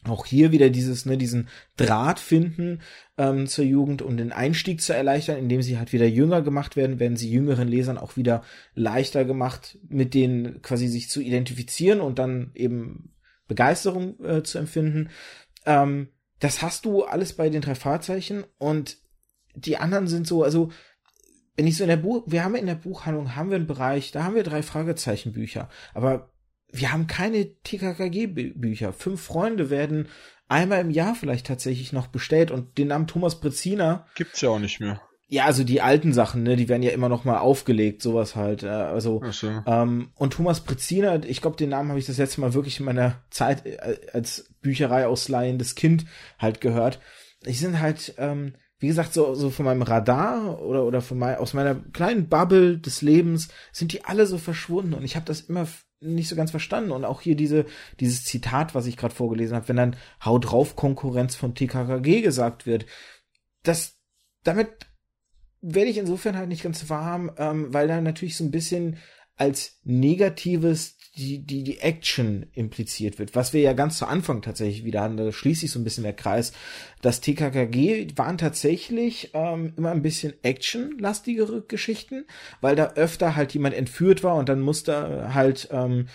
auch 0.04 0.26
hier 0.26 0.52
wieder 0.52 0.70
dieses, 0.70 1.06
ne, 1.06 1.18
diesen 1.18 1.50
Draht 1.76 2.20
finden 2.20 2.82
ähm, 3.18 3.48
zur 3.48 3.66
Jugend 3.66 4.02
und 4.02 4.18
den 4.18 4.32
Einstieg 4.32 4.82
zu 4.82 4.94
erleichtern, 4.94 5.38
indem 5.38 5.62
sie 5.62 5.78
halt 5.78 5.92
wieder 5.92 6.06
jünger 6.06 6.42
gemacht 6.42 6.76
werden, 6.76 7.00
werden 7.00 7.18
sie 7.18 7.30
jüngeren 7.30 7.68
Lesern 7.68 7.98
auch 7.98 8.16
wieder 8.16 8.44
leichter 8.76 9.26
gemacht, 9.26 9.80
mit 9.90 10.14
denen 10.14 10.62
quasi 10.62 10.88
sich 10.88 11.10
zu 11.10 11.20
identifizieren 11.20 12.00
und 12.00 12.20
dann 12.20 12.52
eben 12.54 13.12
Begeisterung 13.48 14.24
äh, 14.24 14.44
zu 14.44 14.60
empfinden. 14.60 15.10
Ähm, 15.66 16.10
das 16.40 16.62
hast 16.62 16.86
du 16.86 17.04
alles 17.04 17.34
bei 17.34 17.50
den 17.50 17.62
drei 17.62 17.76
Fahrzeichen 17.76 18.44
und 18.60 18.98
die 19.58 19.78
anderen 19.78 20.08
sind 20.08 20.28
so, 20.28 20.44
also 20.44 20.72
wenn 21.56 21.68
ich 21.68 21.76
so 21.76 21.84
in 21.84 21.90
der 21.90 21.98
Buch, 21.98 22.24
wir 22.28 22.44
haben 22.44 22.56
in 22.56 22.68
der 22.68 22.76
Buchhandlung, 22.76 23.36
haben 23.36 23.50
wir 23.50 23.58
einen 23.58 23.68
Bereich, 23.68 24.12
da 24.12 24.24
haben 24.24 24.36
wir 24.36 24.44
drei 24.44 24.62
Fragezeichenbücher, 24.62 25.70
aber 25.94 26.30
wir 26.72 26.92
haben 26.92 27.08
keine 27.08 27.56
TKKG-Bücher. 27.64 28.94
Fünf 28.94 29.22
Freunde 29.22 29.70
werden 29.70 30.10
einmal 30.48 30.82
im 30.82 30.92
Jahr 30.92 31.16
vielleicht 31.16 31.48
tatsächlich 31.48 31.94
noch 31.94 32.08
bestellt 32.08 32.52
und 32.52 32.78
den 32.78 32.90
Namen 32.90 33.08
Thomas 33.08 33.40
Brezina 33.40 34.06
gibt's 34.16 34.42
ja 34.42 34.50
auch 34.50 34.60
nicht 34.60 34.80
mehr. 34.80 35.02
Ja, 35.30 35.44
also 35.44 35.66
die 35.66 35.82
alten 35.82 36.14
Sachen, 36.14 36.44
ne, 36.44 36.56
die 36.56 36.70
werden 36.70 36.84
ja 36.84 36.92
immer 36.92 37.10
noch 37.10 37.26
mal 37.26 37.40
aufgelegt, 37.40 38.02
sowas 38.02 38.38
halt. 38.38 38.64
Äh, 38.64 38.68
also 38.68 39.22
so. 39.32 39.50
ähm, 39.66 40.12
und 40.16 40.34
Thomas 40.34 40.62
Brezina, 40.62 41.22
ich 41.24 41.42
glaube, 41.42 41.58
den 41.58 41.70
Namen 41.70 41.90
habe 41.90 42.00
ich 42.00 42.06
das 42.06 42.18
letzte 42.18 42.40
Mal 42.40 42.54
wirklich 42.54 42.80
in 42.80 42.86
meiner 42.86 43.22
Zeit 43.30 43.66
äh, 43.66 43.98
als 44.14 44.54
Bücherei 44.62 45.06
ausleihendes 45.06 45.76
Kind 45.76 46.06
halt 46.40 46.62
gehört. 46.62 47.02
Ich 47.46 47.60
sind 47.60 47.82
halt, 47.82 48.14
ähm, 48.18 48.54
wie 48.80 48.88
gesagt, 48.88 49.14
so, 49.14 49.34
so 49.34 49.50
von 49.50 49.66
meinem 49.66 49.82
Radar 49.82 50.62
oder 50.62 50.84
oder 50.86 51.02
von 51.02 51.18
mein, 51.18 51.38
aus 51.38 51.54
meiner 51.54 51.76
kleinen 51.76 52.30
Bubble 52.30 52.78
des 52.78 53.02
Lebens 53.02 53.50
sind 53.72 53.92
die 53.92 54.06
alle 54.06 54.26
so 54.28 54.38
verschwunden 54.38 54.94
und 54.94 55.04
ich 55.04 55.16
habe 55.16 55.26
das 55.26 55.42
immer 55.42 55.68
nicht 56.00 56.30
so 56.30 56.36
ganz 56.36 56.52
verstanden. 56.52 56.92
Und 56.92 57.06
auch 57.06 57.22
hier 57.22 57.36
diese 57.36 57.66
dieses 58.00 58.24
Zitat, 58.24 58.76
was 58.76 58.86
ich 58.86 58.98
gerade 58.98 59.16
vorgelesen 59.16 59.56
habe, 59.56 59.68
wenn 59.68 59.78
dann 59.78 59.96
Hau 60.24 60.38
drauf 60.38 60.76
Konkurrenz 60.76 61.36
von 61.36 61.56
TKKG 61.56 62.22
gesagt 62.22 62.66
wird, 62.66 62.86
das 63.64 63.98
damit 64.44 64.88
werde 65.62 65.90
ich 65.90 65.98
insofern 65.98 66.38
halt 66.38 66.50
nicht 66.50 66.64
ganz 66.64 66.90
warm, 66.90 67.32
ähm, 67.38 67.74
weil 67.74 67.88
da 67.88 68.00
natürlich 68.00 68.38
so 68.38 68.44
ein 68.44 68.52
bisschen 68.52 68.98
als 69.36 69.80
negatives 69.84 70.97
die, 71.18 71.40
die, 71.40 71.64
die 71.64 71.80
Action 71.80 72.46
impliziert 72.54 73.18
wird, 73.18 73.36
was 73.36 73.52
wir 73.52 73.62
ja 73.62 73.74
ganz 73.74 73.98
zu 73.98 74.06
Anfang 74.06 74.42
tatsächlich 74.42 74.86
wieder 74.86 75.02
hatten, 75.02 75.18
da 75.18 75.32
schließt 75.32 75.62
sich 75.62 75.72
so 75.72 75.80
ein 75.80 75.84
bisschen 75.84 76.04
der 76.04 76.14
Kreis. 76.14 76.54
Das 77.02 77.22
TKKG 77.22 78.08
waren 78.16 78.38
tatsächlich 78.38 79.32
ähm, 79.34 79.74
immer 79.78 79.92
ein 79.92 80.04
bisschen 80.04 80.34
actionlastigere 80.44 81.64
Geschichten, 81.68 82.26
weil 82.62 82.76
da 82.76 82.94
öfter 82.94 83.36
halt 83.36 83.54
jemand 83.54 83.76
entführt 83.76 84.24
war 84.24 84.36
und 84.36 84.48
dann 84.48 84.62
musste 84.62 85.34
halt 85.34 85.70
ähm, 85.72 86.08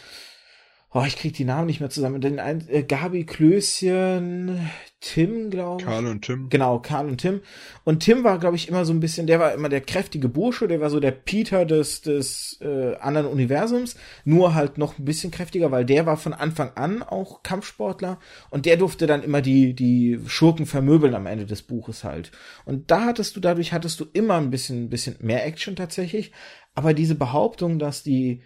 oh, 0.95 1.05
ich 1.07 1.17
krieg 1.17 1.33
die 1.33 1.45
Namen 1.45 1.67
nicht 1.67 1.81
mehr 1.81 1.91
zusammen. 1.91 2.21
Den 2.21 2.39
ein, 2.39 2.69
äh, 2.69 2.83
Gabi 2.83 3.25
Klößchen, 3.25 4.71
Tim, 5.01 5.51
glaube 5.51 5.81
ich. 5.81 5.87
Karl 5.87 6.07
und 6.07 6.23
Tim. 6.23 6.49
Genau, 6.49 6.79
Karl 6.79 7.09
und 7.09 7.19
Tim. 7.19 7.41
Und 7.85 8.01
Tim 8.01 8.25
war, 8.25 8.39
glaube 8.39 8.57
ich, 8.57 8.69
immer 8.69 8.85
so 8.85 8.93
ein 8.93 9.01
bisschen, 9.01 9.27
der 9.27 9.41
war 9.41 9.55
immer 9.55 9.69
der 9.69 9.81
kräftige 9.81 10.29
Bursche, 10.29 10.69
der 10.69 10.81
war 10.81 10.91
so 10.91 11.01
der 11.01 11.11
Peter 11.11 11.65
des, 11.65 12.03
des 12.03 12.59
äh, 12.61 12.95
anderen 12.97 13.27
Universums, 13.27 13.97
nur 14.25 14.55
halt 14.55 14.79
noch 14.79 14.99
ein 14.99 15.05
bisschen 15.05 15.31
kräftiger, 15.31 15.71
weil 15.71 15.85
der 15.85 16.07
war 16.07 16.17
von 16.17 16.35
Anfang 16.35 16.73
an 16.77 17.03
auch 17.03 17.43
Kampfsportler 17.43 18.21
und 18.51 18.67
der 18.67 18.77
durfte 18.77 19.07
dann 19.07 19.23
immer 19.23 19.41
die, 19.41 19.75
die 19.75 20.21
Schurken 20.27 20.67
vermöbeln 20.67 21.15
am 21.15 21.27
Ende 21.27 21.47
des 21.47 21.63
Buches 21.63 22.05
halt. 22.05 22.31
Und 22.65 22.91
da 22.91 23.07
hattest 23.07 23.35
du, 23.35 23.41
dadurch 23.41 23.73
hattest 23.73 23.99
du 23.99 24.07
immer 24.13 24.35
ein 24.35 24.51
bisschen, 24.51 24.85
ein 24.85 24.91
bisschen 24.91 25.17
mehr 25.21 25.45
Action 25.47 25.75
tatsächlich. 25.75 26.33
Aber 26.75 26.95
diese 26.95 27.15
Behauptung, 27.15 27.79
dass 27.79 28.03
die 28.03 28.43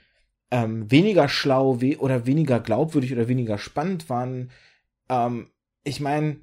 ähm, 0.50 0.90
weniger 0.90 1.28
schlau 1.28 1.80
we 1.80 1.98
oder 1.98 2.26
weniger 2.26 2.60
glaubwürdig 2.60 3.12
oder 3.12 3.28
weniger 3.28 3.58
spannend 3.58 4.08
waren. 4.08 4.50
Ähm, 5.08 5.50
ich 5.84 6.00
meine, 6.00 6.40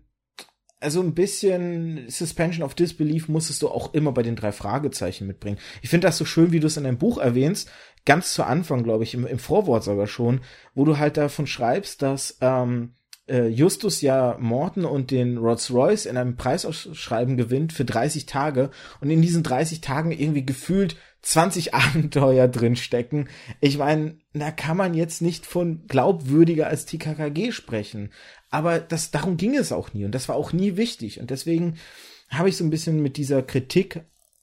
also 0.80 1.02
ein 1.02 1.14
bisschen 1.14 2.10
Suspension 2.10 2.64
of 2.64 2.76
Disbelief 2.76 3.30
musstest 3.30 3.62
du 3.62 3.70
auch 3.70 3.94
immer 3.94 4.12
bei 4.12 4.22
den 4.22 4.36
drei 4.36 4.52
Fragezeichen 4.52 5.26
mitbringen. 5.26 5.58
Ich 5.82 5.90
finde 5.90 6.08
das 6.08 6.18
so 6.18 6.26
schön, 6.26 6.52
wie 6.52 6.60
du 6.60 6.68
es 6.68 6.78
in 6.78 6.84
deinem 6.84 6.98
Buch 6.98 7.18
erwähnst, 7.18 7.72
ganz 8.06 8.34
zu 8.34 8.44
Anfang, 8.44 8.84
glaube 8.84 9.04
ich, 9.04 9.14
im, 9.14 9.26
im 9.26 9.40
Vorwort 9.40 9.84
sogar 9.84 10.08
schon, 10.08 10.42
wo 10.76 10.84
du 10.84 10.98
halt 10.98 11.16
davon 11.16 11.48
schreibst, 11.48 12.02
dass 12.02 12.38
ähm, 12.42 12.96
äh, 13.28 13.48
Justus 13.48 14.02
ja 14.02 14.38
Morton 14.40 14.86
und 14.86 15.12
den 15.12 15.38
Rolls-Royce 15.38 16.06
in 16.06 16.18
einem 16.18 16.36
Preisausschreiben 16.36 17.38
gewinnt 17.38 17.72
für 17.72 17.86
30 17.86 18.26
Tage 18.26 18.70
und 19.00 19.10
in 19.10 19.22
diesen 19.22 19.44
30 19.44 19.82
Tagen 19.82 20.12
irgendwie 20.12 20.46
gefühlt 20.46 20.98
20 21.24 21.74
Abenteuer 21.74 22.48
drin 22.48 22.76
stecken. 22.76 23.28
Ich 23.60 23.78
meine, 23.78 24.20
da 24.34 24.52
kann 24.52 24.78
man 24.78 24.94
jetzt 24.94 25.22
nicht 25.22 25.46
von 25.46 25.88
glaubwürdiger 25.88 26.68
als 26.68 26.86
TKKG 26.86 27.52
sprechen. 27.52 28.12
Aber 28.50 28.80
das, 28.80 29.10
darum 29.10 29.38
ging 29.38 29.56
es 29.56 29.72
auch 29.72 29.94
nie 29.94 30.06
und 30.06 30.14
das 30.14 30.30
war 30.30 30.36
auch 30.36 30.54
nie 30.54 30.78
wichtig. 30.78 31.20
Und 31.20 31.32
deswegen 31.32 31.78
habe 32.30 32.50
ich 32.50 32.58
so 32.58 32.64
ein 32.64 32.70
bisschen 32.70 33.02
mit 33.02 33.18
dieser 33.18 33.42
Kritik 33.42 34.02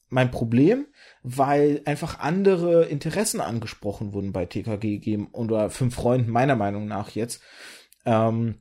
mein 0.08 0.30
Problem, 0.32 0.86
weil 1.22 1.82
einfach 1.84 2.18
andere 2.18 2.86
Interessen 2.86 3.40
angesprochen 3.40 4.12
wurden 4.12 4.32
bei 4.32 4.46
TKG 4.46 5.28
oder 5.32 5.70
fünf 5.70 5.94
Freunden 5.94 6.30
meiner 6.32 6.56
Meinung 6.56 6.86
nach 6.86 7.10
jetzt. 7.10 7.40
Ähm, 8.04 8.56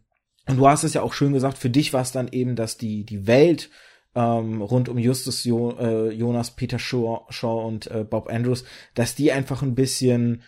und 0.48 0.58
du 0.58 0.68
hast 0.68 0.84
es 0.84 0.94
ja 0.94 1.02
auch 1.02 1.14
schön 1.14 1.34
gesagt, 1.34 1.58
für 1.58 1.70
dich 1.70 1.94
war 1.94 2.02
es 2.02 2.12
dann 2.12 2.28
eben, 2.28 2.56
dass 2.56 2.78
die, 2.78 3.06
die 3.06 3.28
Welt 3.28 3.70
ähm, 4.15 4.61
rund 4.61 4.90
um 4.90 4.98
Justus 4.98 5.44
jo 5.44 5.72
äh, 5.80 6.11
Jonas, 6.11 6.52
Peter 6.52 6.80
Shaw, 6.80 7.26
Shaw 7.30 7.65
und 7.68 7.88
äh, 7.91 8.03
Bob 8.03 8.30
Andrews, 8.30 8.64
dass 8.94 9.15
die 9.15 9.31
einfach 9.31 9.61
ein 9.61 9.76
bisschen 9.76 10.44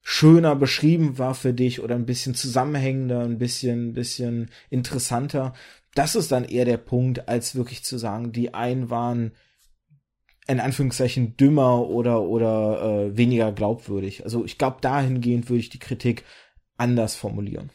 schöner 0.00 0.56
beschrieben 0.56 1.18
war 1.18 1.34
für 1.34 1.52
dich 1.52 1.80
oder 1.80 1.94
ein 1.94 2.06
bisschen 2.06 2.34
zusammenhängender, 2.34 3.20
ein 3.20 3.38
bisschen, 3.38 3.92
bisschen 3.92 4.50
interessanter. 4.70 5.52
Das 5.94 6.16
ist 6.16 6.32
dann 6.32 6.44
eher 6.44 6.64
der 6.64 6.78
Punkt, 6.78 7.28
als 7.28 7.54
wirklich 7.54 7.84
zu 7.84 7.98
sagen, 7.98 8.32
die 8.32 8.54
einen 8.54 8.90
waren 8.90 9.32
in 10.48 10.58
Anführungszeichen 10.58 11.36
dümmer 11.36 11.88
oder 11.88 12.22
oder 12.22 12.82
äh, 12.82 13.16
weniger 13.16 13.52
glaubwürdig. 13.52 14.24
Also 14.24 14.44
ich 14.44 14.58
glaube, 14.58 14.78
dahingehend 14.80 15.48
würde 15.48 15.60
ich 15.60 15.70
die 15.70 15.78
Kritik 15.78 16.24
anders 16.76 17.14
formulieren 17.14 17.70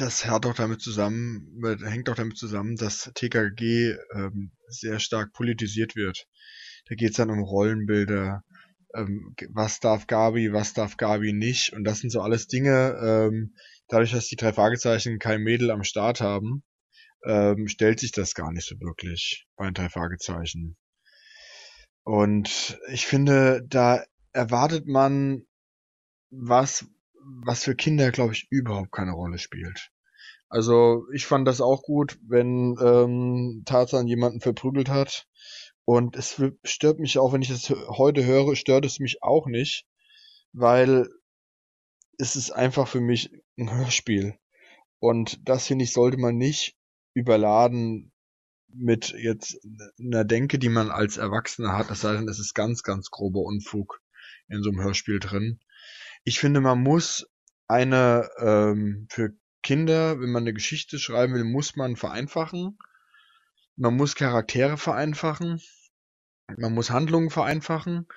das 0.00 0.26
hat 0.26 0.46
auch 0.46 0.54
damit 0.54 0.80
zusammen, 0.80 1.60
hängt 1.84 2.08
auch 2.08 2.14
damit 2.14 2.38
zusammen, 2.38 2.76
dass 2.76 3.10
TKG 3.14 3.96
ähm, 4.14 4.52
sehr 4.68 5.00
stark 5.00 5.32
politisiert 5.32 5.96
wird. 5.96 6.26
Da 6.88 6.94
geht 6.94 7.10
es 7.10 7.16
dann 7.16 7.30
um 7.30 7.40
Rollenbilder, 7.40 8.42
ähm, 8.94 9.34
was 9.50 9.80
darf 9.80 10.06
Gabi, 10.06 10.52
was 10.52 10.72
darf 10.72 10.96
Gabi 10.96 11.32
nicht. 11.32 11.72
Und 11.72 11.84
das 11.84 11.98
sind 11.98 12.10
so 12.10 12.20
alles 12.20 12.46
Dinge, 12.46 12.98
ähm, 13.02 13.54
dadurch, 13.88 14.12
dass 14.12 14.28
die 14.28 14.36
drei 14.36 14.52
Fragezeichen 14.52 15.18
kein 15.18 15.42
Mädel 15.42 15.70
am 15.70 15.82
Start 15.82 16.20
haben, 16.20 16.62
ähm, 17.24 17.66
stellt 17.66 17.98
sich 18.00 18.12
das 18.12 18.34
gar 18.34 18.52
nicht 18.52 18.66
so 18.66 18.78
wirklich 18.80 19.46
bei 19.56 19.64
den 19.66 19.74
drei 19.74 19.88
Fragezeichen. 19.88 20.76
Und 22.04 22.78
ich 22.90 23.06
finde, 23.06 23.62
da 23.66 24.04
erwartet 24.32 24.86
man 24.86 25.42
was, 26.30 26.86
was 27.44 27.64
für 27.64 27.74
Kinder, 27.74 28.10
glaube 28.10 28.32
ich, 28.32 28.46
überhaupt 28.50 28.92
keine 28.92 29.12
Rolle 29.12 29.38
spielt. 29.38 29.90
Also 30.48 31.06
ich 31.12 31.26
fand 31.26 31.46
das 31.46 31.60
auch 31.60 31.82
gut, 31.82 32.18
wenn 32.26 32.76
ähm, 32.80 33.62
Tarzan 33.66 34.06
jemanden 34.06 34.40
verprügelt 34.40 34.88
hat. 34.88 35.26
Und 35.84 36.16
es 36.16 36.42
stört 36.64 36.98
mich 36.98 37.18
auch, 37.18 37.32
wenn 37.32 37.42
ich 37.42 37.48
das 37.48 37.70
heute 37.70 38.24
höre, 38.24 38.56
stört 38.56 38.84
es 38.84 38.98
mich 38.98 39.22
auch 39.22 39.46
nicht, 39.46 39.86
weil 40.52 41.08
es 42.18 42.36
ist 42.36 42.50
einfach 42.50 42.88
für 42.88 43.00
mich 43.00 43.30
ein 43.58 43.72
Hörspiel. 43.72 44.38
Und 44.98 45.48
das 45.48 45.66
finde 45.66 45.84
ich, 45.84 45.92
sollte 45.92 46.18
man 46.18 46.36
nicht 46.36 46.76
überladen 47.14 48.12
mit 48.68 49.14
jetzt 49.16 49.58
einer 49.98 50.24
Denke, 50.24 50.58
die 50.58 50.68
man 50.68 50.90
als 50.90 51.16
Erwachsener 51.16 51.76
hat, 51.76 51.94
sei 51.96 52.14
denn, 52.14 52.28
es 52.28 52.38
ist 52.38 52.54
ganz, 52.54 52.82
ganz 52.82 53.10
grober 53.10 53.40
Unfug 53.40 54.00
in 54.48 54.62
so 54.62 54.70
einem 54.70 54.82
Hörspiel 54.82 55.20
drin. 55.20 55.58
Ich 56.28 56.40
finde, 56.40 56.60
man 56.60 56.82
muss 56.82 57.26
eine 57.68 58.28
ähm, 58.38 59.06
für 59.08 59.30
Kinder, 59.62 60.20
wenn 60.20 60.28
man 60.28 60.42
eine 60.42 60.52
Geschichte 60.52 60.98
schreiben 60.98 61.32
will, 61.32 61.44
muss 61.44 61.74
man 61.74 61.96
vereinfachen. 61.96 62.76
Man 63.76 63.96
muss 63.96 64.14
Charaktere 64.14 64.76
vereinfachen. 64.76 65.58
Man 66.58 66.74
muss 66.74 66.90
Handlungen 66.90 67.30
vereinfachen. 67.30 68.08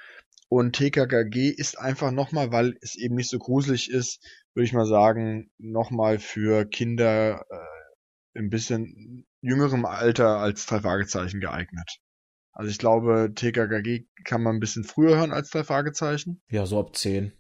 Und 0.50 0.76
TKKG 0.76 1.52
ist 1.52 1.80
einfach 1.80 2.12
nochmal, 2.12 2.52
weil 2.52 2.78
es 2.82 2.98
eben 2.98 3.16
nicht 3.16 3.30
so 3.30 3.40
gruselig 3.40 3.90
ist, 3.90 4.22
würde 4.56 4.66
ich 4.66 4.74
mal 4.74 4.86
sagen, 4.86 5.50
nochmal 5.58 6.20
für 6.20 6.66
Kinder 6.66 7.46
äh, 7.50 8.40
ein 8.40 8.50
bisschen 8.50 9.26
jüngerem 9.40 9.86
Alter 9.86 10.40
als 10.40 10.66
drei 10.66 10.82
Fragezeichen 10.82 11.40
geeignet. 11.40 12.00
Also 12.52 12.70
ich 12.72 12.78
glaube, 12.78 13.32
TKKG 13.34 14.06
kann 14.26 14.44
man 14.44 14.58
ein 14.58 14.60
bisschen 14.60 14.84
früher 14.84 15.16
hören 15.16 15.32
als 15.32 15.50
drei 15.50 15.64
Fragezeichen. 15.64 16.42
Ja, 16.50 16.66
so 16.66 16.78
ab 16.78 16.98
zehn 16.98 17.32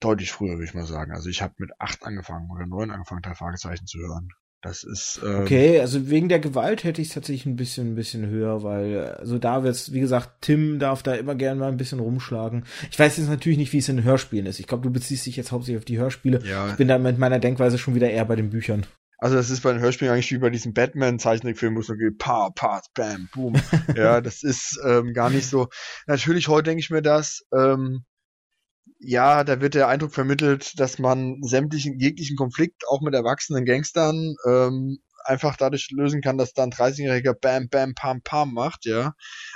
deutlich 0.00 0.32
früher, 0.32 0.52
würde 0.52 0.64
ich 0.64 0.74
mal 0.74 0.86
sagen. 0.86 1.12
Also 1.12 1.28
ich 1.28 1.42
habe 1.42 1.54
mit 1.58 1.70
acht 1.78 2.04
angefangen 2.04 2.50
oder 2.50 2.66
neun 2.66 2.90
angefangen, 2.90 3.22
drei 3.22 3.34
Fragezeichen 3.34 3.86
zu 3.86 3.98
hören. 3.98 4.28
Das 4.62 4.84
ist 4.84 5.20
ähm, 5.24 5.40
okay. 5.40 5.80
Also 5.80 6.08
wegen 6.08 6.28
der 6.28 6.38
Gewalt 6.38 6.84
hätte 6.84 7.02
ich 7.02 7.08
es 7.08 7.14
tatsächlich 7.14 7.46
ein 7.46 7.56
bisschen, 7.56 7.92
ein 7.92 7.94
bisschen 7.96 8.26
höher, 8.28 8.62
weil 8.62 9.16
also 9.18 9.38
da 9.38 9.64
wird's, 9.64 9.92
wie 9.92 9.98
gesagt, 9.98 10.40
Tim 10.40 10.78
darf 10.78 11.02
da 11.02 11.14
immer 11.14 11.34
gerne 11.34 11.58
mal 11.58 11.68
ein 11.68 11.76
bisschen 11.76 11.98
rumschlagen. 11.98 12.64
Ich 12.90 12.98
weiß 12.98 13.16
jetzt 13.16 13.28
natürlich 13.28 13.58
nicht, 13.58 13.72
wie 13.72 13.78
es 13.78 13.88
in 13.88 14.04
Hörspielen 14.04 14.46
ist. 14.46 14.60
Ich 14.60 14.68
glaube, 14.68 14.84
du 14.84 14.90
beziehst 14.90 15.26
dich 15.26 15.34
jetzt 15.34 15.50
hauptsächlich 15.50 15.78
auf 15.78 15.84
die 15.84 15.98
Hörspiele. 15.98 16.42
Ja. 16.44 16.68
Ich 16.68 16.76
bin 16.76 16.86
da 16.86 16.98
mit 16.98 17.18
meiner 17.18 17.40
Denkweise 17.40 17.76
schon 17.76 17.96
wieder 17.96 18.08
eher 18.08 18.24
bei 18.24 18.36
den 18.36 18.50
Büchern. 18.50 18.86
Also 19.18 19.34
das 19.34 19.50
ist 19.50 19.62
bei 19.62 19.72
den 19.72 19.80
Hörspielen 19.80 20.12
eigentlich 20.12 20.30
wie 20.30 20.38
bei 20.38 20.50
diesem 20.50 20.74
Batman-Zeichentrickfilm, 20.74 21.74
wo 21.74 21.80
es 21.80 21.86
so 21.86 21.94
geht, 21.94 22.18
pa, 22.18 22.50
pa, 22.50 22.82
bam, 22.94 23.28
boom. 23.34 23.54
ja, 23.96 24.20
das 24.20 24.44
ist 24.44 24.80
ähm, 24.84 25.12
gar 25.12 25.30
nicht 25.30 25.46
so. 25.46 25.68
Natürlich, 26.06 26.46
heute 26.46 26.70
denke 26.70 26.80
ich 26.80 26.90
mir 26.90 27.02
das, 27.02 27.44
ähm, 27.52 28.04
ja, 29.04 29.44
da 29.44 29.60
wird 29.60 29.74
der 29.74 29.88
Eindruck 29.88 30.14
vermittelt, 30.14 30.78
dass 30.78 30.98
man 30.98 31.38
sämtlichen 31.42 31.98
jeglichen 31.98 32.36
Konflikt 32.36 32.84
auch 32.88 33.00
mit 33.00 33.14
erwachsenen 33.14 33.64
Gangstern 33.64 34.36
ähm, 34.46 34.98
einfach 35.24 35.56
dadurch 35.56 35.90
lösen 35.90 36.20
kann, 36.20 36.38
dass 36.38 36.52
dann 36.52 36.70
30-jähriger 36.70 37.34
Bam 37.34 37.68
Bam 37.68 37.94
Pam 37.94 38.22
Pam 38.22 38.52
macht, 38.54 38.84
ja. 38.84 39.14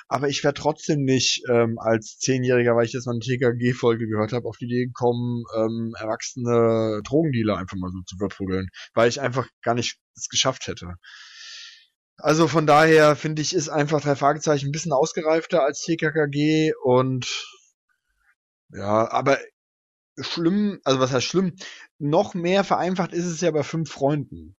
Aber 0.08 0.28
ich 0.28 0.42
wäre 0.44 0.54
trotzdem 0.54 1.02
nicht 1.02 1.42
ähm, 1.50 1.78
als 1.78 2.18
Zehnjähriger, 2.18 2.76
weil 2.76 2.86
ich 2.86 2.92
jetzt 2.92 3.06
mal 3.06 3.12
eine 3.12 3.20
TKG-Folge 3.20 4.06
gehört 4.06 4.32
habe, 4.32 4.48
auf 4.48 4.56
die 4.58 4.66
Idee 4.66 4.86
gekommen, 4.86 5.44
ähm, 5.56 5.94
erwachsene 5.98 7.00
Drogendealer 7.04 7.56
einfach 7.56 7.76
mal 7.76 7.90
so 7.90 8.00
zu 8.06 8.16
verprügeln, 8.16 8.68
weil 8.94 9.08
ich 9.08 9.20
einfach 9.20 9.48
gar 9.62 9.74
nicht 9.74 9.98
es 10.16 10.28
geschafft 10.28 10.66
hätte. 10.66 10.94
Also 12.18 12.48
von 12.48 12.66
daher 12.66 13.14
finde 13.14 13.42
ich, 13.42 13.54
ist 13.54 13.68
einfach 13.68 14.00
drei 14.00 14.16
Fragezeichen 14.16 14.68
ein 14.68 14.72
bisschen 14.72 14.92
ausgereifter 14.92 15.62
als 15.62 15.82
TKKG 15.82 16.72
und 16.82 17.26
ja, 18.70 19.10
aber 19.10 19.38
schlimm, 20.20 20.80
also 20.84 21.00
was 21.00 21.12
heißt 21.12 21.26
schlimm? 21.26 21.56
Noch 21.98 22.34
mehr 22.34 22.64
vereinfacht 22.64 23.12
ist 23.12 23.26
es 23.26 23.40
ja 23.40 23.50
bei 23.50 23.62
fünf 23.62 23.90
Freunden 23.90 24.56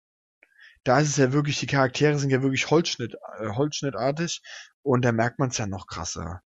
da 0.86 1.00
ist 1.00 1.08
es 1.08 1.16
ja 1.16 1.32
wirklich, 1.32 1.58
die 1.58 1.66
Charaktere 1.66 2.18
sind 2.18 2.30
ja 2.30 2.42
wirklich 2.42 2.70
Holzschnitt, 2.70 3.16
äh, 3.38 3.48
Holzschnittartig 3.48 4.40
und 4.82 5.04
da 5.04 5.12
merkt 5.12 5.38
man 5.38 5.48
es 5.48 5.58
ja 5.58 5.66
noch 5.66 5.86
krasser. 5.88 6.42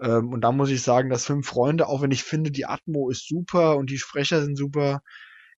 Ähm, 0.00 0.32
und 0.32 0.40
da 0.40 0.50
muss 0.50 0.70
ich 0.70 0.82
sagen, 0.82 1.10
dass 1.10 1.26
Fünf 1.26 1.46
Freunde, 1.46 1.88
auch 1.88 2.00
wenn 2.00 2.10
ich 2.10 2.24
finde, 2.24 2.50
die 2.50 2.64
Atmo 2.64 3.10
ist 3.10 3.28
super 3.28 3.76
und 3.76 3.90
die 3.90 3.98
Sprecher 3.98 4.42
sind 4.42 4.56
super, 4.56 5.02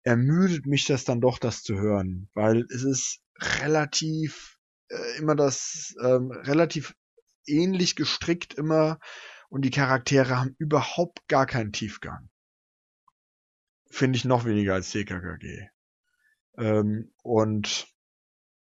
ermüdet 0.03 0.67
mich 0.67 0.87
das 0.87 1.05
dann 1.05 1.21
doch, 1.21 1.39
das 1.39 1.63
zu 1.63 1.75
hören, 1.77 2.31
weil 2.35 2.65
es 2.71 2.85
ist 2.85 3.21
relativ 3.61 4.57
äh, 4.89 5.19
immer 5.19 5.37
das 5.37 5.95
ähm, 6.03 6.31
relativ 6.33 6.95
ähnlich 7.47 7.97
gestrickt 7.97 8.55
immer 8.55 8.99
und 9.53 9.67
die 9.67 9.71
Charaktere 9.71 10.39
haben 10.39 10.57
überhaupt 10.59 11.29
gar 11.29 11.45
keinen 11.45 11.73
Tiefgang. 11.73 12.31
Finde 13.91 14.17
ich 14.17 14.25
noch 14.25 14.47
weniger 14.47 14.73
als 14.73 14.91
TKKG. 14.91 15.69
Ähm, 16.57 17.13
und 17.23 17.87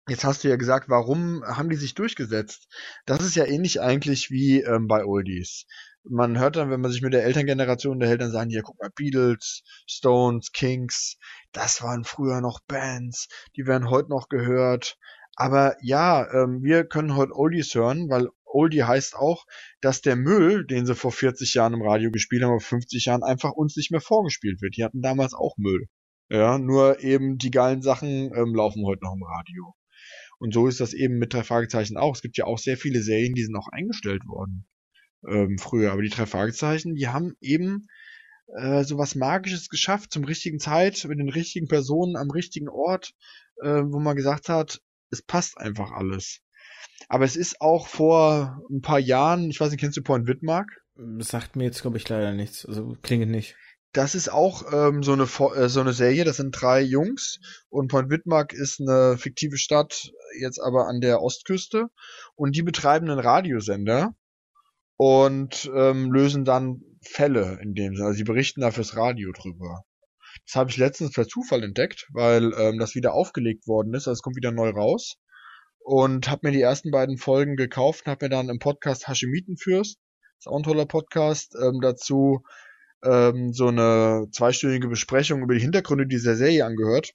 Jetzt 0.09 0.24
hast 0.24 0.43
du 0.43 0.48
ja 0.48 0.56
gesagt, 0.56 0.89
warum 0.89 1.44
haben 1.44 1.70
die 1.70 1.77
sich 1.77 1.94
durchgesetzt? 1.94 2.66
Das 3.06 3.23
ist 3.23 3.36
ja 3.36 3.44
ähnlich 3.44 3.81
eigentlich 3.81 4.31
wie 4.31 4.60
ähm, 4.60 4.89
bei 4.89 5.05
Oldies. 5.05 5.64
Man 6.02 6.40
hört 6.40 6.56
dann, 6.56 6.70
wenn 6.70 6.81
man 6.81 6.90
sich 6.90 7.02
mit 7.02 7.12
der 7.12 7.24
Elterngeneration 7.24 7.93
unterhält, 7.93 8.20
dann 8.20 8.32
sagen 8.32 8.48
die, 8.48 8.56
ja, 8.56 8.62
guck 8.62 8.81
mal, 8.81 8.90
Beatles, 8.94 9.62
Stones, 9.86 10.51
Kings, 10.51 11.19
das 11.52 11.82
waren 11.82 12.02
früher 12.02 12.40
noch 12.40 12.59
Bands, 12.66 13.28
die 13.56 13.64
werden 13.64 13.90
heute 13.90 14.10
noch 14.10 14.28
gehört. 14.28 14.98
Aber 15.36 15.77
ja, 15.81 16.28
ähm, 16.32 16.64
wir 16.64 16.85
können 16.85 17.14
heute 17.14 17.36
Oldies 17.36 17.73
hören, 17.74 18.10
weil 18.10 18.28
Oldie 18.54 18.84
heißt 18.84 19.14
auch, 19.16 19.46
dass 19.80 20.00
der 20.00 20.16
Müll, 20.16 20.66
den 20.66 20.86
sie 20.86 20.94
vor 20.94 21.12
40 21.12 21.54
Jahren 21.54 21.74
im 21.74 21.82
Radio 21.82 22.10
gespielt 22.10 22.42
haben, 22.42 22.60
vor 22.60 22.78
50 22.78 23.06
Jahren, 23.06 23.22
einfach 23.22 23.52
uns 23.52 23.76
nicht 23.76 23.90
mehr 23.90 24.00
vorgespielt 24.00 24.60
wird. 24.62 24.76
Die 24.76 24.84
hatten 24.84 25.02
damals 25.02 25.34
auch 25.34 25.56
Müll. 25.56 25.88
Ja, 26.28 26.58
nur 26.58 27.00
eben 27.00 27.38
die 27.38 27.50
geilen 27.50 27.82
Sachen 27.82 28.32
ähm, 28.34 28.54
laufen 28.54 28.84
heute 28.86 29.04
noch 29.04 29.14
im 29.14 29.22
Radio. 29.22 29.74
Und 30.38 30.54
so 30.54 30.66
ist 30.66 30.80
das 30.80 30.94
eben 30.94 31.18
mit 31.18 31.34
drei 31.34 31.44
Fragezeichen 31.44 31.96
auch. 31.96 32.14
Es 32.14 32.22
gibt 32.22 32.36
ja 32.36 32.46
auch 32.46 32.58
sehr 32.58 32.76
viele 32.76 33.02
Serien, 33.02 33.34
die 33.34 33.44
sind 33.44 33.54
auch 33.56 33.68
eingestellt 33.68 34.26
worden 34.26 34.66
ähm, 35.28 35.58
früher. 35.58 35.92
Aber 35.92 36.02
die 36.02 36.08
drei 36.08 36.26
Fragezeichen, 36.26 36.94
die 36.94 37.08
haben 37.08 37.36
eben 37.40 37.86
äh, 38.56 38.84
so 38.84 38.98
was 38.98 39.14
Magisches 39.14 39.68
geschafft 39.68 40.12
zum 40.12 40.24
richtigen 40.24 40.58
Zeit, 40.58 41.04
mit 41.04 41.18
den 41.18 41.28
richtigen 41.28 41.68
Personen 41.68 42.16
am 42.16 42.30
richtigen 42.30 42.68
Ort, 42.68 43.14
äh, 43.62 43.82
wo 43.84 44.00
man 44.00 44.16
gesagt 44.16 44.48
hat, 44.48 44.80
es 45.10 45.22
passt 45.22 45.58
einfach 45.58 45.92
alles. 45.92 46.40
Aber 47.08 47.24
es 47.24 47.36
ist 47.36 47.60
auch 47.60 47.86
vor 47.86 48.62
ein 48.70 48.80
paar 48.80 48.98
Jahren, 48.98 49.50
ich 49.50 49.60
weiß 49.60 49.70
nicht, 49.70 49.80
kennst 49.80 49.96
du 49.96 50.02
Point 50.02 50.26
Widmark? 50.26 50.82
Sagt 51.18 51.56
mir 51.56 51.64
jetzt, 51.64 51.82
glaube 51.82 51.96
ich, 51.96 52.08
leider 52.08 52.32
nichts. 52.32 52.66
Also 52.66 52.96
klingt 53.02 53.30
nicht. 53.30 53.56
Das 53.92 54.14
ist 54.14 54.32
auch 54.32 54.72
ähm, 54.72 55.02
so 55.02 55.12
eine 55.12 55.24
äh, 55.24 55.68
so 55.68 55.80
eine 55.80 55.92
Serie. 55.92 56.24
Das 56.24 56.38
sind 56.38 56.52
drei 56.52 56.80
Jungs 56.80 57.40
und 57.68 57.88
Point 57.88 58.10
Widmark 58.10 58.54
ist 58.54 58.80
eine 58.80 59.18
fiktive 59.18 59.58
Stadt 59.58 60.10
jetzt 60.40 60.58
aber 60.58 60.86
an 60.86 61.00
der 61.00 61.20
Ostküste 61.20 61.88
und 62.34 62.56
die 62.56 62.62
betreiben 62.62 63.10
einen 63.10 63.18
Radiosender 63.18 64.14
und 64.96 65.70
ähm, 65.74 66.10
lösen 66.12 66.44
dann 66.44 66.80
Fälle 67.02 67.58
in 67.62 67.74
dem 67.74 67.94
Sinne. 67.96 68.06
Also 68.06 68.18
sie 68.18 68.24
berichten 68.24 68.62
da 68.62 68.70
fürs 68.70 68.96
Radio 68.96 69.32
drüber. 69.32 69.84
Das 70.46 70.56
habe 70.56 70.70
ich 70.70 70.78
letztens 70.78 71.12
per 71.12 71.28
Zufall 71.28 71.62
entdeckt, 71.62 72.08
weil 72.12 72.52
ähm, 72.56 72.78
das 72.78 72.94
wieder 72.94 73.12
aufgelegt 73.12 73.66
worden 73.66 73.92
ist. 73.94 74.08
Also 74.08 74.12
es 74.12 74.22
kommt 74.22 74.36
wieder 74.36 74.52
neu 74.52 74.70
raus 74.70 75.16
und 75.84 76.30
habe 76.30 76.48
mir 76.48 76.52
die 76.52 76.60
ersten 76.60 76.90
beiden 76.90 77.18
Folgen 77.18 77.56
gekauft 77.56 78.06
und 78.06 78.12
habe 78.12 78.26
mir 78.26 78.30
dann 78.30 78.48
im 78.48 78.59
Podcast 78.59 79.09
Hashemitenfürst, 79.09 79.98
ist 80.38 80.46
auch 80.48 80.56
ein 80.56 80.62
toller 80.62 80.86
Podcast, 80.86 81.54
ähm, 81.62 81.80
dazu 81.80 82.42
ähm, 83.04 83.52
so 83.52 83.68
eine 83.68 84.28
zweistündige 84.32 84.88
Besprechung 84.88 85.42
über 85.42 85.54
die 85.54 85.60
Hintergründe 85.60 86.06
dieser 86.06 86.36
Serie 86.36 86.64
angehört. 86.64 87.12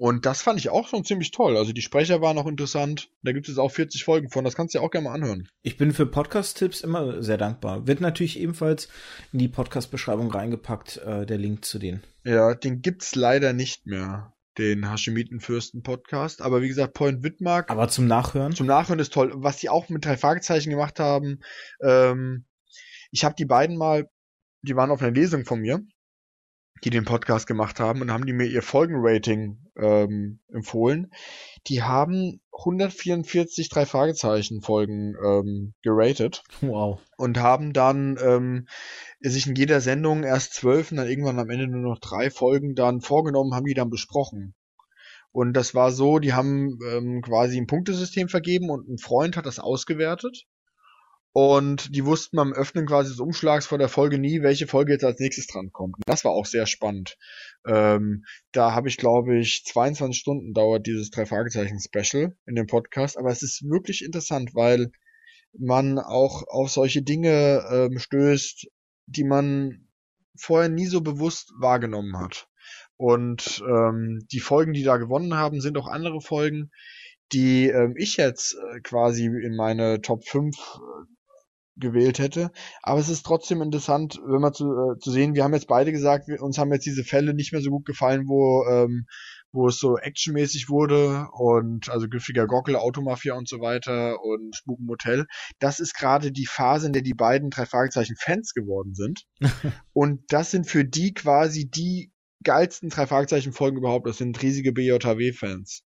Und 0.00 0.24
das 0.24 0.40
fand 0.40 0.58
ich 0.58 0.70
auch 0.70 0.88
schon 0.88 1.04
ziemlich 1.04 1.30
toll. 1.30 1.58
Also 1.58 1.74
die 1.74 1.82
Sprecher 1.82 2.22
waren 2.22 2.38
auch 2.38 2.46
interessant. 2.46 3.10
Da 3.22 3.32
gibt 3.32 3.50
es 3.50 3.58
auch 3.58 3.70
40 3.70 4.02
Folgen 4.02 4.30
von. 4.30 4.46
Das 4.46 4.54
kannst 4.54 4.74
du 4.74 4.78
dir 4.78 4.82
auch 4.82 4.90
gerne 4.90 5.08
mal 5.08 5.14
anhören. 5.14 5.46
Ich 5.60 5.76
bin 5.76 5.92
für 5.92 6.06
Podcast-Tipps 6.06 6.80
immer 6.80 7.22
sehr 7.22 7.36
dankbar. 7.36 7.86
Wird 7.86 8.00
natürlich 8.00 8.40
ebenfalls 8.40 8.88
in 9.30 9.40
die 9.40 9.48
Podcast-Beschreibung 9.48 10.30
reingepackt, 10.30 10.96
äh, 11.04 11.26
der 11.26 11.36
Link 11.36 11.66
zu 11.66 11.78
denen. 11.78 12.02
Ja, 12.24 12.54
den 12.54 12.80
gibt's 12.80 13.14
leider 13.14 13.52
nicht 13.52 13.84
mehr. 13.84 14.32
Den 14.60 14.88
Hashemitenfürsten-Podcast. 14.88 16.42
Aber 16.42 16.62
wie 16.62 16.68
gesagt, 16.68 16.94
Point 16.94 17.22
Widmark. 17.22 17.70
Aber 17.70 17.88
zum 17.88 18.06
Nachhören? 18.06 18.54
Zum 18.54 18.66
Nachhören 18.66 19.00
ist 19.00 19.12
toll. 19.12 19.32
Was 19.34 19.56
die 19.56 19.68
auch 19.68 19.88
mit 19.88 20.04
drei 20.04 20.16
Fragezeichen 20.16 20.70
gemacht 20.70 21.00
haben, 21.00 21.40
ähm, 21.82 22.44
ich 23.10 23.24
habe 23.24 23.34
die 23.36 23.46
beiden 23.46 23.76
mal 23.76 24.06
die 24.62 24.76
waren 24.76 24.90
auf 24.90 25.02
einer 25.02 25.12
Lesung 25.12 25.44
von 25.44 25.60
mir, 25.60 25.80
die 26.84 26.90
den 26.90 27.04
Podcast 27.04 27.46
gemacht 27.46 27.80
haben 27.80 28.00
und 28.00 28.12
haben 28.12 28.26
die 28.26 28.32
mir 28.32 28.46
ihr 28.46 28.62
Folgenrating 28.62 29.58
ähm, 29.76 30.40
empfohlen. 30.52 31.12
Die 31.66 31.82
haben 31.82 32.40
144 32.52 33.68
drei 33.68 33.86
Fragezeichen 33.86 34.62
Folgen 34.62 35.14
ähm, 35.22 35.74
geratet. 35.82 36.42
Wow. 36.60 37.00
Und 37.16 37.38
haben 37.38 37.72
dann 37.72 38.18
ähm, 38.22 38.66
sich 39.20 39.46
in 39.46 39.54
jeder 39.54 39.80
Sendung 39.80 40.24
erst 40.24 40.54
zwölf 40.54 40.90
und 40.90 40.98
dann 40.98 41.08
irgendwann 41.08 41.38
am 41.38 41.50
Ende 41.50 41.66
nur 41.66 41.82
noch 41.82 41.98
drei 41.98 42.30
Folgen 42.30 42.74
dann 42.74 43.00
vorgenommen, 43.00 43.54
haben 43.54 43.66
die 43.66 43.74
dann 43.74 43.90
besprochen. 43.90 44.54
Und 45.32 45.52
das 45.52 45.74
war 45.74 45.92
so, 45.92 46.18
die 46.18 46.32
haben 46.32 46.78
ähm, 46.90 47.22
quasi 47.22 47.58
ein 47.58 47.66
Punktesystem 47.66 48.28
vergeben 48.28 48.70
und 48.70 48.88
ein 48.88 48.98
Freund 48.98 49.36
hat 49.36 49.46
das 49.46 49.58
ausgewertet. 49.60 50.46
Und 51.32 51.94
die 51.94 52.04
wussten 52.04 52.36
beim 52.36 52.52
Öffnen 52.52 52.86
quasi 52.86 53.10
des 53.10 53.20
Umschlags 53.20 53.66
vor 53.66 53.78
der 53.78 53.88
Folge 53.88 54.18
nie, 54.18 54.42
welche 54.42 54.66
Folge 54.66 54.92
jetzt 54.92 55.04
als 55.04 55.20
nächstes 55.20 55.46
dran 55.46 55.70
kommt. 55.72 55.96
Und 55.96 56.02
das 56.06 56.24
war 56.24 56.32
auch 56.32 56.46
sehr 56.46 56.66
spannend. 56.66 57.16
Ähm, 57.66 58.24
da 58.50 58.74
habe 58.74 58.88
ich, 58.88 58.96
glaube 58.96 59.38
ich, 59.38 59.64
22 59.64 60.18
Stunden 60.18 60.54
dauert 60.54 60.86
dieses 60.86 61.10
drei 61.10 61.26
Fragezeichen 61.26 61.78
Special 61.78 62.36
in 62.46 62.54
dem 62.56 62.66
Podcast. 62.66 63.16
Aber 63.16 63.30
es 63.30 63.42
ist 63.42 63.62
wirklich 63.62 64.04
interessant, 64.04 64.54
weil 64.54 64.90
man 65.56 65.98
auch 65.98 66.42
auf 66.48 66.70
solche 66.70 67.02
Dinge 67.02 67.64
ähm, 67.70 67.98
stößt, 67.98 68.66
die 69.06 69.24
man 69.24 69.86
vorher 70.36 70.68
nie 70.68 70.86
so 70.86 71.00
bewusst 71.00 71.52
wahrgenommen 71.60 72.18
hat. 72.18 72.48
Und 72.96 73.62
ähm, 73.66 74.26
die 74.32 74.40
Folgen, 74.40 74.72
die 74.72 74.82
da 74.82 74.96
gewonnen 74.96 75.34
haben, 75.34 75.60
sind 75.60 75.78
auch 75.78 75.86
andere 75.86 76.20
Folgen, 76.20 76.70
die 77.32 77.68
ähm, 77.68 77.94
ich 77.96 78.16
jetzt 78.16 78.54
äh, 78.54 78.80
quasi 78.80 79.26
in 79.26 79.54
meine 79.56 80.00
Top 80.00 80.24
5 80.26 80.56
gewählt 81.80 82.18
hätte. 82.18 82.50
Aber 82.82 83.00
es 83.00 83.08
ist 83.08 83.24
trotzdem 83.24 83.62
interessant, 83.62 84.20
wenn 84.24 84.40
man 84.40 84.52
zu, 84.52 84.64
äh, 84.66 84.98
zu 84.98 85.10
sehen, 85.10 85.34
wir 85.34 85.44
haben 85.44 85.54
jetzt 85.54 85.68
beide 85.68 85.92
gesagt, 85.92 86.28
wir, 86.28 86.42
uns 86.42 86.58
haben 86.58 86.72
jetzt 86.72 86.86
diese 86.86 87.04
Fälle 87.04 87.34
nicht 87.34 87.52
mehr 87.52 87.62
so 87.62 87.70
gut 87.70 87.84
gefallen, 87.86 88.28
wo, 88.28 88.64
ähm, 88.70 89.06
wo 89.52 89.68
es 89.68 89.78
so 89.78 89.96
actionmäßig 89.96 90.68
wurde 90.68 91.26
und 91.32 91.90
also 91.90 92.08
Griffiger 92.08 92.46
Gockel, 92.46 92.76
Automafia 92.76 93.34
und 93.34 93.48
so 93.48 93.60
weiter 93.60 94.22
und 94.22 94.54
Spukenmotel. 94.54 95.26
Das 95.58 95.80
ist 95.80 95.94
gerade 95.94 96.32
die 96.32 96.46
Phase, 96.46 96.86
in 96.86 96.92
der 96.92 97.02
die 97.02 97.14
beiden 97.14 97.50
drei 97.50 97.66
Fragezeichen 97.66 98.16
Fans 98.18 98.52
geworden 98.54 98.94
sind. 98.94 99.24
und 99.92 100.22
das 100.28 100.50
sind 100.50 100.66
für 100.66 100.84
die 100.84 101.14
quasi 101.14 101.68
die 101.68 102.12
geilsten 102.44 102.88
drei 102.88 103.06
Fragezeichen 103.06 103.52
Folgen 103.52 103.78
überhaupt. 103.78 104.06
Das 104.06 104.18
sind 104.18 104.40
riesige 104.42 104.72
BJW 104.72 105.32
Fans. 105.32 105.82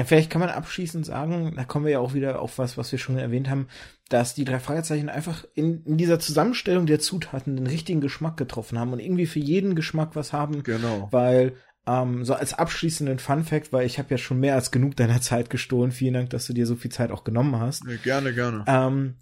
Ja, 0.00 0.06
vielleicht 0.06 0.30
kann 0.30 0.40
man 0.40 0.48
abschließend 0.48 1.04
sagen, 1.04 1.52
da 1.56 1.64
kommen 1.64 1.84
wir 1.84 1.92
ja 1.92 1.98
auch 1.98 2.14
wieder 2.14 2.40
auf 2.40 2.56
was, 2.56 2.78
was 2.78 2.90
wir 2.90 2.98
schon 2.98 3.18
erwähnt 3.18 3.50
haben, 3.50 3.68
dass 4.08 4.32
die 4.32 4.46
drei 4.46 4.58
Fragezeichen 4.58 5.10
einfach 5.10 5.44
in, 5.52 5.84
in 5.84 5.98
dieser 5.98 6.18
Zusammenstellung 6.18 6.86
der 6.86 7.00
Zutaten 7.00 7.54
den 7.54 7.66
richtigen 7.66 8.00
Geschmack 8.00 8.38
getroffen 8.38 8.78
haben 8.78 8.94
und 8.94 9.00
irgendwie 9.00 9.26
für 9.26 9.40
jeden 9.40 9.74
Geschmack 9.74 10.16
was 10.16 10.32
haben. 10.32 10.62
Genau. 10.62 11.08
Weil, 11.10 11.52
ähm, 11.86 12.24
so 12.24 12.32
als 12.32 12.54
abschließenden 12.54 13.18
Fun 13.18 13.44
Fact, 13.44 13.74
weil 13.74 13.84
ich 13.84 13.98
habe 13.98 14.08
ja 14.10 14.16
schon 14.16 14.40
mehr 14.40 14.54
als 14.54 14.70
genug 14.70 14.96
deiner 14.96 15.20
Zeit 15.20 15.50
gestohlen. 15.50 15.92
Vielen 15.92 16.14
Dank, 16.14 16.30
dass 16.30 16.46
du 16.46 16.54
dir 16.54 16.64
so 16.64 16.76
viel 16.76 16.90
Zeit 16.90 17.10
auch 17.10 17.22
genommen 17.22 17.60
hast. 17.60 17.84
Ja, 17.86 17.96
gerne, 17.96 18.32
gerne. 18.32 18.64
Ähm, 18.66 19.16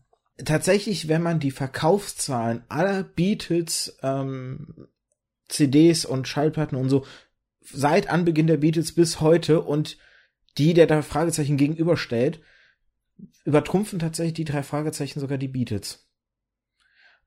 tatsächlich, 0.44 1.08
wenn 1.08 1.24
man 1.24 1.40
die 1.40 1.50
Verkaufszahlen 1.50 2.62
aller 2.68 3.02
Beatles 3.02 3.98
ähm, 4.04 4.86
CDs 5.48 6.04
und 6.04 6.28
Schallplatten 6.28 6.78
und 6.78 6.88
so 6.88 7.04
seit 7.62 8.08
Anbeginn 8.08 8.46
der 8.46 8.58
Beatles 8.58 8.94
bis 8.94 9.20
heute 9.20 9.60
und 9.60 9.98
die 10.56 10.74
der 10.74 10.86
drei 10.86 11.02
Fragezeichen 11.02 11.56
gegenüberstellt, 11.56 12.40
übertrumpfen 13.44 13.98
tatsächlich 13.98 14.34
die 14.34 14.44
drei 14.44 14.62
Fragezeichen 14.62 15.20
sogar 15.20 15.38
die 15.38 15.48
Beatles. 15.48 16.08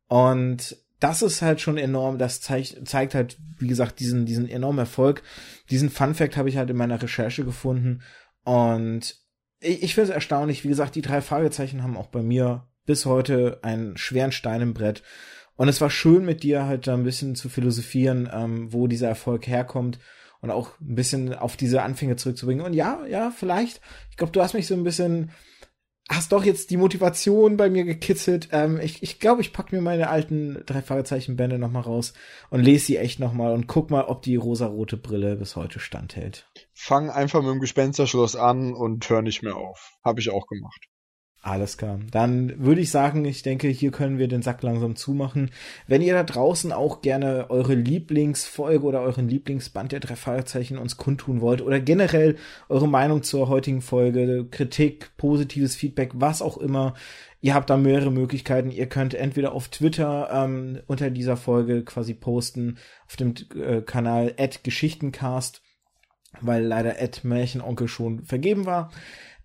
Und 0.07 0.77
das 0.99 1.21
ist 1.21 1.41
halt 1.41 1.61
schon 1.61 1.77
enorm, 1.77 2.17
das 2.17 2.41
zeigt, 2.41 2.87
zeigt 2.87 3.15
halt, 3.15 3.37
wie 3.57 3.67
gesagt, 3.67 3.99
diesen, 3.99 4.25
diesen 4.25 4.47
enormen 4.47 4.79
Erfolg. 4.79 5.23
Diesen 5.69 5.89
Fun 5.89 6.13
Fact 6.13 6.37
habe 6.37 6.49
ich 6.49 6.57
halt 6.57 6.69
in 6.69 6.77
meiner 6.77 7.01
Recherche 7.01 7.43
gefunden 7.43 8.01
und 8.43 9.15
ich, 9.59 9.83
ich 9.83 9.95
finde 9.95 10.09
es 10.09 10.15
erstaunlich, 10.15 10.63
wie 10.63 10.69
gesagt, 10.69 10.95
die 10.95 11.01
drei 11.01 11.21
Fragezeichen 11.21 11.83
haben 11.83 11.97
auch 11.97 12.07
bei 12.07 12.21
mir 12.21 12.67
bis 12.85 13.05
heute 13.05 13.59
einen 13.61 13.97
schweren 13.97 14.31
Stein 14.31 14.61
im 14.61 14.73
Brett. 14.73 15.03
Und 15.55 15.67
es 15.67 15.79
war 15.81 15.89
schön 15.89 16.25
mit 16.25 16.43
dir 16.43 16.65
halt 16.65 16.87
da 16.87 16.93
ein 16.95 17.03
bisschen 17.03 17.35
zu 17.35 17.47
philosophieren, 17.47 18.29
ähm, 18.33 18.73
wo 18.73 18.87
dieser 18.87 19.09
Erfolg 19.09 19.47
herkommt 19.47 19.99
und 20.41 20.51
auch 20.51 20.79
ein 20.79 20.95
bisschen 20.95 21.33
auf 21.33 21.55
diese 21.55 21.83
Anfänge 21.83 22.15
zurückzubringen. 22.15 22.65
Und 22.65 22.73
ja, 22.73 23.05
ja, 23.07 23.31
vielleicht, 23.31 23.81
ich 24.09 24.17
glaube, 24.17 24.31
du 24.31 24.41
hast 24.41 24.53
mich 24.53 24.67
so 24.67 24.73
ein 24.73 24.83
bisschen 24.83 25.31
hast 26.09 26.31
doch 26.31 26.43
jetzt 26.43 26.69
die 26.71 26.77
Motivation 26.77 27.57
bei 27.57 27.69
mir 27.69 27.85
gekitzelt. 27.85 28.49
Ähm, 28.51 28.79
ich 28.81 29.01
ich 29.01 29.19
glaube, 29.19 29.41
ich 29.41 29.53
pack 29.53 29.71
mir 29.71 29.81
meine 29.81 30.09
alten 30.09 30.61
drei 30.65 30.81
Fragezeichen 30.81 31.37
Bände 31.37 31.57
noch 31.57 31.71
mal 31.71 31.81
raus 31.81 32.13
und 32.49 32.61
lese 32.61 32.87
sie 32.87 32.97
echt 32.97 33.19
noch 33.19 33.33
mal 33.33 33.53
und 33.53 33.67
guck 33.67 33.89
mal, 33.89 34.03
ob 34.03 34.21
die 34.21 34.35
rosarote 34.35 34.97
Brille 34.97 35.37
bis 35.37 35.55
heute 35.55 35.79
standhält. 35.79 36.47
Fang 36.73 37.09
einfach 37.09 37.41
mit 37.41 37.51
dem 37.51 37.59
Gespensterschloss 37.59 38.35
an 38.35 38.73
und 38.73 39.09
hör 39.09 39.21
nicht 39.21 39.41
mehr 39.41 39.55
auf. 39.55 39.97
Habe 40.03 40.19
ich 40.19 40.29
auch 40.29 40.47
gemacht. 40.47 40.90
Alles 41.43 41.77
klar. 41.77 41.99
Dann 42.11 42.63
würde 42.63 42.81
ich 42.81 42.91
sagen, 42.91 43.25
ich 43.25 43.41
denke, 43.41 43.67
hier 43.67 43.89
können 43.89 44.19
wir 44.19 44.27
den 44.27 44.43
Sack 44.43 44.61
langsam 44.61 44.95
zumachen. 44.95 45.49
Wenn 45.87 46.03
ihr 46.03 46.13
da 46.13 46.23
draußen 46.23 46.71
auch 46.71 47.01
gerne 47.01 47.49
eure 47.49 47.73
Lieblingsfolge 47.73 48.85
oder 48.85 49.01
euren 49.01 49.27
Lieblingsband 49.27 49.91
der 49.91 50.01
drei 50.01 50.15
Fragezeichen 50.15 50.77
uns 50.77 50.97
kundtun 50.97 51.41
wollt 51.41 51.63
oder 51.63 51.79
generell 51.79 52.35
eure 52.69 52.87
Meinung 52.87 53.23
zur 53.23 53.49
heutigen 53.49 53.81
Folge, 53.81 54.45
Kritik, 54.51 55.17
positives 55.17 55.75
Feedback, 55.75 56.11
was 56.13 56.43
auch 56.43 56.57
immer, 56.57 56.93
ihr 57.39 57.55
habt 57.55 57.71
da 57.71 57.77
mehrere 57.77 58.11
Möglichkeiten. 58.11 58.69
Ihr 58.69 58.85
könnt 58.85 59.15
entweder 59.15 59.53
auf 59.53 59.69
Twitter 59.69 60.29
ähm, 60.31 60.81
unter 60.85 61.09
dieser 61.09 61.37
Folge 61.37 61.83
quasi 61.83 62.13
posten, 62.13 62.77
auf 63.07 63.15
dem 63.15 63.33
äh, 63.55 63.81
Kanal 63.81 64.35
Geschichtencast, 64.63 65.63
weil 66.39 66.63
leider 66.63 66.97
Märchenonkel 67.23 67.87
schon 67.87 68.25
vergeben 68.25 68.67
war. 68.67 68.91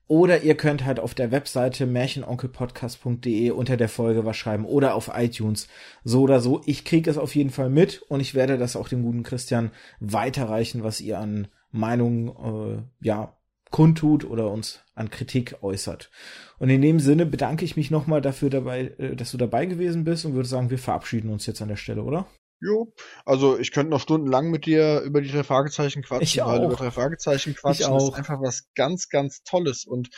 Oder 0.08 0.42
ihr 0.42 0.56
könnt 0.56 0.84
halt 0.84 1.00
auf 1.00 1.14
der 1.14 1.32
Webseite 1.32 1.84
märchenonkelpodcast.de 1.84 3.50
unter 3.50 3.76
der 3.76 3.88
Folge 3.88 4.24
was 4.24 4.36
schreiben 4.36 4.64
oder 4.64 4.94
auf 4.94 5.10
iTunes. 5.12 5.66
So 6.04 6.22
oder 6.22 6.40
so. 6.40 6.62
Ich 6.64 6.84
kriege 6.84 7.10
es 7.10 7.18
auf 7.18 7.34
jeden 7.34 7.50
Fall 7.50 7.70
mit 7.70 8.02
und 8.02 8.20
ich 8.20 8.34
werde 8.34 8.56
das 8.56 8.76
auch 8.76 8.88
dem 8.88 9.02
guten 9.02 9.24
Christian 9.24 9.72
weiterreichen, 9.98 10.84
was 10.84 11.00
ihr 11.00 11.18
an 11.18 11.48
Meinungen, 11.72 12.28
äh, 12.28 13.04
ja, 13.04 13.36
kundtut 13.70 14.24
oder 14.24 14.50
uns 14.50 14.80
an 14.94 15.10
Kritik 15.10 15.56
äußert. 15.60 16.10
Und 16.58 16.70
in 16.70 16.82
dem 16.82 17.00
Sinne 17.00 17.26
bedanke 17.26 17.64
ich 17.64 17.76
mich 17.76 17.90
nochmal 17.90 18.20
dafür 18.20 18.48
dabei, 18.48 18.94
äh, 18.98 19.16
dass 19.16 19.32
du 19.32 19.38
dabei 19.38 19.66
gewesen 19.66 20.04
bist 20.04 20.24
und 20.24 20.34
würde 20.34 20.48
sagen, 20.48 20.70
wir 20.70 20.78
verabschieden 20.78 21.30
uns 21.30 21.46
jetzt 21.46 21.60
an 21.60 21.68
der 21.68 21.76
Stelle, 21.76 22.04
oder? 22.04 22.26
Jo, 22.58 22.94
also 23.26 23.58
ich 23.58 23.70
könnte 23.70 23.90
noch 23.90 24.00
stundenlang 24.00 24.50
mit 24.50 24.64
dir 24.64 25.00
über 25.00 25.20
die 25.20 25.30
drei 25.30 25.44
Fragezeichen 25.44 26.02
quatschen, 26.02 26.24
ich 26.24 26.40
auch. 26.40 26.52
weil 26.52 26.64
über 26.64 26.74
drei 26.74 26.90
Fragezeichen 26.90 27.54
quatschen 27.54 27.94
ist 27.94 28.14
einfach 28.14 28.40
was 28.40 28.64
ganz, 28.74 29.10
ganz 29.10 29.42
Tolles 29.42 29.84
und 29.84 30.08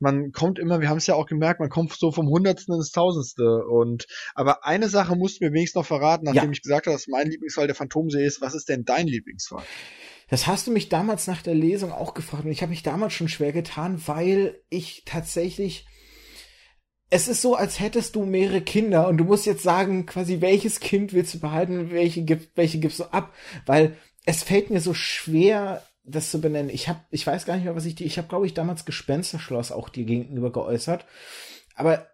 man 0.00 0.32
kommt 0.32 0.58
immer, 0.58 0.80
wir 0.80 0.88
haben 0.88 0.98
es 0.98 1.06
ja 1.06 1.14
auch 1.14 1.26
gemerkt, 1.26 1.60
man 1.60 1.68
kommt 1.68 1.92
so 1.92 2.10
vom 2.10 2.28
Hundertsten 2.28 2.74
ins 2.74 2.90
Tausendste 2.90 3.64
und 3.66 4.06
aber 4.34 4.64
eine 4.64 4.88
Sache 4.88 5.14
musst 5.14 5.40
du 5.40 5.44
mir 5.44 5.52
wenigstens 5.52 5.80
noch 5.80 5.86
verraten, 5.86 6.24
nachdem 6.24 6.46
ja. 6.46 6.50
ich 6.50 6.62
gesagt 6.62 6.86
habe, 6.86 6.96
dass 6.96 7.06
mein 7.06 7.30
Lieblingsfall 7.30 7.68
der 7.68 7.76
Phantomsee 7.76 8.24
ist. 8.24 8.40
Was 8.40 8.54
ist 8.54 8.68
denn 8.68 8.84
dein 8.84 9.06
Lieblingsfall? 9.06 9.62
Das 10.28 10.48
hast 10.48 10.66
du 10.66 10.72
mich 10.72 10.88
damals 10.88 11.28
nach 11.28 11.42
der 11.42 11.54
Lesung 11.54 11.92
auch 11.92 12.14
gefragt 12.14 12.44
und 12.44 12.50
ich 12.50 12.62
habe 12.62 12.70
mich 12.70 12.82
damals 12.82 13.12
schon 13.12 13.28
schwer 13.28 13.52
getan, 13.52 14.02
weil 14.06 14.60
ich 14.68 15.04
tatsächlich 15.04 15.86
es 17.10 17.28
ist 17.28 17.42
so, 17.42 17.54
als 17.54 17.80
hättest 17.80 18.16
du 18.16 18.24
mehrere 18.24 18.60
Kinder 18.60 19.08
und 19.08 19.18
du 19.18 19.24
musst 19.24 19.46
jetzt 19.46 19.62
sagen, 19.62 20.06
quasi, 20.06 20.40
welches 20.40 20.80
Kind 20.80 21.12
willst 21.12 21.34
du 21.34 21.40
behalten, 21.40 21.90
welche, 21.90 22.22
gibt, 22.22 22.56
welche 22.56 22.78
gibst 22.78 23.00
du 23.00 23.04
ab, 23.04 23.32
weil 23.66 23.96
es 24.24 24.42
fällt 24.42 24.70
mir 24.70 24.80
so 24.80 24.94
schwer, 24.94 25.82
das 26.02 26.30
zu 26.30 26.40
benennen. 26.40 26.70
Ich 26.70 26.88
habe, 26.88 27.00
ich 27.10 27.26
weiß 27.26 27.46
gar 27.46 27.54
nicht 27.54 27.64
mehr, 27.64 27.76
was 27.76 27.86
ich 27.86 27.94
dir, 27.94 28.06
ich 28.06 28.18
habe, 28.18 28.28
glaube 28.28 28.46
ich, 28.46 28.54
damals 28.54 28.84
Gespensterschloss 28.84 29.72
auch 29.72 29.88
dir 29.88 30.04
gegenüber 30.04 30.52
geäußert, 30.52 31.06
aber 31.74 32.08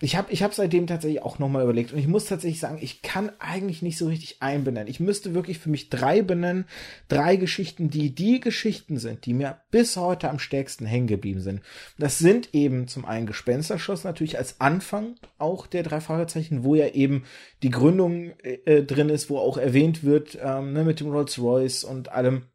ich 0.00 0.16
habe 0.16 0.32
ich 0.32 0.42
hab 0.42 0.54
seitdem 0.54 0.86
tatsächlich 0.86 1.22
auch 1.22 1.38
nochmal 1.38 1.64
überlegt 1.64 1.92
und 1.92 1.98
ich 1.98 2.06
muss 2.06 2.26
tatsächlich 2.26 2.60
sagen, 2.60 2.78
ich 2.80 3.02
kann 3.02 3.32
eigentlich 3.38 3.82
nicht 3.82 3.98
so 3.98 4.06
richtig 4.06 4.40
einbenennen. 4.40 4.88
Ich 4.88 5.00
müsste 5.00 5.34
wirklich 5.34 5.58
für 5.58 5.70
mich 5.70 5.90
drei 5.90 6.22
benennen, 6.22 6.66
drei 7.08 7.36
Geschichten, 7.36 7.90
die 7.90 8.14
die 8.14 8.40
Geschichten 8.40 8.98
sind, 8.98 9.26
die 9.26 9.34
mir 9.34 9.60
bis 9.70 9.96
heute 9.96 10.30
am 10.30 10.38
stärksten 10.38 10.86
hängen 10.86 11.08
geblieben 11.08 11.40
sind. 11.40 11.62
Das 11.98 12.18
sind 12.18 12.54
eben 12.54 12.86
zum 12.86 13.04
einen 13.04 13.26
Gespensterschoss 13.26 14.04
natürlich 14.04 14.38
als 14.38 14.60
Anfang 14.60 15.16
auch 15.38 15.66
der 15.66 15.82
drei 15.82 16.00
Fragezeichen, 16.00 16.62
wo 16.62 16.74
ja 16.74 16.88
eben 16.88 17.24
die 17.62 17.70
Gründung 17.70 18.32
äh, 18.42 18.82
drin 18.82 19.08
ist, 19.08 19.30
wo 19.30 19.38
auch 19.38 19.58
erwähnt 19.58 20.04
wird 20.04 20.38
ähm, 20.40 20.72
ne, 20.72 20.84
mit 20.84 21.00
dem 21.00 21.10
Rolls 21.10 21.38
Royce 21.38 21.84
und 21.84 22.10
allem. 22.10 22.46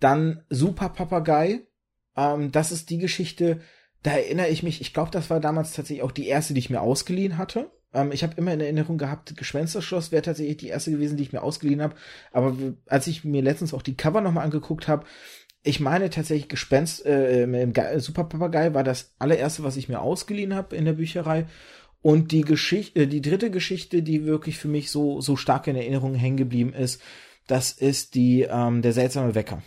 Dann 0.00 0.42
Super 0.48 0.88
Papagei, 0.88 1.60
ähm, 2.16 2.50
das 2.50 2.72
ist 2.72 2.90
die 2.90 2.98
Geschichte, 2.98 3.60
da 4.02 4.12
erinnere 4.12 4.48
ich 4.48 4.62
mich, 4.62 4.80
ich 4.80 4.94
glaube, 4.94 5.10
das 5.10 5.30
war 5.30 5.40
damals 5.40 5.72
tatsächlich 5.72 6.02
auch 6.02 6.12
die 6.12 6.26
erste, 6.26 6.54
die 6.54 6.60
ich 6.60 6.70
mir 6.70 6.80
ausgeliehen 6.80 7.38
hatte. 7.38 7.70
Ähm, 7.92 8.12
ich 8.12 8.22
habe 8.22 8.34
immer 8.36 8.52
in 8.52 8.60
Erinnerung 8.60 8.98
gehabt, 8.98 9.36
Geschwänzerschloss 9.36 10.12
wäre 10.12 10.22
tatsächlich 10.22 10.58
die 10.58 10.68
erste 10.68 10.90
gewesen, 10.90 11.16
die 11.16 11.24
ich 11.24 11.32
mir 11.32 11.42
ausgeliehen 11.42 11.82
habe. 11.82 11.94
Aber 12.32 12.56
als 12.86 13.06
ich 13.06 13.24
mir 13.24 13.42
letztens 13.42 13.74
auch 13.74 13.82
die 13.82 13.96
Cover 13.96 14.20
nochmal 14.20 14.44
angeguckt 14.44 14.88
habe, 14.88 15.04
ich 15.62 15.80
meine 15.80 16.08
tatsächlich 16.08 16.48
Gespenst, 16.48 17.04
äh, 17.04 17.42
im 17.42 17.74
Super 17.98 18.24
Papagei 18.24 18.72
war 18.72 18.84
das 18.84 19.14
allererste, 19.18 19.62
was 19.62 19.76
ich 19.76 19.88
mir 19.88 20.00
ausgeliehen 20.00 20.54
habe 20.54 20.74
in 20.74 20.86
der 20.86 20.94
Bücherei. 20.94 21.46
Und 22.02 22.32
die 22.32 22.42
Geschichte, 22.42 23.02
äh, 23.02 23.06
die 23.06 23.20
dritte 23.20 23.50
Geschichte, 23.50 24.02
die 24.02 24.24
wirklich 24.24 24.56
für 24.56 24.68
mich 24.68 24.90
so, 24.90 25.20
so 25.20 25.36
stark 25.36 25.66
in 25.66 25.76
Erinnerung 25.76 26.14
hängen 26.14 26.38
geblieben 26.38 26.72
ist, 26.72 27.02
das 27.46 27.72
ist 27.72 28.14
die, 28.14 28.46
ähm, 28.48 28.80
der 28.80 28.92
seltsame 28.92 29.34
Wecker. 29.34 29.62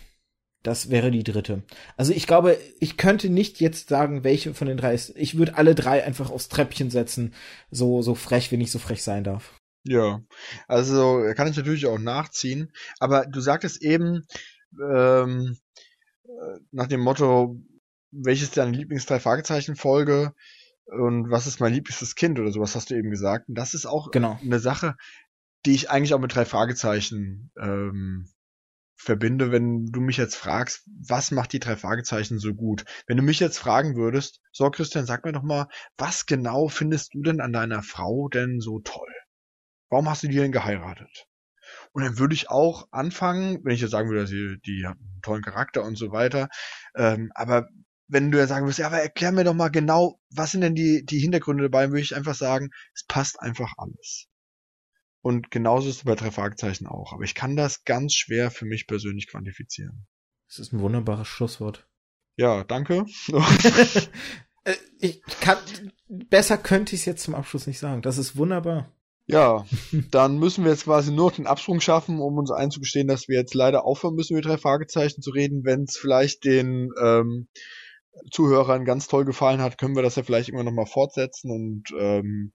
Das 0.64 0.90
wäre 0.90 1.12
die 1.12 1.24
dritte. 1.24 1.64
Also 1.98 2.14
ich 2.14 2.26
glaube, 2.26 2.58
ich 2.80 2.98
könnte 2.98 3.30
nicht 3.30 3.60
jetzt 3.60 3.90
sagen, 3.90 4.24
welche 4.24 4.54
von 4.54 4.68
den 4.68 4.78
drei 4.78 4.94
ist. 4.94 5.14
Ich 5.18 5.38
würde 5.38 5.58
alle 5.58 5.76
drei 5.76 6.04
einfach 6.04 6.32
aufs 6.32 6.48
Treppchen 6.48 6.90
setzen, 6.90 7.34
so, 7.70 8.02
so 8.02 8.16
frech, 8.16 8.52
wenn 8.52 8.62
ich 8.62 8.72
so 8.72 8.80
frech 8.80 9.04
sein 9.04 9.26
darf. 9.26 9.54
Ja, 9.86 10.22
also 10.70 11.22
kann 11.36 11.50
ich 11.50 11.58
natürlich 11.58 11.86
auch 11.86 12.00
nachziehen. 12.00 12.72
Aber 13.00 13.26
du 13.26 13.42
sagtest 13.42 13.82
eben, 13.82 14.26
ähm, 14.82 15.58
nach 16.72 16.88
dem 16.88 17.02
Motto, 17.02 17.60
welches 18.12 18.52
deine 18.52 18.72
Lieblings 18.72 19.06
drei 19.06 19.20
Fragezeichen 19.20 19.76
Folge 19.76 20.34
und 20.86 21.30
was 21.30 21.48
ist 21.48 21.60
mein 21.60 21.74
liebstes 21.74 22.16
Kind 22.16 22.40
oder 22.40 22.52
sowas 22.52 22.76
hast 22.76 22.90
du 22.90 22.96
eben 22.96 23.10
gesagt. 23.10 23.50
Und 23.50 23.56
das 23.56 23.74
ist 23.74 23.86
auch 23.86 24.12
genau. 24.12 24.40
eine 24.42 24.60
Sache, 24.60 24.96
die 25.66 25.74
ich 25.74 25.90
eigentlich 25.90 26.14
auch 26.14 26.20
mit 26.20 26.34
drei 26.34 26.46
Fragezeichen 26.46 27.52
ähm, 27.58 28.28
verbinde, 29.04 29.52
wenn 29.52 29.86
du 29.88 30.02
mich 30.02 30.18
jetzt 30.18 30.36
fragst, 30.36 30.84
was 31.08 31.32
macht 31.32 31.54
die 31.54 31.60
drei 31.60 31.76
Fragezeichen 31.76 32.40
so 32.40 32.54
gut? 32.54 32.86
Wenn 33.08 33.18
du 33.18 33.24
mich 33.24 33.40
jetzt 33.40 33.58
fragen 33.58 33.96
würdest, 33.96 34.42
so 34.52 34.70
Christian, 34.70 35.06
sag 35.06 35.26
mir 35.26 35.32
doch 35.32 35.44
mal, 35.44 35.68
was 35.98 36.26
genau 36.26 36.68
findest 36.70 37.14
du 37.14 37.22
denn 37.22 37.42
an 37.42 37.54
deiner 37.54 37.84
Frau 37.84 38.30
denn 38.30 38.60
so 38.60 38.80
toll? 38.80 39.14
Warum 39.90 40.10
hast 40.10 40.24
du 40.24 40.28
die 40.28 40.38
denn 40.38 40.52
geheiratet? 40.52 41.28
Und 41.92 42.04
dann 42.04 42.18
würde 42.18 42.34
ich 42.34 42.50
auch 42.50 42.88
anfangen, 42.92 43.60
wenn 43.64 43.76
ich 43.76 43.82
jetzt 43.82 43.92
sagen 43.92 44.10
würde, 44.10 44.28
sie, 44.28 44.58
die 44.66 44.86
hat 44.88 44.98
einen 44.98 45.22
tollen 45.22 45.44
Charakter 45.44 45.84
und 45.84 45.98
so 45.98 46.12
weiter, 46.12 46.50
ähm, 46.96 47.32
aber 47.36 47.68
wenn 48.08 48.32
du 48.32 48.38
ja 48.38 48.48
sagen 48.48 48.66
würdest, 48.66 48.80
ja, 48.80 48.88
aber 48.88 49.02
erklär 49.02 49.32
mir 49.32 49.44
doch 49.44 49.54
mal 49.54 49.70
genau, 49.70 50.20
was 50.30 50.52
sind 50.52 50.62
denn 50.62 50.76
die, 50.76 51.06
die 51.06 51.20
Hintergründe 51.20 51.64
dabei, 51.64 51.90
würde 51.90 52.02
ich 52.02 52.16
einfach 52.16 52.36
sagen, 52.36 52.70
es 52.94 53.06
passt 53.06 53.40
einfach 53.40 53.74
alles. 53.78 54.28
Und 55.24 55.52
genauso 55.52 55.88
ist 55.88 55.96
es 55.96 56.04
bei 56.04 56.16
drei 56.16 56.32
Fragezeichen 56.32 56.86
auch. 56.86 57.14
Aber 57.14 57.24
ich 57.24 57.34
kann 57.34 57.56
das 57.56 57.86
ganz 57.86 58.14
schwer 58.14 58.52
für 58.52 58.66
mich 58.66 58.88
persönlich 58.88 59.30
quantifizieren. 59.30 60.06
Das 60.50 60.60
ist 60.60 60.74
ein 60.74 60.82
wunderbares 60.82 61.28
Schlusswort. 61.28 61.88
Ja, 62.36 62.64
danke. 62.64 63.06
Äh, 64.66 64.76
ich 65.02 65.22
kann, 65.42 65.58
besser 66.08 66.58
könnte 66.58 66.96
ich 66.96 67.02
es 67.02 67.06
jetzt 67.06 67.24
zum 67.24 67.36
Abschluss 67.36 67.68
nicht 67.68 67.80
sagen. 67.80 68.02
Das 68.02 68.18
ist 68.18 68.38
wunderbar. 68.38 68.90
Ja, 69.28 69.66
dann 70.12 70.40
müssen 70.40 70.64
wir 70.64 70.72
jetzt 70.72 70.86
quasi 70.86 71.12
nur 71.12 71.32
den 71.32 71.48
Absprung 71.48 71.82
schaffen, 71.82 72.22
um 72.22 72.38
uns 72.38 72.50
einzugestehen, 72.50 73.10
dass 73.10 73.28
wir 73.28 73.38
jetzt 73.38 73.56
leider 73.56 73.84
aufhören 73.84 74.16
müssen, 74.16 74.38
mit 74.38 74.46
drei 74.46 74.58
Fragezeichen 74.58 75.22
zu 75.22 75.32
reden. 75.32 75.66
Wenn 75.66 75.84
es 75.84 75.98
vielleicht 75.98 76.46
den 76.46 76.92
ähm, 76.98 77.50
Zuhörern 78.32 78.86
ganz 78.86 79.08
toll 79.08 79.26
gefallen 79.26 79.62
hat, 79.62 79.78
können 79.78 79.96
wir 79.96 80.04
das 80.04 80.16
ja 80.16 80.24
vielleicht 80.24 80.50
immer 80.50 80.64
noch 80.64 80.72
mal 80.72 80.86
fortsetzen 80.86 81.52
und 81.52 81.84
ähm, 82.00 82.54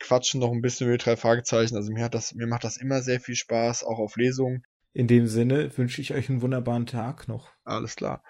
quatschen 0.00 0.40
noch 0.40 0.52
ein 0.52 0.62
bisschen 0.62 0.86
über 0.86 0.98
die 0.98 1.04
drei 1.04 1.16
Fragezeichen. 1.16 1.76
Also 1.76 1.92
mir 1.92 2.04
hat 2.04 2.14
das, 2.14 2.34
mir 2.34 2.46
macht 2.46 2.64
das 2.64 2.76
immer 2.76 3.02
sehr 3.02 3.20
viel 3.20 3.36
Spaß, 3.36 3.84
auch 3.84 3.98
auf 3.98 4.16
Lesungen. 4.16 4.64
In 4.92 5.08
dem 5.08 5.26
Sinne 5.26 5.76
wünsche 5.76 6.00
ich 6.00 6.14
euch 6.14 6.28
einen 6.28 6.42
wunderbaren 6.42 6.86
Tag 6.86 7.26
noch. 7.26 7.50
Alles 7.64 7.96
klar. 7.96 8.22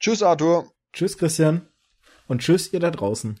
Tschüss, 0.00 0.22
Arthur. 0.22 0.72
Tschüss, 0.92 1.18
Christian. 1.18 1.68
Und 2.26 2.42
tschüss, 2.42 2.72
ihr 2.72 2.80
da 2.80 2.90
draußen. 2.90 3.40